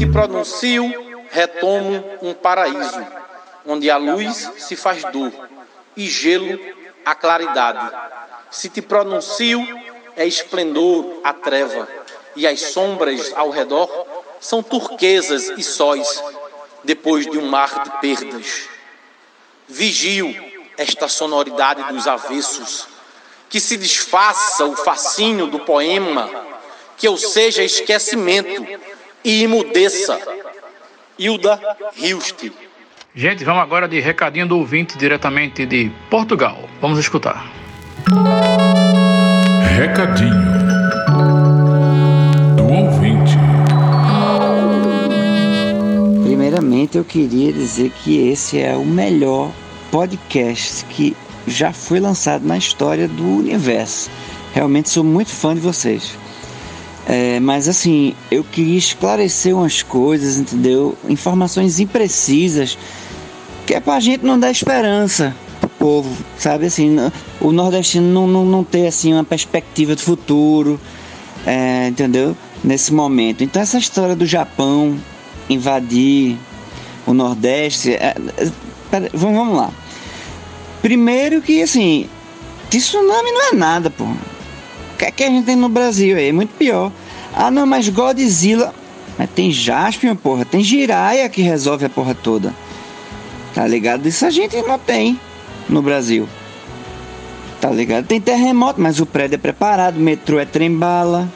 Pronuncio, 0.07 0.83
retomo 1.29 2.03
um 2.21 2.33
paraíso, 2.33 3.05
onde 3.65 3.89
a 3.89 3.97
luz 3.97 4.51
se 4.57 4.75
faz 4.75 5.03
dor 5.11 5.31
e 5.95 6.07
gelo 6.07 6.59
a 7.05 7.15
claridade. 7.15 7.95
Se 8.49 8.69
te 8.69 8.81
pronuncio, 8.81 9.65
é 10.15 10.25
esplendor 10.25 11.19
a 11.23 11.33
treva, 11.33 11.87
e 12.35 12.47
as 12.47 12.61
sombras 12.61 13.33
ao 13.35 13.49
redor 13.49 13.89
são 14.39 14.61
turquesas 14.61 15.49
e 15.57 15.63
sóis, 15.63 16.23
depois 16.83 17.25
de 17.25 17.37
um 17.37 17.47
mar 17.47 17.83
de 17.83 17.91
perdas. 17.99 18.69
Vigio 19.67 20.33
esta 20.77 21.07
sonoridade 21.07 21.83
dos 21.91 22.07
avessos, 22.07 22.87
que 23.49 23.59
se 23.59 23.77
desfaça 23.77 24.65
o 24.65 24.75
fascínio 24.75 25.47
do 25.47 25.59
poema, 25.59 26.29
que 26.97 27.07
eu 27.07 27.17
seja 27.17 27.63
esquecimento 27.63 28.65
e 29.23 29.43
imudeça. 29.43 30.19
Hilda 31.17 31.59
Hilst. 31.97 32.51
Gente, 33.15 33.43
vamos 33.43 33.63
agora 33.63 33.87
de 33.87 33.99
recadinho 33.99 34.47
do 34.47 34.59
ouvinte 34.59 34.97
diretamente 34.97 35.65
de 35.65 35.91
Portugal. 36.09 36.69
Vamos 36.79 36.99
escutar. 36.99 37.51
Recadinho 39.75 40.31
do 42.55 42.63
ouvinte. 42.63 43.33
Primeiramente, 46.23 46.97
eu 46.97 47.03
queria 47.03 47.51
dizer 47.51 47.91
que 48.03 48.29
esse 48.29 48.59
é 48.59 48.75
o 48.75 48.85
melhor 48.85 49.51
podcast 49.89 50.85
que 50.85 51.15
já 51.47 51.73
foi 51.73 51.99
lançado 51.99 52.45
na 52.45 52.57
história 52.57 53.07
do 53.07 53.23
universo. 53.23 54.11
Realmente 54.53 54.89
sou 54.89 55.03
muito 55.03 55.31
fã 55.31 55.55
de 55.55 55.61
vocês. 55.61 56.15
É, 57.09 57.39
mas 57.39 57.69
assim, 57.69 58.13
eu 58.29 58.43
queria 58.43 58.77
esclarecer 58.77 59.55
umas 59.55 59.81
coisas, 59.81 60.37
entendeu? 60.37 60.97
Informações 61.07 61.79
imprecisas, 61.79 62.77
que 63.65 63.73
é 63.73 63.79
pra 63.79 63.99
gente 64.01 64.25
não 64.25 64.37
dar 64.37 64.51
esperança 64.51 65.33
pro 65.61 65.69
povo, 65.69 66.17
sabe? 66.37 66.65
Assim, 66.65 66.97
o 67.39 67.53
nordestino 67.53 68.07
não, 68.11 68.27
não, 68.27 68.45
não 68.45 68.63
ter 68.63 68.87
assim 68.87 69.13
uma 69.13 69.23
perspectiva 69.23 69.95
de 69.95 70.03
futuro, 70.03 70.77
é, 71.45 71.87
entendeu? 71.87 72.35
Nesse 72.61 72.93
momento. 72.93 73.41
Então 73.41 73.61
essa 73.61 73.77
história 73.77 74.15
do 74.15 74.25
Japão 74.25 74.97
invadir 75.49 76.37
o 77.05 77.13
Nordeste, 77.13 77.93
é, 77.93 78.15
é, 78.37 78.51
pera, 78.91 79.09
vamos, 79.13 79.37
vamos 79.37 79.57
lá. 79.57 79.71
Primeiro 80.81 81.41
que 81.41 81.61
assim, 81.61 82.09
tsunami 82.69 83.31
não 83.31 83.49
é 83.49 83.53
nada, 83.53 83.89
pô. 83.89 84.05
Que, 84.97 85.05
é 85.05 85.11
que 85.11 85.23
a 85.23 85.29
gente 85.29 85.45
tem 85.45 85.55
no 85.55 85.69
Brasil? 85.69 86.17
É 86.17 86.31
muito 86.31 86.53
pior. 86.55 86.91
Ah, 87.33 87.51
não, 87.51 87.65
mas 87.65 87.87
Godzilla. 87.89 88.73
Mas 89.17 89.29
tem 89.29 89.51
Jaspion, 89.51 90.15
porra. 90.15 90.45
Tem 90.45 90.63
Jiraya 90.63 91.27
que 91.29 91.41
resolve 91.41 91.85
a 91.85 91.89
porra 91.89 92.15
toda. 92.15 92.53
Tá 93.53 93.65
ligado? 93.67 94.07
Isso 94.07 94.25
a 94.25 94.29
gente 94.29 94.55
não 94.63 94.77
tem 94.77 95.19
no 95.67 95.81
Brasil. 95.81 96.27
Tá 97.59 97.69
ligado? 97.69 98.05
Tem 98.05 98.21
terremoto, 98.21 98.79
mas 98.79 98.99
o 98.99 99.05
prédio 99.05 99.35
é 99.35 99.39
preparado. 99.39 99.97
O 99.97 99.99
metrô 99.99 100.39
é 100.39 100.45
trem-bala. 100.45 101.27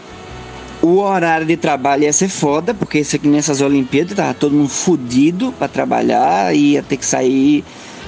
O 0.81 0.97
horário 0.97 1.45
de 1.45 1.57
trabalho 1.57 2.03
ia 2.03 2.13
ser 2.13 2.29
foda, 2.29 2.73
porque 2.73 2.99
isso 2.99 3.15
aqui 3.15 3.27
nessas 3.27 3.61
Olimpíadas 3.61 4.15
tava 4.15 4.33
todo 4.33 4.55
mundo 4.55 4.69
fudido 4.69 5.51
pra 5.57 5.67
trabalhar. 5.67 6.55
Ia 6.55 6.81
ter 6.81 6.97
que 6.97 7.05
sair 7.05 7.63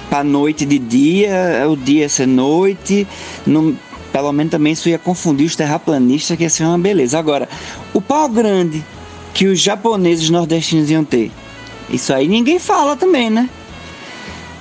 pra 0.09 0.23
noite 0.23 0.65
de 0.65 0.79
dia, 0.79 1.65
o 1.69 1.75
dia 1.75 2.01
ia 2.01 2.09
ser 2.09 2.27
noite. 2.27 3.07
Não 3.45 3.75
pelo 4.14 4.32
menos 4.32 4.51
também 4.51 4.74
isso 4.74 4.88
ia 4.88 4.99
confundir 4.99 5.47
os 5.47 5.55
terraplanistas, 5.55 6.38
que 6.38 6.43
ia 6.43 6.49
ser 6.49 6.64
uma 6.64 6.78
beleza. 6.78 7.18
Agora, 7.18 7.49
o 7.93 7.99
pau 7.99 8.30
grande 8.30 8.86
que 9.34 9.47
os 9.47 9.59
japoneses 9.59 10.30
nordestinos 10.30 10.91
iam 10.91 11.03
ter, 11.03 11.32
isso 11.89 12.14
aí 12.14 12.28
ninguém 12.28 12.59
fala 12.59 12.95
também, 12.95 13.32
né? 13.32 13.49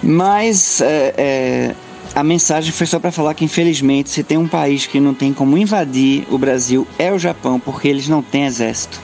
Mas 0.03 0.81
é, 0.81 1.15
é, 1.17 1.75
a 2.15 2.25
mensagem 2.25 2.73
foi 2.73 2.87
só 2.87 2.99
para 2.99 3.13
falar 3.13 3.35
que, 3.35 3.45
infelizmente, 3.45 4.09
se 4.09 4.23
tem 4.25 4.39
um 4.39 4.49
país 4.49 4.87
que 4.87 4.99
não 4.99 5.15
tem 5.15 5.33
como 5.33 5.57
invadir 5.57 6.27
o 6.31 6.39
Brasil, 6.39 6.87
é 6.99 7.13
o 7.13 7.19
Japão, 7.19 7.61
porque 7.61 7.87
eles 7.87 8.09
não 8.09 8.23
têm 8.23 8.47
exército 8.47 9.01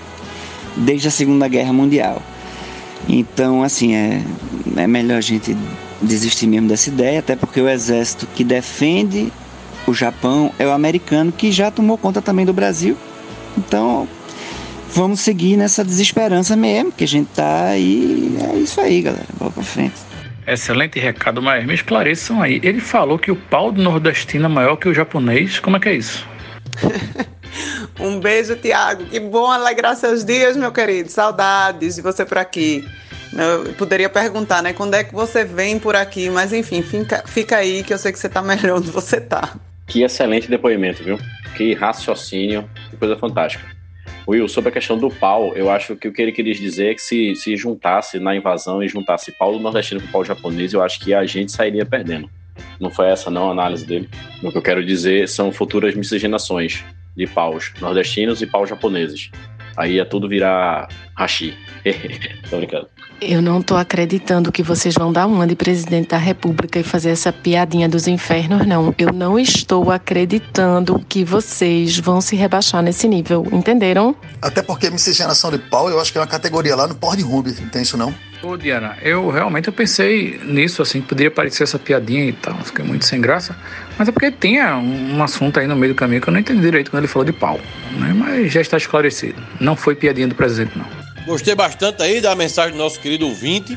desde 0.77 1.09
a 1.09 1.11
Segunda 1.11 1.47
Guerra 1.47 1.73
Mundial. 1.73 2.23
Então, 3.07 3.63
assim, 3.63 3.95
é, 3.95 4.23
é 4.77 4.87
melhor 4.87 5.19
a 5.19 5.21
gente 5.21 5.57
desistir 6.01 6.47
mesmo 6.47 6.69
dessa 6.69 6.89
ideia, 6.89 7.21
até 7.21 7.37
porque 7.37 7.61
o 7.61 7.69
exército 7.69 8.27
que 8.35 8.43
defende 8.43 9.31
o 9.89 9.95
Japão 9.95 10.53
é 10.59 10.67
o 10.67 10.71
americano 10.71 11.33
que 11.33 11.51
já 11.51 11.71
tomou 11.71 11.97
conta 11.97 12.21
também 12.21 12.45
do 12.45 12.53
Brasil. 12.53 12.97
Então, 13.57 14.07
vamos 14.91 15.21
seguir 15.21 15.57
nessa 15.57 15.85
desesperança 15.85 16.55
mesmo, 16.55 16.93
que 16.93 17.05
a 17.05 17.09
gente 17.09 17.29
tá 17.35 17.69
aí. 17.69 18.37
É 18.53 18.57
isso 18.57 18.81
aí, 18.81 19.03
galera. 19.03 19.27
Bola 19.39 19.51
pra 19.51 19.63
frente. 19.63 19.95
Excelente 20.47 20.99
recado, 20.99 21.43
mas 21.43 21.67
me 21.67 21.75
esclareçam 21.75 22.41
aí. 22.41 22.61
Ele 22.63 22.81
falou 22.81 23.19
que 23.19 23.31
o 23.31 23.37
pau 23.37 23.73
do 23.73 23.83
nordestino 23.83 24.47
é 24.47 24.49
maior 24.49 24.77
que 24.77 24.89
o 24.89 24.95
japonês. 24.95 25.59
Como 25.59 25.77
é 25.77 25.81
que 25.81 25.89
é 25.89 25.95
isso? 25.95 26.27
um 28.01 28.21
beijo, 28.21 28.57
Tiago. 28.57 29.05
Que 29.07 29.21
bom 29.21 29.51
alegrar 29.51 29.97
seus 29.97 30.25
dias, 30.25 30.57
meu 30.57 30.73
querido. 30.73 31.11
Saudades 31.11 31.97
de 31.97 32.03
você 32.03 32.25
por 32.25 32.39
aqui. 32.39 32.87
Eu 33.33 33.75
poderia 33.75 34.09
perguntar, 34.09 34.63
né? 34.63 34.73
Quando 34.73 34.95
é 34.95 35.05
que 35.05 35.15
você 35.15 35.45
vem 35.45 35.79
por 35.79 35.95
aqui? 35.95 36.31
Mas 36.31 36.53
enfim, 36.53 36.81
fica, 36.83 37.23
fica 37.27 37.57
aí 37.57 37.83
que 37.83 37.93
eu 37.93 37.99
sei 37.99 38.11
que 38.11 38.19
você 38.19 38.29
tá 38.29 38.41
melhor 38.41 38.79
onde 38.79 38.91
você 38.91 39.21
tá. 39.21 39.55
Que 39.89 40.03
excelente 40.03 40.49
depoimento, 40.49 41.03
viu? 41.03 41.19
Que 41.57 41.75
raciocínio, 41.75 42.69
que 42.91 42.97
coisa 42.97 43.17
fantástica. 43.17 43.65
Will, 44.29 44.47
sobre 44.47 44.69
a 44.69 44.73
questão 44.73 44.99
do 44.99 45.09
pau, 45.09 45.57
eu 45.57 45.71
acho 45.71 45.97
que 45.97 46.07
o 46.07 46.13
que 46.13 46.21
ele 46.21 46.33
queria 46.33 46.53
dizer 46.53 46.91
é 46.91 46.95
que 46.95 47.01
se, 47.01 47.35
se 47.35 47.57
juntasse 47.57 48.19
na 48.19 48.37
invasão 48.37 48.83
e 48.83 48.89
juntasse 48.89 49.33
pau 49.33 49.53
do 49.53 49.59
nordestino 49.59 50.03
com 50.03 50.09
pau 50.09 50.25
japonês, 50.25 50.75
eu 50.75 50.83
acho 50.83 51.01
que 51.01 51.15
a 51.15 51.25
gente 51.25 51.51
sairia 51.51 51.87
perdendo. 51.87 52.29
Não 52.79 52.91
foi 52.91 53.07
essa 53.09 53.31
não 53.31 53.49
a 53.49 53.53
análise 53.53 53.87
dele. 53.87 54.09
O 54.43 54.53
que 54.53 54.59
eu 54.59 54.63
quero 54.63 54.85
dizer 54.85 55.27
são 55.29 55.51
futuras 55.51 55.95
miscigenações 55.95 56.85
de 57.17 57.27
paus 57.27 57.73
nordestinos 57.81 58.43
e 58.43 58.47
paus 58.47 58.69
japoneses. 58.69 59.31
Aí 59.79 59.95
ia 59.95 60.05
tudo 60.05 60.29
virar 60.29 60.89
hashi. 61.15 61.57
Tô 62.51 62.57
brincando. 62.57 62.89
Eu 63.21 63.41
não 63.41 63.63
tô 63.63 63.77
acreditando 63.77 64.53
que 64.53 64.63
vocês 64.63 64.95
vão 64.95 65.13
dar 65.13 65.27
uma 65.27 65.47
de 65.47 65.57
presidente 65.57 66.11
da 66.11 66.17
República 66.17 66.79
e 66.79 66.85
fazer 66.85 67.11
essa 67.11 67.33
piadinha 67.33 67.89
dos 67.89 68.07
infernos, 68.07 68.65
não. 68.67 68.95
Eu 68.97 69.13
não 69.13 69.39
estou 69.39 69.91
acreditando 69.91 71.05
que 71.09 71.25
vocês 71.25 71.99
vão 71.99 72.21
se 72.21 72.37
rebaixar 72.37 72.81
nesse 72.83 73.09
nível, 73.09 73.45
entenderam? 73.53 74.15
Até 74.41 74.63
porque 74.63 74.89
miscigenação 74.91 75.51
de 75.51 75.59
pau, 75.59 75.89
eu 75.89 76.01
acho 76.01 76.13
que 76.13 76.19
é 76.19 76.21
uma 76.21 76.29
categoria 76.29 76.77
lá 76.77 76.87
no 76.87 76.95
Pornhub, 76.95 77.53
não 77.61 77.69
tem 77.69 77.83
isso 77.83 77.97
não? 77.97 78.15
Ô, 78.41 78.57
Diana, 78.57 78.97
eu 79.03 79.29
realmente 79.31 79.67
eu 79.67 79.73
pensei 79.73 80.39
nisso, 80.45 80.81
assim, 80.81 81.03
poderia 81.03 81.31
parecer 81.31 81.65
essa 81.65 81.79
piadinha 81.79 82.25
e 82.25 82.33
tal, 82.33 82.57
fiquei 82.63 82.85
muito 82.85 83.05
sem 83.05 83.21
graça, 83.21 83.57
mas 83.99 84.09
é 84.09 84.13
porque 84.13 84.31
tinha 84.31 84.77
um 84.77 85.21
assunto 85.21 85.59
aí 85.59 85.67
no 85.67 85.75
meio 85.75 85.93
do 85.93 85.97
caminho 85.97 86.21
que 86.21 86.29
eu 86.29 86.33
não 86.33 86.39
entendi 86.39 86.61
direito 86.61 86.89
quando 86.89 87.03
ele 87.03 87.09
falou 87.09 87.25
de 87.25 87.33
pau, 87.33 87.59
né? 87.99 88.13
Mas 88.15 88.53
já 88.53 88.61
está 88.61 88.77
esclarecido. 88.77 89.43
Não 89.61 89.75
foi 89.75 89.97
piadinha 89.97 90.29
do 90.29 90.37
presidente, 90.37 90.79
não. 90.79 90.87
Gostei 91.27 91.57
bastante 91.57 92.01
aí 92.01 92.21
da 92.21 92.35
mensagem 92.37 92.73
do 92.73 92.79
nosso 92.79 93.01
querido 93.01 93.27
ouvinte, 93.27 93.77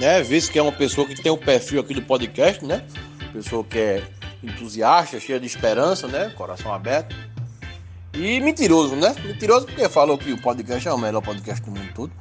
né? 0.00 0.20
Visto 0.20 0.50
que 0.50 0.58
é 0.58 0.62
uma 0.62 0.72
pessoa 0.72 1.06
que 1.06 1.14
tem 1.14 1.30
o 1.30 1.36
um 1.36 1.38
perfil 1.38 1.80
aqui 1.80 1.94
do 1.94 2.02
podcast, 2.02 2.64
né? 2.64 2.82
Pessoa 3.32 3.62
que 3.62 3.78
é 3.78 4.02
entusiasta, 4.42 5.20
cheia 5.20 5.38
de 5.38 5.46
esperança, 5.46 6.08
né? 6.08 6.32
Coração 6.36 6.74
aberto. 6.74 7.14
E 8.12 8.40
mentiroso, 8.40 8.96
né? 8.96 9.14
Mentiroso 9.24 9.66
porque 9.66 9.88
falou 9.88 10.18
que 10.18 10.32
o 10.32 10.38
podcast 10.38 10.86
é 10.88 10.92
o 10.92 10.98
melhor 10.98 11.22
podcast 11.22 11.64
do 11.64 11.70
mundo 11.70 11.88
todo. 11.94 12.12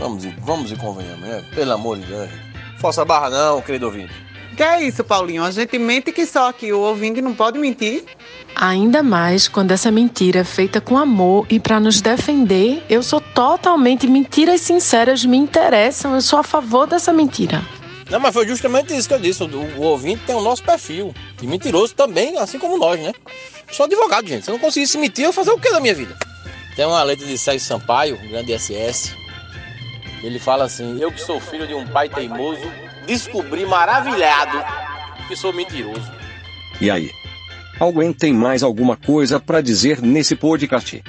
Vamos 0.00 0.24
e, 0.24 0.34
vamos 0.40 0.72
e 0.72 0.76
convenhamos, 0.76 1.20
né? 1.20 1.44
Pelo 1.54 1.72
amor 1.72 1.98
de 1.98 2.06
Deus. 2.06 2.30
Força 2.78 3.04
barra 3.04 3.28
não, 3.28 3.60
querido 3.60 3.84
ouvinte. 3.84 4.10
Que 4.56 4.62
é 4.62 4.82
isso, 4.82 5.04
Paulinho? 5.04 5.44
A 5.44 5.50
gente 5.50 5.78
mente 5.78 6.10
que 6.10 6.24
só 6.24 6.50
que 6.52 6.72
o 6.72 6.80
ouvinte 6.80 7.20
não 7.20 7.34
pode 7.34 7.58
mentir. 7.58 8.04
Ainda 8.56 9.02
mais 9.02 9.46
quando 9.46 9.72
essa 9.72 9.90
mentira 9.90 10.40
é 10.40 10.44
feita 10.44 10.80
com 10.80 10.96
amor 10.96 11.46
e 11.50 11.60
para 11.60 11.78
nos 11.78 12.00
defender, 12.00 12.82
eu 12.88 13.02
sou 13.02 13.20
totalmente 13.20 14.06
mentiras 14.06 14.62
sinceras 14.62 15.22
me 15.22 15.36
interessam, 15.36 16.14
eu 16.14 16.22
sou 16.22 16.38
a 16.38 16.42
favor 16.42 16.86
dessa 16.86 17.12
mentira. 17.12 17.62
Não, 18.08 18.18
mas 18.18 18.32
foi 18.32 18.48
justamente 18.48 18.96
isso 18.96 19.06
que 19.06 19.14
eu 19.14 19.20
disse. 19.20 19.42
O, 19.44 19.48
o 19.48 19.82
ouvinte 19.82 20.22
tem 20.26 20.34
o 20.34 20.40
nosso 20.40 20.62
perfil. 20.62 21.14
E 21.42 21.46
mentiroso 21.46 21.94
também, 21.94 22.38
assim 22.38 22.58
como 22.58 22.78
nós, 22.78 22.98
né? 22.98 23.12
Sou 23.70 23.84
advogado, 23.84 24.26
gente. 24.26 24.46
Se 24.46 24.50
eu 24.50 24.54
não 24.54 24.60
conseguisse 24.60 24.96
mentir, 24.96 25.26
eu 25.26 25.32
fazer 25.32 25.50
o 25.50 25.58
que 25.58 25.70
da 25.70 25.78
minha 25.78 25.94
vida? 25.94 26.16
Tem 26.74 26.86
uma 26.86 27.02
letra 27.02 27.26
de 27.26 27.36
Sérgio 27.36 27.66
Sampaio, 27.66 28.18
grande 28.30 28.58
SS. 28.58 29.19
Ele 30.22 30.38
fala 30.38 30.64
assim: 30.64 31.00
Eu 31.00 31.10
que 31.10 31.20
sou 31.20 31.40
filho 31.40 31.66
de 31.66 31.74
um 31.74 31.86
pai 31.86 32.08
teimoso, 32.08 32.62
descobri 33.06 33.64
maravilhado 33.64 34.58
que 35.28 35.36
sou 35.36 35.52
mentiroso. 35.52 36.10
E 36.80 36.90
aí? 36.90 37.10
Alguém 37.78 38.12
tem 38.12 38.32
mais 38.32 38.62
alguma 38.62 38.96
coisa 38.96 39.38
para 39.40 39.60
dizer 39.60 40.02
nesse 40.02 40.36
podcast? 40.36 41.02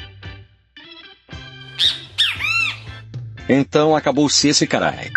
Então 3.50 3.96
acabou-se 3.96 4.48
esse 4.48 4.66
caralho. 4.66 5.12